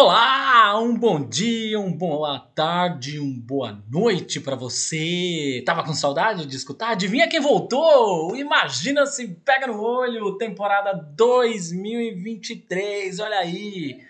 Olá, 0.00 0.78
um 0.78 0.96
bom 0.96 1.28
dia, 1.28 1.80
um 1.80 1.92
boa 1.92 2.38
tarde, 2.38 3.18
um 3.18 3.36
boa 3.36 3.82
noite 3.90 4.38
para 4.38 4.54
você. 4.54 5.60
Tava 5.66 5.82
com 5.82 5.92
saudade 5.92 6.46
de 6.46 6.54
escutar? 6.54 6.90
Adivinha 6.90 7.28
quem 7.28 7.40
voltou? 7.40 8.36
Imagina 8.36 9.04
se 9.06 9.26
pega 9.44 9.66
no 9.66 9.82
olho, 9.82 10.38
temporada 10.38 10.92
2023. 11.16 13.18
Olha 13.18 13.38
aí. 13.38 14.00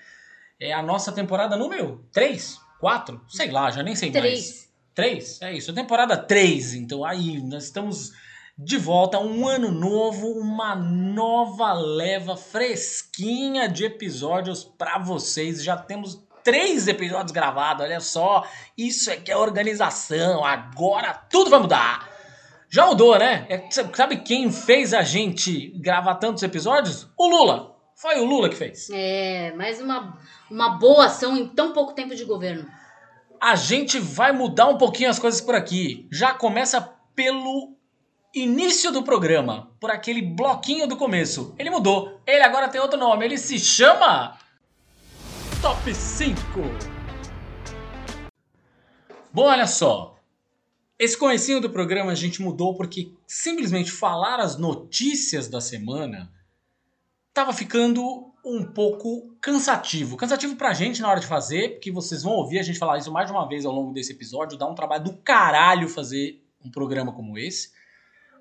É 0.60 0.74
a 0.74 0.82
nossa 0.82 1.10
temporada 1.10 1.56
número 1.56 2.04
3, 2.12 2.60
4, 2.80 3.22
sei 3.26 3.50
lá, 3.50 3.70
já 3.70 3.82
nem 3.82 3.96
sei 3.96 4.10
Três. 4.10 4.34
mais. 4.34 4.68
3, 4.94 5.40
é 5.40 5.54
isso, 5.54 5.72
temporada 5.72 6.18
3. 6.18 6.74
Então 6.74 7.02
aí, 7.02 7.40
nós 7.40 7.64
estamos 7.64 8.12
de 8.58 8.76
volta, 8.76 9.20
um 9.20 9.46
ano 9.46 9.70
novo, 9.70 10.32
uma 10.32 10.74
nova 10.74 11.72
leva 11.72 12.36
fresquinha 12.36 13.68
de 13.68 13.84
episódios 13.84 14.64
para 14.64 14.98
vocês. 14.98 15.62
Já 15.62 15.76
temos 15.76 16.20
três 16.42 16.88
episódios 16.88 17.30
gravados, 17.30 17.84
olha 17.84 18.00
só. 18.00 18.44
Isso 18.76 19.10
é 19.10 19.16
que 19.16 19.30
é 19.30 19.36
organização. 19.36 20.44
Agora 20.44 21.14
tudo 21.14 21.50
vai 21.50 21.60
mudar. 21.60 22.08
Já 22.68 22.84
mudou, 22.84 23.16
né? 23.16 23.46
É, 23.48 23.68
sabe 23.94 24.16
quem 24.18 24.50
fez 24.50 24.92
a 24.92 25.02
gente 25.02 25.68
gravar 25.78 26.16
tantos 26.16 26.42
episódios? 26.42 27.08
O 27.16 27.28
Lula. 27.28 27.76
Foi 27.94 28.18
o 28.18 28.24
Lula 28.24 28.48
que 28.48 28.56
fez. 28.56 28.90
É, 28.90 29.52
mais 29.52 29.80
uma, 29.80 30.18
uma 30.50 30.70
boa 30.70 31.06
ação 31.06 31.36
em 31.36 31.46
tão 31.46 31.72
pouco 31.72 31.92
tempo 31.92 32.12
de 32.12 32.24
governo. 32.24 32.66
A 33.40 33.54
gente 33.54 34.00
vai 34.00 34.32
mudar 34.32 34.66
um 34.66 34.76
pouquinho 34.76 35.10
as 35.10 35.18
coisas 35.18 35.40
por 35.40 35.54
aqui. 35.54 36.08
Já 36.10 36.34
começa 36.34 36.80
pelo 37.14 37.77
início 38.34 38.92
do 38.92 39.02
programa, 39.02 39.70
por 39.80 39.90
aquele 39.90 40.22
bloquinho 40.22 40.86
do 40.86 40.96
começo. 40.96 41.54
Ele 41.58 41.70
mudou. 41.70 42.20
Ele 42.26 42.42
agora 42.42 42.68
tem 42.68 42.80
outro 42.80 42.98
nome. 42.98 43.24
Ele 43.24 43.38
se 43.38 43.58
chama. 43.58 44.38
Top 45.62 45.94
5. 45.94 46.38
Bom, 49.32 49.44
olha 49.44 49.66
só. 49.66 50.16
Esse 50.98 51.16
comecinho 51.16 51.60
do 51.60 51.70
programa 51.70 52.10
a 52.10 52.14
gente 52.14 52.42
mudou 52.42 52.74
porque 52.74 53.12
simplesmente 53.26 53.90
falar 53.90 54.40
as 54.40 54.58
notícias 54.58 55.46
da 55.48 55.60
semana 55.60 56.30
tava 57.32 57.52
ficando 57.52 58.32
um 58.44 58.64
pouco 58.64 59.32
cansativo. 59.40 60.16
Cansativo 60.16 60.56
pra 60.56 60.74
gente 60.74 61.00
na 61.00 61.08
hora 61.08 61.20
de 61.20 61.26
fazer, 61.26 61.74
porque 61.74 61.92
vocês 61.92 62.22
vão 62.22 62.32
ouvir 62.32 62.58
a 62.58 62.62
gente 62.62 62.78
falar 62.78 62.98
isso 62.98 63.12
mais 63.12 63.26
de 63.26 63.32
uma 63.32 63.46
vez 63.46 63.64
ao 63.64 63.72
longo 63.72 63.92
desse 63.92 64.12
episódio. 64.12 64.58
Dá 64.58 64.66
um 64.66 64.74
trabalho 64.74 65.04
do 65.04 65.16
caralho 65.18 65.88
fazer 65.88 66.42
um 66.64 66.70
programa 66.70 67.12
como 67.12 67.38
esse. 67.38 67.77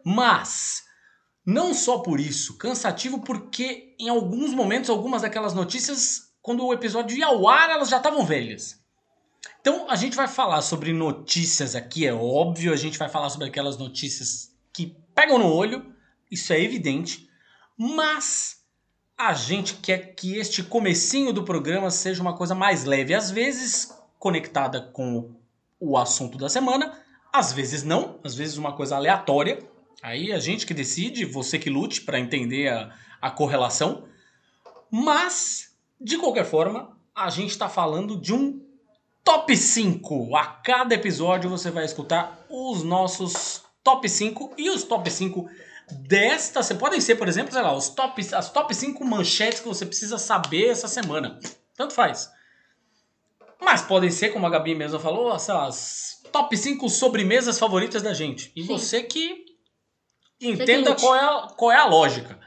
Mas, 0.09 0.85
não 1.45 1.73
só 1.73 1.97
por 1.97 2.17
isso, 2.17 2.57
cansativo 2.57 3.19
porque 3.19 3.93
em 3.99 4.07
alguns 4.07 4.53
momentos, 4.53 4.89
algumas 4.89 5.21
daquelas 5.21 5.53
notícias, 5.53 6.31
quando 6.41 6.65
o 6.65 6.71
episódio 6.71 7.17
ia 7.17 7.25
ao 7.25 7.45
ar, 7.45 7.69
elas 7.69 7.89
já 7.89 7.97
estavam 7.97 8.25
velhas. 8.25 8.79
Então 9.59 9.85
a 9.89 9.97
gente 9.97 10.15
vai 10.15 10.29
falar 10.29 10.61
sobre 10.61 10.93
notícias 10.93 11.75
aqui, 11.75 12.07
é 12.07 12.13
óbvio, 12.13 12.71
a 12.71 12.77
gente 12.77 12.97
vai 12.97 13.09
falar 13.09 13.29
sobre 13.29 13.49
aquelas 13.49 13.77
notícias 13.77 14.55
que 14.71 14.95
pegam 15.13 15.37
no 15.37 15.53
olho, 15.53 15.93
isso 16.31 16.53
é 16.53 16.61
evidente, 16.61 17.29
mas 17.77 18.61
a 19.17 19.33
gente 19.33 19.73
quer 19.73 20.15
que 20.15 20.37
este 20.37 20.63
comecinho 20.63 21.33
do 21.33 21.43
programa 21.43 21.91
seja 21.91 22.21
uma 22.21 22.37
coisa 22.37 22.55
mais 22.55 22.85
leve, 22.85 23.13
às 23.13 23.29
vezes 23.29 23.93
conectada 24.17 24.79
com 24.79 25.35
o 25.77 25.97
assunto 25.97 26.37
da 26.37 26.47
semana, 26.47 26.97
às 27.33 27.51
vezes 27.51 27.83
não, 27.83 28.21
às 28.23 28.35
vezes 28.35 28.55
uma 28.55 28.71
coisa 28.71 28.95
aleatória. 28.95 29.75
Aí 30.01 30.31
a 30.31 30.39
gente 30.39 30.65
que 30.65 30.73
decide, 30.73 31.25
você 31.25 31.57
que 31.57 31.69
lute 31.69 32.01
para 32.01 32.19
entender 32.19 32.69
a, 32.69 32.93
a 33.21 33.31
correlação. 33.31 34.07
Mas, 34.91 35.75
de 35.99 36.17
qualquer 36.17 36.45
forma, 36.45 36.97
a 37.15 37.29
gente 37.29 37.51
está 37.51 37.67
falando 37.67 38.19
de 38.19 38.33
um 38.33 38.61
top 39.23 39.55
5. 39.55 40.35
A 40.35 40.45
cada 40.45 40.95
episódio 40.95 41.49
você 41.49 41.71
vai 41.71 41.83
escutar 41.83 42.45
os 42.49 42.83
nossos 42.83 43.63
top 43.83 44.07
5 44.07 44.53
e 44.57 44.69
os 44.69 44.83
top 44.83 45.09
5 45.09 45.49
desta. 45.91 46.61
Você 46.61 46.75
podem 46.75 47.01
ser, 47.01 47.15
por 47.15 47.27
exemplo, 47.27 47.51
sei 47.51 47.61
lá, 47.61 47.75
os 47.75 47.89
top, 47.89 48.21
as 48.33 48.51
top 48.51 48.73
5 48.73 49.03
manchetes 49.03 49.59
que 49.59 49.67
você 49.67 49.85
precisa 49.85 50.17
saber 50.17 50.69
essa 50.69 50.87
semana. 50.87 51.39
Tanto 51.75 51.93
faz. 51.93 52.29
Mas 53.59 53.81
podem 53.81 54.11
ser, 54.11 54.29
como 54.29 54.45
a 54.45 54.49
Gabi 54.49 54.75
mesmo 54.75 54.99
falou, 54.99 55.37
sei 55.39 55.53
lá, 55.53 55.65
as 55.65 56.21
top 56.31 56.55
5 56.55 56.87
sobremesas 56.87 57.57
favoritas 57.57 58.03
da 58.03 58.13
gente. 58.13 58.51
E 58.55 58.61
Sim. 58.61 58.67
você 58.67 59.01
que 59.01 59.46
que 59.46 59.46
entenda 60.39 60.95
qual 60.95 61.15
é, 61.15 61.19
a, 61.19 61.47
qual 61.55 61.71
é 61.71 61.77
a 61.77 61.85
lógica. 61.85 62.39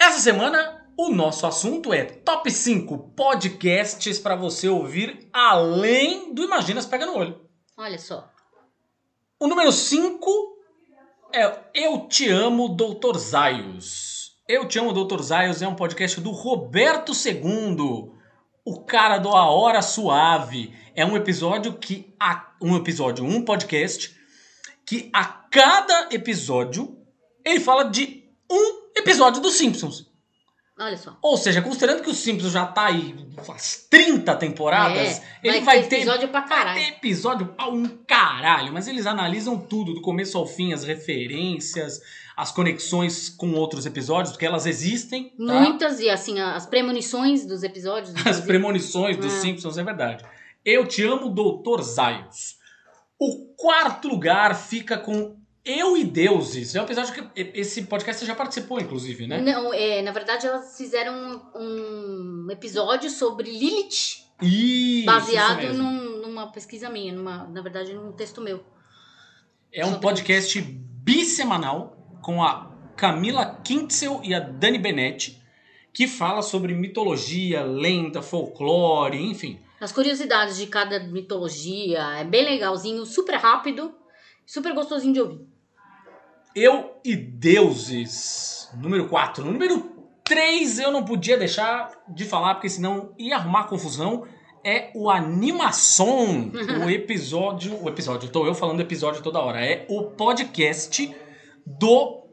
Essa 0.00 0.20
semana, 0.20 0.86
o 0.96 1.10
nosso 1.10 1.46
assunto 1.46 1.92
é 1.92 2.04
top 2.04 2.50
5 2.50 3.14
podcasts 3.16 4.18
para 4.18 4.36
você 4.36 4.68
ouvir 4.68 5.28
além 5.32 6.32
do 6.34 6.42
Imagina 6.42 6.80
se 6.80 6.88
Pega 6.88 7.06
no 7.06 7.16
Olho. 7.16 7.40
Olha 7.76 7.98
só. 7.98 8.28
O 9.40 9.46
número 9.46 9.70
5 9.70 10.58
é 11.32 11.58
Eu 11.74 12.08
Te 12.08 12.28
Amo, 12.28 12.70
Dr. 12.70 13.16
Zaios. 13.16 14.36
Eu 14.48 14.66
Te 14.66 14.78
Amo, 14.78 14.92
Dr. 14.92 15.20
Zaios 15.20 15.62
é 15.62 15.68
um 15.68 15.74
podcast 15.74 16.20
do 16.20 16.30
Roberto 16.30 17.12
II, 17.12 18.10
o 18.64 18.84
cara 18.84 19.18
do 19.18 19.28
A 19.28 19.48
Hora 19.50 19.82
Suave. 19.82 20.74
É 20.94 21.04
um 21.04 21.16
episódio 21.16 21.74
que. 21.74 22.12
Um 22.60 22.76
episódio, 22.76 23.24
um 23.24 23.44
podcast 23.44 24.17
que 24.88 25.10
a 25.12 25.24
cada 25.24 26.08
episódio 26.10 26.96
ele 27.44 27.60
fala 27.60 27.84
de 27.84 28.24
um 28.50 28.88
episódio 28.96 29.40
dos 29.42 29.54
Simpsons. 29.54 30.06
Olha 30.80 30.96
só. 30.96 31.18
Ou 31.20 31.36
seja, 31.36 31.60
considerando 31.60 32.02
que 32.02 32.10
os 32.10 32.18
Simpsons 32.18 32.52
já 32.52 32.64
tá 32.64 32.86
aí 32.86 33.12
faz 33.44 33.86
30 33.90 34.34
temporadas, 34.36 35.18
É, 35.18 35.22
ele 35.42 35.60
vai, 35.62 35.82
ter 35.82 35.88
ter 35.88 35.96
episódio 35.96 36.28
pra 36.28 36.40
Vai 36.40 36.48
caralho. 36.58 36.80
ter 36.80 36.88
episódio 36.90 37.46
pra 37.48 37.68
um 37.68 37.84
caralho, 38.06 38.72
mas 38.72 38.86
eles 38.86 39.04
analisam 39.04 39.58
tudo, 39.58 39.92
do 39.94 40.00
começo 40.00 40.38
ao 40.38 40.46
fim, 40.46 40.72
as 40.72 40.84
referências, 40.84 42.00
as 42.36 42.52
conexões 42.52 43.28
com 43.28 43.52
outros 43.54 43.86
episódios, 43.86 44.32
porque 44.32 44.46
elas 44.46 44.66
existem. 44.66 45.30
tá? 45.30 45.34
Muitas, 45.60 45.98
e 45.98 46.08
assim, 46.08 46.38
as 46.38 46.64
premonições 46.66 47.44
dos 47.44 47.64
episódios. 47.64 48.14
As 48.24 48.40
premonições 48.40 49.16
dos 49.16 49.32
É. 49.34 49.40
Simpsons, 49.40 49.78
é 49.78 49.82
verdade. 49.82 50.24
Eu 50.64 50.86
te 50.86 51.02
amo, 51.02 51.28
Doutor 51.28 51.82
Zaios. 51.82 52.56
O 53.18 53.46
quarto 53.56 54.08
lugar 54.08 54.54
fica 54.54 54.96
com 54.96 55.36
Eu 55.64 55.96
e 55.96 56.04
Deuses. 56.04 56.74
É 56.74 56.80
um 56.80 56.84
episódio 56.84 57.12
que 57.14 57.50
esse 57.54 57.82
podcast 57.82 58.20
você 58.20 58.26
já 58.26 58.34
participou, 58.34 58.80
inclusive, 58.80 59.26
né? 59.26 59.40
Não, 59.40 59.72
é, 59.74 60.00
na 60.02 60.12
verdade, 60.12 60.46
elas 60.46 60.76
fizeram 60.76 61.42
um, 61.54 62.46
um 62.46 62.50
episódio 62.50 63.10
sobre 63.10 63.50
Lilith, 63.50 64.22
Isso, 64.40 65.06
baseado 65.06 65.64
isso 65.64 65.74
num- 65.74 66.22
numa 66.22 66.52
pesquisa 66.52 66.88
minha, 66.88 67.12
numa, 67.12 67.46
na 67.48 67.60
verdade, 67.60 67.92
num 67.92 68.12
texto 68.12 68.40
meu. 68.40 68.62
É 69.72 69.84
um 69.84 69.88
sobre 69.90 70.02
podcast 70.02 70.60
bissemanal 70.60 71.96
com 72.22 72.42
a 72.42 72.70
Camila 72.96 73.60
Kintzel 73.64 74.20
e 74.24 74.32
a 74.34 74.40
Dani 74.40 74.78
Benetti, 74.78 75.42
que 75.92 76.06
fala 76.06 76.42
sobre 76.42 76.72
mitologia, 76.74 77.64
lenda, 77.64 78.22
folclore, 78.22 79.20
enfim. 79.20 79.58
As 79.80 79.92
curiosidades 79.92 80.56
de 80.56 80.66
cada 80.66 80.98
mitologia, 80.98 82.00
é 82.18 82.24
bem 82.24 82.44
legalzinho, 82.44 83.06
super 83.06 83.36
rápido, 83.36 83.94
super 84.44 84.74
gostosinho 84.74 85.14
de 85.14 85.20
ouvir. 85.20 85.46
Eu 86.54 86.98
e 87.04 87.14
Deuses, 87.14 88.68
número 88.76 89.08
4. 89.08 89.44
No 89.44 89.52
número 89.52 89.98
3 90.24 90.80
eu 90.80 90.90
não 90.90 91.04
podia 91.04 91.38
deixar 91.38 91.92
de 92.08 92.24
falar, 92.24 92.54
porque 92.54 92.68
senão 92.68 93.14
ia 93.16 93.36
arrumar 93.36 93.64
confusão. 93.64 94.26
É 94.64 94.90
o 94.94 95.08
Animação, 95.08 96.50
o 96.84 96.90
episódio. 96.90 97.80
O 97.80 97.88
episódio, 97.88 98.28
tô 98.28 98.44
eu 98.44 98.54
falando 98.54 98.80
episódio 98.80 99.22
toda 99.22 99.38
hora. 99.38 99.64
É 99.64 99.86
o 99.88 100.10
podcast 100.10 101.14
do 101.64 102.27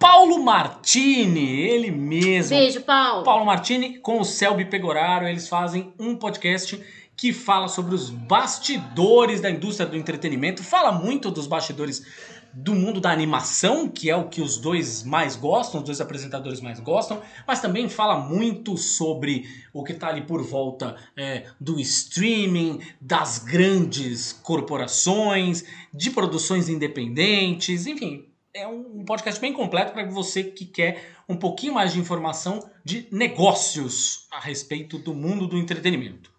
Paulo 0.00 0.42
Martini, 0.42 1.60
ele 1.60 1.90
mesmo. 1.90 2.56
Beijo, 2.56 2.80
Paulo. 2.80 3.22
Paulo 3.22 3.44
Martini 3.44 3.98
com 3.98 4.18
o 4.18 4.24
Selby 4.24 4.64
Pegoraro, 4.64 5.28
eles 5.28 5.46
fazem 5.46 5.92
um 5.98 6.16
podcast 6.16 6.80
que 7.14 7.34
fala 7.34 7.68
sobre 7.68 7.94
os 7.94 8.08
bastidores 8.08 9.42
da 9.42 9.50
indústria 9.50 9.86
do 9.86 9.98
entretenimento, 9.98 10.64
fala 10.64 10.90
muito 10.90 11.30
dos 11.30 11.46
bastidores 11.46 12.02
do 12.50 12.74
mundo 12.74 12.98
da 12.98 13.12
animação, 13.12 13.90
que 13.90 14.08
é 14.08 14.16
o 14.16 14.30
que 14.30 14.40
os 14.40 14.56
dois 14.56 15.02
mais 15.02 15.36
gostam, 15.36 15.80
os 15.80 15.86
dois 15.86 16.00
apresentadores 16.00 16.62
mais 16.62 16.80
gostam, 16.80 17.20
mas 17.46 17.60
também 17.60 17.86
fala 17.86 18.18
muito 18.18 18.78
sobre 18.78 19.44
o 19.70 19.84
que 19.84 19.92
está 19.92 20.08
ali 20.08 20.22
por 20.22 20.42
volta 20.42 20.96
é, 21.14 21.44
do 21.60 21.78
streaming, 21.78 22.80
das 22.98 23.38
grandes 23.38 24.32
corporações, 24.32 25.62
de 25.92 26.08
produções 26.08 26.70
independentes, 26.70 27.86
enfim. 27.86 28.29
É 28.52 28.66
um 28.66 29.04
podcast 29.04 29.40
bem 29.40 29.52
completo 29.52 29.92
para 29.92 30.04
você 30.06 30.42
que 30.42 30.64
quer 30.64 31.14
um 31.28 31.36
pouquinho 31.36 31.74
mais 31.74 31.92
de 31.92 32.00
informação 32.00 32.68
de 32.84 33.06
negócios 33.12 34.26
a 34.28 34.40
respeito 34.40 34.98
do 34.98 35.14
mundo 35.14 35.46
do 35.46 35.56
entretenimento. 35.56 36.32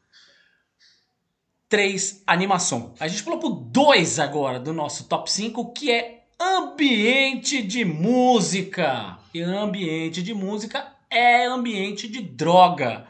3, 1.69 2.21
animação. 2.27 2.93
A 2.99 3.07
gente 3.07 3.23
pulou 3.23 3.39
pro 3.39 3.49
2 3.49 4.19
agora 4.19 4.59
do 4.59 4.73
nosso 4.73 5.05
top 5.05 5.31
5, 5.31 5.71
que 5.71 5.89
é 5.89 6.25
ambiente 6.37 7.61
de 7.61 7.85
música. 7.85 9.17
E 9.33 9.41
ambiente 9.41 10.21
de 10.21 10.33
música 10.33 10.93
é 11.09 11.45
ambiente 11.45 12.09
de 12.09 12.21
droga. 12.21 13.07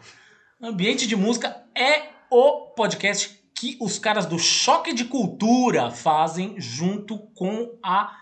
Ambiente 0.62 1.07
de 1.07 1.15
música 1.15 1.65
é 1.74 2.03
o 2.30 2.68
podcast 2.75 3.42
que 3.56 3.77
os 3.81 3.98
caras 3.98 4.27
do 4.27 4.38
Choque 4.38 4.94
de 4.94 5.06
Cultura 5.06 5.89
fazem 5.89 6.53
junto 6.59 7.18
com 7.33 7.80
a 7.81 8.21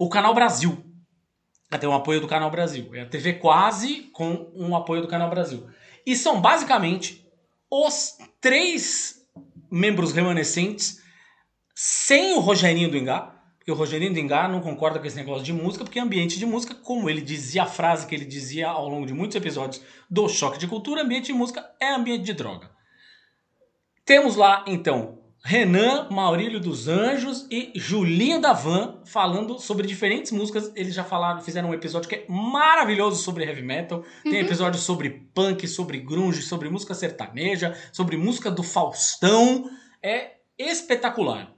o 0.00 0.08
Canal 0.08 0.32
Brasil. 0.32 0.82
Tem 1.78 1.86
um 1.86 1.94
apoio 1.94 2.22
do 2.22 2.26
Canal 2.26 2.50
Brasil. 2.50 2.88
É 2.94 3.02
a 3.02 3.06
TV 3.06 3.34
Quase 3.34 4.04
com 4.14 4.50
um 4.54 4.74
apoio 4.74 5.02
do 5.02 5.08
Canal 5.08 5.28
Brasil. 5.28 5.68
E 6.06 6.16
são 6.16 6.40
basicamente 6.40 7.30
os 7.70 8.16
três 8.40 9.28
membros 9.70 10.12
remanescentes 10.12 11.02
sem 11.74 12.32
o 12.32 12.40
Rogerinho 12.40 12.90
do 12.90 12.96
Engá, 12.96 13.42
porque 13.58 13.70
o 13.70 13.74
Rogerinho 13.74 14.14
do 14.14 14.18
Engá 14.18 14.48
não 14.48 14.62
concorda 14.62 14.98
com 14.98 15.06
esse 15.06 15.16
negócio 15.16 15.44
de 15.44 15.52
música, 15.52 15.84
porque 15.84 16.00
ambiente 16.00 16.38
de 16.38 16.46
música, 16.46 16.74
como 16.74 17.10
ele 17.10 17.20
dizia 17.20 17.64
a 17.64 17.66
frase 17.66 18.06
que 18.06 18.14
ele 18.14 18.24
dizia 18.24 18.68
ao 18.68 18.88
longo 18.88 19.06
de 19.06 19.12
muitos 19.12 19.36
episódios 19.36 19.82
do 20.10 20.26
Choque 20.30 20.58
de 20.58 20.66
Cultura, 20.66 21.02
ambiente 21.02 21.26
de 21.26 21.34
música 21.34 21.70
é 21.78 21.90
ambiente 21.90 22.24
de 22.24 22.32
droga. 22.32 22.70
Temos 24.06 24.34
lá, 24.34 24.64
então, 24.66 25.19
Renan, 25.42 26.08
Maurílio 26.10 26.60
dos 26.60 26.86
Anjos 26.86 27.46
e 27.50 27.72
Julinho 27.74 28.40
da 28.40 28.52
Van 28.52 29.00
falando 29.06 29.58
sobre 29.58 29.86
diferentes 29.86 30.30
músicas. 30.30 30.70
Eles 30.76 30.94
já 30.94 31.02
falaram, 31.02 31.40
fizeram 31.40 31.70
um 31.70 31.74
episódio 31.74 32.08
que 32.08 32.14
é 32.16 32.26
maravilhoso 32.28 33.22
sobre 33.22 33.44
heavy 33.44 33.62
metal. 33.62 34.04
Tem 34.22 34.34
uhum. 34.34 34.40
episódio 34.40 34.78
sobre 34.78 35.10
punk, 35.34 35.66
sobre 35.66 35.98
grunge, 35.98 36.42
sobre 36.42 36.68
música 36.68 36.94
sertaneja, 36.94 37.76
sobre 37.90 38.16
música 38.16 38.50
do 38.50 38.62
Faustão. 38.62 39.70
É 40.02 40.32
espetacular. 40.58 41.50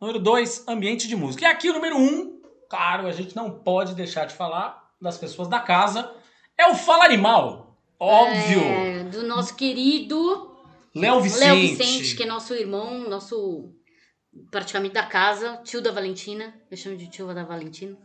Número 0.00 0.18
2, 0.18 0.66
ambiente 0.66 1.06
de 1.06 1.14
música. 1.14 1.44
E 1.44 1.46
aqui 1.46 1.70
o 1.70 1.74
número 1.74 1.96
1, 1.96 2.00
um, 2.00 2.40
claro, 2.68 3.06
a 3.06 3.12
gente 3.12 3.36
não 3.36 3.50
pode 3.50 3.94
deixar 3.94 4.26
de 4.26 4.34
falar 4.34 4.90
das 5.00 5.16
pessoas 5.16 5.46
da 5.46 5.60
casa. 5.60 6.10
É 6.58 6.66
o 6.66 6.74
Fala 6.74 7.04
Animal. 7.04 7.76
Óbvio. 7.98 8.60
É, 8.60 9.04
do 9.04 9.26
nosso 9.26 9.54
querido 9.54 10.49
Léo 10.94 11.20
Vicente. 11.20 11.44
Léo 11.44 11.56
Vicente, 11.56 12.16
que 12.16 12.22
é 12.22 12.26
nosso 12.26 12.54
irmão, 12.54 13.08
nosso 13.08 13.72
praticamente 14.50 14.94
da 14.94 15.04
casa, 15.04 15.60
tio 15.64 15.80
da 15.80 15.92
Valentina. 15.92 16.54
Eu 16.70 16.76
chamo 16.76 16.96
de 16.96 17.08
tio 17.08 17.32
da 17.34 17.44
Valentina. 17.44 17.96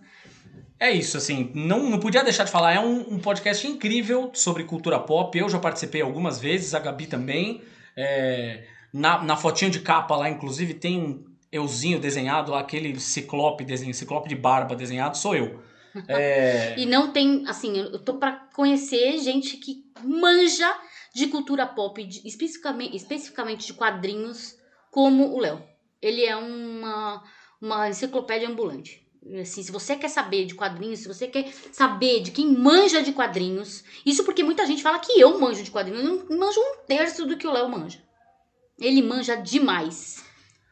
É 0.79 0.91
isso, 0.91 1.17
assim, 1.17 1.51
não, 1.55 1.89
não 1.89 1.99
podia 1.99 2.23
deixar 2.23 2.43
de 2.43 2.51
falar. 2.51 2.73
É 2.73 2.79
um, 2.79 3.15
um, 3.15 3.19
podcast 3.19 3.65
incrível 3.65 4.31
sobre 4.33 4.63
cultura 4.65 4.99
pop. 4.99 5.37
Eu 5.37 5.47
já 5.47 5.57
participei 5.57 6.01
algumas 6.01 6.39
vezes, 6.39 6.73
a 6.73 6.79
Gabi 6.79 7.07
também. 7.07 7.61
É, 7.95 8.65
na, 8.93 9.23
na 9.23 9.37
fotinha 9.37 9.71
de 9.71 9.79
capa 9.79 10.15
lá, 10.15 10.29
inclusive, 10.29 10.73
tem 10.73 10.99
um 10.99 11.25
euzinho 11.51 11.99
desenhado 11.99 12.51
lá, 12.51 12.59
aquele 12.59 12.99
ciclope 12.99 13.63
desenho, 13.63 13.93
ciclope 13.93 14.27
de 14.27 14.35
barba 14.35 14.75
desenhado, 14.75 15.17
sou 15.17 15.35
eu. 15.35 15.63
É... 16.09 16.77
e 16.77 16.85
não 16.85 17.13
tem, 17.13 17.47
assim, 17.47 17.77
eu 17.77 17.97
tô 17.97 18.15
para 18.15 18.33
conhecer 18.53 19.17
gente 19.19 19.55
que 19.55 19.85
manja 20.03 20.69
de 21.15 21.27
cultura 21.27 21.65
pop, 21.65 22.03
de, 22.03 22.27
especificamente, 22.27 22.93
especificamente 22.93 23.67
de 23.67 23.73
quadrinhos, 23.73 24.57
como 24.91 25.33
o 25.33 25.39
Léo. 25.39 25.63
Ele 26.01 26.25
é 26.25 26.35
uma, 26.35 27.23
uma 27.61 27.87
enciclopédia 27.89 28.49
ambulante. 28.49 29.01
Assim, 29.39 29.63
se 29.63 29.71
você 29.71 29.95
quer 29.95 30.09
saber 30.09 30.43
de 30.45 30.53
quadrinhos, 30.53 30.99
se 30.99 31.07
você 31.07 31.25
quer 31.25 31.49
saber 31.71 32.19
de 32.19 32.31
quem 32.31 32.45
manja 32.45 33.01
de 33.01 33.13
quadrinhos, 33.13 33.81
isso 34.05 34.25
porque 34.25 34.43
muita 34.43 34.65
gente 34.65 34.83
fala 34.83 34.99
que 34.99 35.17
eu 35.17 35.39
manjo 35.39 35.63
de 35.63 35.71
quadrinhos, 35.71 36.03
eu 36.03 36.27
não 36.27 36.37
manjo 36.37 36.59
um 36.59 36.85
terço 36.85 37.25
do 37.25 37.37
que 37.37 37.47
o 37.47 37.51
Léo 37.51 37.69
manja. 37.69 38.03
Ele 38.77 39.01
manja 39.01 39.35
demais. 39.35 40.21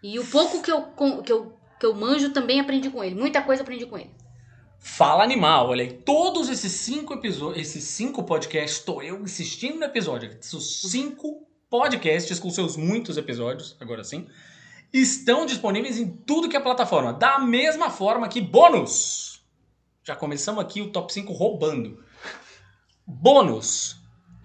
E 0.04 0.20
o 0.20 0.28
pouco 0.28 0.62
que 0.62 0.70
eu, 0.70 0.82
que, 1.24 1.32
eu, 1.32 1.58
que 1.80 1.86
eu 1.86 1.96
manjo 1.96 2.34
também 2.34 2.60
aprendi 2.60 2.90
com 2.90 3.02
ele. 3.02 3.16
Muita 3.16 3.42
coisa 3.42 3.64
aprendi 3.64 3.86
com 3.86 3.98
ele. 3.98 4.12
Fala 4.86 5.24
Animal, 5.24 5.70
olha 5.70 5.86
aí, 5.86 5.94
todos 5.94 6.50
esses 6.50 6.74
cinco 6.74 7.14
episódios, 7.14 7.58
esses 7.66 7.86
cinco 7.86 8.22
podcasts, 8.22 8.80
estou 8.80 9.02
eu 9.02 9.18
insistindo 9.22 9.80
no 9.80 9.86
episódio, 9.86 10.38
esses 10.38 10.82
cinco 10.92 11.48
podcasts 11.70 12.38
com 12.38 12.50
seus 12.50 12.76
muitos 12.76 13.16
episódios, 13.16 13.78
agora 13.80 14.04
sim, 14.04 14.28
estão 14.92 15.46
disponíveis 15.46 15.98
em 15.98 16.12
tudo 16.12 16.50
que 16.50 16.58
é 16.58 16.60
plataforma, 16.60 17.14
da 17.14 17.40
mesma 17.40 17.90
forma 17.90 18.28
que 18.28 18.42
bônus. 18.42 19.42
Já 20.04 20.18
começamos 20.18 20.62
aqui 20.62 20.82
o 20.82 20.92
top 20.92 21.14
5 21.14 21.32
roubando. 21.32 22.04
Bônus. 23.08 23.96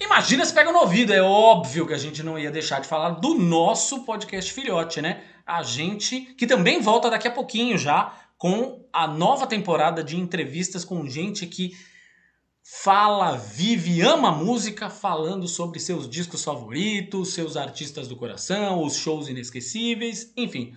Imagina 0.00 0.46
se 0.46 0.54
pega 0.54 0.70
no 0.70 0.78
ouvido, 0.78 1.12
é 1.12 1.20
óbvio 1.20 1.84
que 1.84 1.94
a 1.94 1.98
gente 1.98 2.22
não 2.22 2.38
ia 2.38 2.52
deixar 2.52 2.80
de 2.80 2.86
falar 2.86 3.10
do 3.10 3.34
nosso 3.34 4.04
podcast 4.04 4.52
filhote, 4.52 5.02
né? 5.02 5.24
A 5.44 5.64
gente, 5.64 6.20
que 6.20 6.46
também 6.46 6.80
volta 6.80 7.10
daqui 7.10 7.26
a 7.26 7.32
pouquinho 7.32 7.76
já, 7.76 8.14
com 8.38 8.88
a 8.92 9.08
nova 9.08 9.46
temporada 9.48 10.02
de 10.02 10.16
entrevistas 10.16 10.84
com 10.84 11.06
gente 11.08 11.44
que 11.44 11.72
fala, 12.62 13.36
vive, 13.36 14.00
ama 14.00 14.30
música, 14.30 14.88
falando 14.88 15.48
sobre 15.48 15.80
seus 15.80 16.08
discos 16.08 16.44
favoritos, 16.44 17.34
seus 17.34 17.56
artistas 17.56 18.06
do 18.06 18.16
coração, 18.16 18.84
os 18.84 18.96
shows 18.96 19.28
inesquecíveis, 19.28 20.32
enfim. 20.36 20.72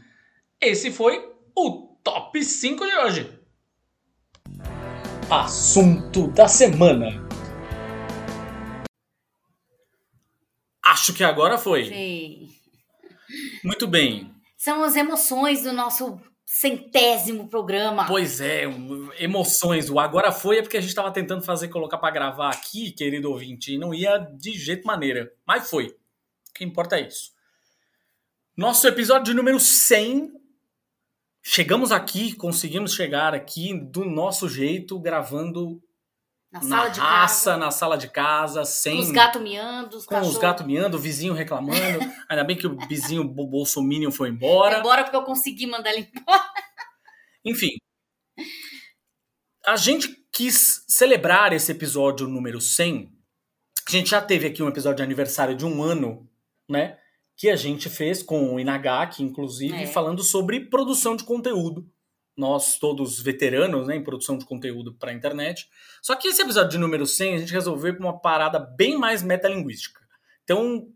Esse 0.60 0.90
foi 0.90 1.34
o 1.56 1.96
top 2.04 2.44
5 2.44 2.86
de 2.86 2.96
hoje. 2.98 3.40
Assunto 5.30 6.28
da 6.30 6.48
semana. 6.48 7.28
Acho 10.84 11.14
que 11.14 11.24
agora 11.24 11.57
foi. 11.57 11.86
Sim. 11.86 12.50
Muito 13.64 13.88
bem. 13.88 14.34
São 14.57 14.84
as 14.84 14.96
emoções 14.96 15.64
do 15.64 15.72
nosso 15.72 16.19
centésimo 16.53 17.48
programa. 17.48 18.06
Pois 18.06 18.42
é, 18.42 18.63
emoções. 19.18 19.89
O 19.89 19.98
agora 19.98 20.33
foi 20.33 20.57
é 20.57 20.62
porque 20.62 20.75
a 20.75 20.81
gente 20.81 20.89
estava 20.89 21.09
tentando 21.09 21.42
fazer, 21.44 21.69
colocar 21.69 21.98
para 21.98 22.13
gravar 22.13 22.50
aqui, 22.50 22.92
querido 22.92 23.31
ouvinte, 23.31 23.74
e 23.74 23.77
não 23.77 23.94
ia 23.94 24.18
de 24.18 24.51
jeito 24.51 24.86
maneira. 24.86 25.31
Mas 25.48 25.69
foi. 25.69 25.88
O 25.88 26.53
que 26.53 26.65
importa 26.65 26.98
é 26.98 27.07
isso. 27.07 27.31
Nosso 28.56 28.86
episódio 28.86 29.33
número 29.33 29.62
100. 29.62 30.30
Chegamos 31.42 31.89
aqui, 31.89 32.33
conseguimos 32.35 32.94
chegar 32.94 33.33
aqui 33.33 33.73
do 33.73 34.04
nosso 34.04 34.49
jeito, 34.49 34.99
gravando 34.99 35.81
na, 36.52 36.60
na 36.60 36.68
sala 36.68 36.90
de 36.90 37.00
raça, 37.00 37.52
casa. 37.52 37.58
na 37.58 37.72
sala 37.72 37.98
de 37.98 38.10
casa, 38.10 38.66
sem. 38.66 38.98
Com 38.98 39.04
os 39.04 39.12
gatos 39.12 39.42
miando, 39.42 39.98
os 39.98 40.06
Com 40.06 40.16
cachorro. 40.16 40.31
os 40.31 40.38
gatos 40.38 40.66
miando, 40.66 40.98
o 40.98 41.00
vizinho 41.00 41.34
reclamando. 41.34 42.00
Ainda 42.28 42.44
bem 42.44 42.58
que 42.58 42.68
o 42.68 42.78
vizinho 42.88 43.24
Bolsominion 43.24 44.12
foi 44.12 44.30
embora. 44.30 44.72
Foi 44.72 44.80
embora 44.80 45.04
porque 45.04 45.16
eu 45.16 45.24
consegui 45.24 45.66
mandar 45.66 45.94
ele 45.94 46.10
embora. 46.14 46.44
Enfim. 47.46 47.70
A 49.66 49.78
gente 49.78 50.10
quis 50.31 50.84
celebrar 50.88 51.54
esse 51.54 51.72
episódio 51.72 52.28
número 52.28 52.60
100. 52.60 53.10
A 53.88 53.92
gente 53.92 54.10
já 54.10 54.22
teve 54.22 54.48
aqui 54.48 54.62
um 54.62 54.68
episódio 54.68 54.98
de 54.98 55.04
aniversário 55.04 55.56
de 55.56 55.66
um 55.66 55.81
ano, 55.81 56.30
né? 56.70 56.98
Que 57.38 57.50
a 57.50 57.56
gente 57.56 57.90
fez 57.90 58.22
com 58.22 58.54
o 58.54 58.60
Inagaki, 58.60 59.24
inclusive, 59.24 59.84
é. 59.84 59.88
falando 59.88 60.22
sobre 60.22 60.70
produção 60.70 61.16
de 61.16 61.24
conteúdo 61.24 61.90
nós 62.35 62.78
todos 62.78 63.19
veteranos 63.19 63.88
né, 63.88 63.95
em 63.95 64.04
produção 64.04 64.38
de 64.38 64.45
conteúdo 64.45 64.94
para 64.94 65.11
a 65.11 65.14
internet. 65.14 65.69
Só 66.02 66.16
que 66.16 66.28
esse 66.28 66.42
episódio 66.42 66.71
de 66.71 66.78
número 66.78 67.06
100 67.06 67.35
a 67.35 67.38
gente 67.40 67.54
resolveu 67.54 67.95
uma 68.00 68.19
parada 68.19 68.59
bem 68.59 68.97
mais 68.97 69.21
metalinguística. 69.21 70.02
Então, 70.44 70.88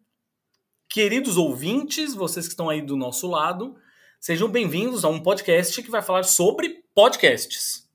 queridos 0.89 1.38
ouvintes, 1.38 2.13
vocês 2.13 2.46
que 2.48 2.54
estão 2.54 2.70
aí 2.70 2.82
do 2.82 2.96
nosso 2.96 3.27
lado, 3.27 3.75
sejam 4.20 4.50
bem-vindos 4.50 5.04
a 5.04 5.10
um 5.10 5.22
podcast 5.22 5.82
que 5.82 5.92
vai 5.92 6.01
falar 6.01 6.24
sobre 6.24 6.84
podcasts. 6.94 7.89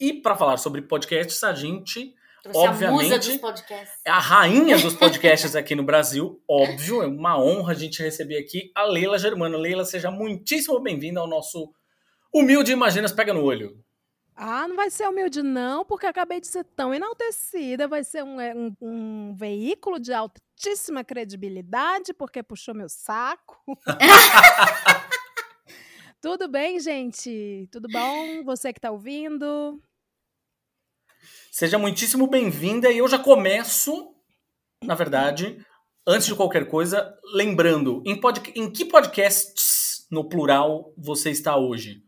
E 0.00 0.12
para 0.12 0.36
falar 0.36 0.56
sobre 0.56 0.82
podcasts, 0.82 1.42
a 1.44 1.52
gente 1.52 2.14
obviamente 2.54 3.40
a, 3.44 3.84
é 4.04 4.10
a 4.10 4.18
rainha 4.18 4.78
dos 4.78 4.94
podcasts 4.96 5.54
aqui 5.54 5.74
no 5.74 5.82
Brasil, 5.82 6.42
óbvio, 6.48 7.02
é 7.02 7.06
uma 7.06 7.38
honra 7.40 7.72
a 7.72 7.76
gente 7.76 8.02
receber 8.02 8.38
aqui 8.38 8.70
a 8.74 8.84
Leila 8.84 9.18
Germano. 9.18 9.58
Leila, 9.58 9.84
seja 9.84 10.10
muitíssimo 10.10 10.80
bem-vinda 10.80 11.20
ao 11.20 11.26
nosso 11.26 11.72
Humilde 12.32 12.72
Imaginas 12.72 13.12
pega 13.12 13.32
no 13.32 13.42
olho. 13.42 13.82
Ah, 14.40 14.68
não 14.68 14.76
vai 14.76 14.88
ser 14.88 15.08
humilde, 15.08 15.42
não, 15.42 15.84
porque 15.84 16.06
acabei 16.06 16.40
de 16.40 16.46
ser 16.46 16.62
tão 16.62 16.94
enaltecida. 16.94 17.88
Vai 17.88 18.04
ser 18.04 18.22
um, 18.22 18.40
é, 18.40 18.54
um, 18.54 18.72
um 18.80 19.34
veículo 19.34 19.98
de 19.98 20.12
altíssima 20.12 21.02
credibilidade, 21.02 22.14
porque 22.14 22.40
puxou 22.40 22.72
meu 22.72 22.88
saco. 22.88 23.60
Tudo 26.22 26.46
bem, 26.46 26.78
gente? 26.78 27.68
Tudo 27.72 27.88
bom? 27.90 28.44
Você 28.44 28.72
que 28.72 28.78
está 28.78 28.92
ouvindo? 28.92 29.82
Seja 31.50 31.76
muitíssimo 31.76 32.28
bem-vinda 32.28 32.92
e 32.92 32.98
eu 32.98 33.08
já 33.08 33.18
começo, 33.18 34.14
na 34.84 34.94
verdade, 34.94 35.60
antes 36.06 36.28
de 36.28 36.36
qualquer 36.36 36.68
coisa, 36.68 37.12
lembrando, 37.34 38.04
em, 38.06 38.20
pod... 38.20 38.40
em 38.54 38.70
que 38.70 38.84
podcasts, 38.84 40.06
no 40.10 40.28
plural, 40.28 40.92
você 40.96 41.30
está 41.30 41.56
hoje? 41.56 42.07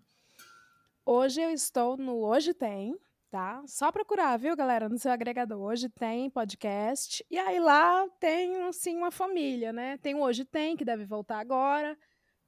Hoje 1.12 1.42
eu 1.42 1.50
estou 1.50 1.96
no 1.96 2.18
Hoje 2.18 2.54
Tem, 2.54 2.96
tá? 3.32 3.64
Só 3.66 3.90
procurar, 3.90 4.36
viu, 4.36 4.54
galera, 4.54 4.88
no 4.88 4.96
seu 4.96 5.10
agregador. 5.10 5.60
Hoje 5.60 5.88
tem 5.88 6.30
podcast. 6.30 7.26
E 7.28 7.36
aí 7.36 7.58
lá 7.58 8.08
tem, 8.20 8.62
assim, 8.68 8.96
uma 8.96 9.10
família, 9.10 9.72
né? 9.72 9.98
Tem 9.98 10.14
o 10.14 10.20
Hoje 10.20 10.44
Tem, 10.44 10.76
que 10.76 10.84
deve 10.84 11.04
voltar 11.04 11.40
agora. 11.40 11.98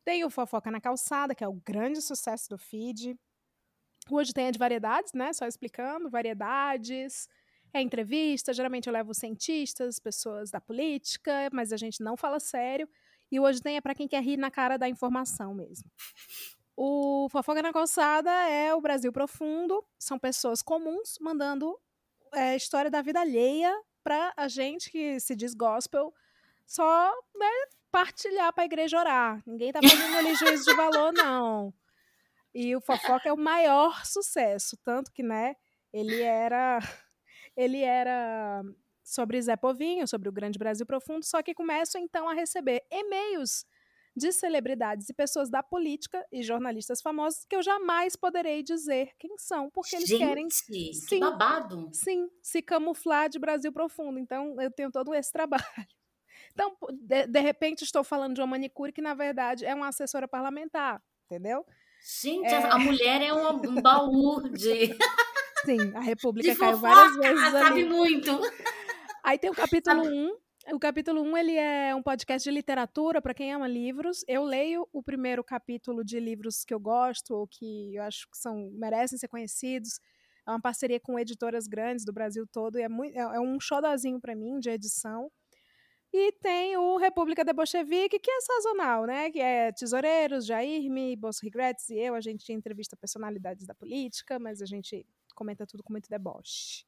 Tem 0.04 0.24
o 0.24 0.30
Fofoca 0.30 0.70
na 0.70 0.80
Calçada, 0.80 1.34
que 1.34 1.42
é 1.42 1.48
o 1.48 1.60
grande 1.66 2.00
sucesso 2.00 2.48
do 2.50 2.56
feed. 2.56 3.18
O 4.08 4.14
Hoje 4.14 4.32
Tem 4.32 4.46
é 4.46 4.52
de 4.52 4.60
variedades, 4.60 5.12
né? 5.12 5.32
Só 5.32 5.44
explicando, 5.44 6.08
variedades. 6.08 7.28
É 7.74 7.82
entrevista, 7.82 8.52
geralmente 8.52 8.86
eu 8.86 8.92
levo 8.92 9.12
cientistas, 9.12 9.98
pessoas 9.98 10.52
da 10.52 10.60
política, 10.60 11.50
mas 11.52 11.72
a 11.72 11.76
gente 11.76 12.00
não 12.00 12.16
fala 12.16 12.38
sério. 12.38 12.88
E 13.28 13.40
o 13.40 13.42
Hoje 13.42 13.60
Tem 13.60 13.76
é 13.76 13.80
para 13.80 13.92
quem 13.92 14.06
quer 14.06 14.22
rir 14.22 14.36
na 14.36 14.52
cara 14.52 14.76
da 14.76 14.88
informação 14.88 15.52
mesmo. 15.52 15.90
O 16.84 17.28
Fofoca 17.28 17.62
na 17.62 17.72
Calçada 17.72 18.28
é 18.48 18.74
o 18.74 18.80
Brasil 18.80 19.12
Profundo, 19.12 19.86
são 19.96 20.18
pessoas 20.18 20.62
comuns 20.62 21.16
mandando 21.20 21.78
é, 22.34 22.56
história 22.56 22.90
da 22.90 23.00
vida 23.00 23.20
alheia 23.20 23.72
para 24.02 24.32
a 24.36 24.48
gente 24.48 24.90
que 24.90 25.20
se 25.20 25.36
diz 25.36 25.54
gospel 25.54 26.12
só 26.66 27.08
né, 27.36 27.46
partilhar 27.88 28.52
para 28.52 28.64
a 28.64 28.66
igreja 28.66 28.98
orar. 28.98 29.40
Ninguém 29.46 29.70
tá 29.70 29.78
fazendo 29.80 30.16
ali 30.16 30.34
juízo 30.34 30.64
de 30.64 30.74
valor, 30.74 31.12
não. 31.12 31.72
E 32.52 32.74
o 32.74 32.80
Fofoca 32.80 33.28
é 33.28 33.32
o 33.32 33.38
maior 33.38 34.04
sucesso, 34.04 34.76
tanto 34.82 35.12
que, 35.12 35.22
né, 35.22 35.54
ele 35.92 36.20
era 36.20 36.80
ele 37.56 37.80
era 37.80 38.60
sobre 39.04 39.40
Zé 39.40 39.54
Povinho, 39.54 40.08
sobre 40.08 40.28
o 40.28 40.32
Grande 40.32 40.58
Brasil 40.58 40.84
Profundo, 40.84 41.24
só 41.24 41.44
que 41.44 41.54
começam 41.54 42.00
então 42.00 42.28
a 42.28 42.34
receber 42.34 42.82
e-mails 42.90 43.64
de 44.14 44.30
celebridades 44.32 45.08
e 45.08 45.14
pessoas 45.14 45.50
da 45.50 45.62
política 45.62 46.24
e 46.30 46.42
jornalistas 46.42 47.00
famosos 47.00 47.44
que 47.48 47.56
eu 47.56 47.62
jamais 47.62 48.14
poderei 48.14 48.62
dizer 48.62 49.12
quem 49.18 49.36
são, 49.38 49.70
porque 49.70 49.96
eles 49.96 50.08
Gente, 50.08 50.18
querem 50.18 50.50
sim, 50.50 50.90
que 51.08 51.18
babado. 51.18 51.88
Sim, 51.92 52.28
se 52.42 52.60
camuflar 52.60 53.28
de 53.28 53.38
Brasil 53.38 53.72
profundo. 53.72 54.18
Então 54.18 54.60
eu 54.60 54.70
tenho 54.70 54.90
todo 54.90 55.14
esse 55.14 55.32
trabalho. 55.32 55.64
Então, 56.52 56.76
de, 56.92 57.26
de 57.26 57.40
repente, 57.40 57.82
estou 57.82 58.04
falando 58.04 58.34
de 58.34 58.40
uma 58.40 58.46
manicure 58.46 58.92
que, 58.92 59.00
na 59.00 59.14
verdade, 59.14 59.64
é 59.64 59.74
uma 59.74 59.88
assessora 59.88 60.28
parlamentar, 60.28 61.00
entendeu? 61.24 61.64
Gente, 62.20 62.52
é... 62.52 62.56
a 62.56 62.78
mulher 62.78 63.22
é 63.22 63.32
um, 63.32 63.56
um 63.70 63.80
baú 63.80 64.42
de. 64.50 64.94
Sim, 65.64 65.94
a 65.94 66.00
República 66.00 66.54
caiu 66.56 66.76
várias 66.76 67.16
vezes. 67.16 67.50
Sabe 67.52 67.80
ali. 67.80 67.84
muito. 67.84 68.40
Aí 69.22 69.38
tem 69.38 69.50
o 69.50 69.54
capítulo 69.54 70.02
1, 70.02 70.06
um, 70.08 70.36
o 70.70 70.78
capítulo 70.78 71.22
1 71.22 71.24
um, 71.24 71.36
ele 71.36 71.56
é 71.56 71.94
um 71.94 72.02
podcast 72.02 72.48
de 72.48 72.54
literatura 72.54 73.20
para 73.20 73.34
quem 73.34 73.52
ama 73.52 73.66
livros. 73.66 74.24
Eu 74.28 74.44
leio 74.44 74.88
o 74.92 75.02
primeiro 75.02 75.42
capítulo 75.42 76.04
de 76.04 76.20
livros 76.20 76.64
que 76.64 76.72
eu 76.72 76.78
gosto 76.78 77.34
ou 77.34 77.48
que 77.48 77.96
eu 77.96 78.02
acho 78.04 78.28
que 78.30 78.38
são 78.38 78.70
merecem 78.72 79.18
ser 79.18 79.28
conhecidos. 79.28 79.98
É 80.46 80.50
uma 80.50 80.60
parceria 80.60 81.00
com 81.00 81.18
editoras 81.18 81.66
grandes 81.66 82.04
do 82.04 82.12
Brasil 82.12 82.46
todo 82.52 82.78
e 82.78 82.82
é, 82.82 82.88
muito, 82.88 83.16
é, 83.16 83.20
é 83.20 83.40
um 83.40 83.58
xodozinho 83.60 84.20
para 84.20 84.36
mim 84.36 84.60
de 84.60 84.70
edição. 84.70 85.30
E 86.12 86.32
tem 86.40 86.76
o 86.76 86.96
República 86.96 87.42
de 87.44 87.52
Bolchevique, 87.52 88.18
que 88.18 88.30
é 88.30 88.40
sazonal, 88.42 89.06
né? 89.06 89.30
Que 89.30 89.40
é 89.40 89.72
Tesoureiros, 89.72 90.44
Jairme, 90.46 91.16
Bolso 91.16 91.40
Regrets 91.42 91.88
e 91.88 91.98
eu. 91.98 92.14
A 92.14 92.20
gente 92.20 92.52
entrevista 92.52 92.96
personalidades 92.96 93.66
da 93.66 93.74
política, 93.74 94.38
mas 94.38 94.60
a 94.60 94.66
gente 94.66 95.06
comenta 95.34 95.66
tudo 95.66 95.82
com 95.82 95.92
muito 95.92 96.08
deboche. 96.08 96.84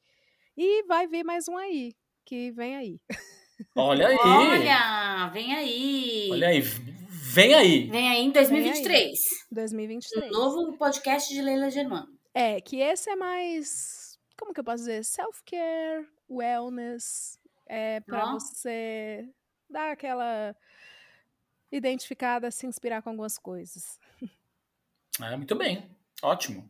E 0.57 0.85
vai 0.85 1.09
vir 1.09 1.25
mais 1.25 1.49
um 1.49 1.57
aí, 1.57 1.95
que 2.25 2.52
vem 2.52 2.76
aí. 2.76 3.00
Olha 3.76 4.08
aí! 4.08 4.18
Olha, 4.18 5.30
vem 5.32 5.54
aí! 5.54 6.28
Olha 6.32 6.49
aí, 6.49 6.61
vem 6.61 7.54
aí! 7.54 7.90
Vem 7.90 8.08
aí 8.08 8.25
em 8.25 8.30
2023. 8.30 9.02
Aí. 9.02 9.12
2023. 9.52 10.26
Um 10.26 10.30
novo 10.30 10.76
podcast 10.76 11.32
de 11.32 11.40
Leila 11.40 11.70
Germano. 11.70 12.08
É, 12.32 12.61
que 12.61 12.80
esse 12.80 13.08
é 13.11 13.16
mais. 13.16 14.18
Como 14.37 14.52
que 14.52 14.61
eu 14.61 14.64
posso 14.64 14.78
dizer? 14.78 15.04
Self-care, 15.04 16.06
wellness. 16.28 17.38
É 17.66 18.00
para 18.00 18.32
você 18.32 19.28
dar 19.70 19.92
aquela 19.92 20.54
identificada, 21.70 22.50
se 22.50 22.66
inspirar 22.66 23.02
com 23.02 23.11
algumas 23.11 23.38
coisas. 23.38 23.99
Ah, 25.20 25.37
muito 25.37 25.54
bem. 25.54 25.88
Ótimo. 26.23 26.68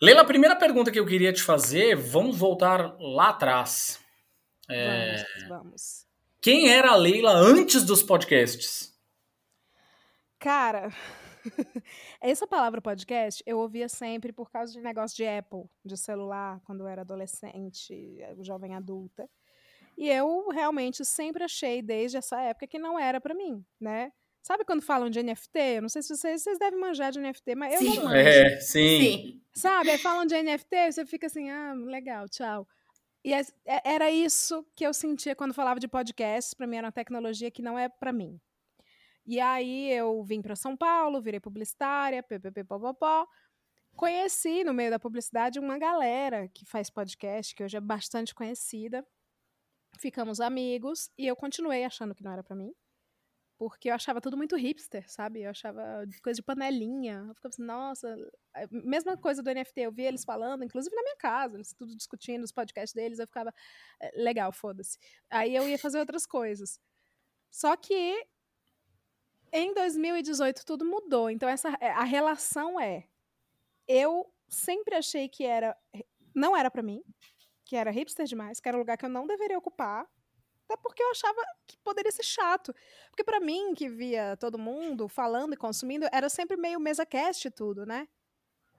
Leila, 0.00 0.22
a 0.22 0.24
primeira 0.24 0.56
pergunta 0.56 0.90
que 0.90 0.98
eu 0.98 1.04
queria 1.04 1.32
te 1.32 1.42
fazer, 1.42 1.94
vamos 1.94 2.38
voltar 2.38 2.96
lá 2.98 3.28
atrás. 3.28 4.00
É... 4.70 5.16
Vamos, 5.16 5.48
vamos. 5.48 6.06
Quem 6.40 6.70
era 6.70 6.92
a 6.92 6.96
Leila 6.96 7.32
antes 7.32 7.84
dos 7.84 8.02
podcasts? 8.02 8.94
Cara, 10.38 10.90
essa 12.20 12.46
palavra 12.46 12.80
podcast 12.80 13.42
eu 13.46 13.58
ouvia 13.58 13.88
sempre 13.88 14.32
por 14.32 14.50
causa 14.50 14.72
de 14.72 14.80
negócio 14.80 15.16
de 15.16 15.26
Apple, 15.26 15.64
de 15.84 15.96
celular, 15.96 16.60
quando 16.64 16.80
eu 16.80 16.88
era 16.88 17.02
adolescente, 17.02 18.18
jovem 18.40 18.74
adulta. 18.74 19.28
E 19.98 20.08
eu 20.08 20.48
realmente 20.48 21.04
sempre 21.04 21.44
achei, 21.44 21.82
desde 21.82 22.16
essa 22.16 22.40
época, 22.40 22.66
que 22.66 22.78
não 22.78 22.98
era 22.98 23.20
para 23.20 23.34
mim, 23.34 23.62
né? 23.78 24.12
Sabe 24.42 24.64
quando 24.64 24.80
falam 24.80 25.10
de 25.10 25.22
NFT? 25.22 25.58
Eu 25.76 25.82
não 25.82 25.88
sei 25.90 26.02
se 26.02 26.16
vocês, 26.16 26.42
vocês 26.42 26.58
devem 26.58 26.80
manjar 26.80 27.12
de 27.12 27.20
NFT, 27.20 27.54
mas 27.54 27.74
eu 27.74 27.80
sim. 27.80 27.96
não 27.96 28.04
manjo. 28.04 28.16
É, 28.16 28.60
sim. 28.60 29.00
sim. 29.00 29.42
Sabe? 29.52 29.90
Aí 29.90 29.98
falam 29.98 30.24
de 30.24 30.42
NFT, 30.42 30.92
você 30.92 31.04
fica 31.04 31.26
assim, 31.26 31.50
ah, 31.50 31.74
legal, 31.74 32.26
tchau. 32.28 32.66
E 33.24 33.34
é, 33.34 33.42
era 33.84 34.10
isso 34.10 34.64
que 34.74 34.84
eu 34.86 34.94
sentia 34.94 35.36
quando 35.36 35.54
falava 35.54 35.78
de 35.78 35.88
podcast. 35.88 36.56
Para 36.56 36.66
mim 36.66 36.76
era 36.76 36.86
uma 36.86 36.92
tecnologia 36.92 37.50
que 37.50 37.62
não 37.62 37.78
é 37.78 37.88
para 37.88 38.12
mim. 38.12 38.40
E 39.26 39.38
aí 39.38 39.90
eu 39.92 40.22
vim 40.24 40.40
para 40.40 40.56
São 40.56 40.76
Paulo, 40.76 41.20
virei 41.20 41.40
publicitária, 41.40 42.22
pppopopó. 42.22 43.26
Conheci 43.94 44.64
no 44.64 44.72
meio 44.72 44.90
da 44.90 44.98
publicidade 44.98 45.58
uma 45.58 45.78
galera 45.78 46.48
que 46.48 46.64
faz 46.64 46.88
podcast, 46.88 47.54
que 47.54 47.62
hoje 47.62 47.76
é 47.76 47.80
bastante 47.80 48.34
conhecida. 48.34 49.06
Ficamos 49.98 50.40
amigos 50.40 51.10
e 51.18 51.26
eu 51.26 51.36
continuei 51.36 51.84
achando 51.84 52.14
que 52.14 52.22
não 52.22 52.32
era 52.32 52.42
para 52.42 52.56
mim 52.56 52.72
porque 53.60 53.90
eu 53.90 53.94
achava 53.94 54.22
tudo 54.22 54.38
muito 54.38 54.56
hipster, 54.56 55.04
sabe? 55.06 55.42
Eu 55.42 55.50
achava 55.50 55.82
coisa 56.22 56.36
de 56.36 56.42
panelinha. 56.42 57.26
Eu 57.28 57.34
ficava 57.34 57.52
assim, 57.52 57.62
nossa. 57.62 58.08
Eh, 58.56 58.66
mesma 58.70 59.18
coisa 59.18 59.42
do 59.42 59.50
NFT, 59.50 59.82
eu 59.82 59.92
via 59.92 60.08
eles 60.08 60.24
falando, 60.24 60.64
inclusive 60.64 60.96
na 60.96 61.02
minha 61.02 61.16
casa, 61.16 61.58
eles 61.58 61.74
tudo 61.74 61.94
discutindo 61.94 62.42
os 62.42 62.52
podcasts 62.52 62.94
deles, 62.94 63.18
eu 63.18 63.26
ficava, 63.26 63.52
eh, 64.00 64.12
legal, 64.16 64.50
foda-se. 64.50 64.98
Aí 65.28 65.54
eu 65.54 65.68
ia 65.68 65.78
fazer 65.78 65.98
outras 65.98 66.24
coisas. 66.24 66.80
Só 67.50 67.76
que 67.76 68.26
em 69.52 69.74
2018 69.74 70.64
tudo 70.64 70.86
mudou. 70.86 71.28
Então 71.28 71.46
essa 71.46 71.68
eh, 71.82 71.90
a 71.90 72.04
relação 72.04 72.80
é 72.80 73.08
eu 73.86 74.32
sempre 74.48 74.94
achei 74.96 75.28
que 75.28 75.44
era 75.44 75.76
não 76.34 76.56
era 76.56 76.70
para 76.70 76.82
mim, 76.82 77.02
que 77.66 77.76
era 77.76 77.90
hipster 77.90 78.24
demais, 78.24 78.58
que 78.58 78.68
era 78.70 78.78
um 78.78 78.80
lugar 78.80 78.96
que 78.96 79.04
eu 79.04 79.10
não 79.10 79.26
deveria 79.26 79.58
ocupar 79.58 80.06
até 80.70 80.76
porque 80.76 81.02
eu 81.02 81.10
achava 81.10 81.42
que 81.66 81.76
poderia 81.78 82.12
ser 82.12 82.22
chato. 82.22 82.72
Porque 83.10 83.24
para 83.24 83.40
mim, 83.40 83.74
que 83.74 83.88
via 83.88 84.36
todo 84.36 84.56
mundo 84.56 85.08
falando 85.08 85.54
e 85.54 85.56
consumindo, 85.56 86.06
era 86.12 86.28
sempre 86.28 86.56
meio 86.56 86.78
mesa 86.78 87.04
cast 87.04 87.50
tudo, 87.50 87.84
né? 87.84 88.06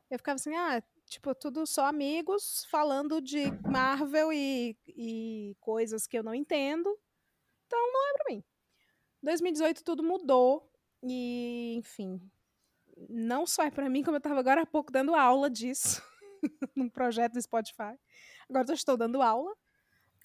Eu 0.10 0.17
ficava 0.17 0.36
assim, 0.36 0.55
ah, 0.55 0.81
tipo, 1.05 1.36
tudo 1.36 1.67
só 1.67 1.86
amigos 1.86 2.65
falando 2.69 3.21
de 3.21 3.51
Marvel 3.69 4.31
e, 4.31 4.77
e 4.88 5.55
coisas 5.60 6.07
que 6.07 6.17
eu 6.17 6.24
não 6.24 6.33
entendo. 6.33 6.98
Então 7.67 7.79
não 7.91 8.10
é 8.10 8.13
pra 8.13 8.36
mim. 8.36 8.43
2018 9.21 9.83
tudo 9.83 10.01
mudou 10.01 10.71
e, 11.03 11.75
enfim, 11.77 12.21
não 13.10 13.45
só 13.45 13.63
é 13.63 13.71
para 13.71 13.89
mim, 13.89 14.01
como 14.03 14.15
eu 14.15 14.21
tava 14.21 14.39
agora 14.39 14.62
há 14.62 14.65
pouco 14.65 14.91
dando 14.91 15.13
aula 15.13 15.50
disso 15.50 16.01
num 16.75 16.89
projeto 16.89 17.33
do 17.33 17.41
Spotify. 17.41 17.98
Agora 18.50 18.65
eu 18.67 18.74
estou 18.74 18.95
dando 18.95 19.21
aula 19.21 19.53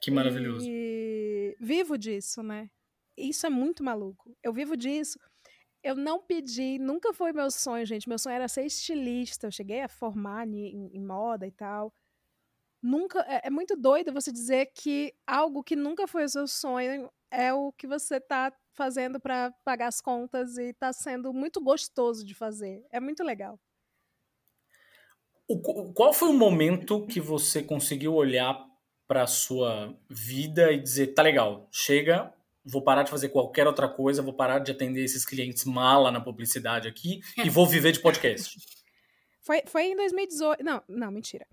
que 0.00 0.10
maravilhoso. 0.10 0.66
E 0.68 1.56
vivo 1.60 1.96
disso, 1.96 2.42
né? 2.42 2.70
Isso 3.16 3.46
é 3.46 3.50
muito 3.50 3.82
maluco. 3.82 4.36
Eu 4.42 4.52
vivo 4.52 4.76
disso. 4.76 5.18
Eu 5.82 5.94
não 5.94 6.20
pedi, 6.20 6.78
nunca 6.78 7.12
foi 7.12 7.32
meu 7.32 7.50
sonho, 7.50 7.86
gente. 7.86 8.08
Meu 8.08 8.18
sonho 8.18 8.34
era 8.34 8.48
ser 8.48 8.66
estilista. 8.66 9.46
Eu 9.46 9.52
cheguei 9.52 9.82
a 9.82 9.88
formar 9.88 10.46
em, 10.46 10.90
em 10.92 11.00
moda 11.00 11.46
e 11.46 11.52
tal. 11.52 11.94
Nunca. 12.82 13.20
É, 13.28 13.46
é, 13.46 13.50
muito 13.50 13.76
doido 13.76 14.12
você 14.12 14.30
dizer 14.32 14.66
que 14.74 15.14
algo 15.26 15.62
que 15.62 15.76
nunca 15.76 16.06
foi 16.06 16.24
o 16.24 16.28
seu 16.28 16.46
sonho 16.46 17.10
é 17.30 17.52
o 17.52 17.72
que 17.72 17.86
você 17.86 18.20
tá 18.20 18.52
fazendo 18.72 19.18
para 19.18 19.52
pagar 19.64 19.88
as 19.88 20.00
contas 20.00 20.58
e 20.58 20.72
tá 20.74 20.92
sendo 20.92 21.32
muito 21.32 21.60
gostoso 21.60 22.24
de 22.24 22.34
fazer. 22.34 22.84
É 22.90 23.00
muito 23.00 23.24
legal. 23.24 23.58
o, 25.48 25.92
qual 25.92 26.12
foi 26.12 26.28
o 26.28 26.32
momento 26.32 27.06
que 27.06 27.20
você 27.20 27.62
conseguiu 27.62 28.14
olhar 28.14 28.75
para 29.06 29.26
sua 29.26 29.96
vida 30.08 30.72
e 30.72 30.80
dizer, 30.80 31.08
tá 31.08 31.22
legal, 31.22 31.68
chega, 31.70 32.32
vou 32.64 32.82
parar 32.82 33.04
de 33.04 33.10
fazer 33.10 33.28
qualquer 33.28 33.66
outra 33.66 33.88
coisa, 33.88 34.22
vou 34.22 34.34
parar 34.34 34.58
de 34.58 34.72
atender 34.72 35.04
esses 35.04 35.24
clientes 35.24 35.64
mala 35.64 36.10
na 36.10 36.20
publicidade 36.20 36.88
aqui 36.88 37.20
e 37.44 37.48
vou 37.48 37.66
viver 37.66 37.92
de 37.92 38.00
podcast? 38.00 38.58
Foi, 39.42 39.62
foi 39.64 39.92
em 39.92 39.94
2018. 39.94 40.64
Não, 40.64 40.82
não, 40.88 41.08
mentira. 41.08 41.46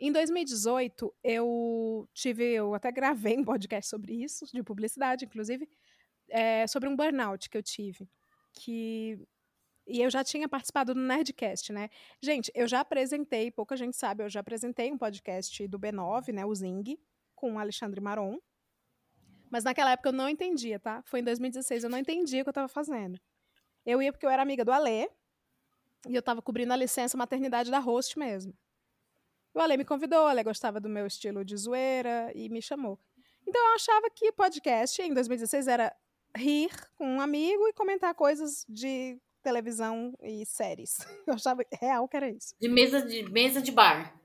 Em 0.00 0.12
2018, 0.12 1.12
eu 1.24 2.08
tive, 2.14 2.44
eu 2.44 2.72
até 2.72 2.92
gravei 2.92 3.36
um 3.36 3.44
podcast 3.44 3.90
sobre 3.90 4.14
isso, 4.14 4.46
de 4.54 4.62
publicidade, 4.62 5.24
inclusive, 5.24 5.68
é, 6.28 6.64
sobre 6.68 6.88
um 6.88 6.94
burnout 6.94 7.50
que 7.50 7.58
eu 7.58 7.62
tive. 7.62 8.08
Que 8.52 9.18
e 9.86 10.00
eu 10.00 10.10
já 10.10 10.22
tinha 10.22 10.48
participado 10.48 10.94
do 10.94 11.00
Nerdcast, 11.00 11.72
né? 11.72 11.88
Gente, 12.20 12.50
eu 12.54 12.66
já 12.68 12.80
apresentei, 12.80 13.50
pouca 13.50 13.76
gente 13.76 13.96
sabe, 13.96 14.22
eu 14.22 14.28
já 14.28 14.40
apresentei 14.40 14.92
um 14.92 14.98
podcast 14.98 15.66
do 15.66 15.78
B9, 15.78 16.32
né? 16.32 16.44
O 16.44 16.54
Zing, 16.54 16.98
com 17.34 17.54
o 17.54 17.58
Alexandre 17.58 18.00
Maron. 18.00 18.38
Mas 19.50 19.64
naquela 19.64 19.92
época 19.92 20.08
eu 20.08 20.12
não 20.12 20.28
entendia, 20.28 20.78
tá? 20.78 21.02
Foi 21.02 21.20
em 21.20 21.24
2016, 21.24 21.84
eu 21.84 21.90
não 21.90 21.98
entendia 21.98 22.40
o 22.40 22.44
que 22.44 22.48
eu 22.48 22.52
estava 22.52 22.68
fazendo. 22.68 23.20
Eu 23.84 24.00
ia 24.00 24.12
porque 24.12 24.24
eu 24.24 24.30
era 24.30 24.42
amiga 24.42 24.64
do 24.64 24.72
Alê, 24.72 25.08
e 26.08 26.14
eu 26.14 26.20
estava 26.20 26.42
cobrindo 26.42 26.72
a 26.72 26.76
licença 26.76 27.16
maternidade 27.16 27.70
da 27.70 27.78
host 27.78 28.18
mesmo. 28.18 28.54
O 29.54 29.60
Alê 29.60 29.76
me 29.76 29.84
convidou, 29.84 30.24
o 30.24 30.26
Alê 30.26 30.42
gostava 30.42 30.80
do 30.80 30.88
meu 30.88 31.06
estilo 31.06 31.44
de 31.44 31.56
zoeira 31.56 32.32
e 32.34 32.48
me 32.48 32.62
chamou. 32.62 32.98
Então 33.46 33.60
eu 33.68 33.74
achava 33.74 34.08
que 34.10 34.32
podcast 34.32 35.02
em 35.02 35.12
2016 35.12 35.68
era 35.68 35.94
rir 36.34 36.70
com 36.94 37.06
um 37.06 37.20
amigo 37.20 37.68
e 37.68 37.72
comentar 37.72 38.14
coisas 38.14 38.64
de 38.68 39.20
televisão 39.42 40.14
e 40.22 40.44
séries. 40.46 40.98
Eu 41.26 41.34
achava 41.34 41.62
real 41.80 42.08
que 42.08 42.16
era 42.16 42.30
isso. 42.30 42.54
De 42.60 42.68
mesa 42.68 43.02
de, 43.02 43.22
mesa 43.30 43.60
de 43.60 43.72
bar. 43.72 44.18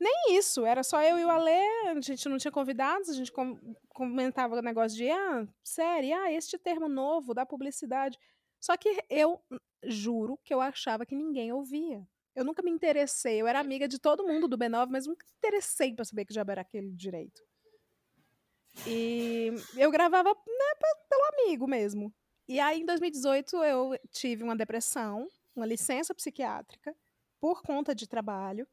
Nem 0.00 0.36
isso, 0.36 0.64
era 0.64 0.84
só 0.84 1.02
eu 1.02 1.18
e 1.18 1.24
o 1.24 1.28
Alê, 1.28 1.88
a 1.88 2.00
gente 2.00 2.28
não 2.28 2.38
tinha 2.38 2.52
convidados, 2.52 3.08
a 3.08 3.14
gente 3.14 3.32
com, 3.32 3.58
comentava 3.88 4.56
o 4.56 4.62
negócio 4.62 4.96
de, 4.96 5.10
ah, 5.10 5.44
série, 5.64 6.12
ah, 6.12 6.30
este 6.30 6.56
termo 6.56 6.88
novo 6.88 7.34
da 7.34 7.44
publicidade. 7.44 8.16
Só 8.60 8.76
que 8.76 9.02
eu 9.10 9.40
juro 9.82 10.38
que 10.44 10.54
eu 10.54 10.60
achava 10.60 11.04
que 11.04 11.16
ninguém 11.16 11.52
ouvia. 11.52 12.06
Eu 12.32 12.44
nunca 12.44 12.62
me 12.62 12.70
interessei, 12.70 13.40
eu 13.40 13.48
era 13.48 13.58
amiga 13.58 13.88
de 13.88 13.98
todo 13.98 14.24
mundo 14.24 14.46
do 14.46 14.56
B9, 14.56 14.86
mas 14.88 15.04
nunca 15.04 15.26
me 15.26 15.32
interessei 15.36 15.92
para 15.92 16.04
saber 16.04 16.24
que 16.24 16.34
já 16.34 16.44
era 16.48 16.60
aquele 16.60 16.92
direito. 16.92 17.42
E 18.86 19.50
eu 19.76 19.90
gravava 19.90 20.28
né, 20.28 20.88
pelo 21.08 21.24
amigo 21.32 21.66
mesmo. 21.66 22.14
E 22.48 22.58
aí, 22.58 22.80
em 22.80 22.86
2018, 22.86 23.62
eu 23.62 23.98
tive 24.10 24.42
uma 24.42 24.56
depressão, 24.56 25.28
uma 25.54 25.66
licença 25.66 26.14
psiquiátrica, 26.14 26.96
por 27.38 27.60
conta 27.60 27.94
de 27.94 28.08
trabalho. 28.08 28.66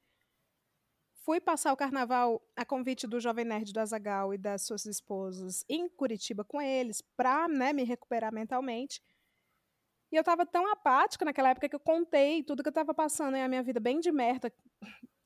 Fui 1.25 1.41
passar 1.41 1.74
o 1.74 1.77
carnaval 1.77 2.41
a 2.55 2.63
convite 2.63 3.05
do 3.05 3.20
Jovem 3.20 3.44
Nerd 3.44 3.74
do 3.74 3.79
Azagal 3.82 4.34
e 4.34 4.38
das 4.38 4.62
suas 4.62 4.86
esposas 4.86 5.65
em 5.67 5.89
Curitiba 5.89 6.46
com 6.46 6.62
eles, 6.62 7.01
para 7.17 7.50
né, 7.50 7.74
me 7.74 7.84
recuperar 7.84 8.34
mentalmente. 8.34 9.01
E 10.10 10.15
eu 10.15 10.22
estava 10.22 10.46
tão 10.46 10.72
apática 10.72 11.25
naquela 11.25 11.50
época 11.50 11.67
que 11.67 11.75
eu 11.75 11.79
contei 11.79 12.44
tudo 12.44 12.63
que 12.63 12.70
eu 12.70 12.72
estava 12.72 12.94
passando 12.94 13.36
em 13.36 13.44
a 13.44 13.48
minha 13.50 13.63
vida 13.63 13.82
bem 13.82 14.00
de 14.00 14.10
merda 14.10 14.53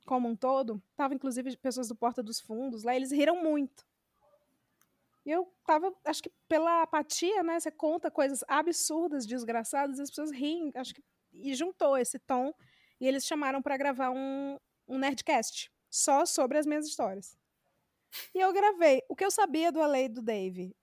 como 0.08 0.28
um 0.28 0.36
todo. 0.36 0.82
Tava 0.96 1.14
inclusive 1.14 1.56
pessoas 1.58 1.88
do 1.88 1.96
Porta 1.96 2.24
dos 2.24 2.40
Fundos 2.40 2.82
lá, 2.84 2.96
eles 2.96 3.12
riram 3.12 3.44
muito. 3.44 3.86
E 5.30 5.32
eu 5.32 5.48
tava, 5.64 5.94
acho 6.06 6.24
que 6.24 6.32
pela 6.48 6.82
apatia, 6.82 7.44
né? 7.44 7.60
Você 7.60 7.70
conta 7.70 8.10
coisas 8.10 8.44
absurdas, 8.48 9.28
desgraçadas, 9.28 10.00
e 10.00 10.02
as 10.02 10.10
pessoas 10.10 10.32
riem, 10.32 10.72
acho 10.74 10.92
que. 10.92 11.04
E 11.32 11.54
juntou 11.54 11.96
esse 11.96 12.18
tom. 12.18 12.52
E 13.00 13.08
eles 13.08 13.28
chamaram 13.28 13.62
para 13.62 13.78
gravar 13.78 14.10
um, 14.10 14.58
um 14.88 14.98
Nerdcast 14.98 15.72
só 15.88 16.26
sobre 16.26 16.58
as 16.58 16.66
minhas 16.66 16.88
histórias. 16.88 17.38
E 18.34 18.40
eu 18.40 18.52
gravei. 18.52 19.04
O 19.08 19.16
que 19.16 19.24
eu 19.24 19.30
sabia 19.30 19.72
do 19.72 19.80
Ale 19.84 20.06
e 20.06 20.10
do 20.10 20.24
Dave 20.24 20.76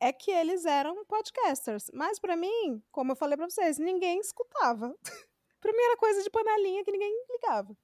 é 0.00 0.14
que 0.14 0.30
eles 0.30 0.64
eram 0.64 1.04
podcasters. 1.04 1.90
Mas 1.92 2.18
para 2.18 2.36
mim, 2.36 2.82
como 2.90 3.12
eu 3.12 3.16
falei 3.16 3.36
para 3.36 3.50
vocês, 3.50 3.76
ninguém 3.76 4.18
escutava. 4.20 4.96
Primeira 5.60 5.98
coisa 5.98 6.22
de 6.22 6.30
panelinha 6.30 6.82
que 6.82 6.90
ninguém 6.90 7.26
ligava. 7.28 7.76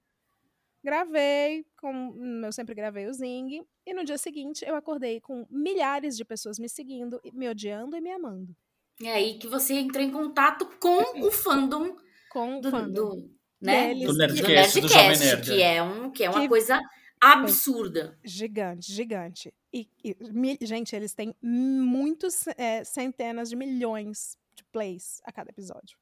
Gravei, 0.86 1.66
como 1.76 2.14
eu 2.46 2.52
sempre 2.52 2.72
gravei 2.72 3.08
o 3.08 3.12
Zing, 3.12 3.66
e 3.84 3.92
no 3.92 4.04
dia 4.04 4.16
seguinte 4.16 4.64
eu 4.64 4.76
acordei 4.76 5.20
com 5.20 5.44
milhares 5.50 6.16
de 6.16 6.24
pessoas 6.24 6.60
me 6.60 6.68
seguindo, 6.68 7.20
me 7.32 7.48
odiando 7.48 7.96
e 7.96 8.00
me 8.00 8.12
amando. 8.12 8.54
É 9.02 9.14
aí 9.14 9.36
que 9.36 9.48
você 9.48 9.74
entrou 9.74 10.04
em 10.04 10.12
contato 10.12 10.64
com 10.78 11.26
o 11.26 11.32
fandom 11.32 11.96
com 12.30 12.60
do, 12.60 12.70
fandom. 12.70 13.16
do, 13.16 13.30
né? 13.60 13.96
do 13.96 14.16
Nerdcast, 14.16 14.80
do, 14.80 14.86
Jovem 14.86 15.18
Nerd. 15.18 15.50
que 15.50 15.60
é, 15.60 15.82
um, 15.82 16.10
que 16.12 16.22
é 16.22 16.30
uma 16.30 16.42
que... 16.42 16.49
coisa 16.49 16.80
absurda. 17.20 18.16
Gigante, 18.25 18.92
gigante. 18.92 19.52
E, 19.75 19.90
e 20.04 20.16
mi, 20.32 20.56
gente, 20.62 20.94
eles 20.94 21.12
têm 21.12 21.34
muitos 21.42 22.46
é, 22.56 22.84
centenas 22.84 23.50
de 23.50 23.56
milhões 23.56 24.38
de 24.54 24.62
plays 24.70 25.20
a 25.25 25.32
cada 25.32 25.50
episódio. 25.50 25.99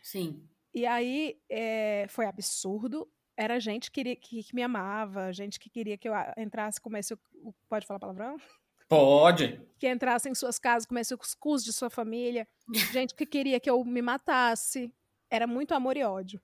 Sim. 0.00 0.48
E 0.72 0.86
aí 0.86 1.40
é, 1.50 2.06
foi 2.08 2.26
absurdo 2.26 3.10
era 3.38 3.60
gente 3.60 3.88
que, 3.88 3.94
queria, 3.94 4.16
que, 4.16 4.42
que, 4.42 4.54
me 4.54 4.64
amava, 4.64 5.32
gente 5.32 5.60
que 5.60 5.70
queria 5.70 5.96
que 5.96 6.08
eu 6.08 6.12
entrasse, 6.36 6.80
comesse 6.80 7.14
o, 7.14 7.54
pode 7.68 7.86
falar 7.86 8.00
palavrão? 8.00 8.36
Pode. 8.88 9.64
Que 9.78 9.88
entrasse 9.88 10.28
em 10.28 10.34
suas 10.34 10.58
casas, 10.58 10.86
comesse 10.86 11.14
o 11.14 11.18
cuscuz 11.18 11.62
de 11.62 11.72
sua 11.72 11.88
família, 11.88 12.48
gente 12.90 13.14
que 13.14 13.24
queria 13.24 13.60
que 13.60 13.70
eu 13.70 13.84
me 13.84 14.02
matasse. 14.02 14.92
Era 15.30 15.46
muito 15.46 15.72
amor 15.72 15.96
e 15.96 16.02
ódio. 16.02 16.42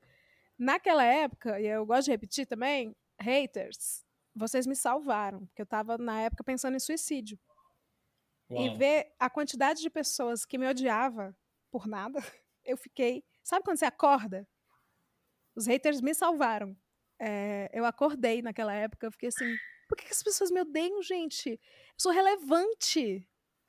Naquela 0.57 1.03
época, 1.03 1.61
e 1.61 1.67
eu 1.67 1.85
gosto 1.85 2.05
de 2.05 2.13
repetir 2.13 2.47
também, 2.47 2.95
haters, 3.21 4.05
vocês 4.33 4.65
me 4.65 4.77
salvaram, 4.77 5.47
porque 5.47 5.63
eu 5.63 5.65
estava 5.65 5.99
na 5.99 6.21
época 6.21 6.45
pensando 6.45 6.77
em 6.77 6.81
suicídio. 6.81 7.37
Uau. 8.49 8.63
E 8.63 8.77
ver 8.77 9.13
a 9.19 9.29
quantidade 9.29 9.81
de 9.81 9.91
pessoas 9.91 10.45
que 10.45 10.59
me 10.59 10.69
odiava 10.69 11.37
por 11.73 11.89
nada, 11.89 12.21
eu 12.65 12.77
fiquei. 12.77 13.25
Sabe 13.43 13.65
quando 13.65 13.79
você 13.79 13.85
acorda? 13.85 14.47
Os 15.57 15.67
haters 15.67 16.01
me 16.01 16.15
salvaram 16.15 16.77
é, 17.21 17.71
eu 17.73 17.85
acordei 17.85 18.43
naquela 18.43 18.75
época, 18.75 19.07
eu 19.07 19.13
fiquei 19.13 19.29
assim, 19.29 19.57
por 19.89 19.97
que, 19.97 20.05
que 20.05 20.13
as 20.13 20.23
pessoas 20.23 20.51
me 20.51 20.61
odeiam, 20.61 21.03
gente? 21.03 21.51
Eu 21.51 21.59
sou 21.99 22.13
relevante. 22.13 23.27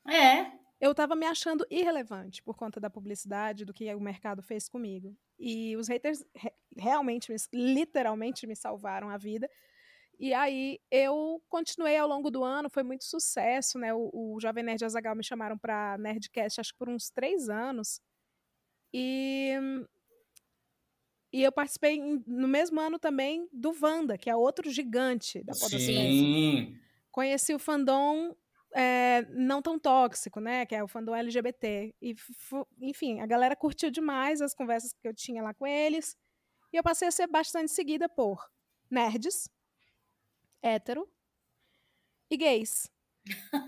É. 0.08 0.52
Eu 0.80 0.94
tava 0.94 1.16
me 1.16 1.26
achando 1.26 1.66
irrelevante 1.70 2.44
por 2.44 2.56
conta 2.56 2.80
da 2.80 2.90
publicidade, 2.90 3.66
do 3.66 3.74
que 3.74 3.94
o 3.94 4.00
mercado 4.00 4.42
fez 4.42 4.68
comigo. 4.68 5.16
E 5.40 5.76
os 5.78 5.88
haters 5.88 6.24
re 6.36 6.52
realmente, 6.78 7.34
literalmente 7.54 8.46
me 8.46 8.56
salvaram 8.56 9.10
a 9.10 9.18
vida. 9.18 9.50
E 10.20 10.34
aí 10.34 10.80
eu 10.92 11.42
continuei 11.48 11.98
ao 11.98 12.08
longo 12.08 12.30
do 12.30 12.44
ano, 12.44 12.70
foi 12.70 12.84
muito 12.84 13.06
sucesso, 13.06 13.78
né? 13.78 13.94
O, 13.94 14.10
o 14.14 14.40
Jovem 14.42 14.64
Nerd 14.64 14.84
Azagal 14.84 15.16
me 15.16 15.24
chamaram 15.24 15.58
para 15.58 15.98
Nerdcast, 15.98 16.60
acho 16.60 16.74
que 16.74 16.80
por 16.80 16.90
uns 16.90 17.10
três 17.10 17.50
anos. 17.50 18.02
E 18.94 19.54
e 21.36 21.44
eu 21.44 21.52
participei 21.52 22.00
no 22.26 22.48
mesmo 22.48 22.80
ano 22.80 22.98
também 22.98 23.46
do 23.52 23.76
Wanda, 23.82 24.18
que 24.18 24.30
é 24.30 24.36
outro 24.38 24.70
gigante 24.70 25.44
da 25.44 25.52
podosfera. 25.52 25.82
Sim. 25.82 26.80
Conheci 27.12 27.54
o 27.54 27.60
fandom 27.60 28.34
é, 28.74 29.28
não 29.32 29.62
tão 29.62 29.78
tóxico, 29.78 30.40
né? 30.40 30.66
Que 30.66 30.76
é 30.76 30.82
o 30.82 30.88
fandom 30.88 31.14
LGBT. 31.14 31.94
E, 32.02 32.16
enfim, 32.80 33.20
a 33.20 33.26
galera 33.26 33.54
curtiu 33.54 33.92
demais 33.92 34.42
as 34.42 34.54
conversas 34.54 34.94
que 34.94 35.06
eu 35.06 35.14
tinha 35.14 35.44
lá 35.44 35.54
com 35.54 35.68
eles. 35.68 36.16
E 36.72 36.78
eu 36.78 36.84
passei 36.84 37.10
a 37.10 37.12
ser 37.12 37.28
bastante 37.28 37.70
seguida 37.70 38.08
por 38.08 38.42
nerds, 38.90 39.50
hétero 40.62 41.06
e 42.32 42.38
gays. 42.38 42.90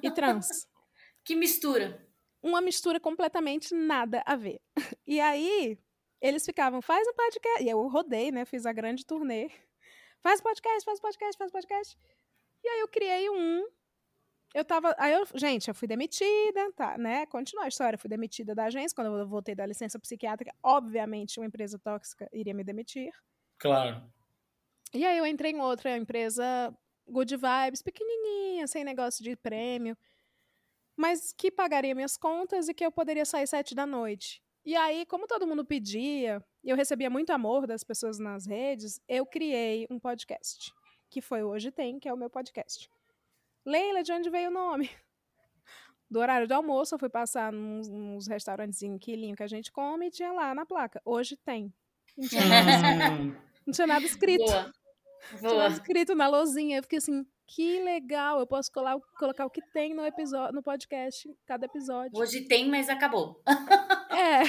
E 0.02 0.10
trans. 0.10 0.66
que 1.22 1.36
mistura. 1.36 2.02
Uma 2.42 2.62
mistura 2.62 2.98
completamente 2.98 3.76
nada 3.76 4.24
a 4.26 4.38
ver. 4.38 4.62
E 5.06 5.22
aí, 5.22 5.78
eles 6.22 6.46
ficavam, 6.46 6.82
faz 6.82 7.08
um 7.08 7.14
podcast. 7.14 7.64
E 7.64 7.70
eu 7.70 7.88
rodei, 7.88 8.32
né? 8.32 8.46
Fiz 8.46 8.66
a 8.66 8.74
grande 8.74 9.06
turnê. 9.06 9.50
Faz 10.22 10.42
podcast, 10.42 10.84
faz 10.84 11.00
podcast, 11.00 11.38
faz 11.38 11.52
podcast. 11.52 11.98
E 12.64 12.68
aí 12.68 12.80
eu 12.80 12.88
criei 12.88 13.30
um. 13.30 13.68
Eu 14.54 14.66
tava. 14.66 14.96
Aí 14.98 15.14
eu, 15.14 15.26
gente, 15.36 15.68
eu 15.68 15.76
fui 15.76 15.88
demitida, 15.88 16.72
tá, 16.74 16.98
né? 16.98 17.26
Continua 17.28 17.66
a 17.66 17.68
história. 17.68 17.96
Eu 17.96 18.00
fui 18.00 18.10
demitida 18.10 18.56
da 18.56 18.66
agência. 18.66 18.96
Quando 18.96 19.16
eu 19.16 19.28
voltei 19.28 19.54
da 19.54 19.66
licença 19.66 20.00
psiquiátrica, 20.00 20.54
obviamente, 20.64 21.40
uma 21.40 21.46
empresa 21.46 21.78
tóxica 21.78 22.28
iria 22.34 22.54
me 22.54 22.64
demitir. 22.64 23.12
Claro. 23.60 24.04
E 24.94 25.06
aí 25.06 25.18
eu 25.18 25.26
entrei 25.26 25.52
em 25.52 25.62
outra 25.62 25.96
empresa 25.98 26.76
good 27.08 27.36
vibes, 27.36 27.82
pequenininha, 27.82 28.68
sem 28.68 28.84
negócio 28.84 29.24
de 29.24 29.36
prêmio, 29.36 29.98
mas 30.96 31.32
que 31.32 31.50
pagaria 31.52 31.96
minhas 31.96 32.18
contas 32.18 32.68
e 32.68 32.74
que 32.74 32.86
eu 32.86 32.92
poderia 32.92 33.26
sair 33.26 33.48
sete 33.48 33.74
da 33.74 33.86
noite. 33.86 34.42
E 34.68 34.76
aí, 34.76 35.06
como 35.06 35.28
todo 35.28 35.48
mundo 35.48 35.64
pedia, 35.64 36.44
e 36.62 36.70
eu 36.70 36.76
recebia 36.76 37.10
muito 37.10 37.30
amor 37.30 37.66
das 37.66 37.86
pessoas 37.86 38.20
nas 38.20 38.46
redes, 38.46 39.00
eu 39.08 39.26
criei 39.26 39.88
um 39.90 39.98
podcast, 39.98 40.74
que 41.10 41.22
foi 41.22 41.42
Hoje 41.42 41.72
Tem, 41.72 41.98
que 41.98 42.10
é 42.10 42.14
o 42.14 42.18
meu 42.18 42.30
podcast. 42.30 42.90
Leila, 43.66 44.04
de 44.04 44.12
onde 44.12 44.30
veio 44.30 44.50
o 44.50 44.54
nome? 44.54 44.90
Do 46.12 46.20
horário 46.20 46.48
de 46.48 46.54
almoço, 46.54 46.94
eu 46.96 47.00
fui 47.00 47.08
passar 47.08 47.50
nos, 47.54 47.88
nos 47.88 48.28
restaurantes 48.28 48.84
em 48.84 48.98
Quilinho 48.98 49.38
que 49.38 49.44
a 49.44 49.48
gente 49.48 49.72
come 49.72 50.08
e 50.08 50.12
tinha 50.12 50.34
lá 50.34 50.54
na 50.54 50.66
placa, 50.66 51.02
Hoje 51.06 51.38
Tem. 51.38 51.74
Não 52.18 52.28
tinha 52.28 52.46
nada, 52.46 53.40
não 53.66 53.74
tinha 53.74 53.88
nada 53.88 54.06
escrito. 54.06 54.44
Boa. 54.44 54.74
Tinha 55.40 55.68
escrito 55.68 56.14
na 56.14 56.28
lozinha. 56.28 56.80
Eu 56.80 56.84
fiquei 56.84 56.98
assim, 56.98 57.26
que 57.48 57.82
legal, 57.84 58.42
eu 58.42 58.46
posso 58.46 58.70
colar, 58.70 59.00
colocar 59.18 59.46
o 59.46 59.50
que 59.50 59.62
tem 59.72 59.94
no 59.94 60.06
episódio, 60.06 60.54
no 60.54 60.62
podcast, 60.62 61.34
cada 61.46 61.66
episódio. 61.66 62.20
Hoje 62.20 62.42
tem, 62.42 62.70
mas 62.70 62.90
acabou. 62.90 63.42
é. 64.18 64.42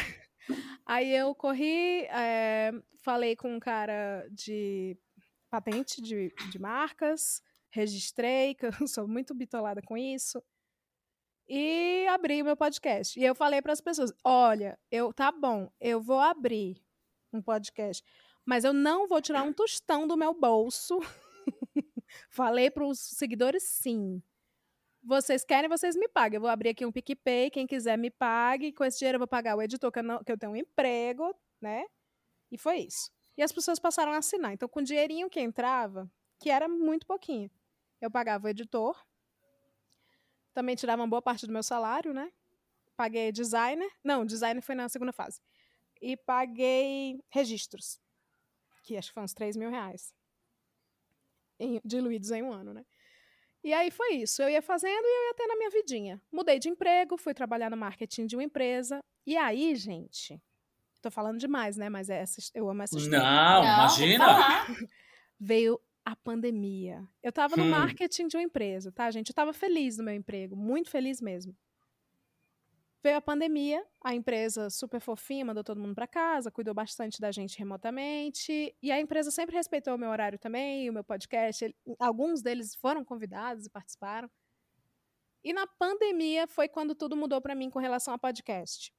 Aí 0.87 1.15
eu 1.15 1.35
corri, 1.35 2.05
é, 2.05 2.73
falei 3.03 3.37
com 3.37 3.55
um 3.55 3.61
cara 3.61 4.27
de 4.31 4.97
patente 5.51 6.01
de, 6.01 6.33
de 6.51 6.59
marcas, 6.59 7.43
registrei, 7.71 8.55
que 8.55 8.67
eu 8.67 8.73
sou 8.89 9.07
muito 9.07 9.35
bitolada 9.35 9.83
com 9.83 9.97
isso, 9.97 10.43
e 11.49 12.07
abri 12.09 12.43
o 12.43 12.45
meu 12.45 12.57
podcast. 12.57 13.19
E 13.19 13.25
eu 13.25 13.35
falei 13.35 13.63
para 13.63 13.73
as 13.73 13.81
pessoas: 13.81 14.13
olha, 14.23 14.79
eu 14.91 15.13
tá 15.13 15.33
bom, 15.33 15.71
eu 15.81 16.01
vou 16.01 16.19
abrir 16.19 16.83
um 17.33 17.41
podcast, 17.41 18.03
mas 18.45 18.65
eu 18.65 18.73
não 18.73 19.07
vou 19.07 19.21
tirar 19.23 19.43
um 19.43 19.53
tostão 19.53 20.07
do 20.07 20.17
meu 20.17 20.35
bolso. 20.35 20.99
falei 22.31 22.71
para 22.71 22.87
os 22.87 22.99
seguidores 22.99 23.63
sim. 23.63 24.23
Vocês 25.03 25.45
querem, 25.45 25.69
vocês 25.69 25.97
me 25.97 26.09
paguem. 26.09 26.37
Eu 26.37 26.41
vou 26.41 26.51
abrir 26.51 26.71
aqui 26.71 26.85
um 26.85 26.93
PicPay, 26.93 27.51
quem 27.51 27.67
quiser 27.67 27.97
me 27.97 28.11
pague. 28.11 28.73
Com 28.73 28.85
esse 28.85 28.99
dinheiro 28.99 29.17
eu 29.17 29.21
vou 29.21 29.29
pagar 29.29 29.57
o 29.57 29.63
editor, 29.63 29.91
que 29.93 30.01
eu, 30.01 30.03
não, 30.03 30.23
que 30.23 30.31
eu 30.31 30.39
tenho 30.39 30.53
um 30.53 30.57
emprego, 30.57 31.35
né? 31.61 31.87
E 32.51 32.59
foi 32.59 32.79
isso. 32.79 33.11
E 33.37 33.43
as 33.43 33.53
pessoas 33.53 33.79
passaram 33.79 34.13
a 34.13 34.19
assinar. 34.19 34.53
Então, 34.53 34.69
com 34.69 34.81
o 34.81 34.83
dinheirinho 34.83 35.31
que 35.31 35.41
entrava, 35.41 36.11
que 36.41 36.51
era 36.51 36.69
muito 36.69 37.07
pouquinho, 37.07 37.51
eu 38.01 38.11
pagava 38.11 38.47
o 38.47 38.51
editor. 38.51 39.01
Também 40.53 40.75
tirava 40.75 41.03
uma 41.03 41.09
boa 41.09 41.23
parte 41.23 41.47
do 41.47 41.53
meu 41.53 41.63
salário, 41.63 42.13
né? 42.13 42.33
Paguei 42.97 43.31
designer. 43.31 43.91
Não, 44.03 44.27
designer 44.27 44.61
foi 44.61 44.75
na 44.75 44.89
segunda 44.89 45.13
fase. 45.13 45.41
E 46.01 46.17
paguei 46.17 47.23
registros, 47.31 48.01
que 48.83 48.97
acho 48.97 49.09
que 49.09 49.15
foi 49.15 49.23
uns 49.23 49.35
3 49.35 49.57
mil 49.57 49.71
reais. 49.71 50.13
Em, 51.61 51.81
diluídos 51.85 52.31
em 52.31 52.43
um 52.43 52.53
ano, 52.53 52.73
né? 52.73 52.85
E 53.69 53.73
aí 53.73 53.91
foi 53.91 54.15
isso. 54.17 54.43
Eu 54.43 54.49
ia 54.49 54.63
fazendo 54.63 55.05
e 55.05 55.17
eu 55.17 55.29
ia 55.29 55.35
tendo 55.35 55.53
a 55.53 55.57
minha 55.57 55.71
vidinha. 55.71 56.21
Mudei 56.33 56.59
de 56.59 56.69
emprego, 56.69 57.17
fui 57.17 57.35
trabalhar 57.35 57.71
no 57.71 57.77
marketing 57.77 58.27
de 58.27 58.37
uma 58.37 58.43
empresa. 58.43 58.99
E 59.27 59.37
aí, 59.37 59.75
gente, 59.77 60.41
Tô 61.01 61.11
falando 61.11 61.39
demais, 61.39 61.77
né? 61.77 61.89
Mas 61.89 62.11
é 62.11 62.19
essa, 62.19 62.41
eu 62.55 62.69
amo 62.69 62.83
essa 62.83 62.97
história. 62.97 63.19
Não, 63.19 63.63
Não 63.63 63.75
imagina. 63.75 64.27
Veio 65.39 65.81
a 66.05 66.17
pandemia. 66.17 67.07
Eu 67.23 67.31
tava 67.31 67.57
no 67.57 67.65
hum. 67.65 67.71
marketing 67.71 68.27
de 68.27 68.37
uma 68.37 68.43
empresa, 68.43 68.91
tá, 68.91 69.11
gente? 69.11 69.29
Eu 69.29 69.35
tava 69.35 69.53
feliz 69.53 69.99
no 69.99 70.05
meu 70.05 70.15
emprego, 70.15 70.57
muito 70.57 70.91
feliz 70.91 71.21
mesmo. 71.21 71.57
Veio 73.03 73.17
a 73.17 73.21
pandemia, 73.21 73.87
a 74.03 74.13
empresa 74.13 74.69
super 74.71 75.01
fofinha, 75.01 75.45
mandou 75.45 75.63
todo 75.63 75.81
mundo 75.81 75.95
para 75.95 76.07
casa, 76.07 76.51
cuidou 76.51 76.75
bastante 76.75 77.21
da 77.21 77.31
gente 77.31 77.57
remotamente, 77.57 78.75
e 78.83 78.91
a 78.91 78.99
empresa 79.01 79.31
sempre 79.31 79.55
respeitou 79.55 79.95
o 79.95 79.99
meu 79.99 80.11
horário 80.11 80.39
também, 80.39 80.91
o 80.91 80.93
meu 80.93 81.05
podcast. 81.05 81.75
Alguns 82.01 82.43
deles 82.43 82.75
foram 82.75 83.05
convidados 83.05 83.67
e 83.67 83.71
participaram. 83.71 84.29
E 85.45 85.53
na 85.53 85.67
pandemia 85.67 86.49
foi 86.49 86.69
quando 86.69 86.95
tudo 86.95 87.17
mudou 87.17 87.41
para 87.41 87.55
mim 87.55 87.71
com 87.71 87.79
relação 87.79 88.13
a 88.13 88.19
podcast. 88.19 88.93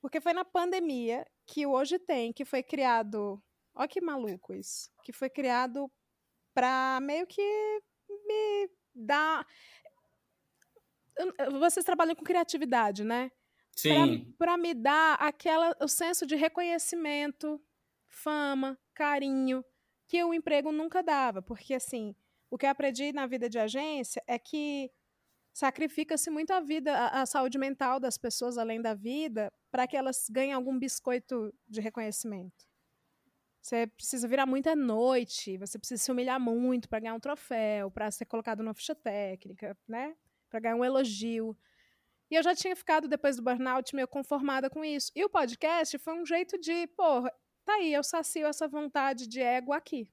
Porque 0.00 0.20
foi 0.20 0.32
na 0.32 0.44
pandemia 0.44 1.26
que 1.46 1.66
hoje 1.66 1.98
tem, 1.98 2.32
que 2.32 2.44
foi 2.44 2.62
criado. 2.62 3.42
Olha 3.74 3.88
que 3.88 4.00
maluco 4.00 4.52
isso. 4.52 4.90
Que 5.04 5.12
foi 5.12 5.30
criado 5.30 5.90
para 6.52 6.98
meio 7.00 7.26
que 7.26 7.42
me 8.26 8.68
dar. 8.94 9.46
Vocês 11.60 11.84
trabalham 11.84 12.14
com 12.14 12.24
criatividade, 12.24 13.04
né? 13.04 13.30
Sim. 13.74 14.34
Para 14.38 14.56
me 14.56 14.74
dar 14.74 15.14
aquela, 15.14 15.74
o 15.80 15.88
senso 15.88 16.26
de 16.26 16.36
reconhecimento, 16.36 17.60
fama, 18.06 18.78
carinho, 18.94 19.64
que 20.06 20.22
o 20.22 20.34
emprego 20.34 20.70
nunca 20.70 21.02
dava. 21.02 21.40
Porque, 21.40 21.74
assim, 21.74 22.14
o 22.50 22.58
que 22.58 22.66
eu 22.66 22.70
aprendi 22.70 23.12
na 23.12 23.26
vida 23.26 23.48
de 23.48 23.58
agência 23.58 24.22
é 24.26 24.38
que 24.38 24.90
sacrifica-se 25.52 26.30
muito 26.30 26.52
a 26.52 26.60
vida, 26.60 26.92
a, 26.92 27.22
a, 27.22 27.26
saúde 27.26 27.58
mental 27.58 28.00
das 28.00 28.16
pessoas 28.16 28.56
além 28.56 28.80
da 28.80 28.94
vida, 28.94 29.52
para 29.70 29.86
que 29.86 29.96
elas 29.96 30.26
ganhem 30.30 30.52
algum 30.52 30.78
biscoito 30.78 31.52
de 31.68 31.80
reconhecimento. 31.80 32.66
Você 33.60 33.86
precisa 33.86 34.26
virar 34.26 34.44
muita 34.44 34.74
noite, 34.74 35.56
você 35.56 35.78
precisa 35.78 36.02
se 36.02 36.10
humilhar 36.10 36.40
muito 36.40 36.88
para 36.88 36.98
ganhar 36.98 37.14
um 37.14 37.20
troféu, 37.20 37.90
para 37.90 38.10
ser 38.10 38.24
colocado 38.24 38.62
numa 38.62 38.74
ficha 38.74 38.94
técnica, 38.94 39.76
né? 39.86 40.16
Para 40.52 40.60
ganhar 40.60 40.76
um 40.76 40.84
elogio. 40.84 41.56
E 42.30 42.34
eu 42.34 42.42
já 42.42 42.54
tinha 42.54 42.76
ficado, 42.76 43.08
depois 43.08 43.36
do 43.36 43.42
burnout, 43.42 43.94
meio 43.94 44.06
conformada 44.06 44.68
com 44.68 44.84
isso. 44.84 45.10
E 45.16 45.24
o 45.24 45.30
podcast 45.30 45.98
foi 45.98 46.12
um 46.12 46.26
jeito 46.26 46.58
de, 46.58 46.86
porra, 46.88 47.32
tá 47.64 47.74
aí, 47.74 47.92
eu 47.92 48.04
sacio 48.04 48.46
essa 48.46 48.68
vontade 48.68 49.26
de 49.26 49.40
ego 49.40 49.72
aqui. 49.72 50.10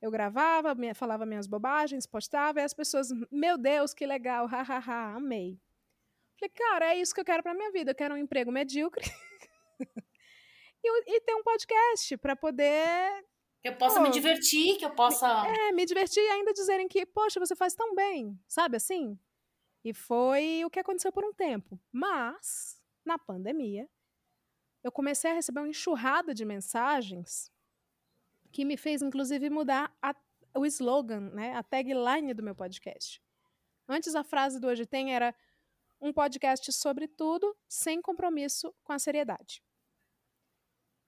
Eu 0.00 0.08
gravava, 0.08 0.74
falava 0.94 1.26
minhas 1.26 1.48
bobagens, 1.48 2.06
postava, 2.06 2.60
e 2.60 2.62
as 2.62 2.72
pessoas, 2.72 3.08
meu 3.30 3.58
Deus, 3.58 3.92
que 3.92 4.06
legal, 4.06 4.46
hahaha, 4.46 5.16
amei. 5.16 5.60
Falei, 6.38 6.52
cara, 6.54 6.94
é 6.94 6.96
isso 7.00 7.12
que 7.12 7.20
eu 7.20 7.24
quero 7.24 7.42
pra 7.42 7.54
minha 7.54 7.72
vida. 7.72 7.90
Eu 7.90 7.96
quero 7.96 8.14
um 8.14 8.18
emprego 8.18 8.52
medíocre 8.52 9.04
e, 10.84 11.16
e 11.16 11.20
ter 11.22 11.34
um 11.34 11.42
podcast 11.42 12.16
para 12.18 12.36
poder. 12.36 13.24
Que 13.60 13.68
eu 13.68 13.76
possa 13.76 14.00
me 14.00 14.10
divertir, 14.10 14.78
que 14.78 14.84
eu 14.84 14.94
possa. 14.94 15.28
É, 15.46 15.72
me 15.72 15.84
divertir 15.84 16.22
e 16.22 16.28
ainda 16.28 16.52
dizerem 16.52 16.88
que, 16.88 17.04
poxa, 17.04 17.38
você 17.38 17.54
faz 17.54 17.74
tão 17.74 17.94
bem, 17.94 18.38
sabe 18.48 18.76
assim? 18.76 19.18
E 19.84 19.94
foi 19.94 20.62
o 20.64 20.70
que 20.70 20.78
aconteceu 20.78 21.10
por 21.10 21.24
um 21.24 21.32
tempo. 21.32 21.80
Mas, 21.90 22.80
na 23.04 23.18
pandemia, 23.18 23.88
eu 24.82 24.92
comecei 24.92 25.30
a 25.30 25.34
receber 25.34 25.60
uma 25.60 25.68
enxurrada 25.68 26.34
de 26.34 26.44
mensagens 26.44 27.50
que 28.52 28.64
me 28.64 28.76
fez, 28.76 29.00
inclusive, 29.00 29.48
mudar 29.48 29.96
a, 30.02 30.14
o 30.54 30.66
slogan, 30.66 31.30
né, 31.30 31.54
a 31.54 31.62
tagline 31.62 32.34
do 32.34 32.42
meu 32.42 32.54
podcast. 32.54 33.22
Antes, 33.88 34.14
a 34.14 34.24
frase 34.24 34.60
do 34.60 34.66
Hoje 34.66 34.86
Tem 34.86 35.14
era 35.14 35.34
um 36.00 36.12
podcast 36.12 36.72
sobre 36.72 37.06
tudo, 37.06 37.56
sem 37.68 38.00
compromisso 38.00 38.74
com 38.82 38.92
a 38.92 38.98
seriedade. 38.98 39.62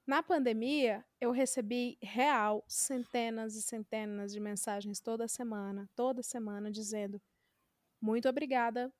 Na 0.06 0.22
pandemia, 0.22 1.04
eu 1.20 1.30
recebi 1.30 1.96
real 2.02 2.64
centenas 2.66 3.54
e 3.54 3.62
centenas 3.62 4.32
de 4.32 4.40
mensagens 4.40 5.00
toda 5.00 5.28
semana, 5.28 5.88
toda 5.94 6.22
semana, 6.22 6.70
dizendo 6.70 7.22
muito 8.02 8.28
obrigada 8.28 8.92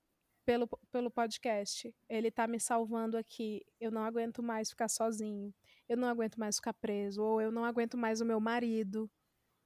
pelo, 0.46 0.66
pelo 0.90 1.10
podcast. 1.10 1.94
Ele 2.08 2.28
está 2.28 2.46
me 2.46 2.58
salvando 2.58 3.18
aqui. 3.18 3.60
Eu 3.78 3.90
não 3.90 4.02
aguento 4.02 4.42
mais 4.42 4.70
ficar 4.70 4.88
sozinho 4.88 5.52
eu 5.92 5.96
não 5.96 6.08
aguento 6.08 6.38
mais 6.38 6.56
ficar 6.56 6.72
preso, 6.72 7.22
ou 7.22 7.40
eu 7.40 7.52
não 7.52 7.64
aguento 7.64 7.96
mais 7.96 8.20
o 8.20 8.24
meu 8.24 8.40
marido. 8.40 9.10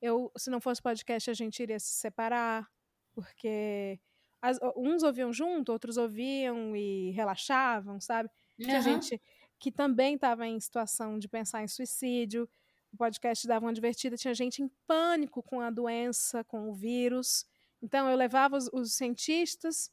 Eu, 0.00 0.30
se 0.36 0.50
não 0.50 0.60
fosse 0.60 0.82
podcast, 0.82 1.30
a 1.30 1.34
gente 1.34 1.62
iria 1.62 1.78
se 1.78 1.94
separar, 1.94 2.68
porque 3.12 3.98
as, 4.42 4.58
uns 4.76 5.02
ouviam 5.02 5.32
junto, 5.32 5.72
outros 5.72 5.96
ouviam 5.96 6.76
e 6.76 7.10
relaxavam, 7.12 8.00
sabe? 8.00 8.28
Uhum. 8.58 8.66
Tinha 8.66 8.82
gente 8.82 9.22
que 9.58 9.70
também 9.70 10.16
estava 10.16 10.46
em 10.46 10.58
situação 10.58 11.18
de 11.18 11.28
pensar 11.28 11.62
em 11.62 11.68
suicídio. 11.68 12.48
O 12.92 12.96
podcast 12.96 13.46
dava 13.46 13.64
uma 13.64 13.72
divertida, 13.72 14.16
tinha 14.16 14.34
gente 14.34 14.62
em 14.62 14.68
pânico 14.86 15.42
com 15.42 15.60
a 15.60 15.70
doença, 15.70 16.44
com 16.44 16.68
o 16.68 16.74
vírus. 16.74 17.46
Então 17.82 18.08
eu 18.08 18.16
levava 18.16 18.56
os, 18.56 18.68
os 18.72 18.94
cientistas, 18.94 19.90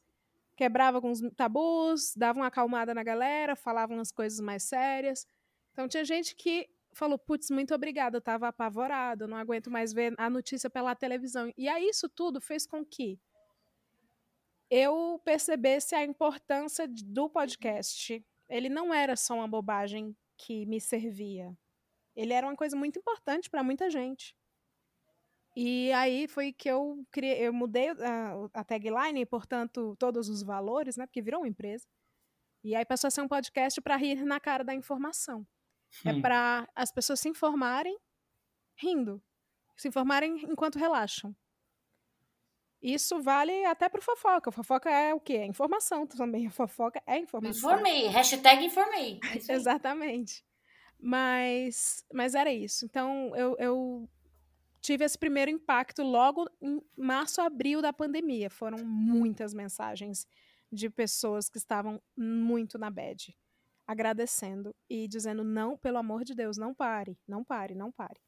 quebrava 0.56 0.98
alguns 0.98 1.20
tabus, 1.36 2.14
dava 2.16 2.40
uma 2.40 2.48
acalmada 2.48 2.94
na 2.94 3.04
galera, 3.04 3.56
falava 3.56 3.94
umas 3.94 4.12
coisas 4.12 4.40
mais 4.40 4.64
sérias. 4.64 5.28
Então 5.72 5.88
tinha 5.88 6.06
gente 6.06 6.36
que 6.36 6.70
falou, 6.94 7.18
putz, 7.18 7.50
muito 7.50 7.74
obrigada, 7.74 8.18
eu 8.18 8.20
estava 8.20 8.48
apavorado, 8.48 9.28
não 9.28 9.38
aguento 9.38 9.70
mais 9.70 9.92
ver 9.92 10.14
a 10.18 10.30
notícia 10.30 10.70
pela 10.70 10.96
televisão. 10.96 11.52
E 11.58 11.68
aí 11.68 11.88
isso 11.90 12.08
tudo 12.08 12.40
fez 12.40 12.66
com 12.66 12.86
que 12.86 13.20
eu 14.70 15.22
percebesse 15.24 15.96
a 15.96 16.04
importância 16.04 16.88
do 16.88 17.30
podcast. 17.30 18.24
Ele 18.50 18.70
não 18.70 18.94
era 18.94 19.16
só 19.16 19.36
uma 19.36 19.48
bobagem 19.48 20.16
que 20.38 20.66
me 20.66 20.80
servia. 20.80 21.56
Ele 22.16 22.34
era 22.34 22.48
uma 22.48 22.56
coisa 22.56 22.76
muito 22.76 23.00
importante 23.00 23.50
para 23.50 23.64
muita 23.64 23.90
gente. 23.90 24.36
E 25.56 25.92
aí 25.94 26.28
foi 26.28 26.52
que 26.52 26.70
eu 26.70 27.06
criei, 27.12 27.48
eu 27.48 27.54
mudei 27.54 27.90
a, 27.90 28.34
a 28.54 28.64
tagline, 28.64 29.26
portanto, 29.26 29.96
todos 30.00 30.28
os 30.28 30.42
valores, 30.42 30.98
né? 30.98 31.06
Porque 31.06 31.22
virou 31.22 31.42
uma 31.42 31.48
empresa. 31.48 31.88
E 32.64 32.76
aí 32.76 32.86
passou 32.86 33.08
a 33.08 33.12
ser 33.12 33.22
um 33.22 33.28
podcast 33.28 33.80
para 33.82 33.96
rir 33.96 34.24
na 34.24 34.40
cara 34.40 34.64
da 34.64 34.74
informação. 34.74 35.46
É 36.06 36.12
hum. 36.12 36.18
É 36.18 36.22
para 36.22 36.68
as 36.76 36.92
pessoas 36.92 37.20
se 37.20 37.30
informarem 37.30 37.98
rindo. 38.76 39.22
Se 39.76 39.88
informarem 39.88 40.44
enquanto 40.50 40.80
relaxam. 40.80 41.36
Isso 42.82 43.22
vale 43.22 43.64
até 43.66 43.88
pro 43.88 44.02
fofoca. 44.02 44.52
fofoca 44.52 44.90
é 44.90 45.14
o 45.14 45.20
quê? 45.20 45.36
É 45.36 45.46
informação 45.46 46.06
também. 46.06 46.48
A 46.48 46.52
fofoca 46.52 47.02
é 47.06 47.18
informação. 47.18 47.72
Informei. 47.72 48.08
Hashtag 48.08 48.66
informei. 48.66 49.20
É 49.32 49.38
Exatamente. 49.54 50.44
Mas, 51.00 52.06
mas 52.14 52.34
era 52.34 52.52
isso. 52.52 52.86
Então, 52.86 53.36
eu, 53.36 53.56
eu 53.58 54.10
tive 54.84 55.06
esse 55.06 55.18
primeiro 55.18 55.50
impacto 55.50 56.04
logo 56.04 56.46
em 56.62 56.82
março, 56.96 57.42
abril 57.42 57.82
da 57.82 57.94
pandemia. 57.94 58.50
Foram 58.50 58.86
muitas 58.86 59.54
mensagens 59.54 60.28
de 60.70 60.90
pessoas 60.90 61.48
que 61.50 61.58
estavam 61.58 62.02
muito 62.18 62.78
na 62.78 62.92
bad 62.92 63.36
agradecendo 63.88 64.76
e 64.90 65.08
dizendo: 65.08 65.44
não, 65.44 65.78
pelo 65.78 65.98
amor 65.98 66.24
de 66.26 66.36
Deus, 66.36 66.58
não 66.58 66.74
pare, 66.74 67.18
não 67.26 67.44
pare, 67.44 67.74
não 67.74 67.92
pare. 67.92 68.20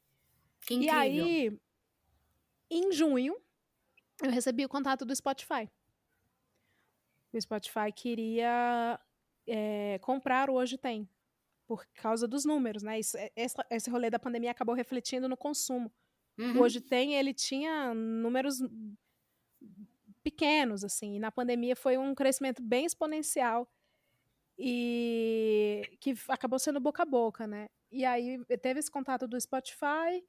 Que 0.62 0.74
incrível. 0.74 0.94
E 0.94 0.98
aí, 0.98 1.60
em 2.70 2.90
junho, 2.90 3.36
eu 4.22 4.30
recebi 4.30 4.64
o 4.64 4.68
contato 4.68 5.04
do 5.04 5.14
Spotify. 5.14 5.70
O 7.32 7.40
Spotify 7.40 7.92
queria 7.94 8.98
é, 9.46 9.98
comprar 9.98 10.48
o 10.48 10.54
Hoje 10.54 10.78
Tem, 10.78 11.06
por 11.66 11.84
causa 11.94 12.26
dos 12.26 12.46
números, 12.46 12.82
né? 12.82 12.98
Isso, 12.98 13.18
esse, 13.36 13.56
esse 13.70 13.90
rolê 13.90 14.08
da 14.08 14.18
pandemia 14.18 14.50
acabou 14.50 14.74
refletindo 14.74 15.28
no 15.28 15.36
consumo. 15.36 15.92
Uhum. 16.38 16.60
Hoje 16.60 16.80
Tem, 16.80 17.14
ele 17.14 17.32
tinha 17.32 17.94
números 17.94 18.60
pequenos, 20.22 20.84
assim, 20.84 21.16
e 21.16 21.18
na 21.18 21.30
pandemia 21.30 21.76
foi 21.76 21.96
um 21.96 22.14
crescimento 22.14 22.62
bem 22.62 22.84
exponencial 22.84 23.68
e 24.58 25.82
que 26.00 26.14
acabou 26.28 26.58
sendo 26.58 26.80
boca 26.80 27.02
a 27.02 27.06
boca, 27.06 27.46
né? 27.46 27.68
E 27.90 28.04
aí 28.04 28.44
teve 28.60 28.80
esse 28.80 28.90
contato 28.90 29.28
do 29.28 29.40
Spotify, 29.40 30.24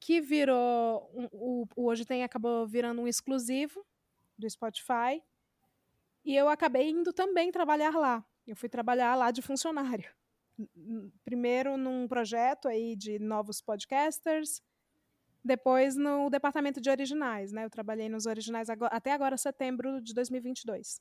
que 0.00 0.20
virou. 0.20 1.10
O, 1.32 1.66
o 1.74 1.86
Hoje 1.86 2.04
Tem 2.04 2.22
acabou 2.22 2.66
virando 2.66 3.00
um 3.00 3.08
exclusivo 3.08 3.84
do 4.38 4.48
Spotify. 4.48 5.22
E 6.24 6.34
eu 6.34 6.48
acabei 6.48 6.90
indo 6.90 7.12
também 7.12 7.50
trabalhar 7.50 7.94
lá. 7.94 8.24
Eu 8.46 8.56
fui 8.56 8.68
trabalhar 8.68 9.14
lá 9.14 9.30
de 9.30 9.42
funcionário. 9.42 10.12
Primeiro 11.24 11.76
num 11.76 12.08
projeto 12.08 12.66
aí 12.66 12.96
de 12.96 13.18
novos 13.18 13.60
podcasters, 13.60 14.62
depois 15.46 15.96
no 15.96 16.28
departamento 16.28 16.80
de 16.80 16.90
originais, 16.90 17.52
né? 17.52 17.64
Eu 17.64 17.70
trabalhei 17.70 18.08
nos 18.08 18.26
originais 18.26 18.68
agora, 18.68 18.94
até 18.94 19.12
agora, 19.12 19.36
setembro 19.36 20.00
de 20.00 20.12
2022. 20.12 21.00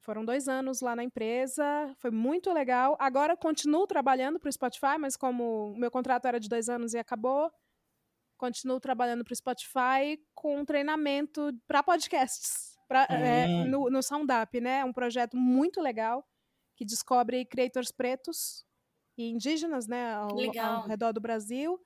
Foram 0.00 0.24
dois 0.24 0.48
anos 0.48 0.80
lá 0.80 0.96
na 0.96 1.04
empresa, 1.04 1.64
foi 1.98 2.10
muito 2.10 2.52
legal. 2.52 2.96
Agora 2.98 3.36
continuo 3.36 3.86
trabalhando 3.86 4.38
para 4.38 4.48
o 4.48 4.52
Spotify, 4.52 4.98
mas 4.98 5.16
como 5.16 5.72
o 5.72 5.76
meu 5.76 5.90
contrato 5.90 6.26
era 6.26 6.40
de 6.40 6.48
dois 6.48 6.68
anos 6.68 6.92
e 6.92 6.98
acabou, 6.98 7.50
continuo 8.36 8.80
trabalhando 8.80 9.24
para 9.24 9.32
o 9.32 9.36
Spotify 9.36 10.20
com 10.34 10.58
um 10.58 10.64
treinamento 10.64 11.52
para 11.68 11.84
podcasts, 11.84 12.76
pra, 12.88 13.04
é, 13.04 13.46
hum. 13.46 13.68
no, 13.68 13.90
no 13.90 14.02
SoundUp, 14.02 14.60
né? 14.60 14.80
É 14.80 14.84
um 14.84 14.92
projeto 14.92 15.36
muito 15.36 15.80
legal 15.80 16.26
que 16.74 16.84
descobre 16.84 17.44
creators 17.44 17.92
pretos 17.92 18.66
e 19.16 19.30
indígenas, 19.30 19.86
né, 19.86 20.14
ao, 20.14 20.30
ao 20.60 20.86
redor 20.86 21.12
do 21.12 21.20
Brasil. 21.20 21.78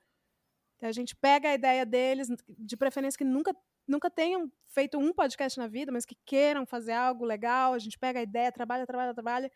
Então, 0.77 0.89
a 0.89 0.93
gente 0.93 1.15
pega 1.15 1.49
a 1.49 1.53
ideia 1.55 1.85
deles, 1.85 2.29
de 2.47 2.77
preferência 2.77 3.17
que 3.17 3.25
nunca 3.25 3.55
nunca 3.87 4.09
tenham 4.09 4.51
feito 4.67 4.97
um 4.97 5.13
podcast 5.13 5.57
na 5.57 5.67
vida, 5.67 5.91
mas 5.91 6.05
que 6.05 6.17
queiram 6.25 6.65
fazer 6.65 6.91
algo 6.91 7.23
legal, 7.23 7.73
a 7.73 7.79
gente 7.79 7.97
pega 7.97 8.19
a 8.19 8.23
ideia, 8.23 8.51
trabalha, 8.51 8.85
trabalha, 8.85 9.13
trabalha, 9.13 9.51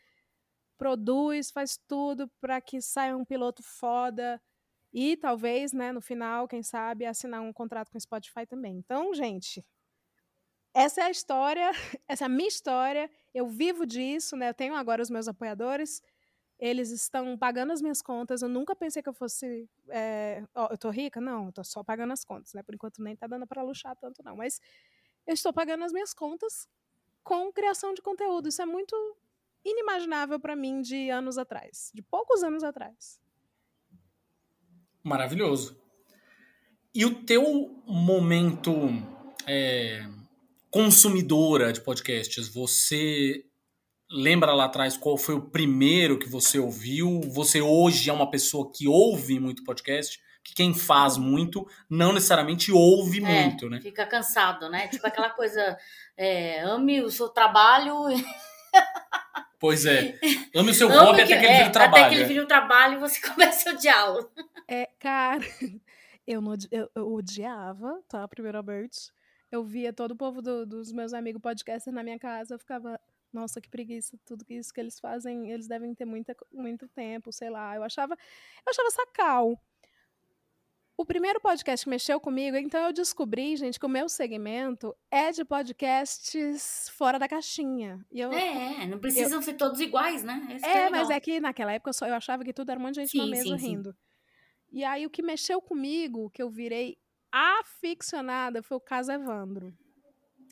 produz, 0.77 1.51
faz 1.51 1.77
tudo 1.87 2.29
para 2.39 2.61
que 2.61 2.81
saia 2.81 3.15
um 3.17 3.25
piloto 3.25 3.61
foda 3.61 4.41
e 4.93 5.17
talvez, 5.17 5.73
né, 5.73 5.91
no 5.91 6.01
final, 6.01 6.47
quem 6.47 6.63
sabe, 6.63 7.05
assinar 7.05 7.41
um 7.41 7.53
contrato 7.53 7.91
com 7.91 7.97
o 7.97 8.01
Spotify 8.01 8.45
também. 8.45 8.77
Então, 8.77 9.13
gente, 9.13 9.63
essa 10.73 11.01
é 11.01 11.03
a 11.05 11.11
história, 11.11 11.71
essa 12.07 12.25
é 12.25 12.27
a 12.27 12.29
minha 12.29 12.47
história, 12.47 13.09
eu 13.33 13.47
vivo 13.47 13.85
disso, 13.85 14.35
né? 14.35 14.49
Eu 14.49 14.53
tenho 14.53 14.75
agora 14.75 15.01
os 15.01 15.09
meus 15.09 15.27
apoiadores, 15.27 16.01
eles 16.61 16.91
estão 16.91 17.35
pagando 17.35 17.73
as 17.73 17.81
minhas 17.81 18.03
contas. 18.03 18.43
Eu 18.43 18.47
nunca 18.47 18.75
pensei 18.75 19.01
que 19.01 19.09
eu 19.09 19.13
fosse. 19.13 19.67
É, 19.89 20.43
ó, 20.53 20.67
eu 20.69 20.77
tô 20.77 20.91
rica? 20.91 21.19
Não, 21.19 21.47
eu 21.47 21.51
tô 21.51 21.63
só 21.63 21.83
pagando 21.83 22.13
as 22.13 22.23
contas, 22.23 22.53
né? 22.53 22.61
Por 22.61 22.75
enquanto 22.75 23.01
nem 23.01 23.15
tá 23.15 23.25
dando 23.25 23.47
para 23.47 23.63
luxar 23.63 23.95
tanto, 23.95 24.21
não. 24.23 24.35
Mas 24.35 24.61
eu 25.25 25.33
estou 25.33 25.51
pagando 25.51 25.83
as 25.83 25.91
minhas 25.91 26.13
contas 26.13 26.69
com 27.23 27.51
criação 27.51 27.95
de 27.95 28.01
conteúdo. 28.03 28.47
Isso 28.47 28.61
é 28.61 28.65
muito 28.65 28.95
inimaginável 29.65 30.39
para 30.39 30.55
mim 30.55 30.81
de 30.81 31.09
anos 31.09 31.39
atrás, 31.39 31.91
de 31.95 32.03
poucos 32.03 32.43
anos 32.43 32.63
atrás. 32.63 33.19
Maravilhoso. 35.03 35.81
E 36.93 37.05
o 37.05 37.23
teu 37.23 37.83
momento 37.87 38.71
é, 39.47 40.07
consumidora 40.69 41.73
de 41.73 41.81
podcasts, 41.81 42.47
você 42.47 43.50
lembra 44.11 44.53
lá 44.53 44.65
atrás 44.65 44.97
qual 44.97 45.17
foi 45.17 45.35
o 45.35 45.41
primeiro 45.41 46.19
que 46.19 46.29
você 46.29 46.59
ouviu? 46.59 47.21
Você 47.33 47.61
hoje 47.61 48.09
é 48.09 48.13
uma 48.13 48.29
pessoa 48.29 48.71
que 48.71 48.87
ouve 48.87 49.39
muito 49.39 49.63
podcast? 49.63 50.21
Que 50.43 50.55
quem 50.55 50.73
faz 50.73 51.17
muito 51.17 51.67
não 51.89 52.11
necessariamente 52.11 52.71
ouve 52.71 53.23
é, 53.23 53.43
muito, 53.43 53.69
né? 53.69 53.79
Fica 53.79 54.05
cansado, 54.05 54.69
né? 54.69 54.87
Tipo 54.87 55.05
aquela 55.07 55.29
coisa, 55.29 55.77
é, 56.17 56.61
ame 56.61 57.01
o 57.01 57.09
seu 57.09 57.29
trabalho. 57.29 57.93
Pois 59.59 59.85
é. 59.85 60.19
Ame 60.55 60.71
o 60.71 60.73
seu 60.73 60.89
hobby 60.89 61.21
até 61.21 61.37
que 61.37 61.45
ele 61.45 61.53
vire 61.53 61.69
o 61.69 61.71
trabalho. 61.71 62.03
Até 62.03 62.09
que 62.09 62.15
ele 62.15 62.25
vire 62.25 62.39
o 62.39 62.47
trabalho 62.47 62.95
e 62.95 62.99
você 62.99 63.21
comece 63.29 63.69
a 63.69 63.73
odiá-lo. 63.73 64.31
É, 64.67 64.89
cara, 64.99 65.43
eu, 66.25 66.41
não, 66.41 66.55
eu, 66.71 66.89
eu 66.95 67.13
odiava, 67.13 68.01
tá? 68.09 68.27
Primeiramente. 68.27 69.11
Eu 69.51 69.63
via 69.63 69.93
todo 69.93 70.11
o 70.11 70.15
povo 70.15 70.41
do, 70.41 70.65
dos 70.65 70.91
meus 70.91 71.13
amigos 71.13 71.41
podcasters 71.41 71.93
na 71.93 72.01
minha 72.01 72.17
casa, 72.17 72.55
eu 72.55 72.59
ficava, 72.59 72.99
nossa, 73.33 73.61
que 73.61 73.69
preguiça, 73.69 74.17
tudo 74.25 74.45
isso 74.49 74.73
que 74.73 74.79
eles 74.79 74.99
fazem, 74.99 75.51
eles 75.51 75.67
devem 75.67 75.93
ter 75.95 76.05
muita, 76.05 76.35
muito 76.51 76.87
tempo, 76.89 77.31
sei 77.31 77.49
lá. 77.49 77.75
Eu 77.75 77.83
achava, 77.83 78.13
eu 78.13 78.69
achava 78.69 78.91
sacal. 78.91 79.59
O 80.97 81.05
primeiro 81.05 81.39
podcast 81.39 81.83
que 81.83 81.89
mexeu 81.89 82.19
comigo, 82.19 82.57
então 82.57 82.85
eu 82.85 82.93
descobri, 82.93 83.55
gente, 83.55 83.79
que 83.79 83.85
o 83.85 83.89
meu 83.89 84.07
segmento 84.07 84.95
é 85.09 85.31
de 85.31 85.43
podcasts 85.43 86.89
fora 86.89 87.17
da 87.17 87.27
caixinha. 87.27 88.05
Eu, 88.11 88.31
é, 88.31 88.85
não 88.85 88.99
precisam 88.99 89.39
eu, 89.39 89.41
ser 89.41 89.55
todos 89.55 89.79
iguais, 89.79 90.23
né? 90.23 90.47
Esse 90.51 90.65
é, 90.65 90.77
é 90.77 90.89
mas 90.89 91.09
é 91.09 91.19
que 91.19 91.39
naquela 91.39 91.71
época 91.71 91.89
eu, 91.89 91.93
só, 91.93 92.05
eu 92.05 92.13
achava 92.13 92.43
que 92.43 92.53
tudo 92.53 92.69
era 92.69 92.79
um 92.79 92.83
monte 92.83 92.95
de 92.95 93.01
gente 93.01 93.11
sim, 93.11 93.17
na 93.17 93.25
mesa 93.25 93.43
sim, 93.43 93.55
rindo. 93.55 93.91
Sim. 93.91 93.97
E 94.73 94.83
aí 94.83 95.05
o 95.05 95.09
que 95.09 95.23
mexeu 95.23 95.59
comigo, 95.61 96.29
que 96.29 96.43
eu 96.43 96.49
virei 96.49 96.97
aficionada, 97.31 98.61
foi 98.61 98.77
o 98.77 98.81
caso 98.81 99.11
Evandro. 99.11 99.73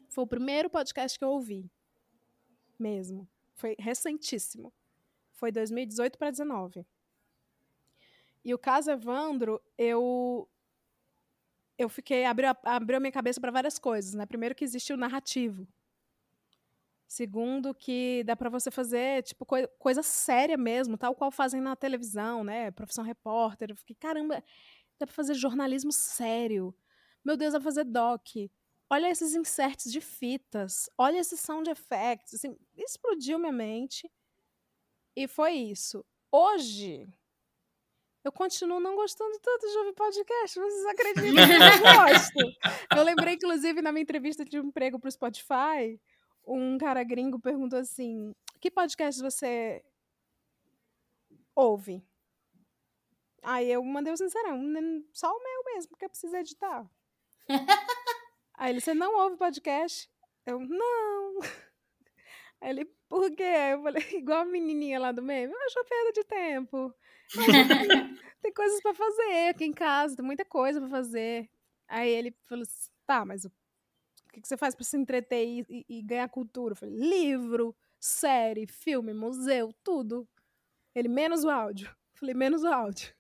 Foi 0.10 0.24
o 0.24 0.28
primeiro 0.28 0.70
podcast 0.70 1.20
que 1.20 1.24
eu 1.24 1.30
ouvi 1.30 1.70
mesmo. 2.80 3.28
Foi 3.56 3.76
recentíssimo. 3.78 4.74
Foi 5.34 5.52
2018 5.52 6.18
para 6.18 6.32
19. 6.32 6.86
E 8.44 8.54
o 8.54 8.58
caso 8.58 8.92
Evandro, 8.92 9.62
eu 9.78 10.50
eu 11.78 11.88
fiquei 11.88 12.26
abriu, 12.26 12.50
abriu 12.64 13.00
minha 13.00 13.12
cabeça 13.12 13.40
para 13.40 13.52
várias 13.52 13.80
coisas, 13.80 14.14
né? 14.14 14.26
Primeiro 14.26 14.54
que 14.56 14.66
existe 14.66 14.92
o 14.92 14.98
narrativo. 14.98 15.68
Segundo 17.08 17.74
que 17.74 18.24
dá 18.24 18.36
para 18.36 18.50
você 18.50 18.70
fazer 18.70 19.24
tipo 19.24 19.46
coi 19.46 19.66
coisa 19.80 20.04
séria 20.04 20.58
mesmo, 20.58 20.98
tal 20.98 21.16
qual 21.16 21.32
fazem 21.32 21.60
na 21.60 21.76
televisão, 21.76 22.44
né? 22.44 22.70
Profissão 22.72 23.04
repórter. 23.04 23.72
Eu 23.72 23.76
fiquei, 23.76 23.96
caramba, 23.96 24.44
dá 25.00 25.08
para 25.08 25.16
fazer 25.16 25.34
jornalismo 25.34 25.92
sério. 25.92 26.76
Meu 27.26 27.36
Deus, 27.36 27.54
dá 27.54 27.60
pra 27.60 27.64
fazer 27.64 27.84
doc 27.86 28.28
olha 28.90 29.10
esses 29.10 29.36
inserts 29.36 29.92
de 29.92 30.02
fitas, 30.02 30.90
olha 30.98 31.20
esses 31.20 31.40
sound 31.40 31.70
effects, 31.70 32.34
assim, 32.34 32.58
explodiu 32.76 33.38
minha 33.38 33.52
mente. 33.52 34.12
E 35.16 35.28
foi 35.28 35.54
isso. 35.54 36.04
Hoje, 36.32 37.08
eu 38.24 38.32
continuo 38.32 38.80
não 38.80 38.96
gostando 38.96 39.38
tanto 39.40 39.68
de 39.68 39.78
ouvir 39.78 39.94
podcast, 39.94 40.60
vocês 40.60 40.86
acreditam 40.86 41.36
que 41.36 41.88
eu 41.88 41.94
gosto? 41.94 42.98
Eu 42.98 43.04
lembrei, 43.04 43.36
inclusive, 43.36 43.82
na 43.82 43.92
minha 43.92 44.04
entrevista 44.04 44.44
de 44.44 44.58
emprego 44.58 45.00
pro 45.00 45.12
Spotify, 45.12 46.00
um 46.46 46.78
cara 46.78 47.04
gringo 47.04 47.40
perguntou 47.40 47.80
assim, 47.80 48.34
que 48.60 48.72
podcast 48.72 49.22
você 49.22 49.84
ouve? 51.56 52.04
Aí 53.42 53.72
eu 53.72 53.84
mandei 53.84 54.12
o 54.12 54.18
sincerão, 54.18 54.60
só 55.14 55.32
o 55.32 55.44
meu 55.44 55.74
mesmo, 55.74 55.90
porque 55.90 56.06
eu 56.06 56.10
preciso 56.10 56.36
editar. 56.36 56.90
Aí 58.60 58.74
ele, 58.74 58.82
você 58.82 58.94
não 58.94 59.18
ouve 59.18 59.38
podcast? 59.38 60.12
Eu, 60.46 60.60
não. 60.60 61.40
Aí 62.60 62.72
ele, 62.72 62.86
por 63.08 63.32
quê? 63.32 63.72
Eu 63.72 63.82
falei, 63.82 64.04
igual 64.12 64.42
a 64.42 64.46
menininha 64.46 65.00
lá 65.00 65.14
do 65.14 65.22
meme, 65.22 65.54
eu 65.54 65.62
acho 65.62 65.86
perda 65.86 66.12
de 66.12 66.24
tempo. 66.26 66.94
tem 68.42 68.54
coisas 68.54 68.82
para 68.82 68.94
fazer 68.94 69.48
aqui 69.48 69.64
em 69.64 69.72
casa, 69.72 70.18
tem 70.18 70.26
muita 70.26 70.44
coisa 70.44 70.82
para 70.82 70.90
fazer. 70.90 71.50
Aí 71.88 72.10
ele 72.10 72.36
falou 72.44 72.64
assim, 72.64 72.92
tá, 73.08 73.24
mas 73.24 73.46
o 73.46 73.52
que, 74.34 74.46
você 74.46 74.58
faz 74.58 74.76
para 74.76 74.84
se 74.84 74.98
entreter 74.98 75.48
e, 75.48 75.66
e, 75.70 75.86
e, 75.88 76.02
ganhar 76.02 76.28
cultura? 76.28 76.74
Eu 76.74 76.78
falei, 76.78 76.96
livro, 76.96 77.74
série, 77.98 78.68
filme, 78.68 79.14
museu, 79.14 79.74
tudo. 79.82 80.28
Ele, 80.94 81.08
menos 81.08 81.46
o 81.46 81.50
áudio. 81.50 81.88
Eu 81.88 82.20
falei, 82.20 82.36
menos 82.36 82.64
o 82.64 82.68
áudio. 82.68 83.16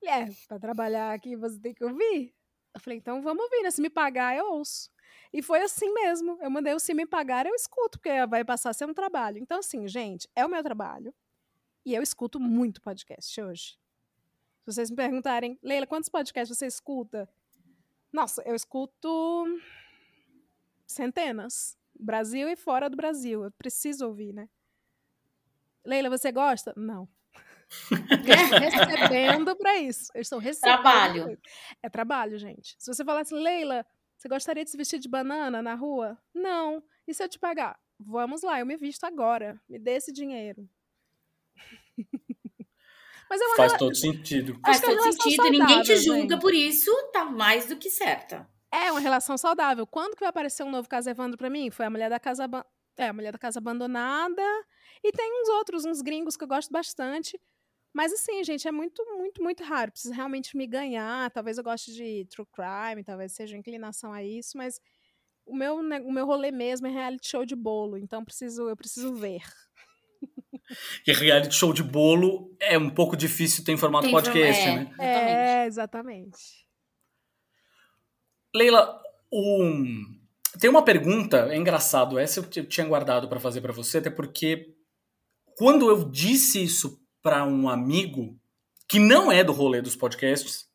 Ele, 0.00 0.10
é, 0.12 0.28
pra 0.46 0.60
trabalhar 0.60 1.12
aqui 1.12 1.34
você 1.34 1.58
tem 1.58 1.74
que 1.74 1.84
ouvir. 1.84 2.37
Eu 2.78 2.82
falei, 2.82 2.98
então 2.98 3.20
vamos 3.20 3.42
ouvir, 3.44 3.62
né? 3.62 3.70
Se 3.70 3.82
me 3.82 3.90
pagar, 3.90 4.36
eu 4.36 4.46
ouço. 4.52 4.90
E 5.32 5.42
foi 5.42 5.60
assim 5.60 5.92
mesmo. 5.92 6.38
Eu 6.40 6.50
mandei 6.50 6.72
o 6.72 6.78
se 6.78 6.94
me 6.94 7.04
pagar, 7.04 7.44
eu 7.44 7.54
escuto, 7.54 7.98
porque 7.98 8.26
vai 8.26 8.44
passar 8.44 8.70
a 8.70 8.72
ser 8.72 8.86
um 8.86 8.94
trabalho. 8.94 9.38
Então, 9.38 9.58
assim, 9.58 9.86
gente, 9.88 10.28
é 10.34 10.46
o 10.46 10.48
meu 10.48 10.62
trabalho. 10.62 11.12
E 11.84 11.94
eu 11.94 12.02
escuto 12.02 12.38
muito 12.38 12.80
podcast 12.80 13.40
hoje. 13.40 13.78
Se 14.60 14.72
vocês 14.72 14.90
me 14.90 14.96
perguntarem, 14.96 15.58
Leila, 15.62 15.86
quantos 15.86 16.08
podcasts 16.08 16.56
você 16.56 16.66
escuta? 16.66 17.28
Nossa, 18.12 18.42
eu 18.46 18.54
escuto 18.54 19.44
centenas. 20.86 21.76
Brasil 21.98 22.48
e 22.48 22.54
fora 22.54 22.88
do 22.88 22.96
Brasil. 22.96 23.42
Eu 23.42 23.50
preciso 23.50 24.06
ouvir, 24.06 24.32
né? 24.32 24.48
Leila, 25.84 26.08
você 26.08 26.30
gosta? 26.30 26.72
Não. 26.76 27.08
Recebendo 28.24 29.56
para 29.56 29.76
isso. 29.76 30.10
Eu 30.14 30.20
estou 30.20 30.38
recebendo. 30.38 30.74
Trabalho. 30.74 31.38
É 31.82 31.88
trabalho, 31.88 32.38
gente. 32.38 32.74
Se 32.78 32.92
você 32.92 33.04
falasse, 33.04 33.34
Leila, 33.34 33.84
você 34.16 34.28
gostaria 34.28 34.64
de 34.64 34.70
se 34.70 34.76
vestir 34.76 34.98
de 34.98 35.08
banana 35.08 35.62
na 35.62 35.74
rua? 35.74 36.18
Não. 36.34 36.82
E 37.06 37.14
se 37.14 37.22
eu 37.22 37.28
te 37.28 37.38
pagar? 37.38 37.78
Vamos 38.00 38.42
lá, 38.42 38.60
eu 38.60 38.66
me 38.66 38.76
visto 38.76 39.04
agora. 39.04 39.60
Me 39.68 39.78
dê 39.78 39.92
esse 39.92 40.12
dinheiro. 40.12 40.68
Mas 43.30 43.40
é 43.40 43.56
Faz 43.56 43.74
todo 43.74 43.94
sentido. 43.94 44.58
Faz 44.64 44.80
todo 44.80 45.02
sentido 45.02 45.36
saudável, 45.36 45.58
ninguém 45.58 45.82
te 45.82 45.96
julga 45.96 46.34
gente. 46.34 46.40
por 46.40 46.54
isso, 46.54 46.90
tá 47.12 47.26
mais 47.26 47.66
do 47.66 47.76
que 47.76 47.90
certa. 47.90 48.48
É 48.72 48.90
uma 48.90 49.00
relação 49.00 49.36
saudável. 49.36 49.86
Quando 49.86 50.14
que 50.14 50.20
vai 50.20 50.30
aparecer 50.30 50.62
um 50.62 50.70
novo 50.70 50.88
caso 50.88 51.10
Evandro 51.10 51.36
pra 51.36 51.50
mim? 51.50 51.70
Foi 51.70 51.84
a 51.84 51.90
mulher 51.90 52.08
da 52.08 52.18
casa 52.18 52.48
é, 52.96 53.08
a 53.08 53.12
mulher 53.12 53.32
da 53.32 53.38
casa 53.38 53.60
abandonada 53.60 54.42
e 55.04 55.12
tem 55.12 55.42
uns 55.42 55.48
outros, 55.50 55.84
uns 55.84 56.02
gringos 56.02 56.36
que 56.36 56.44
eu 56.44 56.48
gosto 56.48 56.70
bastante. 56.70 57.40
Mas 57.98 58.12
assim, 58.12 58.44
gente, 58.44 58.68
é 58.68 58.70
muito, 58.70 59.04
muito, 59.16 59.42
muito 59.42 59.64
raro. 59.64 59.90
Precisa 59.90 60.14
realmente 60.14 60.56
me 60.56 60.68
ganhar. 60.68 61.28
Talvez 61.32 61.58
eu 61.58 61.64
goste 61.64 61.92
de 61.92 62.24
true 62.30 62.46
crime, 62.52 63.02
talvez 63.02 63.32
seja 63.32 63.56
inclinação 63.56 64.12
a 64.12 64.22
isso, 64.22 64.56
mas 64.56 64.80
o 65.44 65.52
meu, 65.52 65.74
o 65.78 66.12
meu 66.12 66.24
rolê 66.24 66.52
mesmo 66.52 66.86
é 66.86 66.90
reality 66.90 67.28
show 67.28 67.44
de 67.44 67.56
bolo, 67.56 67.98
então 67.98 68.24
preciso, 68.24 68.68
eu 68.68 68.76
preciso 68.76 69.12
ver. 69.16 69.42
E 71.06 71.12
reality 71.12 71.54
show 71.54 71.72
de 71.72 71.82
bolo 71.82 72.54
é 72.60 72.76
um 72.76 72.90
pouco 72.90 73.16
difícil 73.16 73.64
ter 73.64 73.72
em 73.72 73.78
formato 73.78 74.04
Tem 74.04 74.12
podcast, 74.12 74.62
é, 74.62 74.74
né? 74.74 74.94
É, 74.98 75.66
exatamente. 75.66 76.66
Leila, 78.54 79.00
um... 79.32 80.20
tem 80.60 80.68
uma 80.68 80.84
pergunta, 80.84 81.48
é 81.50 81.56
engraçado, 81.56 82.18
essa 82.18 82.40
eu 82.40 82.66
tinha 82.66 82.86
guardado 82.86 83.28
para 83.28 83.40
fazer 83.40 83.62
para 83.62 83.72
você, 83.72 83.96
até 83.96 84.10
porque 84.10 84.74
quando 85.56 85.88
eu 85.88 86.04
disse 86.04 86.62
isso 86.62 87.00
para 87.22 87.44
um 87.44 87.68
amigo 87.68 88.38
que 88.88 88.98
não 88.98 89.30
é 89.30 89.44
do 89.44 89.52
rolê 89.52 89.82
dos 89.82 89.96
podcasts, 89.96 90.68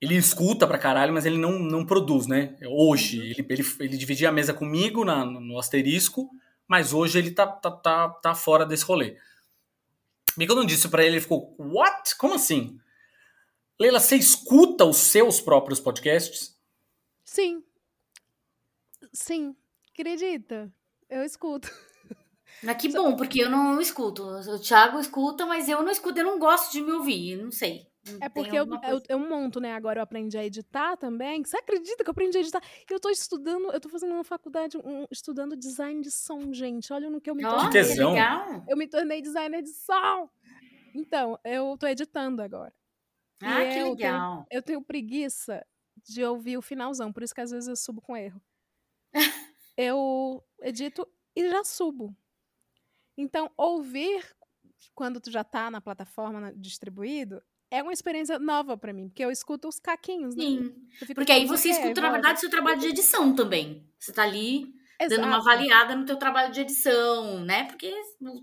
ele 0.00 0.14
escuta 0.14 0.66
pra 0.66 0.78
caralho, 0.78 1.12
mas 1.12 1.26
ele 1.26 1.38
não, 1.38 1.58
não 1.58 1.84
produz, 1.84 2.26
né? 2.26 2.56
Hoje, 2.66 3.18
uhum. 3.18 3.24
ele, 3.24 3.46
ele, 3.48 3.62
ele 3.80 3.96
dividia 3.96 4.28
a 4.28 4.32
mesa 4.32 4.52
comigo 4.52 5.04
na, 5.04 5.24
no 5.24 5.58
asterisco, 5.58 6.30
mas 6.68 6.92
hoje 6.92 7.18
ele 7.18 7.30
tá, 7.30 7.46
tá, 7.46 7.70
tá, 7.70 8.08
tá 8.08 8.34
fora 8.34 8.66
desse 8.66 8.84
rolê. 8.84 9.16
E 10.38 10.46
quando 10.46 10.60
eu 10.62 10.66
disse 10.66 10.88
para 10.88 11.02
ele, 11.02 11.16
ele 11.16 11.22
ficou, 11.22 11.54
what? 11.58 12.16
Como 12.16 12.34
assim? 12.34 12.78
Leila, 13.80 14.00
você 14.00 14.16
escuta 14.16 14.84
os 14.84 14.96
seus 14.98 15.40
próprios 15.40 15.80
podcasts? 15.80 16.58
Sim. 17.24 17.62
Sim. 19.12 19.56
Acredita? 19.92 20.72
Eu 21.08 21.22
escuto. 21.22 21.70
Mas 22.66 22.76
que 22.76 22.88
bom, 22.92 23.16
porque 23.16 23.42
eu 23.42 23.48
não 23.48 23.80
escuto. 23.80 24.24
O 24.24 24.58
Thiago 24.58 24.98
escuta, 24.98 25.46
mas 25.46 25.68
eu 25.68 25.82
não 25.82 25.90
escuto, 25.90 26.18
eu 26.18 26.24
não 26.24 26.38
gosto 26.38 26.72
de 26.72 26.82
me 26.82 26.92
ouvir, 26.92 27.36
não 27.36 27.52
sei. 27.52 27.86
É 28.20 28.28
porque 28.28 28.56
eu, 28.56 28.64
eu, 28.64 29.02
eu, 29.08 29.18
monto, 29.18 29.60
né? 29.60 29.72
Agora 29.74 29.98
eu 29.98 30.02
aprendi 30.02 30.38
a 30.38 30.44
editar 30.44 30.96
também. 30.96 31.44
Você 31.44 31.56
acredita 31.56 32.04
que 32.04 32.08
eu 32.08 32.12
aprendi 32.12 32.38
a 32.38 32.40
editar? 32.40 32.62
Eu 32.88 33.00
tô 33.00 33.10
estudando, 33.10 33.72
eu 33.72 33.80
tô 33.80 33.88
fazendo 33.88 34.12
uma 34.12 34.22
faculdade, 34.22 34.78
um, 34.78 35.06
estudando 35.10 35.56
design 35.56 36.00
de 36.00 36.10
som, 36.10 36.52
gente. 36.52 36.92
Olha 36.92 37.10
no 37.10 37.20
que 37.20 37.28
eu 37.28 37.34
me 37.34 37.42
tornei. 37.42 37.66
Que 37.66 37.72
tesão. 37.72 38.14
Eu 38.68 38.76
me 38.76 38.86
tornei 38.86 39.20
designer 39.20 39.62
de 39.62 39.70
som. 39.70 40.28
Então, 40.94 41.38
eu 41.44 41.76
tô 41.78 41.86
editando 41.86 42.42
agora. 42.42 42.72
Ah, 43.42 43.62
e 43.62 43.72
que 43.72 43.78
eu 43.80 43.90
legal. 43.90 44.36
Tenho, 44.36 44.46
eu 44.50 44.62
tenho 44.62 44.82
preguiça 44.82 45.66
de 46.08 46.24
ouvir 46.24 46.56
o 46.56 46.62
finalzão, 46.62 47.12
por 47.12 47.22
isso 47.22 47.34
que 47.34 47.40
às 47.40 47.50
vezes 47.50 47.68
eu 47.68 47.76
subo 47.76 48.00
com 48.00 48.16
erro. 48.16 48.40
eu 49.76 50.42
edito 50.62 51.06
e 51.34 51.48
já 51.50 51.64
subo. 51.64 52.16
Então, 53.16 53.50
ouvir 53.56 54.24
quando 54.94 55.20
tu 55.20 55.30
já 55.30 55.42
tá 55.42 55.70
na 55.70 55.80
plataforma 55.80 56.52
distribuído 56.54 57.42
é 57.70 57.82
uma 57.82 57.92
experiência 57.92 58.38
nova 58.38 58.76
para 58.76 58.92
mim, 58.92 59.08
porque 59.08 59.24
eu 59.24 59.30
escuto 59.30 59.68
os 59.68 59.80
caquinhos, 59.80 60.36
né? 60.36 60.44
Sim. 60.44 60.74
Porque 61.14 61.32
aí 61.32 61.46
você 61.46 61.70
escuta, 61.70 62.00
na 62.00 62.10
verdade, 62.10 62.40
seu 62.40 62.48
trabalho 62.48 62.78
de 62.78 62.88
edição 62.88 63.34
também. 63.34 63.88
Você 63.98 64.12
tá 64.12 64.22
ali 64.22 64.72
Exato. 65.00 65.20
dando 65.20 65.26
uma 65.26 65.38
avaliada 65.38 65.96
no 65.96 66.04
teu 66.04 66.16
trabalho 66.16 66.52
de 66.52 66.60
edição, 66.60 67.40
né? 67.44 67.64
Porque 67.64 67.92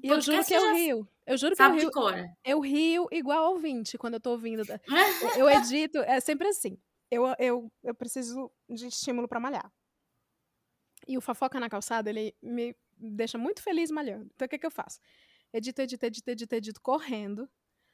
eu 0.03 0.19
juro 0.19 0.43
que 0.45 0.53
eu 0.53 0.73
rio. 0.73 1.07
Eu 1.25 1.37
juro 1.37 1.55
que 1.55 1.61
eu 1.61 1.71
rio. 1.71 1.91
Eu 2.43 2.59
rio 2.59 3.07
igual 3.11 3.53
ouvinte 3.53 3.97
quando 3.97 4.15
eu 4.15 4.19
tô 4.19 4.31
ouvindo. 4.31 4.63
eu 5.41 5.49
edito, 5.49 5.99
é 5.99 6.19
sempre 6.19 6.49
assim. 6.49 6.77
Eu, 7.09 7.33
eu, 7.39 7.71
eu 7.83 7.95
preciso 7.95 8.51
de 8.69 8.87
estímulo 8.87 9.27
para 9.27 9.39
malhar. 9.39 9.71
E 11.07 11.17
o 11.17 11.21
Fofoca 11.21 11.59
na 11.59 11.69
Calçada, 11.69 12.09
ele 12.09 12.35
me 12.41 12.75
deixa 13.11 13.37
muito 13.37 13.61
feliz 13.61 13.91
malhando. 13.91 14.29
Então, 14.33 14.45
o 14.45 14.49
que, 14.49 14.57
que 14.57 14.65
eu 14.65 14.71
faço? 14.71 14.99
Edito, 15.53 15.81
edito, 15.81 16.05
edito, 16.05 16.29
edito, 16.29 16.55
edito, 16.55 16.81
correndo, 16.81 17.49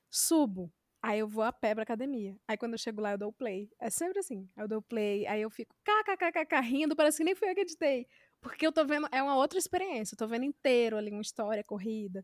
subo, 0.09 0.71
Aí 1.01 1.19
eu 1.19 1.27
vou 1.27 1.43
a 1.43 1.51
pé 1.51 1.73
pra 1.73 1.83
academia. 1.83 2.37
Aí 2.47 2.57
quando 2.57 2.73
eu 2.73 2.77
chego 2.77 2.99
lá, 2.99 3.13
eu 3.13 3.17
dou 3.17 3.31
play. 3.31 3.69
É 3.79 3.89
sempre 3.89 4.19
assim. 4.19 4.49
Eu 4.57 4.67
dou 4.67 4.81
play, 4.81 5.25
aí 5.27 5.41
eu 5.41 5.49
fico 5.49 5.73
kkkk 5.83 6.59
rindo, 6.61 6.95
parece 6.95 7.17
que 7.17 7.23
nem 7.23 7.35
fui 7.35 7.49
eu 7.49 7.55
que 7.55 7.61
editei. 7.61 8.05
Porque 8.41 8.67
eu 8.67 8.71
tô 8.71 8.85
vendo, 8.85 9.07
é 9.11 9.23
uma 9.23 9.35
outra 9.35 9.57
experiência. 9.57 10.13
Eu 10.13 10.17
tô 10.17 10.27
vendo 10.27 10.43
inteiro 10.43 10.97
ali 10.97 11.11
uma 11.11 11.21
história, 11.21 11.63
corrida, 11.63 12.23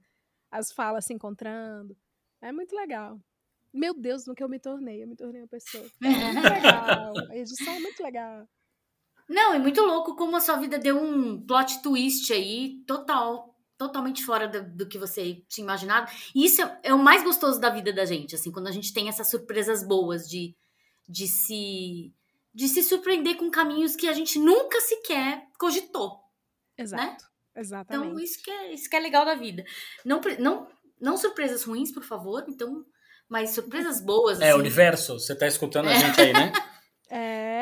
as 0.52 0.72
falas 0.72 1.06
se 1.06 1.14
encontrando. 1.14 1.98
É 2.42 2.52
muito 2.52 2.76
legal. 2.76 3.20
Meu 3.74 3.94
Deus, 3.94 4.26
no 4.26 4.36
que 4.36 4.44
eu 4.44 4.50
me 4.50 4.60
tornei. 4.60 5.04
Eu 5.04 5.08
me 5.08 5.16
tornei 5.16 5.42
uma 5.42 5.48
pessoa. 5.48 5.86
É 5.86 6.08
muito 6.34 6.54
legal. 6.54 7.14
A 7.30 7.38
edição 7.38 7.74
é 7.74 7.80
muito 7.80 8.04
legal. 8.04 8.48
Não, 9.28 9.54
é 9.54 9.60
muito 9.60 9.82
louco 9.82 10.16
como 10.16 10.36
a 10.36 10.40
sua 10.40 10.58
vida 10.58 10.78
deu 10.78 11.02
um 11.02 11.42
plot 11.46 11.82
twist 11.82 12.32
aí, 12.32 12.84
total 12.86 13.56
totalmente 13.78 14.24
fora 14.24 14.48
do, 14.48 14.64
do, 14.64 14.88
que 14.88 14.98
você 14.98 15.44
tinha 15.50 15.66
imaginado. 15.66 16.10
E 16.34 16.46
isso 16.46 16.62
é, 16.62 16.80
é, 16.84 16.94
o 16.94 17.00
mais 17.00 17.24
gostoso 17.24 17.60
da 17.60 17.70
vida 17.70 17.92
da 17.92 18.06
gente, 18.06 18.34
assim, 18.34 18.52
quando 18.52 18.68
a 18.68 18.72
gente 18.72 18.94
tem 18.94 19.10
essas 19.10 19.30
surpresas 19.30 19.86
boas 19.86 20.28
de, 20.28 20.56
de 21.08 21.28
se 21.28 22.14
de 22.54 22.70
se 22.70 22.82
surpreender 22.82 23.36
com 23.36 23.52
caminhos 23.52 23.98
que 23.98 24.08
a 24.08 24.14
gente 24.14 24.40
nunca 24.40 24.80
sequer 24.80 25.46
cogitou. 25.60 26.22
Né? 26.78 26.86
Exato. 26.86 27.04
Né? 27.04 27.18
Exatamente. 27.58 28.08
Então, 28.08 28.20
isso 28.20 28.42
que 28.42 28.50
é, 28.50 28.74
isso 28.74 28.90
que 28.90 28.96
é 28.96 29.00
legal 29.00 29.26
da 29.26 29.36
vida. 29.36 29.66
Não, 30.06 30.22
não, 30.40 30.68
não 31.00 31.18
surpresas 31.18 31.64
ruins, 31.64 31.92
por 31.92 32.04
favor, 32.04 32.46
então, 32.48 32.86
mas 33.28 33.50
surpresas 33.50 34.00
boas. 34.04 34.40
É, 34.40 34.52
assim. 34.52 34.60
universo, 34.60 35.20
você 35.20 35.36
tá 35.36 35.48
escutando 35.48 35.90
a 35.90 35.92
é. 35.92 36.00
gente 36.00 36.22
aí, 36.22 36.34
né? 36.34 36.54
É, 37.08 37.55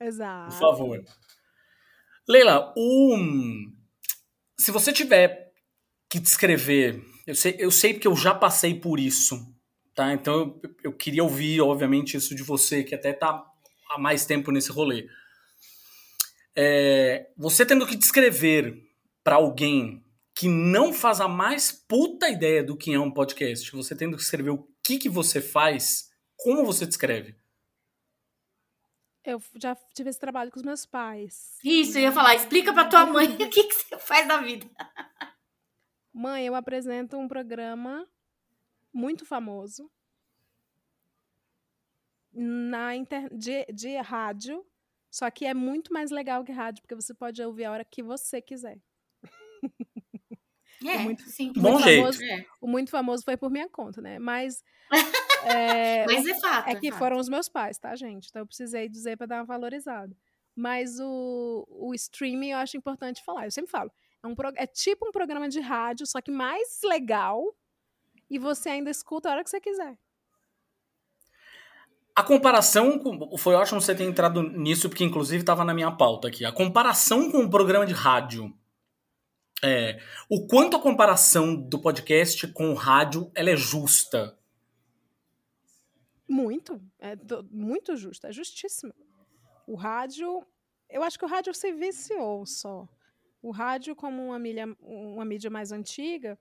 exato. 0.00 0.50
Por 0.50 0.60
favor. 0.60 1.04
Leila, 2.28 2.72
um 2.76 3.72
se 4.60 4.70
você 4.70 4.92
tiver 4.92 5.52
que 6.08 6.20
descrever, 6.20 7.02
eu 7.26 7.34
sei, 7.34 7.56
eu 7.58 7.70
sei 7.70 7.94
porque 7.94 8.06
eu 8.06 8.14
já 8.14 8.34
passei 8.34 8.74
por 8.78 9.00
isso, 9.00 9.38
tá? 9.94 10.12
Então 10.12 10.60
eu, 10.62 10.74
eu 10.84 10.92
queria 10.92 11.24
ouvir, 11.24 11.62
obviamente, 11.62 12.16
isso 12.16 12.34
de 12.34 12.42
você, 12.42 12.84
que 12.84 12.94
até 12.94 13.14
tá 13.14 13.42
há 13.90 13.98
mais 13.98 14.26
tempo 14.26 14.52
nesse 14.52 14.70
rolê. 14.70 15.08
É, 16.54 17.30
você 17.38 17.64
tendo 17.64 17.86
que 17.86 17.96
descrever 17.96 18.82
para 19.24 19.36
alguém 19.36 20.04
que 20.34 20.46
não 20.46 20.92
faz 20.92 21.22
a 21.22 21.28
mais 21.28 21.72
puta 21.72 22.28
ideia 22.28 22.62
do 22.62 22.76
que 22.76 22.92
é 22.92 23.00
um 23.00 23.10
podcast, 23.10 23.72
você 23.72 23.96
tendo 23.96 24.16
que 24.16 24.22
escrever 24.22 24.50
o 24.50 24.68
que, 24.84 24.98
que 24.98 25.08
você 25.08 25.40
faz, 25.40 26.10
como 26.36 26.66
você 26.66 26.84
descreve? 26.84 27.34
Eu 29.24 29.42
já 29.54 29.76
tive 29.94 30.10
esse 30.10 30.18
trabalho 30.18 30.50
com 30.50 30.58
os 30.58 30.64
meus 30.64 30.86
pais. 30.86 31.58
Isso, 31.62 31.98
eu 31.98 32.02
ia 32.02 32.12
falar, 32.12 32.34
explica 32.34 32.72
pra 32.72 32.88
tua 32.88 33.04
mãe 33.06 33.26
o 33.34 33.50
que, 33.50 33.64
que 33.64 33.74
você 33.74 33.98
faz 33.98 34.26
da 34.26 34.38
vida. 34.38 34.66
Mãe, 36.12 36.46
eu 36.46 36.54
apresento 36.54 37.16
um 37.16 37.28
programa 37.28 38.08
muito 38.92 39.24
famoso 39.24 39.90
na 42.32 42.96
inter... 42.96 43.28
de, 43.34 43.64
de 43.66 43.96
rádio, 43.96 44.64
só 45.10 45.30
que 45.30 45.44
é 45.44 45.54
muito 45.54 45.92
mais 45.92 46.10
legal 46.10 46.44
que 46.44 46.52
rádio, 46.52 46.82
porque 46.82 46.94
você 46.94 47.12
pode 47.12 47.42
ouvir 47.42 47.64
a 47.64 47.72
hora 47.72 47.84
que 47.84 48.02
você 48.02 48.40
quiser. 48.40 48.80
É, 50.84 50.98
muito, 50.98 51.22
sim. 51.22 51.52
Bom 51.56 51.72
muito 51.72 51.84
jeito. 51.84 52.00
Famoso, 52.00 52.24
é. 52.24 52.46
O 52.60 52.66
muito 52.66 52.90
famoso 52.90 53.24
foi 53.24 53.36
por 53.36 53.50
minha 53.50 53.68
conta, 53.68 54.00
né? 54.00 54.18
Mas. 54.18 54.62
É, 55.44 56.04
Mas 56.06 56.26
é 56.26 56.34
fato. 56.40 56.68
É 56.68 56.74
que 56.74 56.88
é 56.88 56.90
fato. 56.90 56.98
foram 56.98 57.18
os 57.18 57.28
meus 57.28 57.48
pais, 57.48 57.78
tá, 57.78 57.94
gente? 57.94 58.28
Então 58.28 58.42
eu 58.42 58.46
precisei 58.46 58.88
dizer 58.88 59.16
para 59.16 59.26
dar 59.26 59.36
uma 59.36 59.44
valorizada. 59.44 60.16
Mas 60.56 60.98
o, 60.98 61.66
o 61.68 61.94
streaming 61.94 62.50
eu 62.50 62.58
acho 62.58 62.76
importante 62.76 63.22
falar. 63.24 63.46
Eu 63.46 63.50
sempre 63.50 63.70
falo. 63.70 63.90
É, 64.22 64.26
um, 64.26 64.34
é 64.56 64.66
tipo 64.66 65.06
um 65.06 65.12
programa 65.12 65.48
de 65.48 65.60
rádio, 65.60 66.06
só 66.06 66.20
que 66.20 66.30
mais 66.30 66.80
legal. 66.84 67.42
E 68.28 68.38
você 68.38 68.70
ainda 68.70 68.90
escuta 68.90 69.28
a 69.28 69.32
hora 69.32 69.44
que 69.44 69.50
você 69.50 69.60
quiser. 69.60 69.98
A 72.14 72.22
comparação 72.22 72.98
com, 72.98 73.36
foi 73.38 73.54
ótimo 73.54 73.80
você 73.80 73.94
ter 73.94 74.04
entrado 74.04 74.42
nisso, 74.42 74.88
porque 74.88 75.04
inclusive 75.04 75.42
estava 75.42 75.64
na 75.64 75.72
minha 75.72 75.90
pauta 75.90 76.28
aqui. 76.28 76.44
A 76.44 76.52
comparação 76.52 77.30
com 77.30 77.38
o 77.38 77.50
programa 77.50 77.86
de 77.86 77.92
rádio 77.92 78.52
é, 79.62 80.00
o 80.28 80.46
quanto 80.46 80.76
a 80.76 80.80
comparação 80.80 81.54
do 81.54 81.80
podcast 81.80 82.46
com 82.48 82.70
o 82.70 82.74
rádio 82.74 83.30
ela 83.34 83.50
é 83.50 83.56
justa? 83.56 84.36
Muito, 86.28 86.80
é 86.98 87.16
do, 87.16 87.44
muito 87.50 87.96
justa, 87.96 88.28
é 88.28 88.32
justíssima. 88.32 88.94
O 89.66 89.74
rádio, 89.74 90.46
eu 90.88 91.02
acho 91.02 91.18
que 91.18 91.24
o 91.24 91.28
rádio 91.28 91.52
se 91.52 91.72
viciou 91.72 92.46
só. 92.46 92.88
O 93.42 93.50
rádio, 93.50 93.96
como 93.96 94.26
uma 94.26 94.38
mídia, 94.38 94.66
uma 94.80 95.24
mídia 95.24 95.50
mais 95.50 95.72
antiga, 95.72 96.38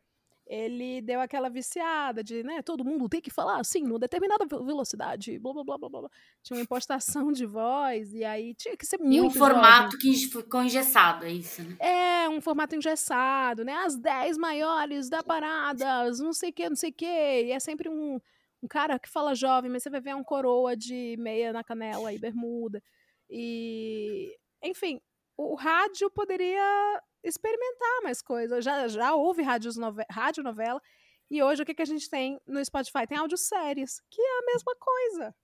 ele 0.49 0.99
deu 1.03 1.21
aquela 1.21 1.47
viciada 1.47 2.23
de, 2.23 2.41
né, 2.43 2.63
todo 2.63 2.83
mundo 2.83 3.07
tem 3.07 3.21
que 3.21 3.29
falar 3.29 3.59
assim, 3.59 3.83
numa 3.83 3.99
determinada 3.99 4.45
velocidade, 4.47 5.37
blá, 5.37 5.53
blá, 5.53 5.63
blá, 5.63 5.77
blá, 5.77 5.89
blá. 5.89 6.09
Tinha 6.41 6.57
uma 6.57 6.63
impostação 6.63 7.31
de 7.31 7.45
voz, 7.45 8.11
e 8.15 8.25
aí 8.25 8.55
tinha 8.55 8.75
que 8.75 8.83
ser 8.85 8.97
muito 8.97 9.13
E 9.13 9.21
um 9.21 9.29
formato 9.29 9.91
jovem. 9.91 9.99
que 9.99 10.15
ficou 10.27 10.63
engessado, 10.63 11.25
é 11.25 11.31
isso, 11.31 11.61
né? 11.63 11.77
É, 11.79 12.27
um 12.29 12.41
formato 12.41 12.75
engessado, 12.75 13.63
né? 13.63 13.73
As 13.85 13.95
10 13.95 14.37
maiores 14.39 15.07
da 15.07 15.23
parada, 15.23 16.09
não 16.17 16.33
sei 16.33 16.49
o 16.49 16.53
que, 16.53 16.67
não 16.67 16.75
sei 16.75 16.89
o 16.89 16.93
que, 16.93 17.05
e 17.05 17.51
é 17.51 17.59
sempre 17.59 17.87
um, 17.87 18.19
um 18.63 18.67
cara 18.67 18.97
que 18.97 19.07
fala 19.07 19.35
jovem, 19.35 19.69
mas 19.69 19.83
você 19.83 19.89
vai 19.91 20.01
ver 20.01 20.15
um 20.15 20.23
coroa 20.23 20.75
de 20.75 21.15
meia 21.19 21.53
na 21.53 21.63
canela 21.63 22.11
e 22.11 22.17
bermuda, 22.17 22.81
e... 23.29 24.35
Enfim, 24.63 24.99
o 25.37 25.55
rádio 25.55 26.09
poderia 26.09 27.01
experimentar 27.23 28.01
mais 28.03 28.21
coisas. 28.21 28.63
Já, 28.63 28.87
já 28.87 29.13
houve 29.13 29.43
nove, 29.77 30.05
rádio 30.09 30.43
novela. 30.43 30.81
E 31.29 31.43
hoje 31.43 31.61
o 31.61 31.65
que, 31.65 31.75
que 31.75 31.81
a 31.81 31.85
gente 31.85 32.09
tem 32.09 32.39
no 32.47 32.63
Spotify? 32.63 33.05
Tem 33.07 33.17
audioséries, 33.17 34.01
que 34.09 34.21
é 34.21 34.39
a 34.39 34.45
mesma 34.45 34.75
coisa. 34.75 35.35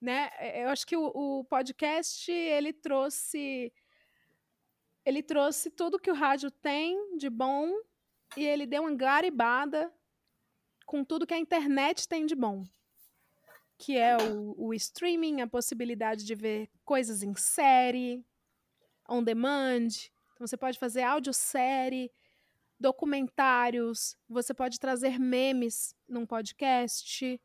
Né? 0.00 0.30
É, 0.38 0.64
eu 0.64 0.68
acho 0.68 0.86
que 0.86 0.96
o, 0.96 1.06
o 1.14 1.44
podcast 1.44 2.30
ele 2.30 2.72
trouxe 2.72 3.72
ele 5.04 5.22
trouxe 5.22 5.70
tudo 5.70 5.98
que 5.98 6.10
o 6.10 6.14
rádio 6.14 6.50
tem 6.50 7.16
de 7.16 7.30
bom 7.30 7.72
e 8.36 8.44
ele 8.44 8.66
deu 8.66 8.82
uma 8.82 8.94
garibada 8.94 9.92
com 10.84 11.04
tudo 11.04 11.26
que 11.26 11.34
a 11.34 11.38
internet 11.38 12.08
tem 12.08 12.26
de 12.26 12.34
bom. 12.34 12.64
Que 13.78 13.96
é 13.96 14.16
o, 14.16 14.54
o 14.58 14.74
streaming, 14.74 15.42
a 15.42 15.46
possibilidade 15.46 16.24
de 16.24 16.34
ver 16.34 16.68
coisas 16.84 17.22
em 17.22 17.34
série, 17.36 18.26
on 19.08 19.22
demand, 19.22 19.88
então 20.36 20.46
você 20.46 20.56
pode 20.56 20.78
fazer 20.78 21.02
audiosérie, 21.02 22.12
documentários, 22.78 24.18
você 24.28 24.52
pode 24.52 24.78
trazer 24.78 25.18
memes 25.18 25.94
num 26.06 26.26
podcast, 26.26 27.40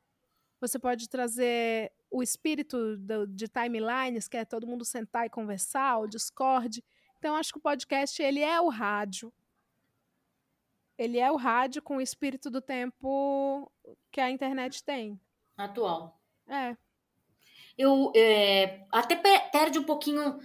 você 0.59 0.77
pode 0.77 1.07
trazer 1.07 1.89
o 2.09 2.21
espírito 2.21 2.97
do, 2.97 3.25
de 3.25 3.47
timelines, 3.47 4.27
que 4.27 4.35
é 4.35 4.43
todo 4.43 4.67
mundo 4.67 4.83
sentar 4.83 5.25
e 5.25 5.29
conversar, 5.29 5.99
o 5.99 6.07
Discord. 6.07 6.83
Então 7.17 7.37
acho 7.37 7.53
que 7.53 7.59
o 7.59 7.61
podcast 7.61 8.21
ele 8.21 8.41
é 8.41 8.59
o 8.59 8.67
rádio. 8.67 9.31
Ele 10.97 11.17
é 11.17 11.31
o 11.31 11.37
rádio 11.37 11.81
com 11.81 11.95
o 11.95 12.01
espírito 12.01 12.49
do 12.49 12.61
tempo 12.61 13.71
que 14.11 14.19
a 14.19 14.29
internet 14.29 14.83
tem. 14.83 15.17
Atual. 15.55 16.19
É. 16.45 16.75
Eu 17.77 18.11
é, 18.13 18.85
até 18.91 19.15
perde 19.49 19.79
um 19.79 19.83
pouquinho 19.83 20.39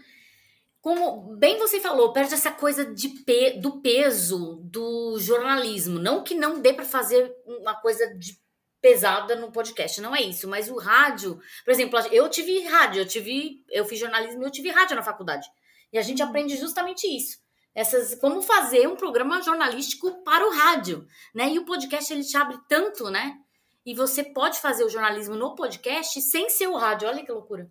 como 0.87 1.34
bem 1.34 1.59
você 1.59 1.80
falou, 1.80 2.12
perde 2.12 2.32
essa 2.32 2.53
coisa 2.53 2.87
de 2.87 3.09
pe 3.09 3.59
do 3.59 3.80
peso 3.80 4.61
do 4.62 5.18
jornalismo. 5.18 5.99
Não 5.99 6.22
que 6.22 6.32
não 6.32 6.61
dê 6.61 6.72
para 6.72 6.84
fazer 6.84 7.34
uma 7.45 7.74
coisa 7.74 8.14
de 8.14 8.41
pesada 8.80 9.34
no 9.34 9.51
podcast, 9.51 10.01
não 10.01 10.14
é 10.14 10.22
isso. 10.22 10.47
Mas 10.47 10.70
o 10.70 10.78
rádio, 10.78 11.41
por 11.64 11.72
exemplo, 11.72 11.99
eu 12.12 12.28
tive 12.28 12.61
rádio, 12.66 13.01
eu 13.01 13.05
tive, 13.05 13.64
eu 13.68 13.84
fiz 13.84 13.99
jornalismo, 13.99 14.45
eu 14.45 14.51
tive 14.53 14.70
rádio 14.70 14.95
na 14.95 15.03
faculdade. 15.03 15.49
E 15.93 15.99
a 15.99 16.03
gente 16.03 16.22
uhum. 16.22 16.28
aprende 16.28 16.57
justamente 16.57 17.05
isso. 17.05 17.39
Essas, 17.74 18.14
como 18.14 18.41
fazer 18.41 18.87
um 18.87 18.95
programa 18.95 19.43
jornalístico 19.43 20.22
para 20.22 20.47
o 20.47 20.53
rádio, 20.53 21.05
né? 21.34 21.51
E 21.51 21.59
o 21.59 21.64
podcast 21.64 22.12
ele 22.12 22.22
te 22.22 22.37
abre 22.37 22.61
tanto, 22.68 23.11
né? 23.11 23.37
E 23.84 23.93
você 23.93 24.22
pode 24.22 24.61
fazer 24.61 24.84
o 24.84 24.89
jornalismo 24.89 25.34
no 25.34 25.57
podcast 25.57 26.22
sem 26.22 26.49
ser 26.49 26.68
o 26.68 26.76
rádio. 26.76 27.09
Olha 27.09 27.24
que 27.24 27.32
loucura. 27.32 27.68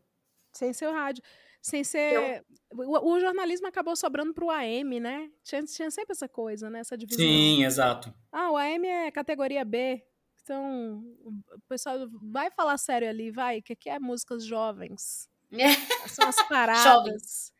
Sem 0.51 0.73
ser 0.73 0.89
o 0.89 0.91
rádio 0.91 1.23
sem 1.65 1.83
ser. 1.83 2.45
O, 2.71 3.13
o, 3.13 3.19
jornalismo 3.19 3.65
acabou 3.65 3.95
sobrando 3.95 4.35
para 4.35 4.45
o 4.45 4.51
AM, 4.51 4.99
né? 4.99 5.31
Tinha, 5.43 5.63
tinha 5.63 5.89
sempre 5.89 6.11
essa 6.11 6.29
coisa, 6.29 6.69
né? 6.69 6.79
Essa 6.79 6.95
divisão. 6.95 7.25
Sim, 7.25 7.65
exato. 7.65 8.13
Ah, 8.31 8.51
o 8.51 8.57
AM 8.57 8.87
é 8.87 9.09
categoria 9.09 9.65
B. 9.65 10.05
Então, 10.43 11.03
o 11.25 11.59
pessoal 11.67 12.07
vai 12.21 12.51
falar 12.51 12.77
sério 12.77 13.09
ali, 13.09 13.31
vai, 13.31 13.63
que 13.63 13.73
aqui 13.73 13.89
é 13.89 13.97
músicas 13.97 14.45
jovens. 14.45 15.27
São 16.07 16.27
as 16.27 16.39
paradas. 16.47 17.51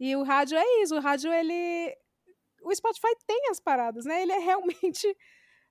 e 0.00 0.16
o 0.16 0.24
rádio 0.24 0.58
é 0.58 0.82
isso, 0.82 0.96
o 0.96 1.00
rádio, 1.00 1.32
ele. 1.32 1.96
O 2.62 2.74
Spotify 2.74 3.14
tem 3.28 3.48
as 3.48 3.60
paradas, 3.60 4.04
né? 4.04 4.22
Ele 4.22 4.32
é 4.32 4.38
realmente. 4.38 5.16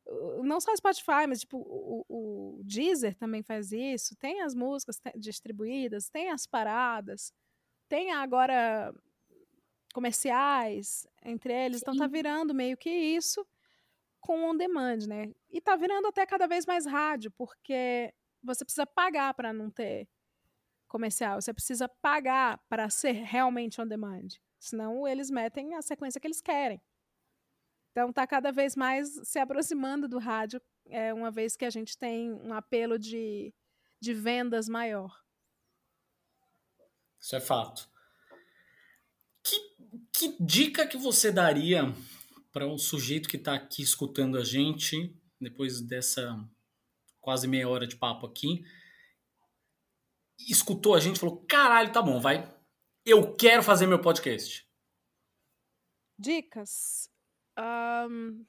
Não 0.44 0.62
só 0.62 0.72
o 0.72 0.78
Spotify, 0.78 1.28
mas 1.28 1.42
tipo, 1.42 1.58
o, 1.58 2.06
o 2.08 2.62
Deezer 2.64 3.16
também 3.16 3.44
faz 3.44 3.74
isso. 3.74 4.16
Tem 4.16 4.44
as 4.44 4.56
músicas 4.56 4.98
distribuídas, 5.18 6.10
tem 6.10 6.30
as 6.30 6.46
paradas 6.46 7.34
tem 7.88 8.12
agora 8.12 8.94
comerciais 9.94 11.08
entre 11.24 11.54
eles, 11.54 11.80
Sim. 11.80 11.84
então 11.84 11.98
tá 11.98 12.08
virando 12.08 12.54
meio 12.54 12.76
que 12.78 12.90
isso 12.90 13.46
com 14.20 14.44
on 14.44 14.58
demand, 14.58 15.08
né? 15.08 15.32
E 15.50 15.62
tá 15.62 15.76
virando 15.76 16.08
até 16.08 16.26
cada 16.26 16.48
vez 16.48 16.66
mais 16.66 16.86
rádio, 16.86 17.32
porque 17.32 18.14
você 18.44 18.66
precisa 18.66 18.86
pagar 18.86 19.34
para 19.34 19.54
não 19.54 19.70
ter 19.70 20.08
comercial, 20.88 21.42
você 21.42 21.54
precisa 21.54 21.88
pagar 21.88 22.58
para 22.68 22.90
ser 22.90 23.12
realmente 23.12 23.80
on 23.80 23.88
demand. 23.88 24.28
Senão 24.60 25.08
eles 25.08 25.30
metem 25.30 25.76
a 25.76 25.82
sequência 25.82 26.20
que 26.20 26.28
eles 26.28 26.42
querem. 26.42 26.82
Então 27.92 28.12
tá 28.12 28.26
cada 28.28 28.52
vez 28.52 28.76
mais 28.76 29.10
se 29.24 29.40
aproximando 29.40 30.08
do 30.08 30.18
rádio, 30.18 30.62
é, 30.88 31.14
uma 31.14 31.32
vez 31.32 31.56
que 31.56 31.66
a 31.66 31.70
gente 31.70 31.98
tem 31.98 32.34
um 32.34 32.54
apelo 32.54 33.00
de, 33.00 33.54
de 34.00 34.14
vendas 34.14 34.68
maior. 34.68 35.25
Isso 37.20 37.36
é 37.36 37.40
fato. 37.40 37.90
Que, 39.44 39.56
que 40.14 40.44
dica 40.44 40.88
que 40.88 40.98
você 40.98 41.32
daria 41.32 41.84
para 42.52 42.68
um 42.68 42.78
sujeito 42.78 43.28
que 43.28 43.38
está 43.38 43.54
aqui 43.54 43.82
escutando 43.82 44.38
a 44.38 44.44
gente, 44.44 45.14
depois 45.40 45.82
dessa 45.82 46.38
quase 47.20 47.48
meia 47.48 47.68
hora 47.68 47.88
de 47.88 47.96
papo 47.96 48.26
aqui, 48.26 48.64
escutou 50.40 50.96
a 50.96 51.00
gente 51.00 51.18
e 51.18 51.20
falou: 51.20 51.44
caralho, 51.48 51.92
tá 51.92 52.02
bom, 52.02 52.20
vai. 52.20 52.54
Eu 53.06 53.36
quero 53.36 53.62
fazer 53.62 53.88
meu 53.88 54.00
podcast. 54.00 54.68
Dicas. 56.18 57.10
Um, 57.58 58.46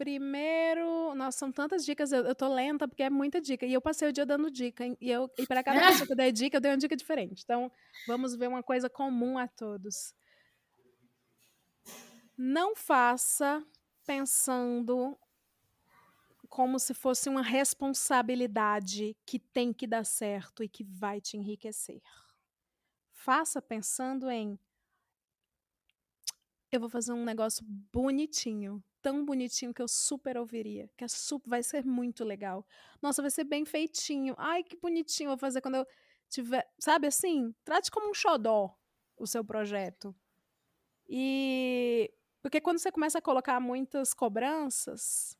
Primeiro, 0.00 1.14
nossa, 1.14 1.40
são 1.40 1.52
tantas 1.52 1.84
dicas, 1.84 2.10
eu, 2.10 2.24
eu 2.24 2.34
tô 2.34 2.48
lenta 2.48 2.88
porque 2.88 3.02
é 3.02 3.10
muita 3.10 3.38
dica. 3.38 3.66
E 3.66 3.74
eu 3.74 3.82
passei 3.82 4.08
o 4.08 4.12
dia 4.14 4.24
dando 4.24 4.50
dica. 4.50 4.82
E, 4.98 5.10
eu, 5.10 5.30
e 5.36 5.46
para 5.46 5.62
cada 5.62 5.78
pessoa 5.78 6.06
que 6.06 6.12
eu 6.12 6.16
dei 6.16 6.32
dica, 6.32 6.56
eu 6.56 6.60
dei 6.62 6.70
uma 6.70 6.78
dica 6.78 6.96
diferente. 6.96 7.42
Então, 7.44 7.70
vamos 8.06 8.34
ver 8.34 8.48
uma 8.48 8.62
coisa 8.62 8.88
comum 8.88 9.36
a 9.36 9.46
todos. 9.46 10.14
Não 12.34 12.74
faça 12.74 13.62
pensando 14.06 15.18
como 16.48 16.78
se 16.78 16.94
fosse 16.94 17.28
uma 17.28 17.42
responsabilidade 17.42 19.14
que 19.26 19.38
tem 19.38 19.70
que 19.70 19.86
dar 19.86 20.06
certo 20.06 20.64
e 20.64 20.68
que 20.70 20.82
vai 20.82 21.20
te 21.20 21.36
enriquecer. 21.36 22.00
Faça 23.12 23.60
pensando 23.60 24.30
em 24.30 24.58
eu 26.72 26.80
vou 26.80 26.88
fazer 26.88 27.12
um 27.12 27.22
negócio 27.22 27.62
bonitinho 27.92 28.82
tão 29.02 29.24
bonitinho 29.24 29.74
que 29.74 29.82
eu 29.82 29.88
super 29.88 30.36
ouviria, 30.36 30.90
que 30.96 31.04
é 31.04 31.08
super, 31.08 31.48
vai 31.48 31.62
ser 31.62 31.84
muito 31.84 32.24
legal. 32.24 32.66
Nossa, 33.02 33.22
vai 33.22 33.30
ser 33.30 33.44
bem 33.44 33.64
feitinho. 33.64 34.34
Ai, 34.38 34.62
que 34.62 34.76
bonitinho 34.76 35.30
vou 35.30 35.38
fazer 35.38 35.60
quando 35.60 35.76
eu 35.76 35.86
tiver, 36.28 36.68
sabe 36.78 37.06
assim? 37.06 37.54
Trate 37.64 37.90
como 37.90 38.10
um 38.10 38.14
xodó 38.14 38.76
o 39.16 39.26
seu 39.26 39.44
projeto. 39.44 40.14
E 41.08 42.12
porque 42.42 42.60
quando 42.60 42.78
você 42.78 42.90
começa 42.90 43.18
a 43.18 43.22
colocar 43.22 43.60
muitas 43.60 44.14
cobranças, 44.14 45.36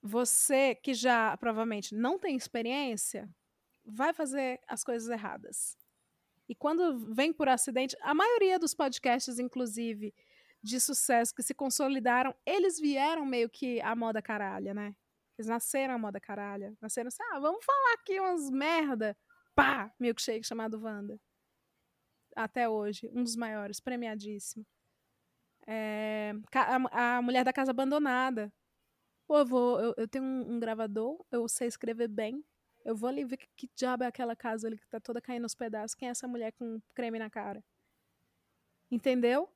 você 0.00 0.74
que 0.74 0.94
já 0.94 1.36
provavelmente 1.36 1.94
não 1.94 2.18
tem 2.18 2.36
experiência, 2.36 3.28
vai 3.84 4.12
fazer 4.12 4.60
as 4.68 4.84
coisas 4.84 5.08
erradas. 5.08 5.76
E 6.48 6.54
quando 6.54 6.98
vem 7.14 7.32
por 7.32 7.48
acidente, 7.48 7.96
a 8.00 8.14
maioria 8.14 8.58
dos 8.58 8.74
podcasts, 8.74 9.38
inclusive, 9.38 10.14
de 10.62 10.80
sucesso 10.80 11.34
que 11.34 11.42
se 11.42 11.54
consolidaram, 11.54 12.34
eles 12.46 12.78
vieram 12.78 13.26
meio 13.26 13.50
que 13.50 13.80
a 13.80 13.96
moda 13.96 14.22
caralha, 14.22 14.72
né? 14.72 14.94
Eles 15.36 15.48
nasceram 15.48 15.94
a 15.94 15.98
moda 15.98 16.20
caralha. 16.20 16.76
Nasceram 16.80 17.08
assim, 17.08 17.22
ah, 17.32 17.40
vamos 17.40 17.64
falar 17.64 17.94
aqui 17.94 18.20
umas 18.20 18.50
merda. 18.50 19.16
Pá! 19.54 19.92
Milkshake 19.98 20.46
chamado 20.46 20.80
Wanda. 20.80 21.18
Até 22.36 22.68
hoje, 22.68 23.10
um 23.12 23.22
dos 23.22 23.36
maiores, 23.36 23.80
premiadíssimo. 23.80 24.64
É, 25.66 26.32
a, 26.54 27.16
a, 27.16 27.22
Mulher 27.22 27.44
da 27.44 27.52
Casa 27.52 27.70
Abandonada. 27.70 28.52
Pô, 29.26 29.38
eu, 29.38 29.46
vou, 29.46 29.80
eu, 29.80 29.94
eu 29.96 30.08
tenho 30.08 30.24
um, 30.24 30.54
um, 30.54 30.60
gravador, 30.60 31.24
eu 31.30 31.48
sei 31.48 31.68
escrever 31.68 32.08
bem. 32.08 32.44
Eu 32.84 32.96
vou 32.96 33.08
ali 33.08 33.24
ver 33.24 33.36
que, 33.36 33.48
que 33.56 33.70
diabo 33.76 34.04
é 34.04 34.06
aquela 34.06 34.34
casa 34.34 34.66
ali 34.66 34.78
que 34.78 34.88
tá 34.88 35.00
toda 35.00 35.20
caindo 35.20 35.44
aos 35.44 35.54
pedaços. 35.54 35.94
Quem 35.94 36.08
é 36.08 36.10
essa 36.10 36.26
mulher 36.26 36.52
com 36.52 36.80
creme 36.94 37.18
na 37.18 37.30
cara? 37.30 37.62
Entendeu? 38.90 39.48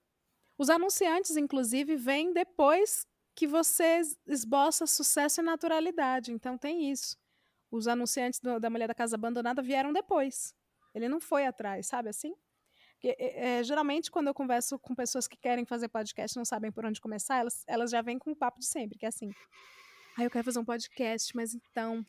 Os 0.58 0.70
anunciantes, 0.70 1.36
inclusive, 1.36 1.96
vêm 1.96 2.32
depois 2.32 3.06
que 3.34 3.46
você 3.46 4.00
esboça 4.26 4.86
sucesso 4.86 5.40
e 5.40 5.44
naturalidade. 5.44 6.32
Então 6.32 6.56
tem 6.56 6.90
isso. 6.90 7.16
Os 7.70 7.86
anunciantes 7.86 8.40
do, 8.40 8.58
da 8.58 8.70
Mulher 8.70 8.88
da 8.88 8.94
Casa 8.94 9.16
Abandonada 9.16 9.62
vieram 9.62 9.92
depois. 9.92 10.54
Ele 10.94 11.08
não 11.08 11.20
foi 11.20 11.46
atrás, 11.46 11.86
sabe 11.86 12.08
assim? 12.08 12.34
Porque, 12.94 13.14
é, 13.18 13.62
geralmente, 13.62 14.10
quando 14.10 14.28
eu 14.28 14.34
converso 14.34 14.78
com 14.78 14.94
pessoas 14.94 15.28
que 15.28 15.36
querem 15.36 15.66
fazer 15.66 15.88
podcast 15.88 16.34
não 16.34 16.46
sabem 16.46 16.72
por 16.72 16.86
onde 16.86 16.98
começar, 16.98 17.36
elas, 17.36 17.62
elas 17.66 17.90
já 17.90 18.00
vêm 18.00 18.18
com 18.18 18.30
o 18.30 18.36
papo 18.36 18.58
de 18.58 18.66
sempre, 18.66 18.98
que 18.98 19.04
é 19.04 19.08
assim. 19.08 19.30
Ah, 20.16 20.24
eu 20.24 20.30
quero 20.30 20.44
fazer 20.44 20.58
um 20.58 20.64
podcast, 20.64 21.36
mas 21.36 21.54
então 21.54 22.04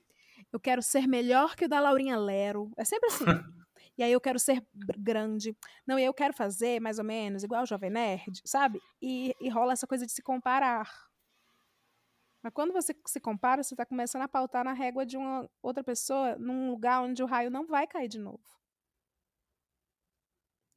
eu 0.54 0.60
quero 0.60 0.82
ser 0.82 1.06
melhor 1.08 1.58
que 1.58 1.66
o 1.66 1.70
da 1.70 1.82
Laurinha 1.82 2.18
Lero. 2.18 2.72
É 2.78 2.86
sempre 2.86 3.10
assim. 3.10 3.26
e 3.98 4.04
aí 4.04 4.12
eu 4.12 4.22
quero 4.22 4.38
ser 4.38 4.64
grande. 4.98 5.58
Não, 5.86 5.98
e 5.98 6.04
eu 6.04 6.14
quero 6.14 6.34
fazer 6.34 6.80
mais 6.80 7.00
ou 7.00 7.06
menos 7.06 7.43
igual 7.43 7.64
o 7.64 7.66
Jovem 7.66 7.89
Nerd, 7.89 8.41
sabe? 8.45 8.80
E, 9.02 9.34
e 9.41 9.50
rola 9.50 9.74
essa 9.74 9.88
coisa 9.88 10.06
de 10.06 10.12
se 10.12 10.22
comparar. 10.22 10.89
Mas 12.43 12.54
quando 12.54 12.72
você 12.72 12.95
se 13.08 13.20
compara, 13.20 13.64
você 13.64 13.74
está 13.74 13.86
começando 13.86 14.22
a 14.22 14.28
pautar 14.28 14.64
na 14.64 14.74
régua 14.74 15.06
de 15.06 15.18
uma 15.18 15.50
outra 15.62 15.84
pessoa 15.84 16.38
num 16.38 16.70
lugar 16.70 17.02
onde 17.02 17.24
o 17.24 17.26
raio 17.26 17.50
não 17.50 17.66
vai 17.66 17.88
cair 17.88 18.08
de 18.08 18.20
novo. 18.20 18.43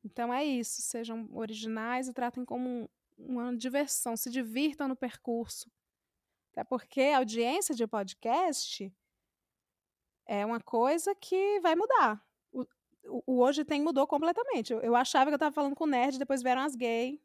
Então 0.03 0.33
é 0.33 0.43
isso. 0.43 0.81
Sejam 0.81 1.29
originais 1.33 2.09
e 2.09 2.15
tratem 2.15 2.45
como 2.45 2.91
uma 3.19 3.55
diversão. 3.55 4.17
Se 4.17 4.31
divirtam 4.31 4.89
no 4.89 4.97
percurso. 4.97 5.71
Até 6.53 6.65
porque 6.65 7.03
a 7.03 7.19
audiência 7.19 7.75
de 7.75 7.87
podcast 7.87 8.93
é 10.27 10.45
uma 10.45 10.61
coisa 10.61 11.15
que 11.15 11.61
vai 11.61 11.77
mudar. 11.77 12.25
O, 13.05 13.41
hoje 13.41 13.65
tem 13.65 13.83
mudou 13.83 14.07
completamente. 14.07 14.73
Eu, 14.73 14.81
eu 14.81 14.97
achava 14.97 15.27
que 15.27 15.35
eu 15.35 15.37
estava 15.37 15.55
falando 15.55 15.75
com 15.75 15.87
nerd, 15.87 16.19
depois 16.19 16.43
vieram 16.43 16.63
as 16.63 16.75
gays 16.75 17.19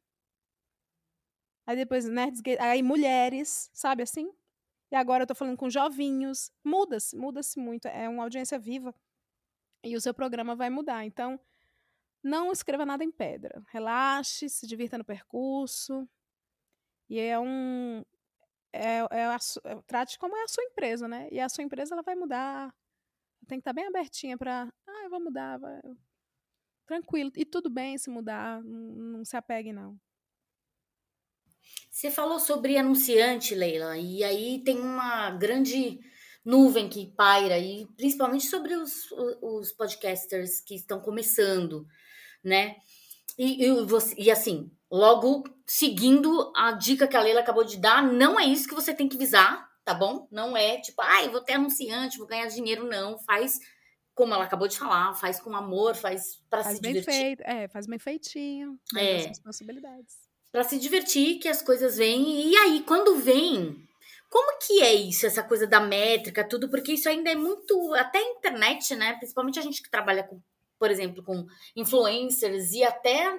Aí 1.65 1.75
depois 1.75 2.05
nerds 2.05 2.41
gay, 2.41 2.57
aí 2.59 2.83
mulheres, 2.83 3.69
sabe 3.73 4.03
assim? 4.03 4.31
E 4.91 4.95
agora 4.95 5.23
eu 5.23 5.27
tô 5.27 5.33
falando 5.33 5.57
com 5.57 5.69
jovinhos. 5.69 6.51
Muda-se, 6.63 7.15
muda-se 7.17 7.59
muito. 7.59 7.87
É 7.87 8.07
uma 8.07 8.23
audiência 8.23 8.59
viva. 8.59 8.93
E 9.83 9.95
o 9.95 10.01
seu 10.01 10.13
programa 10.13 10.55
vai 10.55 10.69
mudar. 10.69 11.05
Então, 11.05 11.39
não 12.23 12.51
escreva 12.51 12.85
nada 12.85 13.03
em 13.03 13.11
pedra. 13.11 13.63
Relaxe, 13.69 14.47
se 14.47 14.67
divirta 14.67 14.97
no 14.97 15.03
percurso. 15.03 16.07
E 17.09 17.19
é 17.19 17.39
um. 17.39 18.03
É, 18.71 18.97
é 19.09 19.25
a, 19.25 19.37
é, 19.63 19.75
trate 19.87 20.19
como 20.19 20.35
é 20.35 20.43
a 20.43 20.47
sua 20.47 20.63
empresa, 20.63 21.07
né? 21.07 21.27
E 21.31 21.39
a 21.39 21.49
sua 21.49 21.63
empresa 21.63 21.95
ela 21.95 22.03
vai 22.03 22.15
mudar. 22.15 22.73
Tem 23.47 23.59
que 23.59 23.61
estar 23.61 23.71
tá 23.71 23.75
bem 23.75 23.87
abertinha 23.87 24.37
para. 24.37 24.67
Ah, 24.87 25.03
eu 25.03 25.09
vou 25.09 25.19
mudar. 25.19 25.57
Vai. 25.57 25.81
Tranquilo. 26.85 27.31
E 27.35 27.45
tudo 27.45 27.69
bem 27.69 27.97
se 27.97 28.09
mudar. 28.09 28.63
Não, 28.63 28.95
não 29.17 29.25
se 29.25 29.35
apegue, 29.35 29.73
não. 29.73 29.99
Você 31.89 32.11
falou 32.11 32.39
sobre 32.39 32.77
anunciante, 32.77 33.55
Leila, 33.55 33.97
e 33.97 34.23
aí 34.23 34.61
tem 34.63 34.77
uma 34.77 35.31
grande 35.31 35.99
nuvem 36.43 36.89
que 36.89 37.07
paira, 37.15 37.57
e 37.57 37.87
principalmente 37.97 38.45
sobre 38.47 38.75
os, 38.75 39.09
os 39.41 39.71
podcasters 39.71 40.59
que 40.59 40.75
estão 40.75 40.99
começando, 40.99 41.87
né? 42.43 42.75
E, 43.37 43.65
e, 43.65 43.85
você, 43.85 44.13
e 44.17 44.29
assim, 44.29 44.69
logo 44.91 45.43
seguindo 45.65 46.51
a 46.55 46.73
dica 46.73 47.07
que 47.07 47.17
a 47.17 47.21
Leila 47.21 47.39
acabou 47.39 47.63
de 47.63 47.77
dar, 47.77 48.03
não 48.03 48.39
é 48.39 48.45
isso 48.45 48.67
que 48.67 48.75
você 48.75 48.93
tem 48.93 49.09
que 49.09 49.17
visar, 49.17 49.64
tá 49.85 49.93
bom? 49.93 50.27
Não 50.29 50.57
é 50.57 50.81
tipo, 50.81 51.01
ah, 51.01 51.23
eu 51.23 51.31
vou 51.31 51.41
ter 51.41 51.53
anunciante, 51.53 52.17
vou 52.17 52.27
ganhar 52.27 52.47
dinheiro, 52.47 52.85
não. 52.85 53.17
Faz 53.19 53.59
como 54.13 54.33
ela 54.33 54.45
acabou 54.45 54.67
de 54.67 54.77
falar, 54.77 55.13
faz 55.13 55.39
com 55.39 55.55
amor, 55.55 55.95
faz 55.95 56.41
para 56.49 56.63
se 56.63 56.81
bem 56.81 56.93
divertir. 56.93 57.21
Feito, 57.21 57.41
é, 57.41 57.67
faz 57.67 57.85
bem 57.85 57.99
feitinho, 57.99 58.79
é. 58.97 59.27
responsabilidades 59.27 60.25
para 60.55 60.63
se 60.63 60.79
divertir 60.79 61.37
que 61.39 61.49
as 61.49 61.61
coisas 61.61 61.97
vêm. 61.97 62.47
E 62.47 62.55
aí, 62.55 62.81
quando 62.87 63.17
vem, 63.17 63.75
como 64.29 64.57
que 64.59 64.81
é 64.81 64.93
isso, 64.93 65.25
essa 65.25 65.43
coisa 65.43 65.67
da 65.67 65.81
métrica, 65.81 66.47
tudo? 66.47 66.69
Porque 66.69 66.93
isso 66.93 67.09
ainda 67.09 67.29
é 67.29 67.35
muito. 67.35 67.93
Até 67.93 68.19
a 68.19 68.31
internet, 68.37 68.95
né? 68.95 69.15
Principalmente 69.15 69.59
a 69.59 69.61
gente 69.61 69.83
que 69.83 69.89
trabalha 69.89 70.23
com, 70.23 70.41
por 70.79 70.89
exemplo, 70.89 71.21
com 71.21 71.45
influencers 71.75 72.71
e 72.71 72.85
até 72.85 73.37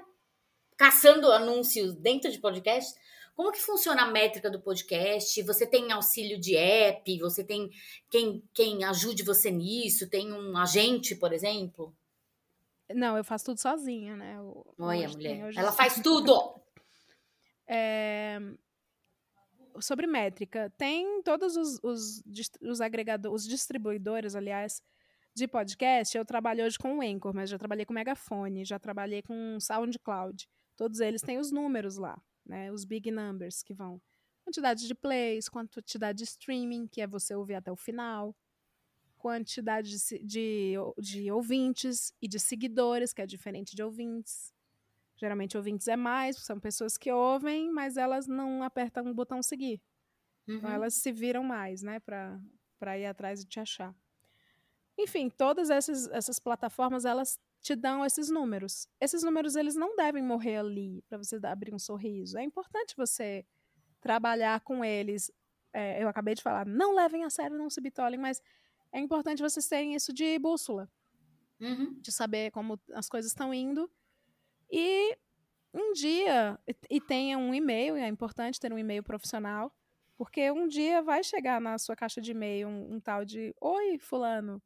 caçando 0.76 1.32
anúncios 1.32 1.94
dentro 1.94 2.30
de 2.30 2.38
podcast. 2.38 2.94
Como 3.36 3.52
que 3.52 3.60
funciona 3.60 4.02
a 4.02 4.10
métrica 4.10 4.50
do 4.50 4.62
podcast? 4.62 5.42
Você 5.42 5.66
tem 5.66 5.92
auxílio 5.92 6.40
de 6.40 6.56
app? 6.56 7.18
Você 7.18 7.44
tem 7.44 7.68
quem, 8.10 8.42
quem 8.54 8.82
ajude 8.82 9.22
você 9.22 9.50
nisso? 9.50 10.08
Tem 10.08 10.32
um 10.32 10.56
agente, 10.56 11.14
por 11.14 11.34
exemplo? 11.34 11.94
Não, 12.94 13.14
eu 13.14 13.22
faço 13.22 13.44
tudo 13.44 13.60
sozinha, 13.60 14.16
né? 14.16 14.38
Olha, 14.78 15.08
mulher. 15.10 15.54
Ela 15.54 15.70
faz 15.72 16.00
tudo! 16.00 16.62
É, 17.68 18.38
sobre 19.80 20.06
métrica, 20.06 20.72
tem 20.78 21.22
todos 21.22 21.56
os, 21.56 21.78
os, 21.82 22.22
os 22.62 22.80
agregadores, 22.80 23.42
os 23.42 23.46
distribuidores, 23.46 24.34
aliás, 24.34 24.80
de 25.34 25.46
podcast. 25.46 26.16
Eu 26.16 26.24
trabalho 26.24 26.64
hoje 26.64 26.78
com 26.78 26.96
o 26.96 27.02
Anchor, 27.02 27.34
mas 27.34 27.50
já 27.50 27.58
trabalhei 27.58 27.84
com 27.84 27.92
o 27.92 27.94
Megafone, 27.94 28.64
já 28.64 28.78
trabalhei 28.78 29.20
com 29.20 29.56
o 29.56 29.60
SoundCloud. 29.60 30.48
Todos 30.74 31.00
eles 31.00 31.20
têm 31.20 31.38
os 31.38 31.50
números 31.50 31.98
lá, 31.98 32.18
né? 32.46 32.70
Os 32.72 32.84
big 32.84 33.10
numbers 33.10 33.62
que 33.62 33.74
vão. 33.74 34.00
Quantidade 34.44 34.86
de 34.86 34.94
plays, 34.94 35.48
quantidade 35.48 36.18
de 36.18 36.24
streaming, 36.24 36.86
que 36.86 37.00
é 37.00 37.06
você 37.06 37.34
ouvir 37.34 37.54
até 37.54 37.70
o 37.70 37.76
final, 37.76 38.34
quantidade 39.18 39.90
de, 39.90 40.18
de, 40.24 40.74
de 40.98 41.32
ouvintes 41.32 42.14
e 42.22 42.28
de 42.28 42.38
seguidores, 42.38 43.12
que 43.12 43.20
é 43.20 43.26
diferente 43.26 43.74
de 43.74 43.82
ouvintes. 43.82 44.54
Geralmente 45.16 45.56
ouvintes 45.56 45.88
é 45.88 45.96
mais, 45.96 46.36
são 46.36 46.60
pessoas 46.60 46.96
que 46.96 47.10
ouvem, 47.10 47.72
mas 47.72 47.96
elas 47.96 48.26
não 48.26 48.62
apertam 48.62 49.10
o 49.10 49.14
botão 49.14 49.42
seguir. 49.42 49.80
Então, 50.44 50.54
uhum. 50.54 50.58
Então 50.58 50.70
elas 50.70 50.94
se 50.94 51.10
viram 51.10 51.42
mais, 51.42 51.82
né, 51.82 51.98
para 51.98 52.98
ir 52.98 53.06
atrás 53.06 53.42
e 53.42 53.46
te 53.46 53.58
achar. 53.58 53.94
Enfim, 54.98 55.28
todas 55.28 55.70
essas, 55.70 56.06
essas 56.08 56.38
plataformas, 56.38 57.04
elas 57.04 57.38
te 57.66 57.74
dão 57.74 58.04
esses 58.04 58.30
números. 58.30 58.88
Esses 59.00 59.24
números, 59.24 59.56
eles 59.56 59.74
não 59.74 59.96
devem 59.96 60.22
morrer 60.22 60.58
ali 60.58 61.02
para 61.08 61.18
você 61.18 61.36
abrir 61.42 61.74
um 61.74 61.78
sorriso. 61.80 62.38
É 62.38 62.42
importante 62.44 62.94
você 62.96 63.44
trabalhar 64.00 64.60
com 64.60 64.84
eles. 64.84 65.32
É, 65.72 66.00
eu 66.00 66.08
acabei 66.08 66.36
de 66.36 66.42
falar, 66.42 66.64
não 66.64 66.94
levem 66.94 67.24
a 67.24 67.30
sério, 67.30 67.58
não 67.58 67.68
se 67.68 67.80
bitolem, 67.80 68.20
mas 68.20 68.40
é 68.92 69.00
importante 69.00 69.42
vocês 69.42 69.66
terem 69.66 69.96
isso 69.96 70.12
de 70.12 70.38
bússola. 70.38 70.88
Uhum. 71.60 71.98
De 72.00 72.12
saber 72.12 72.52
como 72.52 72.78
as 72.92 73.08
coisas 73.08 73.32
estão 73.32 73.52
indo 73.52 73.90
e 74.70 75.16
um 75.72 75.92
dia, 75.92 76.58
e 76.88 77.00
tenha 77.00 77.36
um 77.36 77.52
e-mail, 77.52 77.96
é 77.96 78.06
importante 78.06 78.60
ter 78.60 78.72
um 78.72 78.78
e-mail 78.78 79.02
profissional, 79.02 79.74
porque 80.16 80.50
um 80.50 80.68
dia 80.68 81.02
vai 81.02 81.24
chegar 81.24 81.60
na 81.60 81.78
sua 81.78 81.96
caixa 81.96 82.20
de 82.20 82.30
e-mail 82.30 82.68
um, 82.68 82.94
um 82.94 83.00
tal 83.00 83.24
de: 83.24 83.54
Oi, 83.60 83.98
Fulano, 83.98 84.62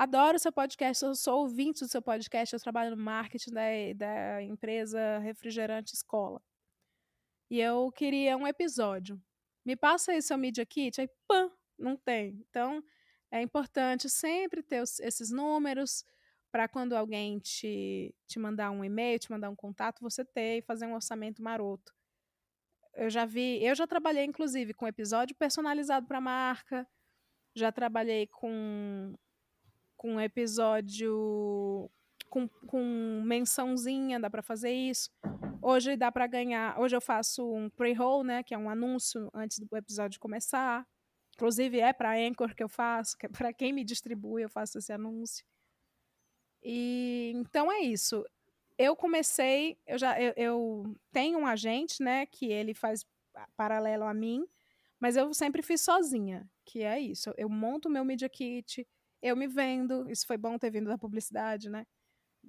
adoro 0.00 0.38
seu 0.38 0.50
podcast, 0.50 1.04
eu 1.04 1.14
sou 1.14 1.40
ouvinte 1.40 1.80
do 1.80 1.88
seu 1.88 2.00
podcast, 2.00 2.54
eu 2.54 2.60
trabalho 2.60 2.96
no 2.96 3.02
marketing 3.02 3.50
da, 3.50 3.62
da 3.94 4.42
empresa 4.42 5.18
Refrigerante 5.18 5.94
Escola. 5.94 6.42
E 7.50 7.60
eu 7.60 7.92
queria 7.92 8.34
um 8.34 8.46
episódio. 8.46 9.22
Me 9.62 9.76
passa 9.76 10.12
aí 10.12 10.22
seu 10.22 10.38
Media 10.38 10.64
Kit, 10.64 10.98
aí 11.02 11.08
pã, 11.28 11.50
não 11.78 11.98
tem. 11.98 12.42
Então, 12.48 12.82
é 13.30 13.42
importante 13.42 14.08
sempre 14.08 14.62
ter 14.62 14.80
os, 14.80 14.98
esses 15.00 15.30
números, 15.30 16.02
para 16.50 16.66
quando 16.66 16.94
alguém 16.94 17.38
te, 17.38 18.14
te 18.26 18.38
mandar 18.38 18.70
um 18.70 18.82
e-mail, 18.82 19.18
te 19.18 19.30
mandar 19.30 19.50
um 19.50 19.54
contato, 19.54 20.00
você 20.00 20.24
ter 20.24 20.58
e 20.58 20.62
fazer 20.62 20.86
um 20.86 20.94
orçamento 20.94 21.42
maroto. 21.42 21.92
Eu 22.94 23.10
já 23.10 23.26
vi, 23.26 23.62
eu 23.62 23.74
já 23.74 23.86
trabalhei 23.86 24.24
inclusive 24.24 24.72
com 24.72 24.88
episódio 24.88 25.36
personalizado 25.36 26.06
para 26.06 26.22
marca, 26.22 26.88
já 27.54 27.70
trabalhei 27.70 28.26
com 28.28 29.14
com 30.00 30.18
episódio 30.18 31.90
com, 32.30 32.48
com 32.66 33.22
mençãozinha, 33.22 34.18
dá 34.18 34.30
para 34.30 34.40
fazer 34.40 34.72
isso. 34.72 35.10
Hoje 35.60 35.94
dá 35.94 36.10
para 36.10 36.26
ganhar, 36.26 36.80
hoje 36.80 36.96
eu 36.96 37.02
faço 37.02 37.46
um 37.52 37.68
pre-roll, 37.68 38.24
né, 38.24 38.42
que 38.42 38.54
é 38.54 38.58
um 38.58 38.70
anúncio 38.70 39.28
antes 39.34 39.58
do 39.58 39.76
episódio 39.76 40.18
começar. 40.18 40.88
Inclusive 41.34 41.80
é 41.80 41.92
para 41.92 42.16
Anchor 42.16 42.54
que 42.54 42.62
eu 42.62 42.68
faço, 42.68 43.18
que 43.18 43.26
é 43.26 43.28
para 43.28 43.52
quem 43.52 43.74
me 43.74 43.84
distribui, 43.84 44.42
eu 44.42 44.48
faço 44.48 44.78
esse 44.78 44.90
anúncio. 44.90 45.44
E 46.62 47.32
então 47.34 47.70
é 47.70 47.80
isso. 47.80 48.24
Eu 48.78 48.96
comecei, 48.96 49.76
eu 49.86 49.98
já 49.98 50.18
eu, 50.18 50.32
eu 50.34 50.96
tenho 51.12 51.40
um 51.40 51.46
agente, 51.46 52.02
né, 52.02 52.24
que 52.24 52.46
ele 52.46 52.72
faz 52.72 53.04
paralelo 53.54 54.04
a 54.04 54.14
mim, 54.14 54.48
mas 54.98 55.14
eu 55.14 55.34
sempre 55.34 55.60
fiz 55.60 55.82
sozinha, 55.82 56.48
que 56.64 56.82
é 56.82 56.98
isso. 56.98 57.34
Eu 57.36 57.50
monto 57.50 57.86
o 57.90 57.92
meu 57.92 58.02
media 58.02 58.30
kit, 58.30 58.88
eu 59.22 59.36
me 59.36 59.46
vendo. 59.46 60.08
Isso 60.10 60.26
foi 60.26 60.36
bom 60.36 60.58
ter 60.58 60.70
vindo 60.70 60.88
da 60.88 60.98
publicidade, 60.98 61.68
né? 61.68 61.86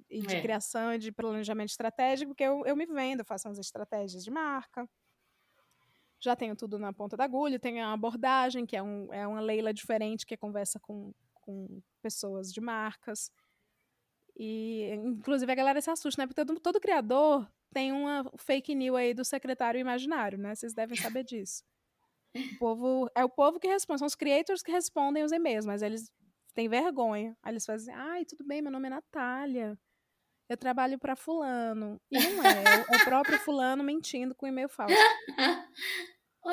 E 0.08 0.20
de 0.20 0.36
é. 0.36 0.40
criação 0.40 0.92
e 0.94 0.98
de 0.98 1.12
planejamento 1.12 1.70
estratégico, 1.70 2.30
porque 2.30 2.44
eu, 2.44 2.64
eu 2.64 2.76
me 2.76 2.86
vendo, 2.86 3.24
faço 3.24 3.48
as 3.48 3.58
estratégias 3.58 4.24
de 4.24 4.30
marca. 4.30 4.88
Já 6.20 6.36
tenho 6.36 6.56
tudo 6.56 6.78
na 6.78 6.92
ponta 6.92 7.16
da 7.16 7.24
agulha, 7.24 7.58
tenho 7.58 7.84
a 7.84 7.92
abordagem, 7.92 8.64
que 8.64 8.76
é, 8.76 8.82
um, 8.82 9.12
é 9.12 9.26
uma 9.26 9.40
Leila 9.40 9.74
diferente, 9.74 10.24
que 10.24 10.36
conversa 10.36 10.78
com, 10.80 11.12
com 11.34 11.82
pessoas 12.00 12.52
de 12.52 12.60
marcas. 12.60 13.30
E, 14.36 14.90
inclusive, 14.94 15.50
a 15.50 15.54
galera 15.54 15.80
se 15.80 15.90
assusta, 15.90 16.22
né? 16.22 16.26
Porque 16.26 16.44
todo, 16.44 16.58
todo 16.60 16.80
criador 16.80 17.46
tem 17.72 17.92
uma 17.92 18.30
fake 18.36 18.74
news 18.74 18.96
aí 18.96 19.14
do 19.14 19.24
secretário 19.24 19.80
imaginário, 19.80 20.38
né? 20.38 20.54
Vocês 20.54 20.72
devem 20.72 20.96
saber 20.96 21.24
disso. 21.24 21.64
O 22.34 22.58
povo, 22.58 23.10
é 23.14 23.24
o 23.24 23.28
povo 23.28 23.60
que 23.60 23.66
responde, 23.66 23.98
são 23.98 24.06
os 24.06 24.14
creators 24.14 24.62
que 24.62 24.72
respondem 24.72 25.22
os 25.22 25.32
e-mails, 25.32 25.66
mas 25.66 25.82
eles 25.82 26.10
têm 26.54 26.68
vergonha. 26.68 27.36
Aí 27.42 27.52
eles 27.52 27.64
fazem, 27.64 27.94
ai, 27.94 28.24
tudo 28.24 28.44
bem, 28.44 28.62
meu 28.62 28.70
nome 28.70 28.86
é 28.86 28.90
Natália. 28.90 29.78
eu 30.48 30.56
trabalho 30.56 30.98
para 30.98 31.16
fulano. 31.16 32.00
E 32.10 32.18
não 32.18 32.44
é, 32.44 32.64
é 32.92 32.96
o 32.96 33.04
próprio 33.04 33.38
fulano 33.38 33.82
mentindo 33.82 34.34
com 34.34 34.46
e-mail 34.46 34.68
falso. 34.68 34.94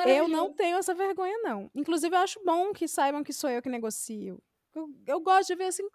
eu 0.06 0.28
não 0.28 0.52
tenho 0.52 0.78
essa 0.78 0.94
vergonha, 0.94 1.38
não. 1.42 1.70
Inclusive, 1.74 2.14
eu 2.14 2.20
acho 2.20 2.42
bom 2.44 2.72
que 2.72 2.88
saibam 2.88 3.22
que 3.22 3.32
sou 3.32 3.50
eu 3.50 3.62
que 3.62 3.68
negocio. 3.68 4.42
Eu, 4.74 4.88
eu 5.06 5.20
gosto 5.20 5.48
de 5.48 5.56
ver 5.56 5.64
assim, 5.66 5.86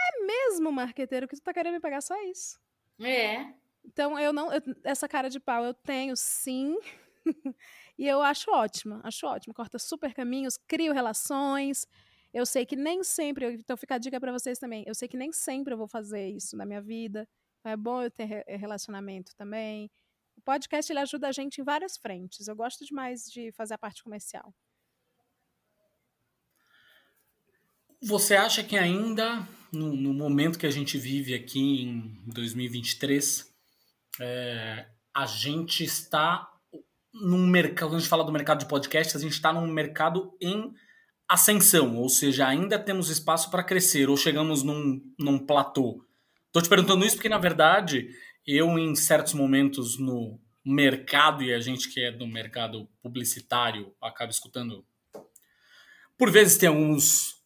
é 0.00 0.24
mesmo, 0.24 0.72
marqueteiro, 0.72 1.28
que 1.28 1.36
tu 1.36 1.42
tá 1.42 1.52
querendo 1.52 1.74
me 1.74 1.80
pagar 1.80 2.00
só 2.00 2.20
isso. 2.24 2.58
É. 3.00 3.52
Então, 3.84 4.18
eu 4.18 4.32
não. 4.32 4.52
Eu, 4.52 4.60
essa 4.84 5.08
cara 5.08 5.28
de 5.28 5.38
pau 5.38 5.64
eu 5.64 5.74
tenho, 5.74 6.16
sim. 6.16 6.76
e 7.98 8.06
eu 8.06 8.22
acho 8.22 8.50
ótima, 8.50 9.00
acho 9.04 9.26
ótimo. 9.26 9.54
Corta 9.54 9.78
super 9.78 10.14
caminhos, 10.14 10.56
crio 10.66 10.92
relações. 10.92 11.86
Eu 12.32 12.44
sei 12.44 12.66
que 12.66 12.76
nem 12.76 13.02
sempre, 13.02 13.54
então 13.54 13.76
fica 13.76 13.94
a 13.94 13.98
dica 13.98 14.20
para 14.20 14.32
vocês 14.32 14.58
também. 14.58 14.84
Eu 14.86 14.94
sei 14.94 15.08
que 15.08 15.16
nem 15.16 15.32
sempre 15.32 15.72
eu 15.72 15.78
vou 15.78 15.88
fazer 15.88 16.28
isso 16.28 16.56
na 16.56 16.66
minha 16.66 16.82
vida. 16.82 17.26
Então 17.60 17.72
é 17.72 17.76
bom 17.76 18.02
eu 18.02 18.10
ter 18.10 18.44
relacionamento 18.46 19.34
também. 19.36 19.90
O 20.36 20.42
podcast 20.42 20.92
ele 20.92 21.00
ajuda 21.00 21.28
a 21.28 21.32
gente 21.32 21.60
em 21.60 21.64
várias 21.64 21.96
frentes. 21.96 22.46
Eu 22.46 22.54
gosto 22.54 22.84
demais 22.84 23.24
de 23.24 23.50
fazer 23.52 23.74
a 23.74 23.78
parte 23.78 24.02
comercial. 24.02 24.54
Você 28.00 28.36
acha 28.36 28.62
que 28.62 28.76
ainda, 28.76 29.46
no, 29.72 29.96
no 29.96 30.14
momento 30.14 30.58
que 30.58 30.66
a 30.66 30.70
gente 30.70 30.96
vive 30.96 31.34
aqui 31.34 31.82
em 31.82 32.30
2023, 32.32 33.52
é, 34.20 34.86
a 35.12 35.26
gente 35.26 35.82
está 35.82 36.48
num 37.12 37.44
mercado, 37.44 37.88
quando 37.88 37.96
a 37.96 37.98
gente 37.98 38.08
fala 38.08 38.22
do 38.22 38.30
mercado 38.30 38.60
de 38.60 38.68
podcast, 38.68 39.16
a 39.16 39.20
gente 39.20 39.32
está 39.32 39.52
num 39.52 39.66
mercado 39.66 40.36
em 40.40 40.72
ascensão, 41.28 41.96
ou 41.96 42.08
seja, 42.08 42.46
ainda 42.46 42.78
temos 42.78 43.10
espaço 43.10 43.50
para 43.50 43.62
crescer, 43.62 44.08
ou 44.08 44.16
chegamos 44.16 44.62
num, 44.62 45.00
num 45.18 45.38
platô. 45.38 46.04
Estou 46.46 46.62
te 46.62 46.68
perguntando 46.68 47.04
isso 47.04 47.16
porque, 47.16 47.28
na 47.28 47.38
verdade, 47.38 48.08
eu, 48.46 48.78
em 48.78 48.94
certos 48.94 49.34
momentos 49.34 49.98
no 49.98 50.40
mercado, 50.64 51.42
e 51.42 51.52
a 51.52 51.60
gente 51.60 51.88
que 51.90 52.00
é 52.00 52.10
do 52.10 52.26
mercado 52.26 52.88
publicitário 53.02 53.94
acaba 54.00 54.30
escutando. 54.30 54.84
Por 56.16 56.30
vezes 56.30 56.56
tem 56.56 56.68
alguns 56.68 57.38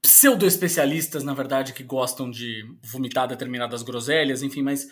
pseudo-especialistas, 0.00 1.24
na 1.24 1.34
verdade, 1.34 1.72
que 1.72 1.82
gostam 1.82 2.30
de 2.30 2.64
vomitar 2.82 3.26
determinadas 3.26 3.82
groselhas, 3.82 4.42
enfim, 4.42 4.62
mas 4.62 4.86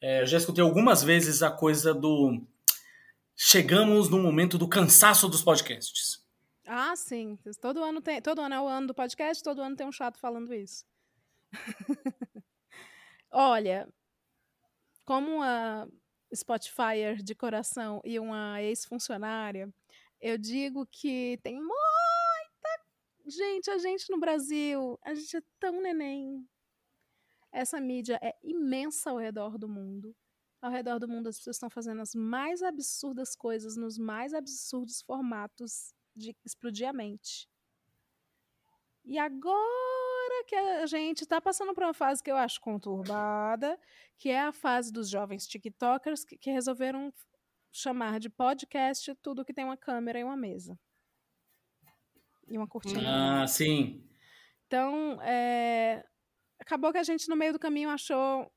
é, 0.00 0.24
já 0.24 0.38
escutei 0.38 0.62
algumas 0.62 1.02
vezes 1.02 1.42
a 1.42 1.50
coisa 1.50 1.92
do. 1.92 2.40
Chegamos 3.36 4.08
no 4.08 4.22
momento 4.22 4.56
do 4.56 4.68
cansaço 4.68 5.28
dos 5.28 5.42
podcasts. 5.42 6.19
Ah, 6.72 6.94
sim. 6.94 7.36
Todo 7.60 7.82
ano 7.82 8.00
tem, 8.00 8.22
todo 8.22 8.40
ano 8.40 8.54
é 8.54 8.60
o 8.60 8.68
ano 8.68 8.86
do 8.86 8.94
podcast, 8.94 9.42
todo 9.42 9.60
ano 9.60 9.74
tem 9.74 9.84
um 9.84 9.90
chato 9.90 10.20
falando 10.20 10.54
isso. 10.54 10.86
Olha, 13.28 13.92
como 15.04 15.38
uma 15.38 15.88
Spotify 16.32 17.20
de 17.24 17.34
coração 17.34 18.00
e 18.04 18.20
uma 18.20 18.62
ex-funcionária, 18.62 19.68
eu 20.20 20.38
digo 20.38 20.86
que 20.86 21.40
tem 21.42 21.56
muita 21.56 21.74
gente, 23.26 23.68
a 23.68 23.78
gente 23.78 24.08
no 24.08 24.20
Brasil, 24.20 24.96
a 25.02 25.12
gente 25.12 25.38
é 25.38 25.42
tão 25.58 25.82
neném. 25.82 26.48
Essa 27.50 27.80
mídia 27.80 28.16
é 28.22 28.32
imensa 28.44 29.10
ao 29.10 29.16
redor 29.16 29.58
do 29.58 29.68
mundo. 29.68 30.14
Ao 30.62 30.70
redor 30.70 31.00
do 31.00 31.08
mundo 31.08 31.28
as 31.28 31.36
pessoas 31.36 31.56
estão 31.56 31.68
fazendo 31.68 32.00
as 32.00 32.14
mais 32.14 32.62
absurdas 32.62 33.34
coisas 33.34 33.76
nos 33.76 33.98
mais 33.98 34.32
absurdos 34.32 35.02
formatos 35.02 35.92
de 36.14 36.36
explodir 36.44 36.88
a 36.88 36.92
mente. 36.92 37.48
E 39.04 39.18
agora 39.18 40.44
que 40.46 40.54
a 40.54 40.86
gente 40.86 41.22
está 41.22 41.40
passando 41.40 41.74
por 41.74 41.82
uma 41.82 41.94
fase 41.94 42.22
que 42.22 42.30
eu 42.30 42.36
acho 42.36 42.60
conturbada, 42.60 43.78
que 44.18 44.28
é 44.28 44.40
a 44.40 44.52
fase 44.52 44.92
dos 44.92 45.08
jovens 45.08 45.46
TikTokers 45.46 46.24
que, 46.24 46.36
que 46.36 46.50
resolveram 46.50 47.12
chamar 47.72 48.18
de 48.20 48.28
podcast 48.28 49.14
tudo 49.16 49.44
que 49.44 49.54
tem 49.54 49.64
uma 49.64 49.76
câmera 49.76 50.18
e 50.18 50.24
uma 50.24 50.36
mesa. 50.36 50.78
E 52.48 52.58
uma 52.58 52.66
cortina. 52.66 53.42
Ah, 53.42 53.46
sim. 53.46 54.04
Então, 54.66 55.20
é, 55.22 56.04
acabou 56.58 56.92
que 56.92 56.98
a 56.98 57.02
gente, 57.02 57.28
no 57.28 57.36
meio 57.36 57.52
do 57.52 57.58
caminho, 57.58 57.90
achou 57.90 58.52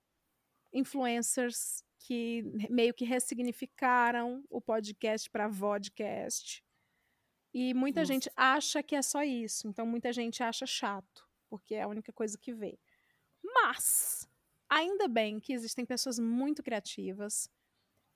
influencers 0.73 1.83
que 1.99 2.43
meio 2.69 2.93
que 2.93 3.05
ressignificaram 3.05 4.43
o 4.49 4.59
podcast 4.59 5.29
para 5.29 5.47
vodcast. 5.47 6.63
E 7.53 7.73
muita 7.73 8.01
Nossa. 8.01 8.13
gente 8.13 8.31
acha 8.35 8.81
que 8.81 8.95
é 8.95 9.01
só 9.01 9.23
isso. 9.23 9.67
Então 9.67 9.85
muita 9.85 10.11
gente 10.11 10.41
acha 10.41 10.65
chato, 10.65 11.27
porque 11.49 11.75
é 11.75 11.83
a 11.83 11.87
única 11.87 12.11
coisa 12.11 12.37
que 12.37 12.53
vê. 12.53 12.79
Mas 13.43 14.27
ainda 14.69 15.07
bem 15.07 15.39
que 15.39 15.53
existem 15.53 15.85
pessoas 15.85 16.17
muito 16.17 16.63
criativas. 16.63 17.49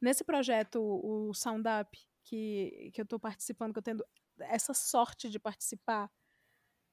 Nesse 0.02 0.24
projeto, 0.24 0.82
o 0.82 1.34
Sound 1.34 1.64
Up, 1.82 1.98
que, 2.24 2.92
que 2.94 3.02
eu 3.02 3.04
estou 3.04 3.20
participando, 3.20 3.74
que 3.74 3.80
eu 3.80 3.84
tenho 3.84 4.00
essa 4.40 4.74
sorte 4.74 5.30
de 5.30 5.40
participar, 5.40 6.12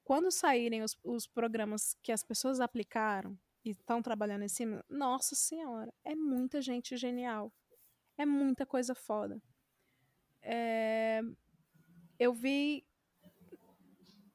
quando 0.03 0.31
saírem 0.31 0.83
os, 0.83 0.97
os 1.03 1.25
programas 1.25 1.97
que 2.03 2.11
as 2.11 2.23
pessoas 2.23 2.59
aplicaram 2.59 3.37
e 3.63 3.71
estão 3.71 4.01
trabalhando 4.01 4.43
em 4.43 4.47
cima, 4.47 4.85
nossa 4.87 5.35
senhora, 5.35 5.91
é 6.03 6.15
muita 6.15 6.61
gente 6.61 6.95
genial. 6.95 7.51
É 8.17 8.25
muita 8.25 8.65
coisa 8.65 8.93
foda. 8.95 9.41
É, 10.41 11.21
eu 12.19 12.33
vi. 12.33 12.85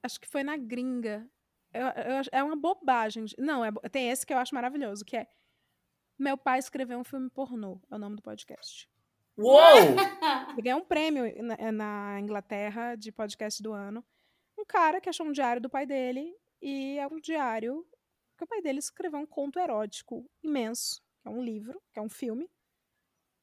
Acho 0.02 0.20
que 0.20 0.28
foi 0.28 0.42
na 0.42 0.56
gringa. 0.56 1.28
Eu, 1.72 1.86
eu, 1.86 2.22
é 2.32 2.42
uma 2.42 2.56
bobagem. 2.56 3.24
Não, 3.38 3.64
é, 3.64 3.70
tem 3.90 4.10
esse 4.10 4.26
que 4.26 4.32
eu 4.32 4.38
acho 4.38 4.54
maravilhoso, 4.54 5.04
que 5.04 5.16
é 5.16 5.28
Meu 6.18 6.36
pai 6.36 6.58
escreveu 6.58 6.98
um 6.98 7.04
filme 7.04 7.30
pornô. 7.30 7.80
É 7.90 7.94
o 7.94 7.98
nome 7.98 8.16
do 8.16 8.22
podcast. 8.22 8.88
Uou! 9.36 9.60
Ele 10.52 10.62
ganhou 10.62 10.80
um 10.80 10.84
prêmio 10.84 11.24
na, 11.42 11.72
na 11.72 12.20
Inglaterra 12.20 12.94
de 12.94 13.12
podcast 13.12 13.62
do 13.62 13.72
ano. 13.72 14.04
Um 14.58 14.64
cara 14.64 15.00
que 15.00 15.08
achou 15.08 15.26
um 15.26 15.32
diário 15.32 15.62
do 15.62 15.70
pai 15.70 15.86
dele 15.86 16.36
e 16.60 16.98
é 16.98 17.06
um 17.06 17.18
diário 17.18 17.86
que 18.36 18.44
o 18.44 18.46
pai 18.46 18.60
dele 18.60 18.78
escreveu 18.78 19.20
um 19.20 19.26
conto 19.26 19.58
erótico 19.58 20.28
imenso, 20.42 21.02
que 21.20 21.28
é 21.28 21.30
um 21.30 21.42
livro, 21.42 21.80
que 21.92 21.98
é 21.98 22.02
um 22.02 22.08
filme. 22.08 22.50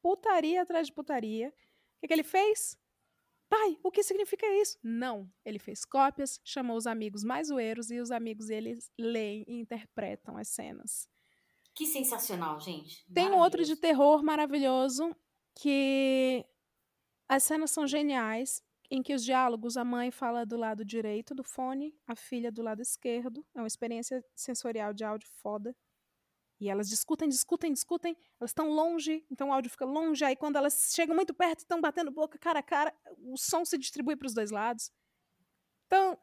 Putaria 0.02 0.62
atrás 0.62 0.86
de 0.86 0.92
putaria. 0.92 1.48
O 1.48 2.00
que, 2.00 2.08
que 2.08 2.12
ele 2.12 2.22
fez? 2.22 2.78
Pai, 3.48 3.78
o 3.82 3.90
que 3.90 4.02
significa 4.02 4.46
isso? 4.60 4.78
Não. 4.82 5.30
Ele 5.44 5.58
fez 5.58 5.84
cópias, 5.84 6.40
chamou 6.44 6.76
os 6.76 6.86
amigos 6.86 7.24
mais 7.24 7.48
zoeiros 7.48 7.90
e 7.90 7.98
os 7.98 8.10
amigos 8.10 8.50
eles 8.50 8.90
leem 8.98 9.44
e 9.48 9.58
interpretam 9.58 10.36
as 10.36 10.48
cenas. 10.48 11.08
Que 11.74 11.86
sensacional, 11.86 12.60
gente. 12.60 13.04
Tem 13.12 13.30
um 13.30 13.38
outro 13.38 13.64
de 13.64 13.76
terror 13.76 14.22
maravilhoso 14.22 15.14
que 15.54 16.44
as 17.28 17.42
cenas 17.42 17.70
são 17.70 17.86
geniais, 17.86 18.62
em 18.90 19.02
que 19.02 19.14
os 19.14 19.24
diálogos, 19.24 19.76
a 19.76 19.84
mãe 19.84 20.10
fala 20.10 20.44
do 20.44 20.56
lado 20.56 20.84
direito 20.84 21.34
do 21.34 21.44
fone, 21.44 21.94
a 22.06 22.16
filha 22.16 22.50
do 22.50 22.62
lado 22.62 22.82
esquerdo. 22.82 23.44
É 23.54 23.60
uma 23.60 23.66
experiência 23.66 24.24
sensorial 24.34 24.92
de 24.92 25.04
áudio 25.04 25.28
foda. 25.42 25.74
E 26.60 26.68
elas 26.68 26.88
discutem, 26.88 27.28
discutem, 27.28 27.72
discutem, 27.72 28.16
elas 28.40 28.50
estão 28.50 28.68
longe, 28.70 29.24
então 29.30 29.48
o 29.48 29.52
áudio 29.52 29.70
fica 29.70 29.84
longe, 29.84 30.24
aí 30.24 30.34
quando 30.34 30.56
elas 30.56 30.92
chegam 30.92 31.14
muito 31.14 31.32
perto, 31.32 31.60
estão 31.60 31.80
batendo 31.80 32.10
boca 32.10 32.36
cara 32.38 32.58
a 32.58 32.62
cara, 32.62 32.92
o 33.18 33.36
som 33.36 33.64
se 33.64 33.78
distribui 33.78 34.16
para 34.16 34.26
os 34.26 34.34
dois 34.34 34.50
lados. 34.50 34.90
Então, 35.86 36.18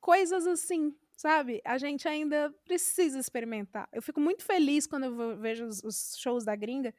coisas 0.00 0.46
assim, 0.46 0.96
sabe? 1.16 1.60
A 1.64 1.76
gente 1.76 2.08
ainda 2.08 2.50
precisa 2.64 3.18
experimentar. 3.18 3.88
Eu 3.92 4.02
fico 4.02 4.20
muito 4.20 4.42
feliz 4.42 4.86
quando 4.86 5.04
eu 5.04 5.36
vejo 5.38 5.66
os, 5.66 5.82
os 5.84 6.16
shows 6.18 6.44
da 6.44 6.56
gringa, 6.56 6.94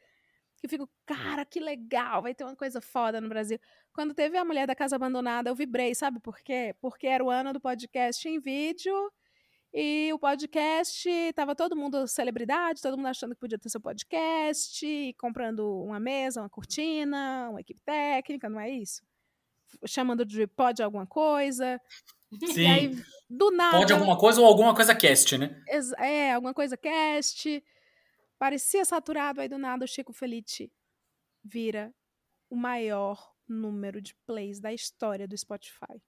que 0.57 0.67
eu 0.67 0.69
fico, 0.69 0.89
cara, 1.05 1.43
que 1.43 1.59
legal, 1.59 2.21
vai 2.21 2.33
ter 2.33 2.45
uma 2.45 2.55
coisa 2.55 2.79
foda 2.79 3.19
no 3.19 3.27
Brasil. 3.27 3.59
Quando 3.91 4.13
teve 4.13 4.37
a 4.37 4.45
Mulher 4.45 4.65
da 4.65 4.73
Casa 4.73 4.95
Abandonada, 4.95 5.49
eu 5.49 5.55
vibrei, 5.55 5.93
sabe 5.93 6.19
por 6.19 6.39
quê? 6.39 6.73
Porque 6.79 7.05
era 7.05 7.23
o 7.23 7.29
ano 7.29 7.51
do 7.51 7.59
podcast 7.59 8.27
em 8.29 8.39
vídeo, 8.39 9.11
e 9.73 10.11
o 10.13 10.19
podcast, 10.19 11.09
tava 11.33 11.55
todo 11.55 11.75
mundo 11.75 12.07
celebridade, 12.07 12.79
todo 12.79 12.95
mundo 12.95 13.07
achando 13.07 13.33
que 13.33 13.39
podia 13.39 13.57
ter 13.57 13.69
seu 13.69 13.81
podcast, 13.81 15.15
comprando 15.17 15.81
uma 15.81 15.99
mesa, 15.99 16.41
uma 16.41 16.49
cortina, 16.49 17.49
uma 17.49 17.59
equipe 17.59 17.81
técnica, 17.81 18.47
não 18.47 18.59
é 18.59 18.69
isso? 18.69 19.01
Chamando 19.87 20.23
de 20.23 20.45
pode 20.45 20.83
alguma 20.83 21.07
coisa. 21.07 21.81
Sim. 22.53 22.67
Aí, 22.67 23.03
do 23.27 23.49
nada. 23.49 23.79
Pode 23.79 23.93
alguma 23.93 24.15
coisa 24.15 24.39
ou 24.41 24.45
alguma 24.45 24.75
coisa 24.75 24.93
cast, 24.93 25.39
né? 25.39 25.59
É, 25.97 26.33
alguma 26.33 26.53
coisa 26.53 26.77
cast. 26.77 27.63
Parecia 28.37 28.85
saturado, 28.85 29.41
aí 29.41 29.47
do 29.47 29.57
nada 29.57 29.85
o 29.85 29.87
Chico 29.87 30.13
Felite 30.13 30.71
vira 31.43 31.91
o 32.47 32.55
maior 32.55 33.33
número 33.47 33.99
de 33.99 34.13
plays 34.27 34.59
da 34.59 34.71
história 34.71 35.27
do 35.27 35.35
Spotify 35.35 35.99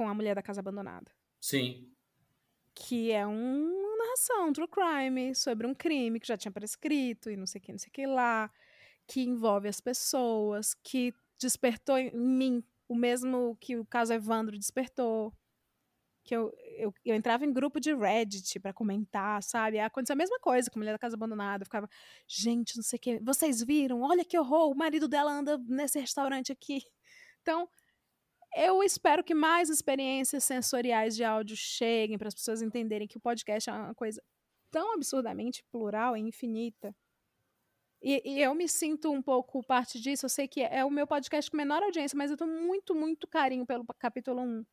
com 0.00 0.08
a 0.08 0.14
mulher 0.14 0.34
da 0.34 0.40
casa 0.40 0.60
abandonada. 0.60 1.12
Sim. 1.38 1.86
Que 2.74 3.12
é 3.12 3.26
uma 3.26 3.96
narração, 3.98 4.50
true 4.50 4.66
crime, 4.66 5.34
sobre 5.34 5.66
um 5.66 5.74
crime 5.74 6.18
que 6.18 6.26
já 6.26 6.38
tinha 6.38 6.50
prescrito 6.50 7.28
e 7.28 7.36
não 7.36 7.44
sei 7.44 7.58
o 7.58 7.62
que, 7.62 7.72
não 7.72 7.78
sei 7.78 7.90
o 7.90 7.92
que 7.92 8.06
lá, 8.06 8.50
que 9.06 9.20
envolve 9.20 9.68
as 9.68 9.78
pessoas, 9.78 10.72
que 10.72 11.12
despertou 11.38 11.98
em 11.98 12.16
mim 12.16 12.64
o 12.88 12.94
mesmo 12.94 13.58
que 13.60 13.76
o 13.76 13.84
caso 13.84 14.14
Evandro 14.14 14.56
despertou, 14.58 15.34
que 16.24 16.34
eu, 16.34 16.50
eu, 16.78 16.94
eu 17.04 17.14
entrava 17.14 17.44
em 17.44 17.52
grupo 17.52 17.78
de 17.78 17.94
Reddit 17.94 18.58
para 18.58 18.72
comentar, 18.72 19.42
sabe? 19.42 19.80
Aconteceu 19.80 20.14
a 20.14 20.16
mesma 20.16 20.40
coisa 20.40 20.70
com 20.70 20.78
a 20.78 20.80
Mulher 20.80 20.92
da 20.92 20.98
Casa 20.98 21.14
Abandonada. 21.14 21.60
Eu 21.60 21.66
ficava, 21.66 21.90
gente, 22.26 22.74
não 22.74 22.82
sei 22.82 22.96
o 22.96 23.00
que. 23.00 23.18
Vocês 23.18 23.62
viram? 23.62 24.00
Olha 24.00 24.24
que 24.24 24.38
horror, 24.38 24.70
o 24.70 24.74
marido 24.74 25.06
dela 25.06 25.30
anda 25.30 25.58
nesse 25.58 26.00
restaurante 26.00 26.50
aqui. 26.50 26.84
Então, 27.42 27.68
eu 28.54 28.82
espero 28.82 29.22
que 29.22 29.34
mais 29.34 29.68
experiências 29.68 30.44
sensoriais 30.44 31.16
de 31.16 31.24
áudio 31.24 31.56
cheguem 31.56 32.18
para 32.18 32.28
as 32.28 32.34
pessoas 32.34 32.62
entenderem 32.62 33.08
que 33.08 33.16
o 33.16 33.20
podcast 33.20 33.70
é 33.70 33.72
uma 33.72 33.94
coisa 33.94 34.22
tão 34.70 34.94
absurdamente 34.94 35.64
plural 35.70 36.16
e 36.16 36.20
infinita. 36.20 36.94
E, 38.02 38.22
e, 38.24 38.40
eu 38.40 38.54
me 38.54 38.66
sinto 38.66 39.12
um 39.12 39.20
pouco 39.22 39.62
parte 39.62 40.00
disso. 40.00 40.24
Eu 40.24 40.30
sei 40.30 40.48
que 40.48 40.62
é 40.62 40.84
o 40.84 40.90
meu 40.90 41.06
podcast 41.06 41.50
com 41.50 41.56
menor 41.56 41.82
audiência, 41.82 42.16
mas 42.16 42.30
eu 42.30 42.36
tenho 42.36 42.50
muito, 42.50 42.94
muito 42.94 43.28
carinho 43.28 43.66
pelo 43.66 43.84
capítulo 43.98 44.40
1 44.40 44.64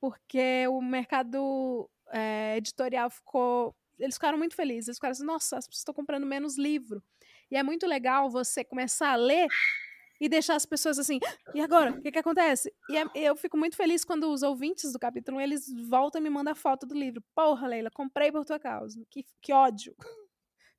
porque 0.00 0.66
o 0.68 0.80
mercado 0.80 1.90
é, 2.10 2.56
editorial 2.56 3.10
ficou. 3.10 3.74
Eles 3.98 4.14
ficaram 4.14 4.38
muito 4.38 4.54
felizes. 4.54 4.88
Eles 4.88 4.98
ficaram 4.98 5.12
assim, 5.12 5.24
nossa, 5.24 5.58
as 5.58 5.66
pessoas 5.66 5.80
estão 5.80 5.94
comprando 5.94 6.24
menos 6.24 6.56
livro. 6.56 7.02
E 7.50 7.56
é 7.56 7.62
muito 7.62 7.86
legal 7.86 8.30
você 8.30 8.62
começar 8.62 9.10
a 9.12 9.16
ler 9.16 9.48
e 10.20 10.28
deixar 10.28 10.56
as 10.56 10.66
pessoas 10.66 10.98
assim, 10.98 11.18
e 11.54 11.60
agora? 11.60 11.92
O 11.92 12.02
que, 12.02 12.10
que 12.10 12.18
acontece? 12.18 12.72
E 12.88 12.96
é, 12.96 13.04
eu 13.14 13.36
fico 13.36 13.56
muito 13.56 13.76
feliz 13.76 14.04
quando 14.04 14.30
os 14.32 14.42
ouvintes 14.42 14.92
do 14.92 14.98
capítulo 14.98 15.38
1, 15.38 15.40
eles 15.40 15.66
voltam 15.88 16.20
e 16.20 16.24
me 16.24 16.30
mandam 16.30 16.54
foto 16.54 16.86
do 16.86 16.94
livro. 16.94 17.22
Porra, 17.34 17.68
Leila, 17.68 17.90
comprei 17.90 18.32
por 18.32 18.44
tua 18.44 18.58
causa. 18.58 19.00
Que, 19.10 19.24
que 19.40 19.52
ódio. 19.52 19.94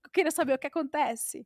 Eu 0.03 0.09
queria 0.11 0.31
saber 0.31 0.53
o 0.53 0.57
que 0.57 0.67
acontece. 0.67 1.45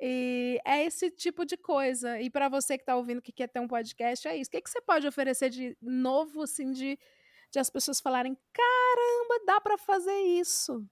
E 0.00 0.58
é 0.64 0.84
esse 0.84 1.10
tipo 1.10 1.44
de 1.44 1.56
coisa. 1.56 2.20
E 2.20 2.30
para 2.30 2.48
você 2.48 2.78
que 2.78 2.82
está 2.82 2.96
ouvindo 2.96 3.20
que 3.20 3.32
quer 3.32 3.48
ter 3.48 3.60
um 3.60 3.68
podcast, 3.68 4.26
é 4.26 4.36
isso. 4.36 4.48
O 4.48 4.52
que, 4.52 4.62
que 4.62 4.70
você 4.70 4.80
pode 4.80 5.06
oferecer 5.06 5.50
de 5.50 5.76
novo, 5.80 6.42
assim, 6.42 6.70
de, 6.70 6.98
de 7.50 7.58
as 7.58 7.68
pessoas 7.68 8.00
falarem: 8.00 8.36
caramba, 8.52 9.44
dá 9.46 9.60
para 9.60 9.76
fazer 9.76 10.18
isso. 10.18 10.86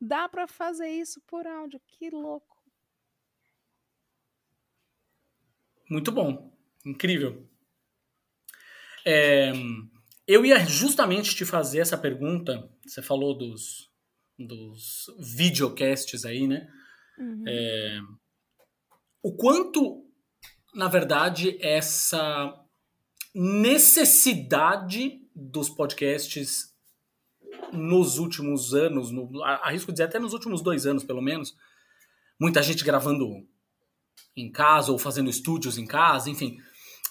Dá 0.00 0.28
para 0.28 0.46
fazer 0.46 0.88
isso 0.88 1.20
por 1.26 1.46
áudio. 1.46 1.80
Que 1.86 2.08
louco. 2.10 2.55
Muito 5.88 6.10
bom. 6.10 6.52
Incrível. 6.84 7.46
É, 9.04 9.52
eu 10.26 10.44
ia 10.44 10.58
justamente 10.66 11.34
te 11.34 11.44
fazer 11.44 11.78
essa 11.78 11.96
pergunta. 11.96 12.68
Você 12.84 13.00
falou 13.00 13.36
dos, 13.36 13.90
dos 14.38 15.06
videocasts 15.18 16.24
aí, 16.24 16.46
né? 16.46 16.68
Uhum. 17.18 17.44
É, 17.46 18.00
o 19.22 19.32
quanto, 19.34 20.04
na 20.74 20.88
verdade, 20.88 21.56
essa 21.60 22.54
necessidade 23.34 25.20
dos 25.34 25.68
podcasts 25.68 26.74
nos 27.72 28.18
últimos 28.18 28.74
anos, 28.74 29.10
no, 29.10 29.42
arrisco 29.42 29.92
dizer 29.92 30.04
até 30.04 30.18
nos 30.18 30.32
últimos 30.32 30.62
dois 30.62 30.86
anos, 30.86 31.04
pelo 31.04 31.20
menos, 31.20 31.56
muita 32.40 32.62
gente 32.62 32.84
gravando 32.84 33.46
em 34.36 34.50
casa 34.50 34.92
ou 34.92 34.98
fazendo 34.98 35.30
estúdios 35.30 35.78
em 35.78 35.86
casa, 35.86 36.30
enfim. 36.30 36.58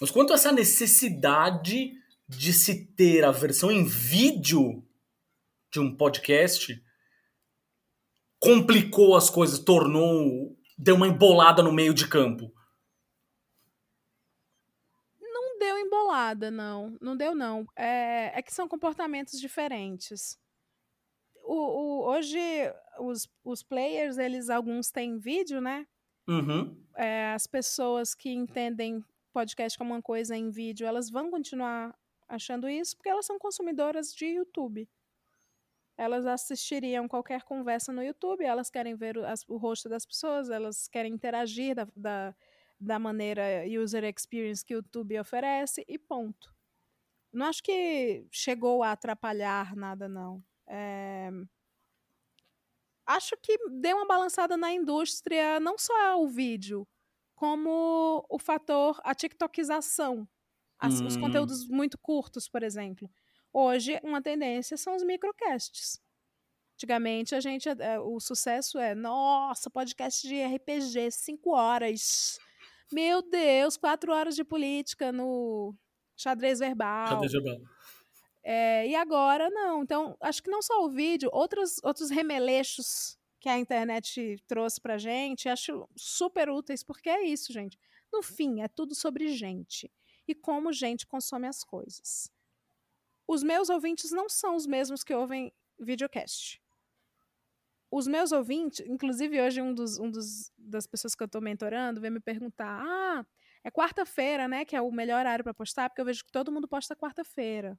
Mas 0.00 0.10
quanto 0.10 0.32
essa 0.32 0.52
necessidade 0.52 1.92
de 2.28 2.52
se 2.52 2.86
ter 2.94 3.24
a 3.24 3.30
versão 3.30 3.70
em 3.70 3.84
vídeo 3.84 4.84
de 5.72 5.80
um 5.80 5.94
podcast 5.96 6.82
complicou 8.38 9.16
as 9.16 9.30
coisas, 9.30 9.58
tornou 9.58 10.56
deu 10.76 10.94
uma 10.94 11.08
embolada 11.08 11.62
no 11.62 11.72
meio 11.72 11.94
de 11.94 12.08
campo? 12.08 12.52
Não 15.20 15.58
deu 15.58 15.78
embolada, 15.78 16.50
não. 16.50 16.96
Não 17.00 17.16
deu, 17.16 17.34
não. 17.34 17.66
É, 17.74 18.38
é 18.38 18.42
que 18.42 18.52
são 18.52 18.68
comportamentos 18.68 19.40
diferentes. 19.40 20.38
O, 21.42 21.54
o, 21.54 22.10
hoje, 22.10 22.38
os, 23.00 23.28
os 23.44 23.62
players, 23.62 24.18
eles 24.18 24.50
alguns 24.50 24.90
têm 24.90 25.18
vídeo, 25.18 25.60
né? 25.60 25.86
Uhum. 26.28 26.76
É, 26.94 27.32
as 27.32 27.46
pessoas 27.46 28.14
que 28.14 28.30
entendem 28.30 29.04
podcast 29.32 29.76
como 29.76 29.92
uma 29.92 30.02
coisa 30.02 30.36
em 30.36 30.50
vídeo, 30.50 30.86
elas 30.86 31.10
vão 31.10 31.30
continuar 31.30 31.94
achando 32.28 32.68
isso 32.68 32.96
porque 32.96 33.08
elas 33.08 33.26
são 33.26 33.38
consumidoras 33.38 34.12
de 34.14 34.26
YouTube 34.26 34.88
elas 35.96 36.26
assistiriam 36.26 37.08
qualquer 37.08 37.42
conversa 37.42 37.92
no 37.92 38.02
YouTube, 38.02 38.44
elas 38.44 38.70
querem 38.70 38.94
ver 38.94 39.16
o, 39.16 39.24
as, 39.24 39.44
o 39.48 39.56
rosto 39.56 39.88
das 39.88 40.04
pessoas, 40.04 40.50
elas 40.50 40.88
querem 40.88 41.12
interagir 41.12 41.74
da, 41.74 41.88
da, 41.96 42.34
da, 42.78 42.98
maneira 42.98 43.64
user 43.66 44.04
experience 44.04 44.64
que 44.64 44.74
o 44.74 44.78
YouTube 44.78 45.18
oferece 45.18 45.84
e 45.88 45.98
ponto. 45.98 46.54
Não 47.32 47.46
acho 47.46 47.62
que 47.62 48.26
chegou 48.30 48.82
a 48.82 48.92
atrapalhar 48.92 49.74
nada, 49.74 50.08
não. 50.08 50.42
É... 50.66 51.30
Acho 53.06 53.36
que 53.40 53.56
deu 53.80 53.96
uma 53.96 54.06
balançada 54.06 54.56
na 54.56 54.72
indústria, 54.72 55.60
não 55.60 55.78
só 55.78 56.20
o 56.20 56.26
vídeo, 56.26 56.86
como 57.34 58.26
o 58.28 58.38
fator, 58.38 59.00
a 59.04 59.14
TikTokização. 59.14 60.28
As, 60.78 61.00
hum. 61.00 61.06
Os 61.06 61.16
conteúdos 61.16 61.68
muito 61.68 61.96
curtos, 61.98 62.48
por 62.48 62.62
exemplo. 62.62 63.10
Hoje, 63.52 63.98
uma 64.02 64.20
tendência 64.20 64.76
são 64.76 64.96
os 64.96 65.02
microcasts. 65.02 66.00
Antigamente, 66.74 67.34
a 67.34 67.40
gente, 67.40 67.68
eh, 67.68 67.98
o 68.00 68.20
sucesso 68.20 68.78
é, 68.78 68.94
nossa, 68.94 69.70
podcast 69.70 70.28
de 70.28 70.44
RPG, 70.44 71.10
cinco 71.10 71.54
horas. 71.54 72.38
Meu 72.92 73.22
Deus, 73.22 73.78
quatro 73.78 74.12
horas 74.12 74.36
de 74.36 74.44
política 74.44 75.10
no 75.10 75.74
xadrez 76.14 76.58
verbal. 76.58 77.08
Xadrez 77.08 77.32
verbal. 77.32 77.60
É, 78.48 78.86
e 78.86 78.94
agora, 78.94 79.50
não. 79.50 79.82
Então, 79.82 80.16
acho 80.20 80.40
que 80.42 80.50
não 80.50 80.62
só 80.62 80.84
o 80.84 80.88
vídeo, 80.90 81.28
outros, 81.32 81.80
outros 81.82 82.10
remeleixos 82.10 83.18
que 83.40 83.48
a 83.48 83.58
internet 83.58 84.36
trouxe 84.46 84.80
pra 84.80 84.98
gente, 84.98 85.48
acho 85.48 85.88
super 85.96 86.48
úteis, 86.48 86.82
porque 86.84 87.08
é 87.10 87.24
isso, 87.24 87.52
gente. 87.52 87.76
No 88.12 88.22
fim, 88.22 88.60
é 88.62 88.68
tudo 88.68 88.94
sobre 88.94 89.28
gente 89.28 89.90
e 90.28 90.34
como 90.34 90.72
gente 90.72 91.06
consome 91.06 91.46
as 91.48 91.64
coisas 91.64 92.30
os 93.28 93.42
meus 93.42 93.68
ouvintes 93.68 94.10
não 94.10 94.28
são 94.28 94.56
os 94.56 94.66
mesmos 94.66 95.04
que 95.04 95.14
ouvem 95.14 95.52
videocast. 95.78 96.60
Os 97.90 98.06
meus 98.06 98.32
ouvintes, 98.32 98.80
inclusive 98.86 99.40
hoje 99.40 99.62
um 99.62 99.72
dos, 99.72 99.98
um 99.98 100.10
dos 100.10 100.50
das 100.58 100.86
pessoas 100.86 101.14
que 101.14 101.22
eu 101.22 101.26
estou 101.26 101.40
mentorando 101.40 102.00
veio 102.00 102.12
me 102.12 102.20
perguntar: 102.20 102.82
"Ah, 102.84 103.24
é 103.64 103.70
quarta-feira, 103.70 104.48
né, 104.48 104.64
que 104.64 104.74
é 104.76 104.80
o 104.82 104.90
melhor 104.92 105.20
horário 105.20 105.44
para 105.44 105.54
postar, 105.54 105.88
porque 105.88 106.00
eu 106.00 106.04
vejo 106.06 106.24
que 106.24 106.32
todo 106.32 106.52
mundo 106.52 106.68
posta 106.68 106.96
quarta-feira". 106.96 107.78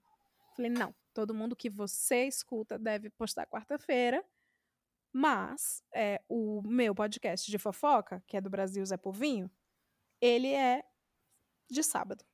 Falei: 0.58 0.72
"Não, 0.72 0.94
todo 1.14 1.34
mundo 1.34 1.56
que 1.56 1.70
você 1.70 2.26
escuta 2.26 2.78
deve 2.78 3.10
postar 3.10 3.46
quarta-feira". 3.46 4.24
Mas 5.14 5.82
é, 5.94 6.22
o 6.28 6.62
meu 6.64 6.94
podcast 6.94 7.50
de 7.50 7.58
fofoca, 7.58 8.22
que 8.28 8.36
é 8.36 8.42
do 8.42 8.50
Brasil 8.50 8.86
Zé 8.86 8.98
Povinho, 8.98 9.50
ele 10.20 10.52
é 10.54 10.84
de 11.70 11.82
sábado. 11.82 12.26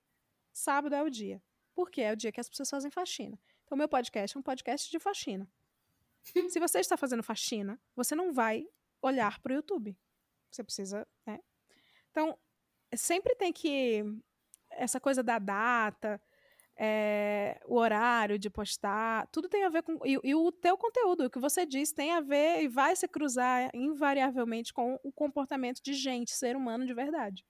Sábado 0.51 0.95
é 0.95 1.03
o 1.03 1.09
dia 1.09 1.41
porque 1.73 2.01
é 2.01 2.11
o 2.11 2.15
dia 2.15 2.31
que 2.31 2.39
as 2.39 2.49
pessoas 2.49 2.69
fazem 2.69 2.91
faxina. 2.91 3.39
Então, 3.65 3.77
meu 3.77 3.87
podcast 3.87 4.35
é 4.35 4.39
um 4.39 4.43
podcast 4.43 4.89
de 4.89 4.99
faxina. 4.99 5.47
Se 6.21 6.59
você 6.59 6.79
está 6.79 6.95
fazendo 6.95 7.23
faxina, 7.23 7.79
você 7.95 8.15
não 8.15 8.31
vai 8.31 8.67
olhar 9.01 9.39
para 9.39 9.51
o 9.51 9.55
YouTube. 9.55 9.97
Você 10.49 10.63
precisa, 10.63 11.07
né? 11.25 11.39
Então, 12.11 12.37
sempre 12.95 13.35
tem 13.35 13.51
que 13.51 14.03
essa 14.69 14.99
coisa 14.99 15.21
da 15.21 15.39
data, 15.39 16.21
é, 16.75 17.59
o 17.65 17.75
horário 17.75 18.39
de 18.39 18.49
postar, 18.49 19.27
tudo 19.27 19.47
tem 19.47 19.63
a 19.63 19.69
ver 19.69 19.83
com 19.83 19.99
e, 20.05 20.19
e, 20.23 20.35
o 20.35 20.51
teu 20.51 20.77
conteúdo, 20.77 21.25
o 21.25 21.29
que 21.29 21.39
você 21.39 21.65
diz 21.65 21.91
tem 21.91 22.11
a 22.11 22.21
ver 22.21 22.63
e 22.63 22.67
vai 22.67 22.95
se 22.95 23.07
cruzar 23.07 23.69
invariavelmente 23.73 24.73
com 24.73 24.99
o 25.03 25.11
comportamento 25.11 25.81
de 25.83 25.93
gente, 25.93 26.31
ser 26.31 26.55
humano 26.55 26.85
de 26.85 26.93
verdade. 26.93 27.45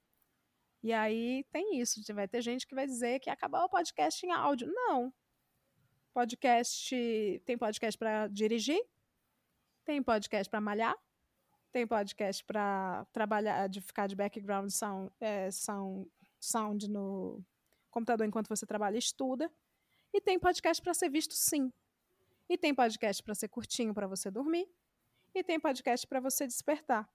E 0.84 0.92
aí 0.92 1.46
tem 1.52 1.80
isso, 1.80 2.02
vai 2.14 2.28
ter 2.28 2.42
gente 2.42 2.68
que 2.68 2.76
vai 2.76 2.86
dizer 2.86 3.20
que 3.20 3.30
acabou 3.30 3.62
o 3.62 3.70
podcast 3.70 4.26
em 4.26 4.32
áudio. 4.32 4.68
Não. 4.68 5.14
Podcast, 6.14 7.42
tem 7.46 7.58
podcast 7.58 7.98
para 7.98 8.28
dirigir, 8.28 8.82
tem 9.86 10.04
podcast 10.04 10.50
para 10.50 10.60
malhar, 10.60 10.96
tem 11.72 11.88
podcast 11.88 12.44
para 12.44 13.06
trabalhar, 13.14 13.68
de 13.68 13.82
ficar 13.82 14.08
de 14.08 14.16
background 14.16 14.70
sound, 14.70 15.12
é, 15.20 15.50
sound, 15.50 16.08
sound 16.40 16.90
no 16.90 17.44
computador 17.94 18.28
enquanto 18.28 18.50
você 18.50 18.66
trabalha 18.66 18.96
e 18.96 19.00
estuda. 19.00 19.52
E 20.14 20.20
tem 20.20 20.39
podcast 20.39 20.82
para 20.82 20.94
ser 20.94 21.10
visto 21.10 21.34
sim. 21.34 21.72
E 22.50 22.58
tem 22.58 22.74
podcast 22.74 23.24
para 23.24 23.36
ser 23.36 23.48
curtinho 23.48 23.94
para 23.94 24.08
você 24.08 24.30
dormir. 24.30 24.68
E 25.34 25.44
tem 25.44 25.60
podcast 25.60 26.06
para 26.06 26.20
você 26.20 26.46
despertar. 26.46 27.10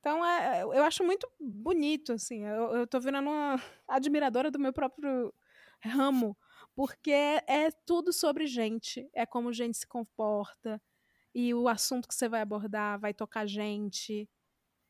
Então, 0.00 0.24
é, 0.24 0.62
eu 0.62 0.82
acho 0.82 1.04
muito 1.04 1.30
bonito, 1.40 2.12
assim. 2.12 2.44
Eu, 2.44 2.74
eu 2.76 2.86
tô 2.86 3.00
virando 3.00 3.30
uma 3.30 3.56
admiradora 3.88 4.50
do 4.50 4.58
meu 4.58 4.72
próprio 4.72 5.32
ramo, 5.82 6.36
porque 6.74 7.10
é, 7.10 7.44
é 7.46 7.70
tudo 7.86 8.12
sobre 8.12 8.46
gente. 8.46 9.08
É 9.14 9.26
como 9.26 9.52
gente 9.52 9.78
se 9.78 9.86
comporta, 9.86 10.80
e 11.34 11.52
o 11.52 11.66
assunto 11.66 12.06
que 12.06 12.14
você 12.14 12.28
vai 12.28 12.40
abordar 12.40 12.98
vai 13.00 13.12
tocar 13.12 13.44
gente, 13.46 14.28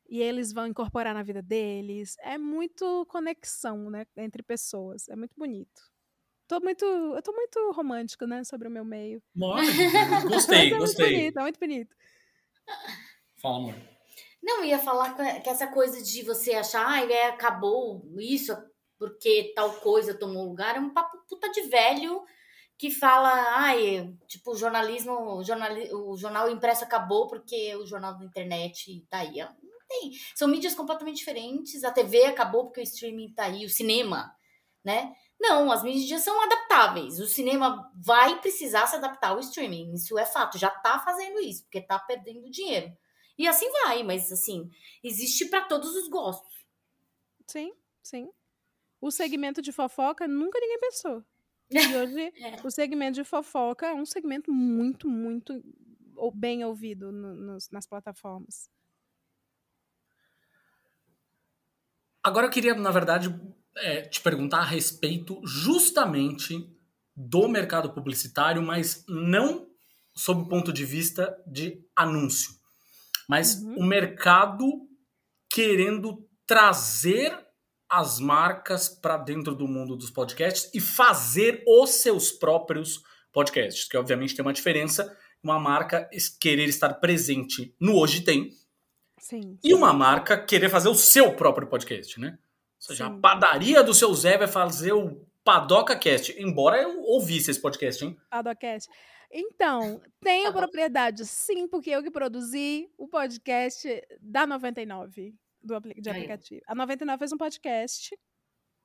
e 0.08 0.20
eles 0.20 0.52
vão 0.52 0.66
incorporar 0.66 1.14
na 1.14 1.22
vida 1.22 1.42
deles. 1.42 2.16
É 2.20 2.38
muito 2.38 3.06
conexão, 3.06 3.90
né, 3.90 4.06
entre 4.16 4.42
pessoas. 4.42 5.08
É 5.08 5.16
muito 5.16 5.34
bonito. 5.36 5.82
Tô 6.46 6.60
muito, 6.60 6.84
eu 6.84 7.22
tô 7.22 7.32
muito 7.32 7.72
romântico, 7.72 8.26
né, 8.26 8.44
sobre 8.44 8.68
o 8.68 8.70
meu 8.70 8.84
meio. 8.84 9.22
Gostei, 10.28 10.72
é 10.72 10.78
gostei. 10.78 11.06
Muito 11.06 11.16
bonito, 11.16 11.38
é 11.38 11.42
muito 11.42 11.60
bonito. 11.60 11.96
Fala, 13.40 13.56
amor. 13.56 13.74
Não, 14.42 14.62
ia 14.62 14.78
falar 14.78 15.14
que 15.42 15.48
essa 15.48 15.66
coisa 15.66 16.02
de 16.02 16.22
você 16.22 16.52
achar, 16.52 16.86
ah, 16.86 17.10
é, 17.10 17.28
acabou 17.28 18.06
isso 18.18 18.54
porque 18.98 19.52
tal 19.56 19.72
coisa 19.80 20.18
tomou 20.18 20.46
lugar, 20.46 20.76
é 20.76 20.80
um 20.80 20.92
papo 20.92 21.18
puta 21.28 21.50
de 21.50 21.62
velho 21.62 22.22
que 22.76 22.90
fala, 22.90 23.30
ai, 23.56 24.14
tipo, 24.26 24.52
o 24.52 24.56
jornalismo, 24.56 25.38
o, 25.38 25.44
jornali, 25.44 25.92
o 25.92 26.16
jornal 26.16 26.50
impresso 26.50 26.84
acabou 26.84 27.26
porque 27.28 27.74
o 27.76 27.86
jornal 27.86 28.18
da 28.18 28.24
internet 28.24 29.06
tá 29.08 29.18
aí. 29.18 29.40
Tem. 30.00 30.12
São 30.34 30.48
mídias 30.48 30.74
completamente 30.74 31.18
diferentes. 31.18 31.84
A 31.84 31.90
TV 31.90 32.24
acabou 32.24 32.64
porque 32.64 32.80
o 32.80 32.82
streaming 32.82 33.32
tá 33.32 33.44
aí, 33.44 33.64
o 33.64 33.70
cinema, 33.70 34.34
né? 34.84 35.14
Não, 35.40 35.70
as 35.70 35.82
mídias 35.82 36.22
são 36.22 36.40
adaptáveis. 36.42 37.18
O 37.20 37.26
cinema 37.26 37.90
vai 37.94 38.40
precisar 38.40 38.86
se 38.86 38.96
adaptar 38.96 39.30
ao 39.30 39.40
streaming. 39.40 39.92
Isso 39.92 40.18
é 40.18 40.24
fato. 40.24 40.58
Já 40.58 40.70
tá 40.70 40.98
fazendo 41.00 41.40
isso, 41.40 41.64
porque 41.64 41.80
tá 41.80 41.98
perdendo 41.98 42.50
dinheiro. 42.50 42.92
E 43.36 43.48
assim 43.48 43.70
vai, 43.70 44.02
mas 44.02 44.30
assim, 44.32 44.70
existe 45.02 45.46
para 45.46 45.62
todos 45.62 45.94
os 45.96 46.08
gostos. 46.08 46.54
Sim, 47.46 47.72
sim. 48.02 48.30
O 49.00 49.10
segmento 49.10 49.60
de 49.60 49.72
fofoca 49.72 50.26
nunca 50.26 50.58
ninguém 50.60 50.78
pensou. 50.78 51.22
E 51.70 51.78
hoje, 51.96 52.20
é. 52.20 52.56
o 52.64 52.70
segmento 52.70 53.16
de 53.16 53.24
fofoca 53.24 53.86
é 53.86 53.94
um 53.94 54.06
segmento 54.06 54.52
muito, 54.52 55.08
muito 55.08 55.62
bem 56.34 56.64
ouvido 56.64 57.10
no, 57.10 57.34
nos, 57.34 57.68
nas 57.70 57.86
plataformas. 57.86 58.70
Agora 62.24 62.46
eu 62.46 62.50
queria, 62.50 62.74
na 62.74 62.90
verdade, 62.90 63.38
é, 63.76 64.00
te 64.00 64.22
perguntar 64.22 64.60
a 64.60 64.64
respeito 64.64 65.40
justamente 65.44 66.66
do 67.14 67.46
mercado 67.46 67.92
publicitário, 67.92 68.62
mas 68.62 69.04
não 69.06 69.68
sob 70.16 70.42
o 70.42 70.48
ponto 70.48 70.72
de 70.72 70.86
vista 70.86 71.36
de 71.46 71.84
anúncio, 71.94 72.52
mas 73.28 73.56
uhum. 73.56 73.80
o 73.80 73.84
mercado 73.84 74.64
querendo 75.50 76.26
trazer 76.46 77.36
as 77.88 78.18
marcas 78.18 78.88
para 78.88 79.16
dentro 79.16 79.54
do 79.54 79.68
mundo 79.68 79.96
dos 79.96 80.10
podcasts 80.10 80.70
e 80.72 80.80
fazer 80.80 81.62
os 81.66 81.90
seus 81.90 82.32
próprios 82.32 83.02
podcasts, 83.32 83.86
que 83.86 83.96
obviamente 83.96 84.34
tem 84.34 84.44
uma 84.44 84.52
diferença, 84.52 85.16
uma 85.42 85.58
marca 85.58 86.08
querer 86.40 86.68
estar 86.68 86.94
presente 86.94 87.74
no 87.78 87.96
Hoje 87.96 88.22
Tem, 88.22 88.50
Sim. 89.24 89.58
e 89.64 89.72
uma 89.72 89.90
marca 89.90 90.36
querer 90.36 90.68
fazer 90.68 90.90
o 90.90 90.94
seu 90.94 91.34
próprio 91.34 91.66
podcast, 91.66 92.20
né? 92.20 92.38
Ou 92.76 92.86
seja, 92.86 93.06
Sim. 93.06 93.10
a 93.14 93.18
padaria 93.20 93.82
do 93.82 93.94
seu 93.94 94.12
Zé 94.12 94.36
vai 94.36 94.46
fazer 94.46 94.92
o 94.92 95.18
Padoca 95.42 95.98
Cast, 95.98 96.38
embora 96.38 96.82
eu 96.82 97.00
ouvisse 97.00 97.50
esse 97.50 97.58
podcast, 97.58 98.04
hein? 98.04 98.18
Padocast. 98.28 98.90
Então, 99.30 100.02
tenho 100.20 100.52
propriedade, 100.52 101.24
sim, 101.24 101.66
porque 101.66 101.88
eu 101.88 102.02
que 102.02 102.10
produzi 102.10 102.90
o 102.98 103.08
podcast 103.08 103.88
da 104.20 104.46
99 104.46 105.34
do, 105.62 105.80
de 105.80 106.10
aplicativo. 106.10 106.60
A 106.66 106.74
99 106.74 107.18
fez 107.18 107.32
um 107.32 107.38
podcast. 107.38 108.14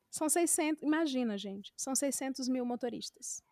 São 0.10 0.30
600, 0.30 0.82
imagina, 0.84 1.38
gente, 1.38 1.74
são 1.76 1.94
600 1.94 2.48
mil 2.48 2.66
motoristas. 2.66 3.44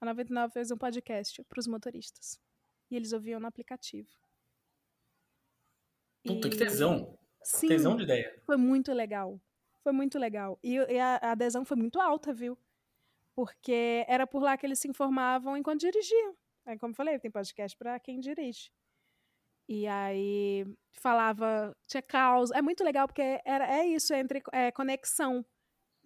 A 0.00 0.06
99 0.06 0.52
fez 0.52 0.72
um 0.72 0.76
podcast 0.76 1.40
para 1.44 1.60
os 1.60 1.68
motoristas. 1.68 2.40
E 2.90 2.96
eles 2.96 3.12
ouviam 3.12 3.38
no 3.38 3.46
aplicativo. 3.46 4.23
Puta, 6.24 6.48
e... 6.48 6.50
que 6.50 6.56
tesão. 6.56 7.16
Sim, 7.42 7.68
tesão 7.68 7.96
de 7.96 8.04
ideia. 8.04 8.34
Foi 8.44 8.56
muito 8.56 8.92
legal. 8.92 9.40
Foi 9.82 9.92
muito 9.92 10.18
legal. 10.18 10.58
E, 10.62 10.76
e 10.76 10.98
a, 10.98 11.16
a 11.16 11.32
adesão 11.32 11.64
foi 11.64 11.76
muito 11.76 12.00
alta, 12.00 12.32
viu? 12.32 12.58
Porque 13.34 14.04
era 14.08 14.26
por 14.26 14.42
lá 14.42 14.56
que 14.56 14.64
eles 14.64 14.78
se 14.78 14.88
informavam 14.88 15.56
enquanto 15.56 15.80
dirigiam. 15.80 16.34
Aí, 16.64 16.78
como 16.78 16.92
eu 16.92 16.96
falei, 16.96 17.18
tem 17.18 17.30
podcast 17.30 17.76
para 17.76 18.00
quem 18.00 18.20
dirige. 18.20 18.70
E 19.68 19.86
aí 19.86 20.64
falava, 20.92 21.76
tinha 21.86 22.02
caos. 22.02 22.50
É 22.50 22.62
muito 22.62 22.82
legal 22.82 23.06
porque 23.06 23.40
era, 23.44 23.66
é 23.66 23.86
isso, 23.86 24.14
entre 24.14 24.42
é, 24.52 24.70
conexão 24.70 25.44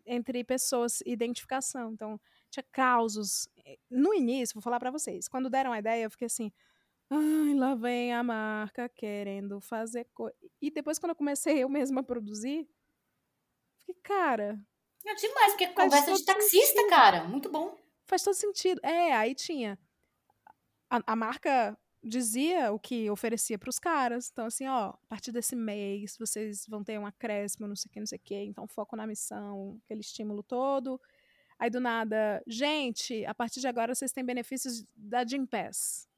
entre 0.09 0.43
pessoas, 0.43 1.01
identificação. 1.05 1.93
Então, 1.93 2.21
tinha 2.51 2.65
causos. 2.73 3.49
No 3.91 4.15
início, 4.15 4.55
vou 4.55 4.63
falar 4.63 4.81
para 4.81 4.91
vocês, 4.91 5.29
quando 5.29 5.51
deram 5.51 5.73
a 5.73 5.79
ideia, 5.79 6.05
eu 6.05 6.11
fiquei 6.11 6.27
assim, 6.27 6.51
ai, 7.11 7.55
lá 7.55 7.75
vem 7.75 8.13
a 8.13 8.23
marca 8.23 8.89
querendo 8.89 9.61
fazer 9.61 10.05
coisa. 10.15 10.37
E 10.61 10.71
depois, 10.71 10.99
quando 10.99 11.11
eu 11.11 11.17
comecei 11.17 11.59
eu 11.63 11.69
mesma 11.69 12.01
a 12.01 12.05
produzir, 12.05 12.69
fiquei, 13.79 13.95
cara. 14.03 14.61
É 15.07 15.15
demais, 15.15 15.53
porque 15.53 15.69
conversa 15.69 16.13
de 16.13 16.25
taxista, 16.25 16.67
sentido. 16.67 16.91
cara. 16.91 17.25
Muito 17.25 17.51
bom. 17.51 17.77
Faz 18.05 18.23
todo 18.23 18.35
sentido. 18.35 18.81
É, 18.83 19.13
aí 19.15 19.35
tinha. 19.35 19.79
A, 20.91 21.01
a 21.13 21.17
marca 21.17 21.79
dizia 22.03 22.73
o 22.73 22.79
que 22.79 23.11
oferecia 23.11 23.59
para 23.59 23.71
os 23.71 23.79
caras. 23.79 24.31
Então, 24.31 24.47
assim, 24.47 24.67
ó, 24.67 24.91
a 24.91 25.07
partir 25.09 25.33
desse 25.33 25.57
mês 25.57 26.17
vocês 26.19 26.67
vão 26.69 26.85
ter 26.85 26.99
um 26.99 27.07
acréscimo, 27.07 27.67
não 27.67 27.77
sei 27.77 27.89
o 27.89 27.93
que, 27.93 28.01
não 28.01 28.07
sei 28.07 28.19
o 28.19 28.23
que. 28.23 28.35
Então, 28.35 28.67
foco 28.67 28.97
na 28.97 29.07
missão, 29.07 29.81
aquele 29.85 30.01
estímulo 30.01 30.43
todo. 30.43 31.01
Aí, 31.59 31.71
do 31.71 31.81
nada, 31.81 32.43
gente, 32.47 33.25
a 33.27 33.35
partir 33.35 33.61
de 33.61 33.67
agora 33.67 33.95
vocês 33.95 34.13
têm 34.13 34.25
benefícios 34.25 34.85
da 34.95 35.27
Gympass. 35.27 36.09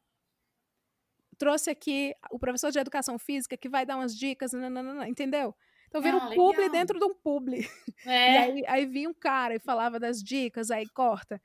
Trouxe 1.40 1.70
aqui 1.70 2.14
o 2.30 2.38
professor 2.38 2.70
de 2.70 2.78
educação 2.78 3.18
física 3.18 3.56
que 3.56 3.66
vai 3.66 3.86
dar 3.86 3.96
umas 3.96 4.14
dicas, 4.14 4.52
nananana, 4.52 5.08
entendeu? 5.08 5.56
Então 5.88 6.02
vira 6.02 6.18
ah, 6.18 6.26
um 6.26 6.34
publi 6.34 6.68
dentro 6.68 6.98
de 6.98 7.04
um 7.06 7.14
publi. 7.14 7.66
É. 8.04 8.32
E 8.32 8.36
aí, 8.36 8.64
aí 8.66 8.86
vinha 8.86 9.08
um 9.08 9.14
cara 9.14 9.54
e 9.54 9.58
falava 9.58 9.98
das 9.98 10.22
dicas, 10.22 10.70
aí 10.70 10.86
corta. 10.90 11.40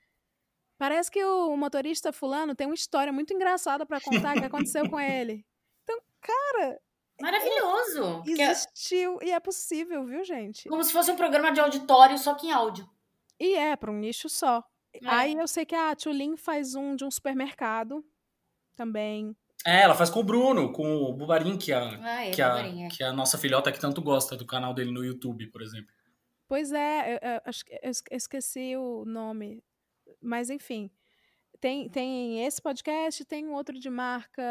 Parece 0.78 1.10
que 1.10 1.24
o 1.24 1.56
motorista 1.56 2.12
fulano 2.12 2.54
tem 2.54 2.68
uma 2.68 2.76
história 2.76 3.14
muito 3.14 3.34
engraçada 3.34 3.86
para 3.86 4.02
contar 4.02 4.34
que 4.34 4.44
aconteceu 4.44 4.90
com 4.90 5.00
ele. 5.00 5.46
Então, 5.84 5.98
cara, 6.20 6.78
Maravilhoso! 7.22 8.24
Existiu 8.28 9.18
e 9.22 9.32
é 9.32 9.40
possível, 9.40 10.06
viu, 10.06 10.26
gente? 10.26 10.68
Como 10.68 10.84
se 10.84 10.92
fosse 10.92 11.10
um 11.10 11.16
programa 11.16 11.54
de 11.54 11.62
auditório, 11.62 12.18
só 12.18 12.36
que 12.36 12.48
em 12.48 12.52
áudio. 12.52 12.90
E 13.40 13.56
é, 13.56 13.78
para 13.78 13.92
um 13.92 13.98
nicho 13.98 14.28
só. 14.28 14.62
É. 14.94 15.00
Aí 15.06 15.34
eu 15.36 15.48
sei 15.48 15.66
que 15.66 15.76
a 15.76 15.96
Tulin 15.96 16.36
faz 16.36 16.76
um 16.76 16.98
de 16.98 17.06
um 17.06 17.12
supermercado 17.12 18.06
também. 18.76 19.36
É, 19.66 19.82
ela 19.82 19.96
faz 19.96 20.10
com 20.10 20.20
o 20.20 20.24
Bruno, 20.24 20.72
com 20.72 20.96
o 20.96 21.14
Bubarim, 21.14 21.58
que, 21.58 21.72
a, 21.72 22.00
ah, 22.04 22.26
é, 22.26 22.32
que, 22.32 22.42
a, 22.42 22.58
é. 22.60 22.88
que 22.88 23.04
a 23.04 23.14
nossa 23.14 23.38
filhota 23.38 23.72
que 23.72 23.80
tanto 23.80 24.02
gosta 24.02 24.36
do 24.36 24.46
canal 24.46 24.74
dele 24.74 24.92
no 24.92 25.04
YouTube, 25.04 25.48
por 25.48 25.62
exemplo. 25.62 25.94
Pois 26.48 26.72
é, 26.72 27.16
eu, 27.16 27.20
eu, 27.24 27.92
eu 28.12 28.18
esqueci 28.18 28.76
o 28.78 29.04
nome 29.06 29.64
mas 30.22 30.50
enfim, 30.50 30.90
tem, 31.60 31.90
tem 31.90 32.46
esse 32.46 32.62
podcast, 32.62 33.24
tem 33.26 33.46
um 33.46 33.54
outro 33.54 33.80
de 33.80 33.90
marca. 33.90 34.44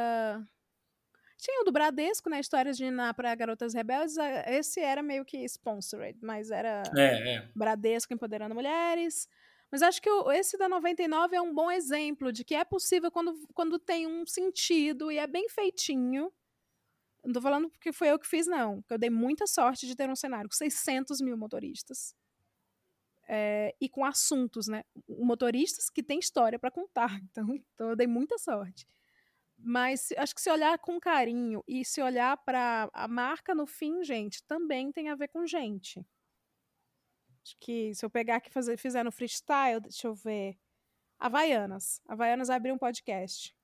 Tinha 1.37 1.61
o 1.61 1.65
do 1.65 1.73
Bradesco, 1.73 2.31
né? 2.31 2.41
Histórias 2.41 2.77
de 2.77 2.87
Iná 2.87 3.13
para 3.13 3.35
Garotas 3.35 3.75
Rebeldes. 3.75 4.17
Esse 4.47 4.81
era 4.81 5.03
meio 5.03 5.25
que 5.25 5.45
sponsored, 5.45 6.19
mas 6.23 6.51
era 6.51 6.83
é, 6.97 7.37
é. 7.37 7.49
Bradesco 7.55 8.15
empoderando 8.15 8.55
mulheres. 8.55 9.29
Mas 9.71 9.83
acho 9.83 10.01
que 10.01 10.09
esse 10.35 10.57
da 10.57 10.69
99 10.69 11.37
é 11.37 11.41
um 11.41 11.53
bom 11.53 11.71
exemplo 11.71 12.33
de 12.33 12.45
que 12.45 12.55
é 12.55 12.65
possível 12.65 13.11
quando, 13.11 13.35
quando 13.55 13.79
tem 13.79 14.07
um 14.07 14.25
sentido 14.27 15.11
e 15.11 15.19
é 15.19 15.27
bem 15.27 15.49
feitinho. 15.49 16.33
Não 17.25 17.33
tô 17.33 17.41
falando 17.41 17.71
porque 17.71 17.93
foi 17.93 18.11
eu 18.11 18.19
que 18.19 18.27
fiz, 18.27 18.47
não. 18.47 18.85
Eu 18.89 18.99
dei 18.99 19.11
muita 19.11 19.47
sorte 19.47 19.87
de 19.87 19.97
ter 19.97 20.09
um 20.11 20.17
cenário 20.17 20.49
com 20.49 20.55
600 20.55 21.21
mil 21.21 21.37
motoristas 21.37 22.15
é, 23.29 23.75
e 23.81 23.89
com 23.89 24.05
assuntos, 24.05 24.69
né? 24.69 24.85
Motoristas 25.09 25.89
que 25.91 26.03
têm 26.03 26.19
história 26.19 26.59
para 26.59 26.71
contar. 26.71 27.09
Então, 27.31 27.55
então, 27.55 27.91
eu 27.91 27.97
dei 27.97 28.07
muita 28.07 28.39
sorte. 28.39 28.87
Mas 29.57 30.09
acho 30.19 30.35
que 30.35 30.41
se 30.41 30.51
olhar 30.51 30.79
com 30.79 31.01
carinho 31.01 31.63
e 31.67 31.85
se 31.85 32.03
olhar 32.03 32.37
para 32.37 32.89
a 32.93 33.09
marca 33.09 33.55
no 33.55 33.67
fim, 33.67 34.03
gente, 34.05 34.43
também 34.45 34.93
tem 34.93 35.09
a 35.09 35.15
ver 35.15 35.29
com 35.29 35.47
gente. 35.47 36.05
Acho 37.45 37.57
que 37.61 37.95
se 37.95 38.05
eu 38.05 38.09
pegar 38.09 38.37
aqui 38.37 38.51
fazer, 38.51 38.79
fizer 38.79 39.03
no 39.03 39.13
freestyle, 39.13 39.81
deixa 39.81 40.07
eu 40.07 40.15
ver. 40.15 40.59
Havaianas. 41.19 42.01
Havaianas 42.09 42.49
abriu 42.49 42.75
um 42.75 42.79
podcast. 42.79 43.55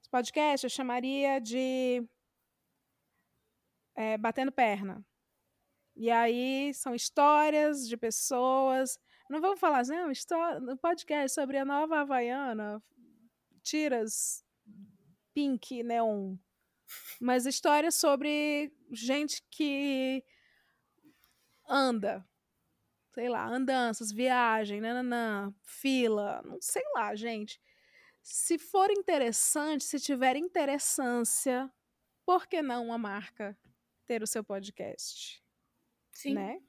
Esse 0.00 0.10
podcast 0.10 0.64
eu 0.64 0.70
chamaria 0.70 1.38
de 1.38 2.02
é, 3.94 4.16
Batendo 4.16 4.50
Perna. 4.50 5.04
E 5.94 6.10
aí 6.10 6.72
são 6.72 6.94
histórias 6.94 7.86
de 7.86 7.96
pessoas. 7.96 8.98
Não 9.28 9.40
vamos 9.40 9.60
falar 9.60 9.80
assim, 9.80 9.96
não, 9.96 10.10
história, 10.10 10.58
no 10.60 10.76
podcast 10.78 11.34
sobre 11.34 11.58
a 11.58 11.64
nova 11.64 12.00
Havaiana, 12.00 12.82
tiras 13.62 14.42
pink, 15.34 15.82
neon. 15.82 16.36
Mas 17.20 17.44
histórias 17.44 17.94
sobre 17.94 18.72
gente 18.90 19.42
que 19.50 20.24
anda. 21.68 22.27
Sei 23.18 23.28
lá, 23.28 23.48
andanças, 23.48 24.12
viagem, 24.12 24.80
nananã, 24.80 25.52
fila, 25.64 26.40
não 26.44 26.56
sei 26.60 26.84
lá, 26.94 27.16
gente. 27.16 27.60
Se 28.22 28.56
for 28.58 28.92
interessante, 28.92 29.82
se 29.82 29.98
tiver 29.98 30.36
interessância, 30.36 31.68
por 32.24 32.46
que 32.46 32.62
não 32.62 32.86
uma 32.86 32.96
marca 32.96 33.58
ter 34.06 34.22
o 34.22 34.26
seu 34.28 34.44
podcast? 34.44 35.42
Sim. 36.12 36.34
Né? 36.34 36.60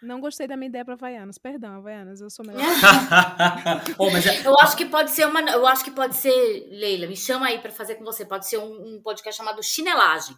Não 0.00 0.18
gostei 0.18 0.46
da 0.46 0.56
minha 0.56 0.70
ideia 0.70 0.82
para 0.82 0.94
Havaianas. 0.94 1.36
Perdão, 1.36 1.74
Havaianas, 1.74 2.22
eu 2.22 2.30
sou 2.30 2.42
melhor. 2.42 2.62
oh, 3.98 4.08
é... 4.08 4.46
Eu 4.46 4.58
acho 4.60 4.78
que 4.78 4.86
pode 4.86 5.10
ser 5.10 5.26
uma. 5.26 5.42
Eu 5.42 5.66
acho 5.66 5.84
que 5.84 5.90
pode 5.90 6.16
ser, 6.16 6.68
Leila, 6.70 7.06
me 7.06 7.18
chama 7.18 7.48
aí 7.48 7.58
para 7.58 7.70
fazer 7.70 7.96
com 7.96 8.04
você. 8.04 8.24
Pode 8.24 8.48
ser 8.48 8.56
um, 8.56 8.94
um 8.94 9.02
podcast 9.02 9.36
chamado 9.36 9.62
Chinelagem. 9.62 10.34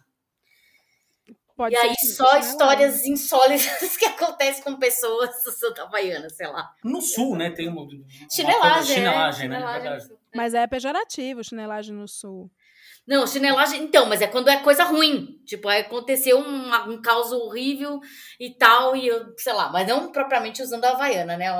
Pode 1.59 1.75
e 1.75 1.77
aí 1.77 1.93
só 2.15 2.37
histórias 2.37 3.05
insólitas 3.05 3.97
que 3.99 4.05
acontecem 4.05 4.63
com 4.63 4.77
pessoas 4.77 5.29
do 5.43 5.51
Santa 5.51 5.83
Havaiana, 5.83 6.29
sei 6.29 6.47
lá. 6.47 6.71
No 6.81 7.01
sul, 7.01 7.35
né? 7.35 7.49
Tem 7.49 7.67
uma, 7.67 7.85
chinelagem, 8.31 8.95
chinelagem, 8.95 9.45
é, 9.45 9.49
né? 9.49 9.57
Chinelagem. 9.57 10.17
Mas 10.33 10.53
é 10.53 10.65
pejorativo 10.65 11.43
chinelagem 11.43 11.93
no 11.93 12.07
sul. 12.07 12.49
Não, 13.05 13.27
chinelagem, 13.27 13.83
então, 13.83 14.05
mas 14.05 14.21
é 14.21 14.27
quando 14.27 14.47
é 14.47 14.63
coisa 14.63 14.85
ruim. 14.85 15.37
Tipo, 15.45 15.67
aconteceu 15.67 16.39
um, 16.39 16.73
um 16.93 17.01
caos 17.01 17.33
horrível 17.33 17.99
e 18.39 18.55
tal, 18.55 18.95
e 18.95 19.07
eu, 19.07 19.33
sei 19.37 19.51
lá, 19.51 19.69
mas 19.69 19.85
não 19.85 20.13
propriamente 20.13 20.61
usando 20.61 20.85
a 20.85 20.91
Havaiana, 20.91 21.35
né? 21.35 21.51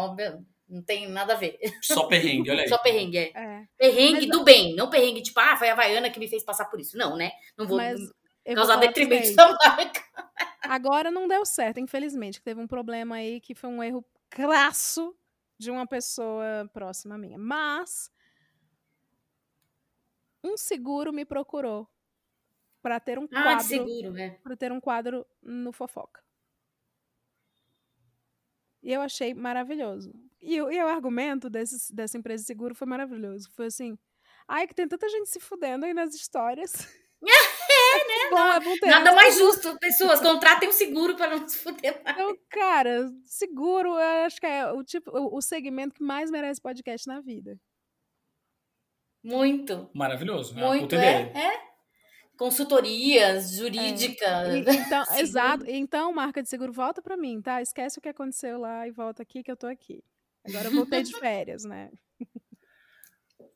Não 0.69 0.81
tem 0.81 1.09
nada 1.09 1.33
a 1.33 1.35
ver. 1.35 1.59
Só 1.83 2.07
perrengue, 2.07 2.51
olha 2.51 2.61
aí. 2.61 2.69
Só 2.69 2.77
perrengue, 2.77 3.17
é. 3.17 3.31
é. 3.35 3.63
Perrengue 3.77 4.27
mas, 4.27 4.37
do 4.37 4.45
bem, 4.45 4.75
não 4.77 4.89
perrengue, 4.89 5.23
tipo, 5.23 5.41
ah, 5.41 5.57
foi 5.57 5.67
a 5.67 5.73
Havaiana 5.73 6.09
que 6.09 6.19
me 6.19 6.29
fez 6.29 6.45
passar 6.45 6.65
por 6.65 6.79
isso. 6.79 6.95
Não, 6.95 7.17
né? 7.17 7.31
Não 7.57 7.67
vou 7.67 7.75
mas, 7.75 7.99
causar 8.55 8.77
detrimento 8.77 9.35
da 9.35 9.47
marca. 9.47 10.03
Agora 10.61 11.09
não 11.09 11.27
deu 11.27 11.45
certo, 11.45 11.79
infelizmente. 11.79 12.41
Teve 12.41 12.61
um 12.61 12.67
problema 12.67 13.15
aí 13.15 13.39
que 13.39 13.55
foi 13.55 13.69
um 13.69 13.81
erro 13.81 14.05
crasso 14.29 15.15
de 15.57 15.71
uma 15.71 15.85
pessoa 15.87 16.69
próxima 16.73 17.17
minha. 17.17 17.37
Mas 17.37 18.11
um 20.43 20.55
seguro 20.55 21.11
me 21.11 21.25
procurou 21.25 21.87
para 22.81 22.99
ter 22.99 23.19
um 23.19 23.27
ah, 23.31 23.43
quadro, 23.43 23.65
seguro, 23.65 24.11
né? 24.11 24.37
para 24.41 24.55
ter 24.55 24.71
um 24.71 24.79
quadro 24.79 25.25
no 25.41 25.71
fofoca. 25.71 26.23
E 28.81 28.93
eu 28.93 29.01
achei 29.01 29.33
maravilhoso. 29.33 30.13
E, 30.41 30.61
o, 30.61 30.71
e 30.71 30.81
o 30.81 30.87
argumento 30.87 31.49
desse, 31.49 31.93
dessa 31.93 32.17
empresa 32.17 32.43
de 32.43 32.47
seguro 32.47 32.73
foi 32.73 32.87
maravilhoso. 32.87 33.51
Foi 33.51 33.65
assim: 33.65 33.97
ai, 34.47 34.65
que 34.65 34.73
tem 34.73 34.87
tanta 34.87 35.09
gente 35.09 35.29
se 35.29 35.39
fudendo 35.39 35.85
aí 35.85 35.93
nas 35.93 36.15
histórias. 36.15 36.87
É, 37.89 38.07
né? 38.07 38.29
Bom, 38.29 38.53
é 38.53 38.59
bom 38.59 38.75
Nada 38.87 39.11
mais 39.13 39.35
justo. 39.35 39.77
Pessoas, 39.79 40.19
contratem 40.19 40.69
um 40.69 40.73
seguro 40.73 41.15
para 41.15 41.37
não 41.37 41.47
se 41.47 41.57
fuder 41.57 42.01
mais. 42.03 42.17
Então, 42.17 42.37
cara, 42.49 43.09
seguro, 43.25 43.89
eu 43.89 44.25
acho 44.25 44.39
que 44.39 44.45
é 44.45 44.71
o, 44.71 44.83
tipo, 44.83 45.11
o, 45.11 45.37
o 45.37 45.41
segmento 45.41 45.95
que 45.95 46.03
mais 46.03 46.29
merece 46.29 46.61
podcast 46.61 47.07
na 47.07 47.21
vida. 47.21 47.59
Muito. 49.23 49.89
Maravilhoso. 49.93 50.55
Né? 50.55 50.65
Muito, 50.65 50.95
é, 50.95 51.31
é. 51.35 51.69
Consultorias 52.37 53.51
jurídicas. 53.51 54.47
É. 54.47 54.57
E, 54.57 54.59
então, 54.59 55.03
exato. 55.17 55.65
Então, 55.67 56.13
marca 56.13 56.41
de 56.41 56.49
seguro, 56.49 56.71
volta 56.71 57.01
para 57.01 57.17
mim, 57.17 57.41
tá? 57.41 57.61
Esquece 57.61 57.99
o 57.99 58.01
que 58.01 58.09
aconteceu 58.09 58.59
lá 58.59 58.87
e 58.87 58.91
volta 58.91 59.23
aqui 59.23 59.43
que 59.43 59.51
eu 59.51 59.57
tô 59.57 59.67
aqui. 59.67 60.03
Agora 60.47 60.67
eu 60.67 60.71
voltei 60.71 61.03
de 61.03 61.11
férias, 61.19 61.63
né? 61.65 61.89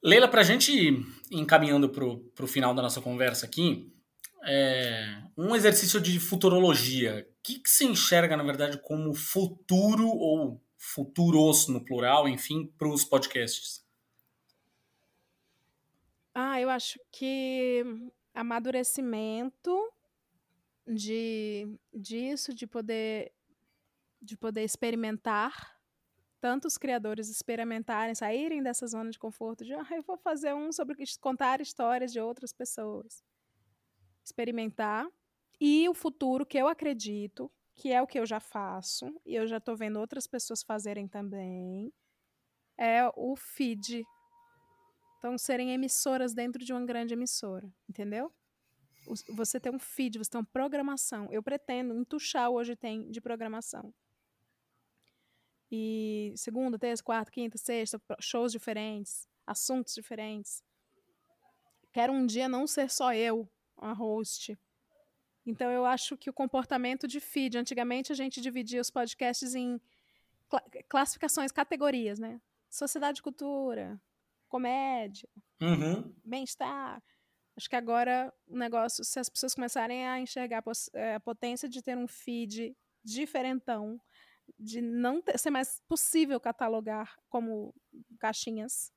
Leila, 0.03 0.27
para 0.27 0.41
a 0.41 0.43
gente 0.43 0.71
ir 0.71 1.05
encaminhando 1.31 1.89
para 1.89 2.03
o 2.05 2.47
final 2.47 2.73
da 2.73 2.81
nossa 2.81 2.99
conversa 2.99 3.45
aqui, 3.45 3.92
é, 4.45 5.23
um 5.37 5.55
exercício 5.55 5.99
de 5.99 6.19
futurologia. 6.19 7.27
O 7.29 7.43
que, 7.43 7.59
que 7.59 7.69
se 7.69 7.85
enxerga, 7.85 8.37
na 8.37 8.43
verdade, 8.43 8.77
como 8.77 9.13
futuro 9.13 10.07
ou 10.07 10.61
futuros 10.77 11.67
no 11.67 11.83
plural, 11.83 12.27
enfim, 12.27 12.67
para 12.77 12.89
os 12.89 13.05
podcasts? 13.05 13.83
Ah, 16.35 16.59
eu 16.59 16.69
acho 16.69 16.99
que 17.11 17.83
amadurecimento 18.33 19.91
de 20.87 21.67
disso, 21.93 22.53
de 22.53 22.67
poder 22.67 23.31
de 24.21 24.37
poder 24.37 24.63
experimentar, 24.63 25.77
tanto 26.39 26.65
os 26.65 26.77
criadores 26.77 27.29
experimentarem, 27.29 28.15
saírem 28.15 28.63
dessa 28.63 28.87
zona 28.87 29.11
de 29.11 29.19
conforto 29.19 29.65
de, 29.65 29.73
ah, 29.73 29.87
eu 29.91 30.01
vou 30.01 30.17
fazer 30.17 30.53
um 30.53 30.71
sobre 30.71 30.95
contar 31.19 31.59
histórias 31.59 32.11
de 32.11 32.21
outras 32.21 32.53
pessoas. 32.53 33.21
Experimentar 34.23 35.07
e 35.59 35.87
o 35.89 35.93
futuro 35.93 36.45
que 36.45 36.57
eu 36.57 36.67
acredito, 36.67 37.51
que 37.75 37.91
é 37.91 38.01
o 38.01 38.07
que 38.07 38.19
eu 38.19 38.25
já 38.25 38.39
faço, 38.39 39.05
e 39.25 39.35
eu 39.35 39.47
já 39.47 39.57
estou 39.57 39.75
vendo 39.75 39.99
outras 39.99 40.27
pessoas 40.27 40.63
fazerem 40.63 41.07
também, 41.07 41.91
é 42.77 43.07
o 43.15 43.35
feed 43.35 44.03
então, 45.23 45.37
serem 45.37 45.71
emissoras 45.71 46.33
dentro 46.33 46.65
de 46.65 46.73
uma 46.73 46.85
grande 46.85 47.13
emissora, 47.13 47.73
entendeu? 47.87 48.29
Você 49.29 49.57
tem 49.57 49.73
um 49.73 49.79
feed, 49.79 50.17
você 50.17 50.29
tem 50.29 50.37
uma 50.37 50.45
programação. 50.45 51.31
Eu 51.31 51.41
pretendo, 51.41 51.93
em 51.93 52.03
Tuxal 52.03 52.53
hoje 52.53 52.75
tem 52.75 53.09
de 53.09 53.21
programação. 53.21 53.93
E 55.71 56.33
segunda, 56.35 56.77
terça, 56.77 57.01
quarta, 57.01 57.31
quinta, 57.31 57.57
sexta, 57.57 58.01
shows 58.19 58.51
diferentes, 58.51 59.25
assuntos 59.47 59.95
diferentes. 59.95 60.61
Quero 61.93 62.11
um 62.11 62.25
dia 62.25 62.49
não 62.49 62.67
ser 62.67 62.89
só 62.89 63.13
eu 63.13 63.49
a 63.77 63.93
host. 63.93 64.57
Então 65.45 65.69
eu 65.69 65.85
acho 65.85 66.17
que 66.17 66.29
o 66.29 66.33
comportamento 66.33 67.07
de 67.07 67.19
feed, 67.19 67.57
antigamente 67.57 68.11
a 68.11 68.15
gente 68.15 68.41
dividia 68.41 68.81
os 68.81 68.89
podcasts 68.89 69.55
em 69.55 69.79
classificações, 70.87 71.51
categorias, 71.51 72.19
né? 72.19 72.39
Sociedade 72.69 73.17
de 73.17 73.23
cultura, 73.23 73.99
comédia, 74.47 75.27
uhum. 75.61 76.13
bem-estar. 76.23 77.01
Acho 77.55 77.69
que 77.69 77.75
agora 77.75 78.33
o 78.47 78.57
negócio, 78.57 79.03
se 79.03 79.19
as 79.19 79.29
pessoas 79.29 79.53
começarem 79.53 80.07
a 80.07 80.19
enxergar 80.19 80.63
eh, 80.93 81.15
a 81.15 81.19
potência 81.19 81.69
de 81.69 81.81
ter 81.81 81.97
um 81.97 82.07
feed 82.07 82.75
diferentão, 83.03 83.99
de 84.57 84.81
não 84.81 85.21
ter, 85.21 85.37
ser 85.37 85.51
mais 85.51 85.79
possível 85.87 86.39
catalogar 86.39 87.15
como 87.29 87.73
caixinhas, 88.19 88.91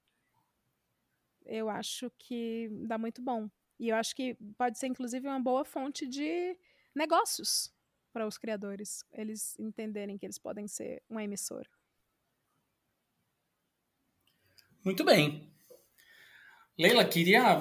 eu 1.44 1.68
acho 1.68 2.10
que 2.18 2.68
dá 2.86 2.96
muito 2.96 3.22
bom. 3.22 3.48
E 3.78 3.88
eu 3.88 3.96
acho 3.96 4.14
que 4.14 4.34
pode 4.56 4.78
ser, 4.78 4.86
inclusive, 4.86 5.26
uma 5.26 5.40
boa 5.40 5.64
fonte 5.64 6.06
de 6.06 6.56
negócios 6.94 7.72
para 8.12 8.26
os 8.26 8.38
criadores, 8.38 9.04
eles 9.12 9.58
entenderem 9.58 10.16
que 10.16 10.24
eles 10.24 10.38
podem 10.38 10.66
ser 10.66 11.02
uma 11.06 11.22
emissora. 11.22 11.68
Muito 14.82 15.04
bem. 15.04 15.52
Leila, 16.78 17.04
queria 17.04 17.60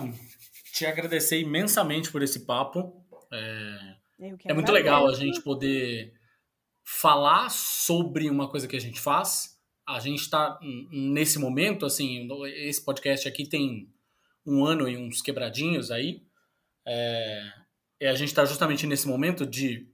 te 0.72 0.86
agradecer 0.86 1.40
imensamente 1.42 2.10
por 2.12 2.22
esse 2.22 2.46
papo. 2.46 3.06
É, 3.34 3.96
é 4.46 4.54
muito 4.54 4.72
legal 4.72 5.08
a 5.08 5.14
gente 5.14 5.42
poder 5.42 6.14
falar 6.86 7.50
sobre 7.50 8.30
uma 8.30 8.50
coisa 8.50 8.68
que 8.68 8.76
a 8.76 8.82
gente 8.82 9.02
faz. 9.02 9.60
A 9.86 10.00
gente 10.00 10.22
está 10.22 10.58
nesse 10.92 11.38
momento, 11.38 11.86
assim, 11.86 12.28
esse 12.46 12.84
podcast 12.84 13.28
aqui 13.28 13.48
tem 13.48 13.94
um 14.46 14.66
ano 14.66 14.88
e 14.88 14.98
uns 14.98 15.22
quebradinhos 15.22 15.92
aí. 15.92 16.22
É, 16.88 17.42
e 18.02 18.06
a 18.06 18.16
gente 18.16 18.30
está 18.30 18.46
justamente 18.46 18.86
nesse 18.86 19.08
momento 19.08 19.46
de 19.46 19.88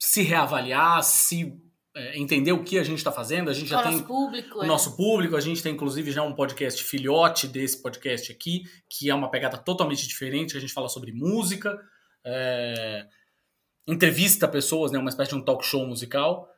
se 0.00 0.22
reavaliar, 0.22 1.02
se 1.02 1.60
é, 1.94 2.18
entender 2.18 2.52
o 2.52 2.62
que 2.62 2.78
a 2.78 2.82
gente 2.82 2.98
está 2.98 3.12
fazendo. 3.12 3.50
A 3.50 3.52
gente 3.52 3.68
já 3.68 3.80
o 3.80 3.82
tem 3.82 3.92
nosso 3.92 4.06
público, 4.06 4.58
o 4.58 4.64
é. 4.64 4.66
nosso 4.66 4.96
público. 4.96 5.36
A 5.36 5.40
gente 5.40 5.62
tem 5.62 5.72
inclusive 5.72 6.10
já 6.10 6.22
um 6.22 6.34
podcast 6.34 6.82
filhote 6.82 7.46
desse 7.46 7.82
podcast 7.82 8.32
aqui, 8.32 8.62
que 8.88 9.10
é 9.10 9.14
uma 9.14 9.30
pegada 9.30 9.58
totalmente 9.58 10.06
diferente. 10.06 10.56
A 10.56 10.60
gente 10.60 10.72
fala 10.72 10.88
sobre 10.88 11.12
música, 11.12 11.78
é, 12.24 13.06
entrevista 13.86 14.48
pessoas, 14.48 14.92
né, 14.92 14.98
uma 14.98 15.10
espécie 15.10 15.30
de 15.30 15.36
um 15.36 15.44
talk 15.44 15.64
show 15.64 15.86
musical. 15.86 16.48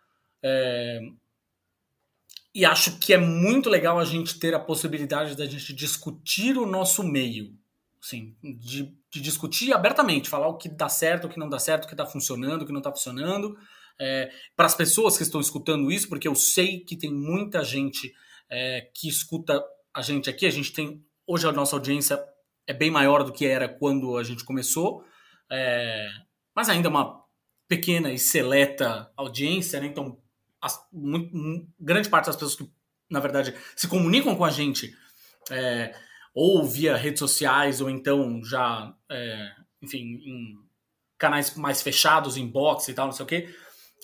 E 2.55 2.65
acho 2.65 2.99
que 2.99 3.15
é 3.15 3.19
muito 3.19 3.71
legal 3.71 3.99
a 3.99 4.05
gente 4.05 4.39
ter 4.39 4.55
a 4.55 4.61
possibilidade 4.61 5.37
da 5.37 5.47
gente 5.47 5.73
discutir 5.73 6.59
o 6.59 6.67
nosso 6.67 7.03
meio. 7.03 7.57
Assim, 8.03 8.35
de, 8.43 8.93
de 9.13 9.21
discutir 9.21 9.73
abertamente, 9.73 10.29
falar 10.29 10.49
o 10.49 10.57
que 10.57 10.69
dá 10.69 10.89
certo, 10.89 11.27
o 11.27 11.31
que 11.31 11.39
não 11.39 11.49
dá 11.49 11.59
certo, 11.59 11.85
o 11.85 11.87
que 11.87 11.95
está 11.95 12.05
funcionando, 12.05 12.63
o 12.63 12.67
que 12.67 12.73
não 12.73 12.81
está 12.81 12.91
funcionando 12.91 13.57
é, 14.01 14.31
para 14.57 14.67
as 14.67 14.75
pessoas 14.75 15.17
que 15.17 15.23
estão 15.23 15.41
escutando 15.41 15.91
isso, 15.91 16.09
porque 16.09 16.27
eu 16.27 16.35
sei 16.35 16.81
que 16.81 16.97
tem 16.97 17.13
muita 17.13 17.65
gente 17.65 18.13
é, 18.51 18.89
que 18.95 19.09
escuta 19.09 19.63
a 19.95 20.03
gente 20.03 20.29
aqui. 20.29 20.47
A 20.47 20.51
gente 20.51 20.73
tem. 20.73 21.05
Hoje 21.27 21.47
a 21.47 21.53
nossa 21.53 21.77
audiência 21.77 22.23
é 22.67 22.75
bem 22.75 22.91
maior 22.91 23.25
do 23.25 23.33
que 23.33 23.47
era 23.47 23.69
quando 23.69 24.17
a 24.17 24.25
gente 24.25 24.45
começou, 24.45 25.05
é, 25.51 26.09
mas 26.55 26.69
ainda 26.69 26.89
é 26.89 26.91
uma 26.91 27.23
pequena 27.69 28.13
e 28.13 28.19
seleta 28.19 29.11
audiência, 29.17 29.81
né? 29.81 29.87
Então, 29.87 30.21
as, 30.63 30.87
muito, 30.93 31.69
grande 31.79 32.09
parte 32.09 32.27
das 32.27 32.37
pessoas 32.37 32.55
que, 32.55 32.71
na 33.11 33.19
verdade, 33.21 33.55
se 33.75 33.89
comunicam 33.89 34.37
com 34.37 34.45
a 34.45 34.51
gente 34.51 34.97
é, 35.51 35.95
ou 36.33 36.65
via 36.65 36.97
redes 36.97 37.19
sociais, 37.19 37.81
ou 37.81 37.91
então 37.91 38.43
já, 38.45 38.95
é, 39.11 39.53
enfim, 39.83 39.99
em 40.25 40.59
canais 41.19 41.55
mais 41.57 41.83
fechados, 41.83 42.37
inbox 42.37 42.89
e 42.89 42.95
tal, 42.95 43.07
não 43.07 43.13
sei 43.13 43.25
o 43.25 43.29
quê, 43.29 43.55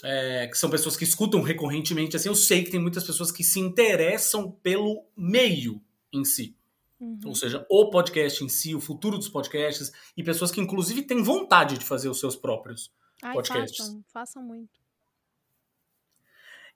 é, 0.05 0.47
que 0.49 0.59
são 0.59 0.69
pessoas 0.69 0.97
que 0.97 1.05
escutam 1.05 1.41
recorrentemente, 1.43 2.17
assim, 2.17 2.29
eu 2.29 2.35
sei 2.35 2.65
que 2.65 2.71
tem 2.71 2.81
muitas 2.81 3.05
pessoas 3.05 3.33
que 3.33 3.43
se 3.43 3.61
interessam 3.61 4.51
pelo 4.51 5.07
meio 5.17 5.81
em 6.13 6.25
si. 6.25 6.57
Uhum. 7.01 7.19
Ou 7.27 7.35
seja, 7.35 7.65
o 7.71 7.91
podcast 7.91 8.43
em 8.43 8.49
si, 8.49 8.75
o 8.75 8.81
futuro 8.81 9.17
dos 9.17 9.29
podcasts, 9.29 9.93
e 10.17 10.23
pessoas 10.23 10.51
que, 10.51 10.61
inclusive, 10.61 11.03
têm 11.03 11.23
vontade 11.23 11.79
de 11.79 11.85
fazer 11.85 12.09
os 12.09 12.19
seus 12.19 12.35
próprios 12.35 12.93
Ai, 13.23 13.33
podcasts. 13.35 13.79
Façam, 13.79 14.05
façam 14.13 14.43
muito. 14.43 14.88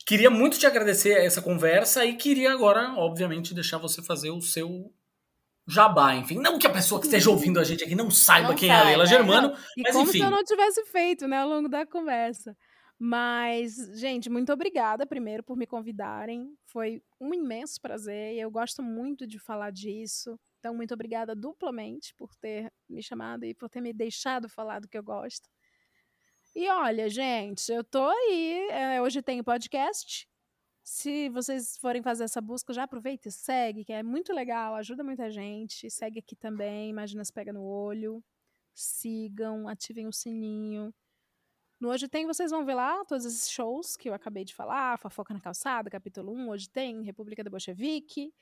Queria 0.06 0.30
muito 0.30 0.58
te 0.58 0.66
agradecer 0.66 1.12
essa 1.24 1.40
conversa 1.42 2.04
e 2.04 2.16
queria 2.16 2.52
agora, 2.52 2.94
obviamente, 2.96 3.54
deixar 3.54 3.78
você 3.78 4.02
fazer 4.02 4.30
o 4.30 4.40
seu 4.40 4.92
jabá, 5.68 6.14
enfim. 6.16 6.38
Não 6.38 6.58
que 6.58 6.66
a 6.66 6.72
pessoa 6.72 7.00
que 7.00 7.06
esteja 7.06 7.30
ouvindo 7.30 7.60
a 7.60 7.64
gente 7.64 7.84
aqui 7.84 7.94
não 7.94 8.10
saiba 8.10 8.48
Não 8.50 8.56
quem 8.56 8.70
é 8.70 8.74
a 8.76 8.84
Leila 8.84 9.04
é. 9.04 9.06
Germano, 9.06 9.56
E 9.76 9.84
mas 9.84 9.92
como 9.92 10.10
enfim. 10.10 10.12
se 10.12 10.24
eu 10.24 10.30
não 10.30 10.44
tivesse 10.44 10.84
feito, 10.86 11.26
né, 11.28 11.38
ao 11.38 11.48
longo 11.48 11.68
da 11.68 11.86
conversa. 11.86 12.56
Mas, 12.98 13.74
gente, 13.98 14.30
muito 14.30 14.52
obrigada 14.52 15.06
primeiro 15.06 15.42
por 15.42 15.56
me 15.56 15.66
convidarem. 15.66 16.54
Foi 16.66 17.02
um 17.20 17.34
imenso 17.34 17.80
prazer 17.80 18.34
e 18.34 18.40
eu 18.40 18.50
gosto 18.50 18.82
muito 18.82 19.26
de 19.26 19.38
falar 19.38 19.70
disso. 19.72 20.38
Então, 20.60 20.74
muito 20.74 20.94
obrigada 20.94 21.34
duplamente 21.34 22.14
por 22.16 22.34
ter 22.36 22.72
me 22.88 23.02
chamado 23.02 23.44
e 23.44 23.54
por 23.54 23.68
ter 23.68 23.80
me 23.80 23.92
deixado 23.92 24.48
falar 24.48 24.80
do 24.80 24.88
que 24.88 24.96
eu 24.96 25.02
gosto. 25.02 25.48
E 26.54 26.68
olha, 26.68 27.08
gente, 27.08 27.72
eu 27.72 27.82
tô 27.82 28.06
aí. 28.06 28.68
é, 28.70 29.00
hoje 29.00 29.22
tem 29.22 29.42
podcast. 29.42 30.28
Se 30.82 31.30
vocês 31.30 31.78
forem 31.78 32.02
fazer 32.02 32.24
essa 32.24 32.42
busca, 32.42 32.74
já 32.74 32.82
aproveita 32.82 33.28
e 33.28 33.32
segue, 33.32 33.84
que 33.84 33.92
é 33.92 34.02
muito 34.02 34.34
legal, 34.34 34.74
ajuda 34.74 35.02
muita 35.02 35.30
gente. 35.30 35.88
Segue 35.90 36.18
aqui 36.18 36.36
também, 36.36 36.90
imagina 36.90 37.24
se 37.24 37.32
pega 37.32 37.52
no 37.54 37.62
olho. 37.64 38.22
Sigam, 38.74 39.66
ativem 39.66 40.06
o 40.06 40.12
sininho. 40.12 40.92
No 41.80 41.88
Hoje 41.90 42.06
Tem, 42.06 42.26
vocês 42.26 42.50
vão 42.50 42.66
ver 42.66 42.74
lá 42.74 43.02
todos 43.06 43.24
esses 43.24 43.50
shows 43.50 43.96
que 43.96 44.08
eu 44.10 44.14
acabei 44.14 44.44
de 44.44 44.54
falar, 44.54 44.98
Fofoca 44.98 45.32
na 45.32 45.40
Calçada, 45.40 45.88
capítulo 45.90 46.32
1, 46.34 46.50
Hoje 46.50 46.68
Tem, 46.68 47.02
República 47.02 47.42
da 47.42 47.50
Bolchevique. 47.50 48.32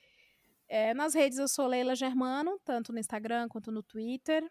É, 0.67 0.93
nas 0.93 1.13
redes 1.13 1.39
eu 1.39 1.47
sou 1.47 1.65
Leila 1.65 1.95
Germano, 1.95 2.59
tanto 2.65 2.91
no 2.91 2.99
Instagram 2.99 3.47
quanto 3.47 3.71
no 3.71 3.81
Twitter. 3.81 4.45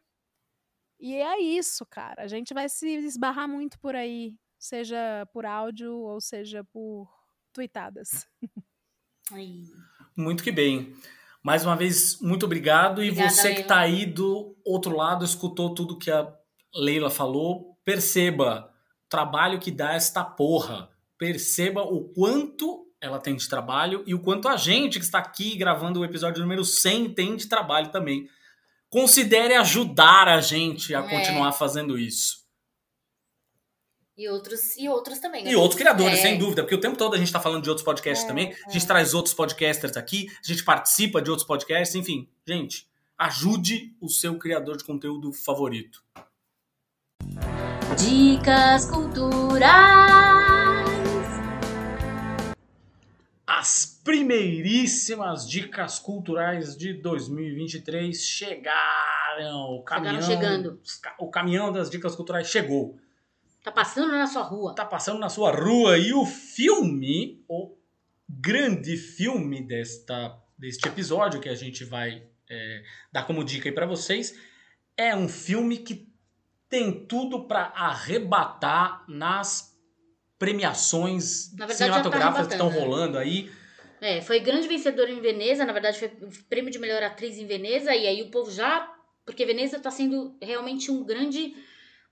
E 1.01 1.14
é 1.14 1.40
isso, 1.40 1.86
cara. 1.86 2.22
A 2.22 2.28
gente 2.28 2.53
vai 2.53 2.68
se 2.68 2.86
esbarrar 2.86 3.48
muito 3.48 3.78
por 3.78 3.96
aí, 3.96 4.34
seja 4.59 5.26
por 5.32 5.46
áudio 5.46 5.96
ou 5.96 6.20
seja 6.20 6.62
por 6.62 7.09
tweetadas. 7.53 8.26
Muito 10.16 10.42
que 10.42 10.53
bem. 10.53 10.94
Mais 11.42 11.64
uma 11.64 11.74
vez, 11.74 12.20
muito 12.20 12.44
obrigado. 12.44 12.98
Obrigada, 12.98 13.26
e 13.26 13.30
você 13.30 13.42
que 13.42 13.48
Leila. 13.48 13.61
está 13.61 13.78
aí 13.78 14.05
do 14.05 14.55
outro 14.64 14.94
lado, 14.94 15.24
escutou 15.24 15.74
tudo 15.74 15.98
que 15.98 16.11
a 16.11 16.30
Leila 16.74 17.09
falou, 17.09 17.78
perceba 17.84 18.70
o 19.07 19.09
trabalho 19.09 19.59
que 19.59 19.70
dá 19.70 19.94
esta 19.94 20.22
porra. 20.22 20.90
Perceba 21.16 21.82
o 21.82 22.12
quanto 22.12 22.86
ela 23.01 23.18
tem 23.18 23.34
de 23.34 23.48
trabalho 23.48 24.03
e 24.07 24.14
o 24.14 24.20
quanto 24.20 24.48
a 24.48 24.57
gente 24.57 24.98
que 24.98 25.05
está 25.05 25.18
aqui 25.18 25.57
gravando 25.57 26.01
o 26.01 26.05
episódio 26.05 26.42
número 26.42 26.64
100 26.64 27.14
tem 27.14 27.36
de 27.36 27.48
trabalho 27.48 27.90
também. 27.90 28.28
Considere 28.91 29.55
ajudar 29.55 30.28
a 30.28 30.41
gente 30.41 30.95
a 30.95 30.99
É. 30.99 31.09
continuar 31.09 31.53
fazendo 31.53 31.97
isso. 31.99 32.41
E 34.18 34.28
outros, 34.28 34.76
e 34.76 34.86
outros 34.88 35.18
também. 35.18 35.45
né? 35.45 35.51
E 35.53 35.57
outros 35.57 35.78
criadores, 35.78 36.18
É. 36.18 36.22
sem 36.22 36.36
dúvida, 36.38 36.62
porque 36.62 36.74
o 36.74 36.80
tempo 36.80 36.97
todo 36.99 37.14
a 37.14 37.16
gente 37.16 37.28
está 37.28 37.41
falando 37.41 37.62
de 37.62 37.70
outros 37.70 37.84
podcasts 37.84 38.24
É, 38.24 38.28
também. 38.28 38.55
A 38.66 38.70
gente 38.70 38.86
traz 38.86 39.14
outros 39.14 39.32
podcasters 39.32 39.97
aqui, 39.97 40.28
a 40.45 40.47
gente 40.47 40.62
participa 40.64 41.22
de 41.22 41.30
outros 41.30 41.47
podcasts, 41.47 41.95
enfim. 41.95 42.28
Gente, 42.47 42.86
ajude 43.16 43.97
o 44.01 44.09
seu 44.11 44.36
criador 44.38 44.76
de 44.76 44.84
conteúdo 44.84 45.32
favorito. 45.32 46.03
Dicas 47.97 48.86
culturais. 48.91 50.30
As 53.61 53.84
primeiríssimas 54.02 55.46
dicas 55.46 55.98
culturais 55.98 56.74
de 56.74 56.94
2023 56.94 58.18
chegaram. 58.18 59.76
O 59.76 59.82
caminhão, 59.82 60.22
chegando. 60.22 60.80
O 61.18 61.28
caminhão 61.28 61.70
das 61.70 61.90
dicas 61.90 62.16
culturais 62.16 62.48
chegou. 62.48 62.98
Tá 63.62 63.70
passando 63.70 64.12
na 64.12 64.26
sua 64.26 64.44
rua. 64.44 64.74
tá 64.74 64.86
passando 64.86 65.18
na 65.18 65.28
sua 65.28 65.52
rua 65.52 65.98
e 65.98 66.14
o 66.14 66.24
filme, 66.24 67.44
o 67.46 67.76
grande 68.26 68.96
filme 68.96 69.61
desta, 69.61 70.38
deste 70.56 70.88
episódio 70.88 71.38
que 71.38 71.50
a 71.50 71.54
gente 71.54 71.84
vai 71.84 72.22
é, 72.48 72.82
dar 73.12 73.26
como 73.26 73.44
dica 73.44 73.68
aí 73.68 73.74
pra 73.74 73.84
vocês, 73.84 74.40
é 74.96 75.14
um 75.14 75.28
filme 75.28 75.76
que 75.76 76.11
tem 76.66 77.04
tudo 77.04 77.46
pra 77.46 77.64
arrebatar 77.76 79.04
nas 79.06 79.70
premiações 80.41 81.51
verdade, 81.51 81.68
tá 81.68 81.84
cinematográficas 81.84 82.47
que 82.47 82.55
estão 82.55 82.70
né? 82.70 82.80
rolando 82.80 83.18
aí. 83.18 83.53
É, 84.01 84.22
foi 84.22 84.41
grande 84.41 84.66
vencedora 84.66 85.11
em 85.11 85.20
Veneza, 85.20 85.66
na 85.66 85.74
verdade 85.74 85.99
foi 85.99 86.09
o 86.09 86.45
prêmio 86.49 86.70
de 86.70 86.78
melhor 86.78 87.03
atriz 87.03 87.36
em 87.36 87.47
Veneza, 87.47 87.95
e 87.95 88.07
aí 88.07 88.22
o 88.22 88.30
povo 88.30 88.51
já. 88.51 88.91
Porque 89.26 89.45
Veneza 89.45 89.78
tá 89.78 89.91
sendo 89.91 90.34
realmente 90.43 90.91
um 90.91 91.05
grande. 91.05 91.55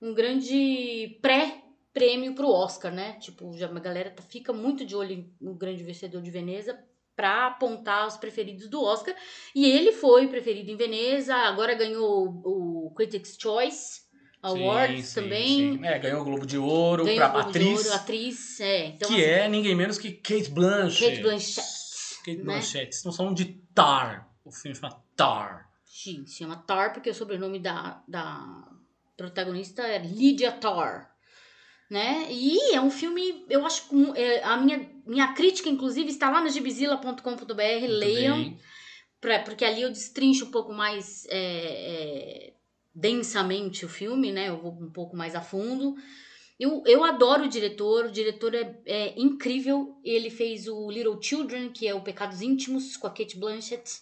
Um 0.00 0.14
grande 0.14 1.18
pré-prêmio 1.20 2.34
pro 2.34 2.50
Oscar, 2.52 2.92
né? 2.92 3.14
Tipo, 3.14 3.52
já 3.56 3.66
a 3.66 3.80
galera 3.80 4.10
tá- 4.10 4.22
fica 4.22 4.52
muito 4.52 4.84
de 4.84 4.94
olho 4.94 5.28
no 5.40 5.54
grande 5.54 5.82
vencedor 5.82 6.22
de 6.22 6.30
Veneza 6.30 6.78
pra 7.16 7.48
apontar 7.48 8.06
os 8.06 8.16
preferidos 8.16 8.68
do 8.68 8.80
Oscar. 8.80 9.12
E 9.52 9.68
ele 9.68 9.90
foi 9.90 10.28
preferido 10.28 10.70
em 10.70 10.76
Veneza, 10.76 11.34
agora 11.34 11.74
ganhou 11.74 12.28
o 12.44 12.92
Critics' 12.94 13.36
Choice 13.40 14.02
Awards 14.42 14.96
Sim, 14.96 15.02
sim, 15.02 15.20
também. 15.20 15.78
sim. 15.78 15.84
É, 15.84 15.98
ganhou 15.98 16.20
o 16.20 16.24
Globo 16.24 16.46
de 16.46 16.56
Ouro 16.56 17.04
Ganhou 17.04 17.18
pra 17.18 17.28
Globo 17.28 17.48
atriz, 17.48 17.86
Ouro, 17.86 17.92
atriz, 17.92 18.60
é. 18.60 18.86
Então, 18.86 19.08
que 19.08 19.14
assim, 19.16 19.24
é 19.24 19.48
ninguém 19.48 19.74
menos 19.74 19.98
que 19.98 20.12
Kate 20.12 20.50
Blanchett. 20.50 21.10
Kate 21.10 21.22
Blanchett. 21.22 21.68
Kate 22.24 22.36
né? 22.36 22.44
Blanchett. 22.44 22.94
Estamos 22.94 23.16
falando 23.16 23.36
de 23.36 23.44
Tar. 23.74 24.28
O 24.44 24.52
filme 24.52 24.76
chama 24.76 25.02
Tar. 25.16 25.68
Sim, 25.84 26.24
se 26.26 26.38
chama 26.38 26.56
Tar, 26.56 26.92
porque 26.92 27.10
o 27.10 27.14
sobrenome 27.14 27.58
da, 27.58 28.02
da 28.06 28.68
protagonista 29.16 29.82
é 29.82 29.98
Lydia 29.98 30.52
Tar. 30.52 31.10
Né? 31.90 32.26
E 32.30 32.74
é 32.74 32.80
um 32.80 32.90
filme, 32.90 33.46
eu 33.48 33.64
acho 33.64 33.88
que 33.88 34.20
é, 34.20 34.44
a 34.44 34.58
minha, 34.58 34.88
minha 35.06 35.32
crítica, 35.32 35.70
inclusive, 35.70 36.10
está 36.10 36.30
lá 36.30 36.42
no 36.42 36.50
gibizila.com.br, 36.50 37.86
leiam, 37.88 38.56
pra, 39.20 39.38
porque 39.38 39.64
ali 39.64 39.82
eu 39.82 39.90
destrincho 39.90 40.44
um 40.44 40.50
pouco 40.50 40.72
mais 40.72 41.26
é, 41.30 41.38
é, 42.50 42.52
densamente 42.98 43.84
o 43.84 43.88
filme, 43.88 44.32
né? 44.32 44.48
Eu 44.48 44.58
vou 44.60 44.72
um 44.72 44.90
pouco 44.90 45.16
mais 45.16 45.34
a 45.34 45.40
fundo. 45.40 45.94
Eu, 46.58 46.82
eu 46.86 47.04
adoro 47.04 47.44
o 47.44 47.48
diretor, 47.48 48.06
o 48.06 48.10
diretor 48.10 48.52
é, 48.54 48.76
é 48.84 49.14
incrível. 49.16 49.96
Ele 50.04 50.28
fez 50.28 50.66
o 50.66 50.90
Little 50.90 51.22
Children, 51.22 51.70
que 51.70 51.86
é 51.86 51.94
o 51.94 52.00
Pecados 52.00 52.42
Íntimos, 52.42 52.96
com 52.96 53.06
a 53.06 53.10
Kate 53.10 53.38
Blanchett. 53.38 54.00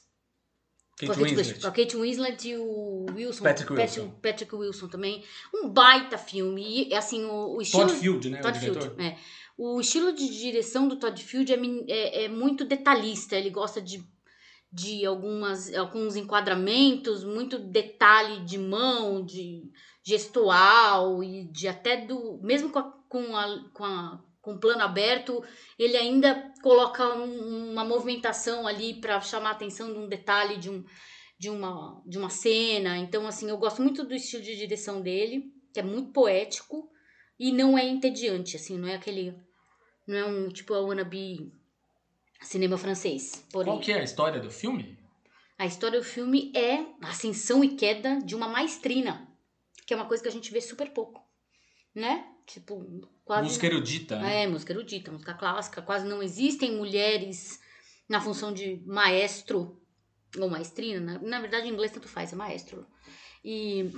Kate 0.98 1.06
Com 1.06 1.12
a 1.12 1.16
Kate 1.16 1.34
Winslet. 1.34 1.60
Com 1.60 1.66
a 1.66 1.70
Kate 1.70 1.96
Winslet 1.96 2.48
e 2.48 2.56
o 2.56 3.06
Wilson. 3.14 3.44
Patrick 3.44 3.72
Wilson. 3.74 4.10
Patrick 4.22 4.54
Wilson 4.54 4.88
também. 4.88 5.22
Um 5.54 5.68
baita 5.68 6.16
filme. 6.16 6.88
E, 6.88 6.94
assim, 6.94 7.22
o, 7.26 7.56
o 7.56 7.60
estilo... 7.60 7.86
Todd 7.86 8.00
Field, 8.00 8.30
né? 8.30 8.40
Todd 8.40 8.56
o 8.56 8.60
diretor. 8.60 8.82
Field, 8.82 9.02
é. 9.02 9.18
O 9.58 9.78
estilo 9.78 10.14
de 10.14 10.26
direção 10.26 10.88
do 10.88 10.96
Todd 10.96 11.22
Field 11.22 11.52
é, 11.52 11.56
é- 11.92 12.24
é 12.24 12.28
muito 12.28 12.64
detalhista. 12.64 13.36
Ele 13.36 13.50
gosta 13.50 13.82
de, 13.82 14.02
de 14.72 15.06
algumas, 15.06 15.72
alguns 15.74 16.16
enquadramentos, 16.16 17.24
muito 17.24 17.58
detalhe 17.58 18.44
de 18.44 18.58
mão, 18.58 19.24
de 19.24 19.62
gestual 20.04 21.22
e 21.22 21.44
de 21.50 21.68
até 21.68 21.96
do... 21.96 22.40
Mesmo 22.42 22.70
com 22.70 22.78
a, 22.78 22.92
com 23.08 23.36
a, 23.36 23.70
com 23.72 23.84
a 23.84 24.26
com 24.46 24.52
o 24.52 24.60
plano 24.60 24.82
aberto, 24.82 25.42
ele 25.76 25.96
ainda 25.96 26.52
coloca 26.62 27.04
um- 27.16 27.72
uma 27.72 27.84
movimentação 27.84 28.64
ali 28.64 29.00
para 29.00 29.20
chamar 29.20 29.48
a 29.48 29.52
atenção 29.52 29.92
de 29.92 29.98
um 29.98 30.06
detalhe 30.06 30.56
de, 30.56 30.70
um, 30.70 30.84
de, 31.36 31.50
uma, 31.50 32.00
de 32.06 32.16
uma 32.16 32.30
cena. 32.30 32.96
Então, 32.96 33.26
assim, 33.26 33.50
eu 33.50 33.58
gosto 33.58 33.82
muito 33.82 34.04
do 34.04 34.14
estilo 34.14 34.44
de 34.44 34.54
direção 34.54 35.00
dele, 35.02 35.52
que 35.74 35.80
é 35.80 35.82
muito 35.82 36.12
poético 36.12 36.88
e 37.40 37.50
não 37.50 37.76
é 37.76 37.84
entediante, 37.84 38.54
assim, 38.54 38.78
não 38.78 38.86
é 38.86 38.94
aquele. 38.94 39.34
Não 40.06 40.16
é 40.16 40.24
um 40.24 40.48
tipo 40.48 40.72
a 40.74 40.80
wannabe 40.80 41.52
cinema 42.42 42.76
francês. 42.76 43.44
Porém, 43.50 43.72
Qual 43.72 43.80
que 43.80 43.92
é 43.92 44.00
a 44.00 44.04
história 44.04 44.40
do 44.40 44.50
filme? 44.50 44.98
a 45.58 45.64
história 45.64 45.98
do 45.98 46.04
filme 46.04 46.52
é 46.54 46.74
a 47.00 47.08
ascensão 47.08 47.64
e 47.64 47.76
queda 47.76 48.18
de 48.20 48.34
uma 48.34 48.46
maestrina, 48.46 49.26
que 49.86 49.94
é 49.94 49.96
uma 49.96 50.04
coisa 50.06 50.22
que 50.22 50.28
a 50.28 50.32
gente 50.32 50.52
vê 50.52 50.60
super 50.60 50.90
pouco, 50.90 51.22
né? 51.94 52.26
Tipo, 52.46 53.08
quase. 53.24 53.44
Música 53.44 53.66
erudita, 53.66 54.18
né? 54.20 54.42
É, 54.42 54.46
música 54.46 54.72
erudita, 54.72 55.10
música 55.10 55.34
clássica. 55.34 55.80
Quase 55.82 56.06
não 56.06 56.22
existem 56.22 56.72
mulheres 56.76 57.58
na 58.08 58.20
função 58.20 58.52
de 58.52 58.82
maestro 58.86 59.80
ou 60.38 60.48
maestrina. 60.50 61.00
Na, 61.00 61.18
na 61.18 61.40
verdade, 61.40 61.66
em 61.66 61.72
inglês 61.72 61.90
tanto 61.90 62.06
faz, 62.06 62.32
é 62.32 62.36
maestro. 62.36 62.86
E 63.44 63.90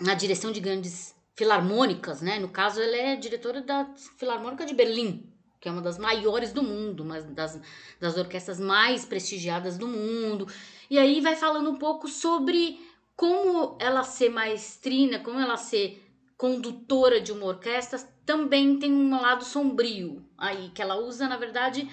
na 0.00 0.14
direção 0.14 0.50
de 0.52 0.60
grandes 0.60 1.14
filarmônicas, 1.34 2.20
né? 2.20 2.38
No 2.38 2.48
caso, 2.48 2.80
ela 2.80 2.96
é 2.96 3.16
diretora 3.16 3.62
da 3.62 3.94
Filarmônica 4.18 4.66
de 4.66 4.74
Berlim, 4.74 5.31
que 5.62 5.68
é 5.68 5.72
uma 5.72 5.80
das 5.80 5.96
maiores 5.96 6.52
do 6.52 6.60
mundo, 6.60 7.04
uma 7.04 7.22
das, 7.22 7.58
das 8.00 8.16
orquestras 8.18 8.58
mais 8.58 9.04
prestigiadas 9.04 9.78
do 9.78 9.86
mundo. 9.86 10.48
E 10.90 10.98
aí 10.98 11.20
vai 11.20 11.36
falando 11.36 11.70
um 11.70 11.76
pouco 11.76 12.08
sobre 12.08 12.80
como 13.14 13.76
ela 13.80 14.02
ser 14.02 14.28
maestrina, 14.28 15.20
como 15.20 15.38
ela 15.38 15.56
ser 15.56 16.04
condutora 16.36 17.20
de 17.20 17.30
uma 17.30 17.46
orquestra, 17.46 17.96
também 18.26 18.76
tem 18.76 18.92
um 18.92 19.20
lado 19.20 19.44
sombrio 19.44 20.24
aí, 20.36 20.70
que 20.74 20.82
ela 20.82 20.96
usa, 20.96 21.28
na 21.28 21.36
verdade, 21.36 21.88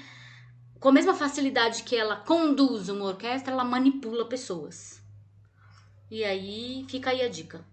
com 0.79 0.89
a 0.89 0.91
mesma 0.91 1.13
facilidade 1.13 1.83
que 1.83 1.95
ela 1.95 2.15
conduz 2.15 2.89
uma 2.89 3.05
orquestra, 3.05 3.53
ela 3.53 3.63
manipula 3.63 4.25
pessoas. 4.27 4.99
E 6.09 6.23
aí 6.23 6.87
fica 6.89 7.11
aí 7.11 7.21
a 7.21 7.29
dica. 7.29 7.63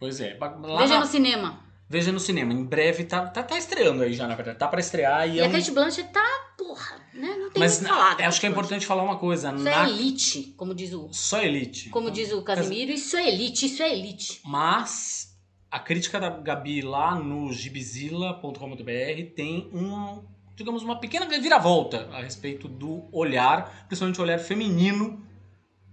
Pois 0.00 0.18
é. 0.20 0.36
Lá 0.36 0.48
Veja 0.78 0.94
na- 0.94 1.00
no 1.00 1.06
cinema. 1.06 1.63
Veja 1.88 2.10
no 2.10 2.18
cinema. 2.18 2.52
Em 2.52 2.64
breve 2.64 3.04
tá, 3.04 3.26
tá, 3.26 3.42
tá 3.42 3.58
estreando 3.58 4.02
aí 4.02 4.14
já, 4.14 4.26
na 4.26 4.34
verdade. 4.34 4.58
Tá 4.58 4.66
pra 4.66 4.80
estrear 4.80 5.28
e, 5.28 5.34
E 5.34 5.40
é 5.40 5.46
a 5.46 5.50
Kate 5.50 5.70
Blanchett 5.70 6.10
tá, 6.12 6.24
porra, 6.56 6.96
né? 7.12 7.36
Não 7.38 7.50
tem 7.50 7.60
Mas 7.62 7.78
que 7.78 7.84
falar. 7.84 8.14
da 8.16 8.26
acho 8.26 8.40
que 8.40 8.46
é 8.46 8.48
importante 8.48 8.86
falar 8.86 9.02
uma 9.02 9.18
coisa. 9.18 9.52
Isso 9.54 9.62
na- 9.64 9.84
é 9.86 9.90
elite, 9.90 10.54
como 10.56 10.74
diz 10.74 10.92
o, 10.94 11.08
Só 11.12 11.40
elite. 11.42 11.90
como 11.90 12.10
diz 12.10 12.32
o 12.32 12.42
Casimiro. 12.42 12.90
Isso 12.90 13.16
é 13.16 13.28
elite, 13.28 13.66
isso 13.66 13.82
é 13.82 13.92
elite. 13.92 14.40
Mas 14.44 15.36
a 15.70 15.78
crítica 15.78 16.18
da 16.18 16.30
Gabi 16.30 16.80
lá 16.80 17.14
no 17.16 17.52
gibizila.com.br 17.52 19.34
tem 19.36 19.68
um, 19.72 20.24
digamos, 20.56 20.82
uma 20.82 20.98
pequena 20.98 21.26
reviravolta 21.26 22.08
a 22.12 22.22
respeito 22.22 22.66
do 22.68 23.08
olhar, 23.12 23.84
principalmente 23.86 24.20
o 24.20 24.22
olhar 24.22 24.38
feminino 24.38 25.22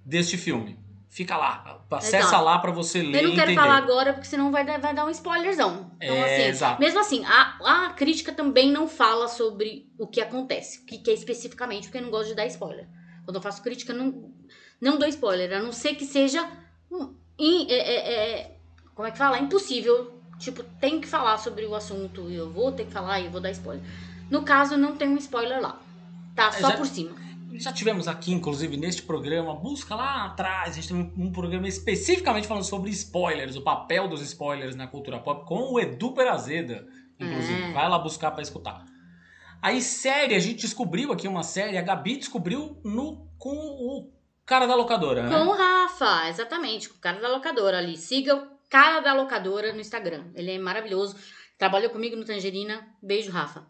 deste 0.06 0.38
filme. 0.38 0.80
Fica 1.12 1.36
lá, 1.36 1.84
acessa 1.92 2.18
Exato. 2.20 2.44
lá 2.46 2.58
pra 2.60 2.72
você 2.72 3.02
ler 3.02 3.22
Eu 3.22 3.30
não 3.30 3.36
quero 3.36 3.54
falar 3.54 3.76
agora, 3.76 4.14
porque 4.14 4.30
senão 4.30 4.50
vai 4.50 4.64
dar, 4.66 4.80
vai 4.80 4.96
dar 4.96 5.06
um 5.06 5.10
spoilerzão. 5.10 5.92
Então, 6.02 6.16
É, 6.16 6.24
assim, 6.36 6.44
exato. 6.48 6.80
mesmo 6.80 7.02
assim, 7.02 7.26
a, 7.26 7.58
a 7.88 7.90
crítica 7.90 8.32
também 8.32 8.72
não 8.72 8.88
fala 8.88 9.28
sobre 9.28 9.92
o 10.00 10.08
que 10.08 10.22
acontece, 10.22 10.80
o 10.80 10.86
que, 10.86 10.98
que 11.00 11.12
é 11.12 11.14
especificamente, 11.14 11.84
porque 11.90 11.98
eu 11.98 12.04
não 12.04 12.10
gosto 12.10 12.30
de 12.30 12.36
dar 12.36 12.46
spoiler. 12.48 12.88
Quando 13.26 13.36
eu 13.36 13.42
faço 13.42 13.62
crítica, 13.62 13.94
não, 13.94 14.32
não 14.80 14.98
dou 14.98 15.06
spoiler, 15.10 15.52
a 15.52 15.62
não 15.62 15.74
ser 15.74 15.96
que 15.96 16.06
seja. 16.06 16.48
in- 17.38 17.68
é- 17.70 17.74
é- 17.74 18.14
é- 18.40 18.58
como 18.96 19.06
é 19.08 19.12
que 19.12 19.18
fala? 19.18 19.38
Impossível. 19.40 20.18
Tipo, 20.40 20.64
tem 20.80 21.02
que 21.02 21.08
falar 21.08 21.38
sobre 21.38 21.66
o 21.66 21.76
assunto 21.76 22.30
e 22.30 22.36
eu 22.36 22.50
vou 22.52 22.72
ter 22.72 22.86
que 22.86 22.92
falar 22.92 23.20
e 23.20 23.26
eu 23.26 23.32
vou 23.32 23.42
dar 23.42 23.52
spoiler. 23.52 23.84
No 24.30 24.44
caso, 24.44 24.78
não 24.78 24.96
tem 24.96 25.10
um 25.10 25.18
spoiler 25.18 25.62
lá. 25.62 25.78
Tá 26.36 26.52
só 26.54 26.72
por 26.78 26.86
cima. 26.88 27.12
Já 27.60 27.72
tivemos 27.72 28.08
aqui, 28.08 28.32
inclusive, 28.32 28.78
neste 28.78 29.04
programa, 29.04 29.56
busca 29.56 29.96
lá 29.96 30.26
atrás, 30.26 30.70
a 30.70 30.74
gente 30.74 30.88
tem 30.88 30.98
um, 30.98 31.32
programa 31.32 31.68
especificamente 31.68 32.48
falando 32.48 32.64
sobre 32.64 32.90
spoilers, 32.90 33.56
o 33.56 33.62
papel 33.62 34.08
dos 34.08 34.22
spoilers 34.22 34.76
na 34.76 34.88
cultura 34.88 35.20
pop, 35.20 35.46
com 35.46 35.74
o 35.74 35.80
Edu 35.80 36.14
Perazeda, 36.14 36.88
inclusive. 37.20 37.64
É. 37.64 37.72
Vai 37.72 37.90
lá 37.90 38.00
buscar 38.00 38.32
pra 38.32 38.42
escutar. 38.42 38.86
Aí, 39.62 39.82
série, 39.82 40.34
a 40.34 40.40
gente 40.40 40.62
descobriu 40.62 41.12
aqui 41.12 41.28
uma 41.28 41.44
série, 41.44 41.78
a 41.78 41.82
Gabi 41.82 42.18
descobriu 42.18 42.80
no, 42.84 43.28
com 43.38 43.52
o 43.52 44.12
cara 44.46 44.66
da 44.66 44.76
locadora, 44.76 45.24
né? 45.24 45.30
Com 45.30 45.48
o 45.48 45.54
Rafa, 45.54 46.30
exatamente, 46.30 46.90
com 46.90 46.98
o 46.98 47.02
cara 47.02 47.20
da 47.20 47.30
locadora 47.30 47.78
ali. 47.78 47.96
Siga 47.96 48.36
o 48.36 48.48
cara 48.70 49.02
da 49.02 49.14
locadora 49.14 49.72
no 49.72 49.80
Instagram. 49.80 50.32
Ele 50.34 50.52
é 50.52 50.60
maravilhoso. 50.60 51.16
Trabalhou 51.58 51.92
comigo 51.92 52.16
no 52.16 52.26
Tangerina. 52.26 52.88
Beijo, 53.04 53.32
Rafa. 53.32 53.68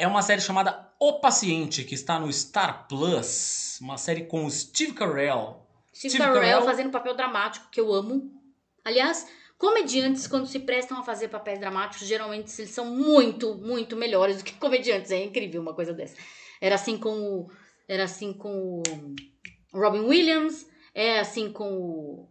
É 0.00 0.06
uma 0.06 0.22
série 0.22 0.40
chamada 0.40 0.90
O 0.98 1.20
Paciente, 1.20 1.84
que 1.84 1.94
está 1.94 2.18
no 2.18 2.32
Star 2.32 2.88
Plus, 2.88 3.78
uma 3.82 3.98
série 3.98 4.24
com 4.24 4.46
o 4.46 4.50
Steve 4.50 4.94
Carell. 4.94 5.62
Steve 5.94 6.14
Steve 6.14 6.24
Carell 6.24 6.40
Carell. 6.40 6.62
fazendo 6.62 6.90
papel 6.90 7.14
dramático, 7.14 7.68
que 7.70 7.78
eu 7.78 7.92
amo. 7.92 8.32
Aliás, 8.82 9.28
comediantes, 9.58 10.26
quando 10.26 10.46
se 10.46 10.58
prestam 10.60 10.98
a 10.98 11.02
fazer 11.02 11.28
papéis 11.28 11.60
dramáticos, 11.60 12.08
geralmente 12.08 12.50
eles 12.58 12.70
são 12.70 12.86
muito, 12.86 13.56
muito 13.56 13.94
melhores 13.94 14.38
do 14.38 14.44
que 14.44 14.54
comediantes. 14.58 15.10
É 15.10 15.22
incrível 15.22 15.60
uma 15.60 15.74
coisa 15.74 15.92
dessa. 15.92 16.16
Era 16.62 16.76
assim 16.76 16.96
com 16.96 17.20
o. 17.20 17.50
Era 17.86 18.04
assim 18.04 18.32
com 18.32 18.80
o 18.80 19.78
Robin 19.78 20.00
Williams. 20.00 20.66
É 20.94 21.20
assim 21.20 21.52
com 21.52 21.70
o 21.70 22.28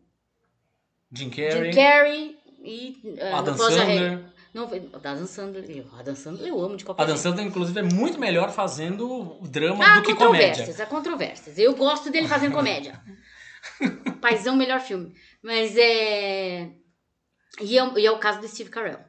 Jim 1.12 1.30
Carrey, 1.30 1.66
Jim 1.66 1.80
Carrey. 1.80 2.40
E 2.64 3.00
uh, 3.06 3.36
Adam 3.36 3.56
Sandler. 3.56 4.39
Não, 4.54 4.66
o 4.68 4.96
Adam 4.96 5.26
Sandler. 5.28 5.70
eu- 5.70 5.86
Adam 5.98 6.16
Sandler 6.16 6.48
eu 6.50 6.60
amo 6.62 6.76
de 6.76 6.84
qualquer 6.84 7.04
Adam 7.04 7.16
jeito. 7.16 7.24
Sandler, 7.24 7.46
inclusive, 7.48 7.80
é 7.80 7.84
muito 7.84 8.20
melhor 8.20 8.52
fazendo 8.52 9.38
drama 9.44 9.86
Há 9.86 9.96
do 10.00 10.04
que 10.06 10.16
comédia. 10.16 10.48
controvérsias, 10.50 10.80
há 10.80 10.86
controvérsias. 10.86 11.58
Eu 11.60 11.76
gosto 11.76 12.10
dele 12.12 12.28
fazendo 12.28 12.54
comédia. 12.54 13.00
Paizão, 14.22 14.56
melhor 14.56 14.80
filme. 14.80 15.14
Mas 15.44 15.76
é. 15.78 16.70
E 17.62 17.78
é, 17.78 18.00
e 18.00 18.06
é 18.06 18.12
o 18.12 18.20
caso 18.20 18.40
do 18.42 18.48
Steve 18.48 18.70
Carell. 18.70 19.00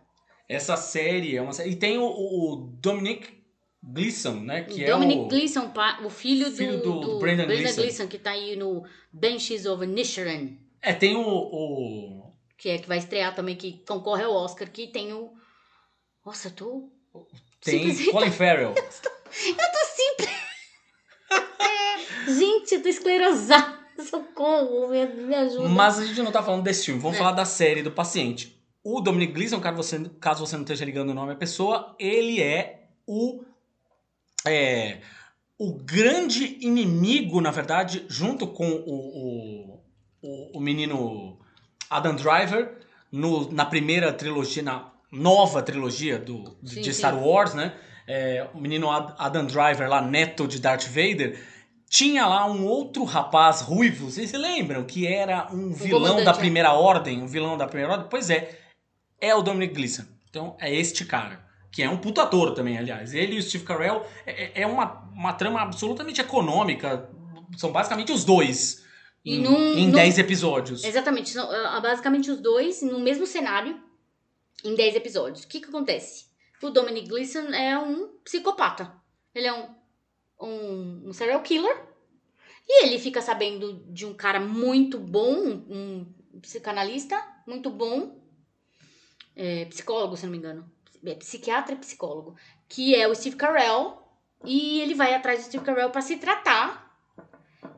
Essa 0.49 0.77
série 0.77 1.37
é 1.37 1.43
uma 1.43 1.53
série. 1.53 1.71
E 1.71 1.77
tem 1.77 1.99
o, 1.99 2.05
o- 2.05 2.77
Dominic 2.81 3.41
Gleeson, 3.83 4.41
né? 4.41 4.63
Que 4.65 4.85
Dominic 4.85 5.21
é 5.21 5.23
o. 5.23 5.29
Gleeson, 5.29 5.73
o 6.05 6.11
filho, 6.11 6.51
filho 6.51 6.79
do, 6.79 6.83
do- 6.83 7.01
do 7.01 7.07
do 7.15 7.19
Brendan 7.19 7.47
Gleeson. 7.47 7.81
Gleeson, 7.83 8.07
que 8.09 8.19
tá 8.19 8.33
aí 8.33 8.57
no 8.57 8.83
Benches 9.13 9.65
of 9.67 9.83
Inisherin, 9.85 10.59
É, 10.83 10.93
tem 10.93 11.17
o. 11.17 11.23
o- 11.23 12.30
que 12.61 12.69
é 12.69 12.79
que 12.79 12.87
vai 12.87 12.99
estrear 12.99 13.35
também, 13.35 13.57
que 13.57 13.83
concorre 13.89 14.23
ao 14.23 14.35
Oscar, 14.35 14.71
que 14.71 14.87
tem 14.89 15.13
o. 15.15 15.33
Nossa, 16.25 16.49
eu 16.49 16.53
tô. 16.53 16.89
Tem 17.63 17.79
Simplesmente- 17.81 18.11
Colin 18.13 18.31
Farrell. 18.31 18.75
Gente, 22.27 22.75
eu 22.75 22.83
tô 22.83 22.89
esclerosada. 22.89 23.81
Socorro, 24.09 24.89
me, 24.89 25.05
me 25.07 25.35
ajuda. 25.35 25.69
Mas 25.69 25.99
a 25.99 26.05
gente 26.07 26.23
não 26.23 26.33
tá 26.33 26.43
falando 26.43 26.63
desse 26.63 26.87
filme, 26.87 27.01
vamos 27.01 27.17
É. 27.17 27.19
falar 27.19 27.33
da 27.33 27.45
série 27.45 27.83
do 27.83 27.91
paciente. 27.93 28.59
O 28.83 29.01
Dominic 29.03 29.33
Gleeson, 29.35 29.61
caso 29.61 29.77
você, 29.77 29.99
caso 30.21 30.47
você 30.47 30.57
não 30.57 30.63
esteja 30.63 30.85
ligando 30.87 31.11
o 31.11 31.15
nome 31.15 31.33
à 31.33 31.37
pessoa, 31.37 31.95
ele 31.99 32.43
é 32.43 32.85
o. 33.07 33.43
É, 34.47 35.01
o 35.59 35.75
grande 35.75 36.57
inimigo, 36.65 37.43
na 37.43 37.51
verdade, 37.51 38.07
junto 38.09 38.47
com 38.47 38.67
o, 38.71 38.89
o, 38.89 39.83
o, 40.23 40.59
o 40.59 40.61
menino 40.61 41.39
Adam 41.91 42.15
Driver, 42.15 42.79
no, 43.11 43.51
na 43.53 43.67
primeira 43.67 44.13
trilogia, 44.13 44.63
na 44.63 44.91
nova 45.11 45.61
trilogia 45.61 46.19
do, 46.19 46.57
de 46.63 46.75
Sim, 46.75 46.81
de 46.83 46.93
sim. 46.93 46.99
Star 46.99 47.19
Wars, 47.19 47.53
né? 47.53 47.75
É, 48.07 48.47
o 48.55 48.61
menino 48.61 48.89
Ad- 48.91 49.15
Adam 49.19 49.45
Driver, 49.45 49.89
lá, 49.89 50.01
neto 50.01 50.47
de 50.47 50.61
Darth 50.61 50.87
Vader, 50.87 51.39
tinha 51.89 52.25
lá 52.27 52.47
um 52.47 52.65
outro 52.65 53.03
rapaz 53.03 53.61
ruivo, 53.61 54.11
vocês 54.11 54.31
se 54.31 54.39
lembram? 54.39 54.85
Que 54.85 55.07
era 55.07 55.49
um 55.53 55.73
vilão 55.73 56.23
da 56.23 56.31
é. 56.31 56.35
primeira 56.35 56.73
ordem, 56.73 57.21
um 57.21 57.27
vilão 57.27 57.57
da 57.59 57.67
primeira 57.67 57.95
ordem? 57.95 58.09
Pois 58.09 58.31
é, 58.31 58.57
é 59.21 59.35
o 59.35 59.43
Dominic 59.43 59.75
Gleeson. 59.75 60.05
Então 60.29 60.57
é 60.61 60.73
este 60.73 61.05
cara, 61.05 61.45
que 61.73 61.83
é 61.83 61.91
um 61.91 61.97
puta 61.97 62.23
ator 62.23 62.55
também, 62.55 62.79
aliás. 62.79 63.13
Ele 63.13 63.35
e 63.35 63.39
o 63.39 63.43
Steve 63.43 63.65
Carell 63.65 64.07
é, 64.25 64.63
é 64.63 64.67
uma, 64.67 65.03
uma 65.13 65.33
trama 65.33 65.61
absolutamente 65.61 66.21
econômica, 66.21 67.09
são 67.57 67.73
basicamente 67.73 68.13
os 68.13 68.25
dois 68.25 68.85
E 69.25 69.37
em, 69.37 69.43
num- 69.43 69.75
em 69.75 69.87
num- 69.87 69.93
10 69.93 70.19
episódios. 70.19 70.83
Exatamente, 70.85 71.31
são 71.31 71.51
ah, 71.51 71.81
basicamente 71.81 72.31
os 72.31 72.41
dois 72.41 72.81
no 72.83 72.99
mesmo 73.01 73.27
cenário 73.27 73.81
em 74.65 74.75
10 74.75 74.97
episódios. 74.97 75.45
O 75.45 75.49
que 75.49 75.61
que 75.61 75.69
acontece? 75.69 76.27
O 76.63 76.71
Dominic 76.71 77.09
Gleeson 77.09 77.49
é 77.51 77.79
um 77.79 78.09
psicopata. 78.25 78.93
Ele 79.35 79.47
é 79.47 79.53
um, 79.53 79.69
um, 80.41 81.03
um 81.09 81.13
serial 81.13 81.41
killer. 81.43 81.89
E 82.69 82.85
ele 82.85 82.99
fica 82.99 83.21
sabendo 83.21 83.83
de 83.89 84.07
um 84.07 84.15
cara 84.15 84.39
muito 84.39 84.99
bom, 84.99 85.35
um, 85.35 86.07
um 86.35 86.41
psicanalista 86.41 87.21
muito 87.47 87.69
bom, 87.71 88.21
é, 89.35 89.65
psicólogo, 89.67 90.17
se 90.17 90.25
não 90.25 90.33
me 90.33 90.39
engano. 90.39 90.71
É, 91.05 91.15
psiquiatra 91.15 91.75
e 91.75 91.79
psicólogo. 91.79 92.37
Que 92.69 92.95
é 92.95 93.09
o 93.09 93.15
Steve 93.15 93.37
Carell. 93.37 93.99
E 94.45 94.81
ele 94.81 94.95
vai 94.95 95.15
atrás 95.15 95.41
do 95.41 95.45
Steve 95.47 95.65
Carell 95.65 95.91
para 95.91 96.01
se 96.03 96.17
tratar. 96.17 96.90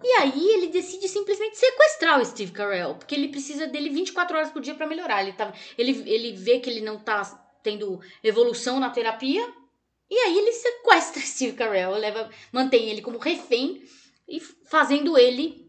E 0.02 0.12
aí 0.20 0.48
ele 0.50 0.68
decide 0.68 1.08
simplesmente 1.08 1.56
sequestrar 1.56 2.20
o 2.20 2.24
Steve 2.24 2.52
Carell, 2.52 2.94
porque 2.94 3.14
ele 3.14 3.28
precisa 3.28 3.66
dele 3.66 3.90
24 3.90 4.36
horas 4.36 4.50
por 4.50 4.62
dia 4.62 4.74
pra 4.74 4.86
melhorar. 4.86 5.22
Ele, 5.22 5.32
tá, 5.32 5.52
ele, 5.76 6.02
ele 6.06 6.32
vê 6.32 6.60
que 6.60 6.70
ele 6.70 6.80
não 6.80 6.98
tá 6.98 7.22
tendo 7.62 8.00
evolução 8.22 8.80
na 8.80 8.90
terapia, 8.90 9.46
e 10.10 10.14
aí 10.14 10.38
ele 10.38 10.52
sequestra 10.52 11.22
Steve 11.22 11.56
Carell, 11.56 11.92
leva, 11.92 12.28
mantém 12.52 12.88
ele 12.88 13.00
como 13.00 13.18
refém 13.18 13.82
e 14.28 14.40
fazendo 14.40 15.16
ele 15.16 15.68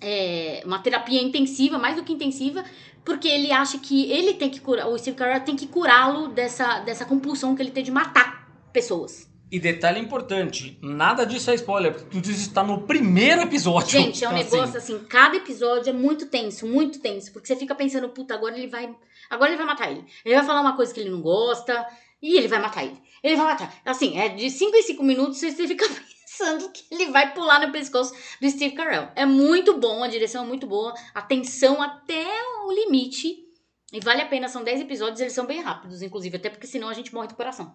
é, 0.00 0.62
uma 0.64 0.80
terapia 0.80 1.22
intensiva, 1.22 1.78
mais 1.78 1.96
do 1.96 2.04
que 2.04 2.12
intensiva, 2.12 2.64
porque 3.04 3.28
ele 3.28 3.52
acha 3.52 3.78
que 3.78 4.10
ele 4.10 4.34
tem 4.34 4.50
que 4.50 4.60
curar, 4.60 4.88
o 4.88 4.98
Steve 4.98 5.16
Carell 5.16 5.44
tem 5.44 5.56
que 5.56 5.66
curá-lo 5.66 6.28
dessa, 6.28 6.80
dessa 6.80 7.04
compulsão 7.04 7.54
que 7.54 7.62
ele 7.62 7.70
tem 7.70 7.84
de 7.84 7.90
matar 7.90 8.48
pessoas. 8.72 9.29
E 9.50 9.58
detalhe 9.58 9.98
importante, 9.98 10.78
nada 10.80 11.24
disso 11.24 11.50
é 11.50 11.54
spoiler, 11.56 11.92
porque 11.92 12.08
tudo 12.08 12.30
isso 12.30 12.48
está 12.48 12.62
no 12.62 12.82
primeiro 12.82 13.42
episódio. 13.42 14.00
Gente, 14.00 14.24
é 14.24 14.28
um 14.28 14.36
Então, 14.36 14.40
assim, 14.40 14.56
negócio 14.56 14.78
assim, 14.78 14.98
cada 15.08 15.36
episódio 15.36 15.90
é 15.90 15.92
muito 15.92 16.26
tenso, 16.26 16.68
muito 16.68 17.00
tenso, 17.00 17.32
porque 17.32 17.48
você 17.48 17.56
fica 17.56 17.74
pensando, 17.74 18.08
puta, 18.10 18.32
agora 18.32 18.56
ele 18.56 18.68
vai, 18.68 18.94
agora 19.28 19.50
ele 19.50 19.56
vai 19.56 19.66
matar 19.66 19.90
ele. 19.90 20.04
Ele 20.24 20.36
vai 20.36 20.44
falar 20.44 20.60
uma 20.60 20.76
coisa 20.76 20.94
que 20.94 21.00
ele 21.00 21.10
não 21.10 21.20
gosta 21.20 21.84
e 22.22 22.36
ele 22.38 22.46
vai 22.46 22.60
matar 22.60 22.84
ele. 22.84 22.96
Ele 23.24 23.34
vai 23.34 23.46
matar. 23.46 23.74
Assim, 23.84 24.16
é 24.18 24.28
de 24.28 24.48
5 24.48 24.76
em 24.76 24.82
5 24.82 25.02
minutos 25.02 25.38
você 25.38 25.50
fica 25.66 25.84
pensando 25.88 26.70
que 26.70 26.84
ele 26.88 27.10
vai 27.10 27.34
pular 27.34 27.66
no 27.66 27.72
pescoço 27.72 28.14
do 28.40 28.48
Steve 28.48 28.76
Carell. 28.76 29.08
É 29.16 29.26
muito 29.26 29.78
bom, 29.78 30.04
a 30.04 30.08
direção 30.08 30.44
é 30.44 30.46
muito 30.46 30.66
boa, 30.66 30.94
a 31.12 31.22
tensão 31.22 31.82
até 31.82 32.24
o 32.66 32.72
limite. 32.72 33.46
E 33.92 33.98
vale 33.98 34.22
a 34.22 34.26
pena, 34.26 34.48
são 34.48 34.62
10 34.62 34.82
episódios, 34.82 35.20
eles 35.20 35.32
são 35.32 35.44
bem 35.44 35.60
rápidos, 35.60 36.02
inclusive, 36.02 36.36
até 36.36 36.48
porque 36.48 36.68
senão 36.68 36.88
a 36.88 36.94
gente 36.94 37.12
morre 37.12 37.26
do 37.26 37.34
coração. 37.34 37.74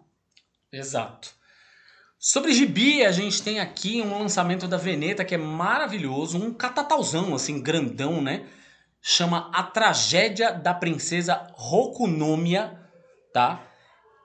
Exato. 0.72 1.36
Sobre 2.18 2.54
gibi, 2.54 3.04
a 3.04 3.12
gente 3.12 3.44
tem 3.44 3.60
aqui 3.60 4.02
um 4.02 4.20
lançamento 4.20 4.68
da 4.68 4.78
Veneta 4.78 5.24
que 5.24 5.36
é 5.36 5.38
maravilhoso, 5.38 6.38
um 6.38 6.54
catatauzão, 6.54 7.36
assim, 7.36 7.62
grandão, 7.62 8.22
né? 8.22 8.48
Chama 9.02 9.52
A 9.54 9.62
Tragédia 9.62 10.52
da 10.52 10.74
Princesa 10.74 11.48
Rokunomia, 11.54 12.80
tá? 13.34 13.62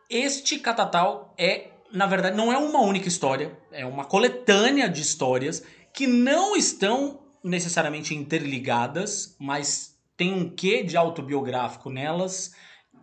Este 0.09 0.59
catatal 0.59 1.35
é, 1.37 1.73
na 1.93 2.07
verdade, 2.07 2.37
não 2.37 2.53
é 2.53 2.57
uma 2.57 2.81
única 2.81 3.09
história, 3.09 3.59
é 3.71 3.85
uma 3.85 4.05
coletânea 4.05 4.89
de 4.89 5.03
histórias 5.03 5.63
que 5.93 6.07
não 6.07 6.57
estão 6.57 7.21
necessariamente 7.43 8.15
interligadas, 8.15 9.37
mas 9.39 9.99
tem 10.17 10.33
um 10.33 10.49
quê 10.49 10.83
de 10.83 10.97
autobiográfico 10.97 11.91
nelas 11.91 12.53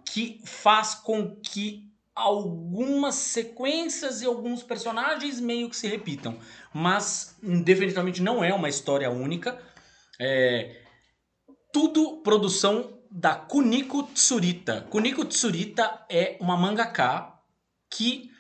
que 0.06 0.42
faz 0.46 0.96
com 0.96 1.36
que 1.36 1.87
algumas 2.18 3.15
sequências 3.15 4.22
e 4.22 4.26
alguns 4.26 4.64
personagens 4.64 5.39
meio 5.39 5.69
que 5.69 5.77
se 5.77 5.88
repitam. 5.88 6.38
Mas 6.73 7.38
definitivamente 7.41 8.22
não 8.22 8.44
é 8.44 8.53
uma 8.53 8.68
história 8.68 9.10
única. 9.10 9.61
É 10.19 10.81
tudo 11.72 12.23
produção 12.23 12.98
da 13.11 13.35
Kuniko 13.35 14.03
Tsurita. 14.03 14.88
Kuniko 14.89 15.23
Tsurita 15.26 16.06
é 16.10 16.38
uma 16.39 16.57
mangaka 16.57 17.34
que 17.89 18.31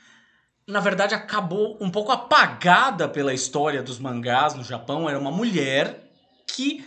na 0.67 0.79
verdade 0.79 1.13
acabou 1.13 1.77
um 1.79 1.89
pouco 1.89 2.11
apagada 2.11 3.07
pela 3.07 3.33
história 3.33 3.83
dos 3.83 3.99
mangás 3.99 4.55
no 4.55 4.63
Japão. 4.63 5.07
Era 5.07 5.19
uma 5.19 5.31
mulher 5.31 6.11
que 6.47 6.83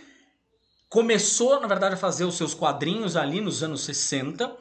começou, 0.89 1.59
na 1.61 1.67
verdade, 1.67 1.95
a 1.95 1.97
fazer 1.97 2.25
os 2.25 2.35
seus 2.35 2.53
quadrinhos 2.53 3.15
ali 3.15 3.39
nos 3.39 3.63
anos 3.63 3.85
60, 3.85 4.53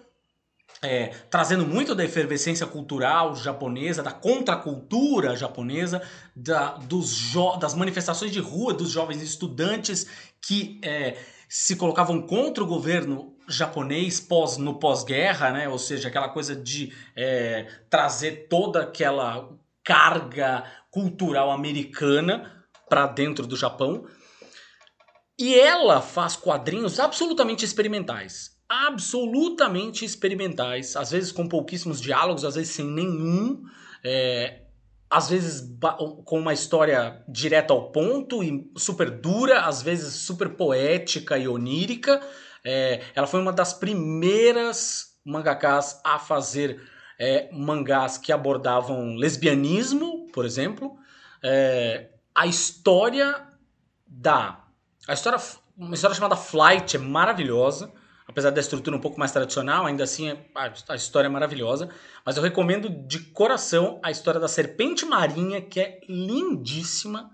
é, 0.82 1.08
trazendo 1.28 1.66
muito 1.66 1.94
da 1.94 2.04
efervescência 2.04 2.66
cultural 2.66 3.36
japonesa, 3.36 4.02
da 4.02 4.12
contracultura 4.12 5.36
japonesa, 5.36 6.02
da, 6.34 6.72
dos 6.78 7.32
das 7.60 7.74
manifestações 7.74 8.32
de 8.32 8.40
rua 8.40 8.72
dos 8.72 8.90
jovens 8.90 9.22
estudantes 9.22 10.06
que 10.40 10.80
é, 10.82 11.18
se 11.48 11.76
colocavam 11.76 12.22
contra 12.22 12.64
o 12.64 12.66
governo 12.66 13.36
japonês 13.48 14.20
pós, 14.20 14.56
no 14.56 14.78
pós-guerra, 14.78 15.50
né? 15.50 15.68
ou 15.68 15.78
seja, 15.78 16.08
aquela 16.08 16.28
coisa 16.28 16.54
de 16.54 16.92
é, 17.16 17.66
trazer 17.90 18.46
toda 18.48 18.82
aquela 18.82 19.50
carga 19.82 20.64
cultural 20.90 21.50
americana 21.50 22.64
para 22.88 23.06
dentro 23.06 23.46
do 23.46 23.56
Japão. 23.56 24.06
E 25.38 25.58
ela 25.58 26.00
faz 26.00 26.36
quadrinhos 26.36 27.00
absolutamente 27.00 27.64
experimentais. 27.64 28.59
Absolutamente 28.70 30.04
experimentais. 30.04 30.94
Às 30.94 31.10
vezes 31.10 31.32
com 31.32 31.48
pouquíssimos 31.48 32.00
diálogos, 32.00 32.44
às 32.44 32.54
vezes 32.54 32.72
sem 32.72 32.86
nenhum. 32.86 33.64
É, 34.04 34.60
às 35.10 35.28
vezes 35.28 35.76
com 36.24 36.38
uma 36.38 36.52
história 36.52 37.20
direta 37.28 37.72
ao 37.72 37.90
ponto 37.90 38.44
e 38.44 38.70
super 38.76 39.10
dura, 39.10 39.62
às 39.62 39.82
vezes 39.82 40.14
super 40.14 40.50
poética 40.50 41.36
e 41.36 41.48
onírica. 41.48 42.20
É, 42.64 43.02
ela 43.12 43.26
foi 43.26 43.40
uma 43.40 43.52
das 43.52 43.74
primeiras 43.74 45.18
mangakas 45.24 46.00
a 46.04 46.20
fazer 46.20 46.80
é, 47.18 47.50
mangás 47.52 48.18
que 48.18 48.30
abordavam 48.30 49.16
lesbianismo, 49.16 50.28
por 50.32 50.44
exemplo. 50.44 50.96
É, 51.42 52.10
a 52.32 52.46
história 52.46 53.48
da. 54.06 54.64
A 55.08 55.12
história, 55.12 55.40
uma 55.76 55.94
história 55.94 56.14
chamada 56.14 56.36
Flight 56.36 56.94
é 56.94 57.00
maravilhosa. 57.00 57.92
Apesar 58.30 58.50
da 58.50 58.60
estrutura 58.60 58.96
um 58.96 59.00
pouco 59.00 59.18
mais 59.18 59.32
tradicional, 59.32 59.86
ainda 59.86 60.04
assim 60.04 60.32
a, 60.54 60.94
história 60.94 61.26
é 61.26 61.28
maravilhosa. 61.28 61.88
Mas 62.24 62.36
eu 62.36 62.42
recomendo 62.44 62.88
de 62.88 63.18
coração 63.18 63.98
a 64.04 64.10
história 64.10 64.38
da 64.38 64.46
Serpente 64.46 65.04
Marinha, 65.04 65.60
que 65.60 65.80
é 65.80 66.00
lindíssima 66.08 67.28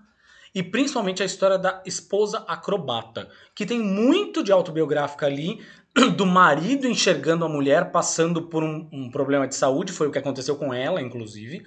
e 0.55 0.63
principalmente 0.63 1.21
a 1.21 1.25
história 1.25 1.59
da 1.59 1.83
esposa 1.85 2.43
acrobata, 2.47 3.29
que 3.53 3.63
tem 3.63 3.79
muito 3.79 4.41
de 4.41 4.51
autobiográfica 4.51 5.27
ali, 5.27 5.63
do 6.17 6.25
marido 6.25 6.87
enxergando 6.87 7.45
a 7.45 7.49
mulher 7.49 7.91
passando 7.91 8.49
por 8.49 8.63
um, 8.63 8.89
um, 8.91 9.11
problema 9.11 9.47
de 9.47 9.53
saúde, 9.53 9.93
foi 9.93 10.07
o 10.07 10.11
que 10.11 10.17
aconteceu 10.17 10.55
com 10.55 10.73
ela, 10.73 10.99
inclusive, 10.99 11.63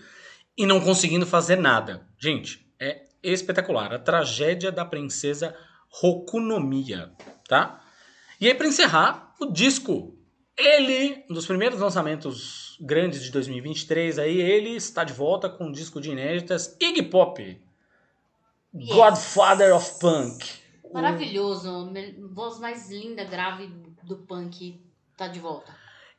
e 0.59 0.66
não 0.66 0.81
conseguindo 0.81 1.24
fazer 1.24 1.55
nada. 1.55 2.05
Gente, 2.19 2.66
é 2.81 3.05
espetacular. 3.23 3.93
A 3.93 3.98
tragédia 3.98 4.73
da 4.73 4.85
princesa 4.85 5.55
Rokunomiya, 5.89 7.12
tá? 7.48 7.81
E 8.41 8.49
aí, 8.49 8.55
para 8.55 8.67
encerrar, 8.67 9.35
o 9.41 9.47
disco. 9.47 10.17
Ele, 10.57 11.25
um 11.31 11.35
dos 11.35 11.47
primeiros 11.47 11.81
lançamentos 11.81 12.77
grandes 12.81 13.23
de 13.23 13.31
2023, 13.31 14.19
aí 14.19 14.41
ele 14.41 14.71
está 14.71 15.05
de 15.05 15.12
volta 15.12 15.49
com 15.49 15.67
um 15.67 15.73
disco 15.73 16.01
de 16.01 16.11
inéditas 16.11 16.77
Iggy 16.81 17.03
Pop, 17.05 17.61
Yes. 18.73 18.89
Godfather 18.89 19.75
of 19.75 19.99
Punk. 19.99 20.45
Maravilhoso. 20.93 21.93
Voz 22.33 22.61
mais 22.61 22.89
linda, 22.89 23.25
grave 23.25 23.67
do 24.05 24.17
punk 24.17 24.81
tá 25.17 25.27
de 25.27 25.41
volta. 25.41 25.75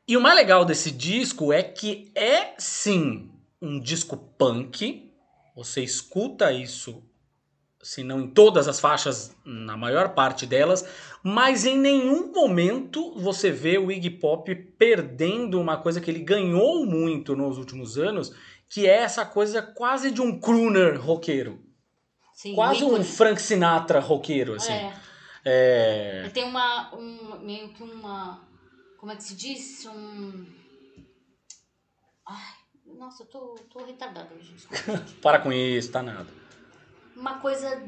E 0.07 0.17
o 0.17 0.21
mais 0.21 0.35
legal 0.35 0.65
desse 0.65 0.91
disco 0.91 1.53
é 1.53 1.63
que 1.63 2.11
é 2.13 2.53
sim 2.57 3.31
um 3.61 3.79
disco 3.79 4.17
punk. 4.37 5.13
Você 5.55 5.81
escuta 5.81 6.51
isso, 6.51 7.03
se 7.81 8.03
não 8.03 8.21
em 8.21 8.27
todas 8.29 8.67
as 8.67 8.79
faixas, 8.79 9.35
na 9.45 9.77
maior 9.77 10.09
parte 10.09 10.45
delas, 10.45 10.85
mas 11.23 11.65
em 11.65 11.77
nenhum 11.77 12.31
momento 12.31 13.13
você 13.19 13.51
vê 13.51 13.77
o 13.77 13.91
Iggy 13.91 14.09
Pop 14.09 14.53
perdendo 14.55 15.59
uma 15.59 15.77
coisa 15.77 16.01
que 16.01 16.09
ele 16.09 16.23
ganhou 16.23 16.85
muito 16.85 17.35
nos 17.35 17.57
últimos 17.57 17.97
anos, 17.97 18.33
que 18.67 18.87
é 18.87 18.97
essa 18.97 19.25
coisa 19.25 19.61
quase 19.61 20.11
de 20.11 20.21
um 20.21 20.39
crooner 20.39 20.99
roqueiro. 20.99 21.59
Sim, 22.33 22.55
Quase 22.55 22.83
um 22.83 23.03
Frank 23.03 23.39
Sinatra 23.39 23.99
roqueiro, 23.99 24.55
assim. 24.55 24.73
É. 24.73 24.93
é... 25.45 26.29
Tem 26.29 26.43
uma, 26.43 26.95
um, 26.95 27.39
meio 27.39 27.69
que 27.69 27.83
uma, 27.83 28.41
como 28.97 29.11
é 29.11 29.15
que 29.15 29.23
se 29.23 29.35
diz? 29.35 29.85
Um... 29.85 30.45
Ai, 32.25 32.53
nossa, 32.97 33.21
eu 33.21 33.27
tô, 33.27 33.55
tô 33.71 33.85
retardada 33.85 34.33
hoje, 34.33 34.55
Para 35.21 35.37
com 35.39 35.53
isso, 35.53 35.91
tá 35.91 36.01
nada. 36.01 36.27
Uma 37.15 37.39
coisa 37.39 37.79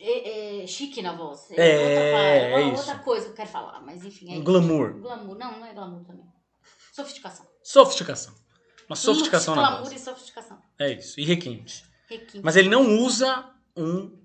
é, 0.00 0.62
é, 0.62 0.66
chique 0.66 1.00
na 1.02 1.14
voz. 1.14 1.50
É, 1.52 1.54
é, 1.54 2.54
outra, 2.54 2.60
é 2.60 2.64
outra 2.66 2.98
coisa 2.98 3.26
que 3.26 3.32
eu 3.32 3.36
quero 3.36 3.48
falar, 3.48 3.80
mas 3.80 4.04
enfim. 4.04 4.36
É 4.36 4.40
glamour. 4.40 4.94
Glamour, 4.94 5.38
não, 5.38 5.58
não 5.58 5.66
é 5.66 5.72
glamour 5.72 6.04
também. 6.04 6.26
Sofisticação. 6.92 7.46
Sofisticação. 7.62 8.34
Uma 8.88 8.96
sofisticação 8.96 9.54
na 9.54 9.62
voz. 9.62 9.88
Glamour 9.88 9.94
e 9.94 9.98
sofisticação. 9.98 10.58
É 10.78 10.92
isso. 10.92 11.18
E 11.18 11.24
requinte. 11.24 11.84
Mas 12.42 12.56
ele 12.56 12.68
não 12.68 12.98
usa 12.98 13.50
um 13.76 14.18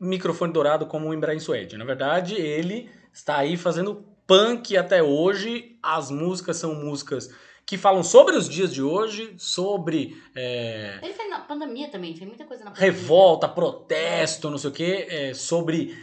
microfone 0.00 0.52
dourado 0.52 0.86
como 0.86 1.08
o 1.08 1.14
Embraer 1.14 1.40
Suede. 1.40 1.76
Na 1.76 1.84
verdade, 1.84 2.34
ele 2.34 2.90
está 3.12 3.38
aí 3.38 3.56
fazendo 3.56 4.06
punk 4.26 4.76
até 4.76 5.02
hoje. 5.02 5.78
As 5.82 6.10
músicas 6.10 6.56
são 6.56 6.74
músicas 6.74 7.30
que 7.66 7.76
falam 7.76 8.04
sobre 8.04 8.36
os 8.36 8.48
dias 8.48 8.72
de 8.72 8.80
hoje, 8.80 9.34
sobre. 9.36 10.16
É... 10.36 11.00
Ele 11.02 11.12
fez 11.12 11.28
na 11.28 11.40
pandemia 11.40 11.90
também, 11.90 12.14
fez 12.14 12.28
muita 12.28 12.44
coisa 12.44 12.64
na 12.64 12.70
pandemia. 12.70 12.92
Revolta, 12.92 13.48
protesto, 13.48 14.48
não 14.48 14.56
sei 14.56 14.70
o 14.70 14.72
quê. 14.72 15.06
É, 15.10 15.34
sobre. 15.34 15.98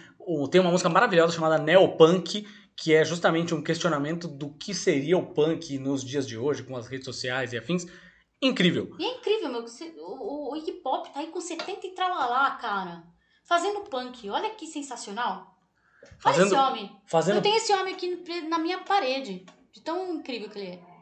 Tem 0.51 0.59
uma 0.59 0.71
música 0.71 0.89
maravilhosa 0.89 1.33
chamada 1.33 1.57
Neopunk, 1.57 2.45
que 2.75 2.93
é 2.93 3.05
justamente 3.05 3.55
um 3.55 3.63
questionamento 3.63 4.27
do 4.27 4.53
que 4.53 4.73
seria 4.73 5.17
o 5.17 5.33
punk 5.33 5.77
nos 5.79 6.03
dias 6.03 6.27
de 6.27 6.37
hoje, 6.37 6.63
com 6.63 6.75
as 6.75 6.87
redes 6.87 7.05
sociais 7.05 7.53
e 7.53 7.57
afins 7.57 7.85
incrível. 8.41 8.93
E 8.99 9.05
é 9.05 9.17
incrível, 9.17 9.49
meu. 9.49 9.65
O, 9.99 10.51
o, 10.51 10.57
Iggy 10.57 10.73
Pop 10.73 11.13
tá 11.13 11.21
aí 11.21 11.27
com 11.27 11.39
70 11.39 11.87
e 11.87 11.91
tralalá, 11.91 12.51
cara. 12.51 13.03
Fazendo 13.45 13.81
punk. 13.81 14.29
Olha 14.29 14.49
que 14.51 14.67
sensacional. 14.67 15.57
Fazendo, 16.19 16.47
Olha 16.47 16.55
esse 16.55 16.55
homem. 16.55 17.01
Fazendo... 17.07 17.35
Eu 17.37 17.41
tenho 17.41 17.55
esse 17.55 17.73
homem 17.73 17.93
aqui 17.93 18.21
na 18.49 18.59
minha 18.59 18.79
parede. 18.79 19.45
De 19.71 19.81
tão 19.81 20.13
incrível 20.13 20.49
que 20.49 20.59
ele 20.59 20.71
é. 20.71 20.92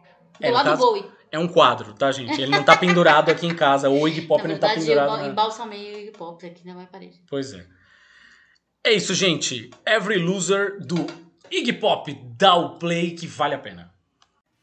Do 0.42 0.48
é, 0.48 0.52
lado 0.52 0.66
caso, 0.66 0.82
do 0.82 0.88
Bowie. 0.88 1.06
É 1.32 1.40
um 1.40 1.48
quadro, 1.48 1.94
tá, 1.94 2.12
gente? 2.12 2.42
Ele 2.42 2.52
não 2.52 2.64
tá 2.64 2.76
pendurado 2.76 3.30
aqui 3.30 3.46
em 3.46 3.56
casa. 3.56 3.90
O 3.90 4.08
Iggy 4.08 4.24
Pop 4.24 4.46
não 4.46 4.58
tá 4.58 4.74
pendurado. 4.74 5.22
Eu 5.22 5.32
embalsamei 5.32 5.94
o 5.94 6.00
Iggy 6.00 6.12
Pop 6.12 6.46
aqui 6.46 6.66
na 6.66 6.74
minha 6.74 6.88
parede. 6.88 7.22
Pois 7.30 7.54
é. 7.54 7.66
É 8.84 8.92
isso, 8.92 9.14
gente. 9.14 9.70
Every 9.86 10.20
Loser 10.20 10.80
do 10.86 11.06
Iggy 11.50 11.74
Pop. 11.74 12.12
Dá 12.38 12.56
o 12.56 12.80
play 12.80 13.12
que 13.12 13.28
vale 13.28 13.54
a 13.54 13.60
pena. 13.60 13.94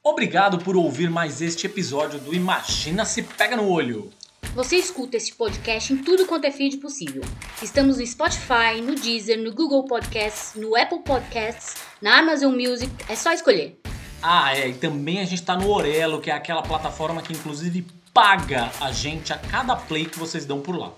Obrigado 0.02 0.58
por 0.58 0.76
ouvir 0.76 1.08
mais 1.08 1.40
este 1.40 1.66
episódio 1.66 2.18
do 2.18 2.34
Imagina 2.34 3.04
se 3.04 3.22
Pega 3.22 3.56
no 3.56 3.70
Olho. 3.70 4.10
Você 4.54 4.76
escuta 4.76 5.16
este 5.16 5.34
podcast 5.34 5.92
em 5.92 5.98
tudo 5.98 6.26
quanto 6.26 6.46
é 6.46 6.50
feed 6.50 6.78
possível. 6.78 7.22
Estamos 7.62 7.98
no 7.98 8.06
Spotify, 8.06 8.80
no 8.82 8.94
Deezer, 8.94 9.38
no 9.38 9.54
Google 9.54 9.84
Podcasts, 9.84 10.54
no 10.60 10.74
Apple 10.76 11.00
Podcasts, 11.00 11.76
na 12.02 12.18
Amazon 12.18 12.54
Music, 12.54 12.90
é 13.08 13.14
só 13.14 13.32
escolher. 13.32 13.78
Ah, 14.22 14.56
é, 14.56 14.68
e 14.68 14.74
também 14.74 15.20
a 15.20 15.24
gente 15.24 15.40
está 15.40 15.56
no 15.56 15.70
Orelo, 15.70 16.20
que 16.20 16.30
é 16.30 16.34
aquela 16.34 16.62
plataforma 16.62 17.22
que 17.22 17.32
inclusive 17.32 17.86
paga 18.12 18.70
a 18.80 18.90
gente 18.90 19.32
a 19.32 19.38
cada 19.38 19.76
play 19.76 20.06
que 20.06 20.18
vocês 20.18 20.44
dão 20.44 20.60
por 20.60 20.76
lá. 20.76 20.90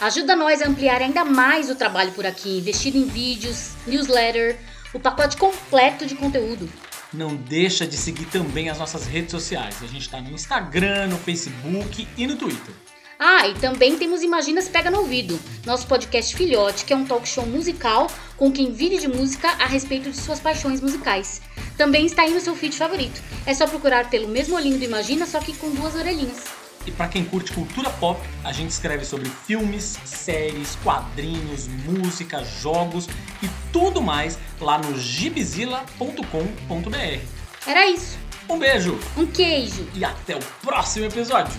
Ajuda 0.00 0.34
nós 0.34 0.62
a 0.62 0.68
ampliar 0.68 1.00
ainda 1.02 1.24
mais 1.24 1.70
o 1.70 1.74
trabalho 1.74 2.12
por 2.12 2.26
aqui, 2.26 2.58
investindo 2.58 2.96
em 2.96 3.04
vídeos, 3.04 3.72
newsletter, 3.86 4.58
o 4.92 5.00
pacote 5.00 5.36
completo 5.36 6.06
de 6.06 6.14
conteúdo 6.14 6.68
não 7.12 7.34
deixa 7.34 7.86
de 7.86 7.96
seguir 7.96 8.26
também 8.26 8.68
as 8.68 8.78
nossas 8.78 9.06
redes 9.06 9.30
sociais. 9.30 9.82
A 9.82 9.86
gente 9.86 10.02
está 10.02 10.20
no 10.20 10.30
Instagram, 10.30 11.08
no 11.08 11.18
Facebook 11.18 12.06
e 12.16 12.26
no 12.26 12.36
Twitter. 12.36 12.74
Ah, 13.22 13.46
e 13.46 13.52
também 13.56 13.98
temos 13.98 14.22
Imagina 14.22 14.62
se 14.62 14.70
Pega 14.70 14.90
no 14.90 15.00
Ouvido, 15.00 15.38
nosso 15.66 15.86
podcast 15.86 16.34
filhote, 16.34 16.86
que 16.86 16.92
é 16.94 16.96
um 16.96 17.04
talk 17.04 17.28
show 17.28 17.44
musical 17.44 18.10
com 18.34 18.50
quem 18.50 18.72
vive 18.72 18.96
de 18.96 19.08
música 19.08 19.46
a 19.58 19.66
respeito 19.66 20.10
de 20.10 20.16
suas 20.16 20.40
paixões 20.40 20.80
musicais. 20.80 21.42
Também 21.76 22.06
está 22.06 22.22
aí 22.22 22.32
no 22.32 22.40
seu 22.40 22.56
feed 22.56 22.74
favorito. 22.74 23.20
É 23.44 23.52
só 23.52 23.66
procurar 23.66 24.08
pelo 24.08 24.26
mesmo 24.26 24.56
olhinho 24.56 24.78
do 24.78 24.84
Imagina, 24.86 25.26
só 25.26 25.38
que 25.38 25.54
com 25.54 25.70
duas 25.70 25.94
orelhinhas. 25.94 26.44
E 26.86 26.90
para 26.90 27.08
quem 27.08 27.22
curte 27.22 27.52
cultura 27.52 27.90
pop, 27.90 28.18
a 28.42 28.52
gente 28.52 28.70
escreve 28.70 29.04
sobre 29.04 29.30
filmes, 29.46 29.98
séries, 30.06 30.78
quadrinhos, 30.82 31.68
música, 31.68 32.42
jogos 32.42 33.06
e 33.42 33.50
tudo 33.70 34.00
mais 34.00 34.38
lá 34.58 34.78
no 34.78 34.98
gibizilla.com.br. 34.98 37.20
Era 37.66 37.86
isso. 37.86 38.16
Um 38.48 38.58
beijo 38.58 38.98
Um 39.14 39.26
queijo. 39.26 39.86
e 39.94 40.02
até 40.02 40.36
o 40.36 40.40
próximo 40.62 41.04
episódio. 41.04 41.52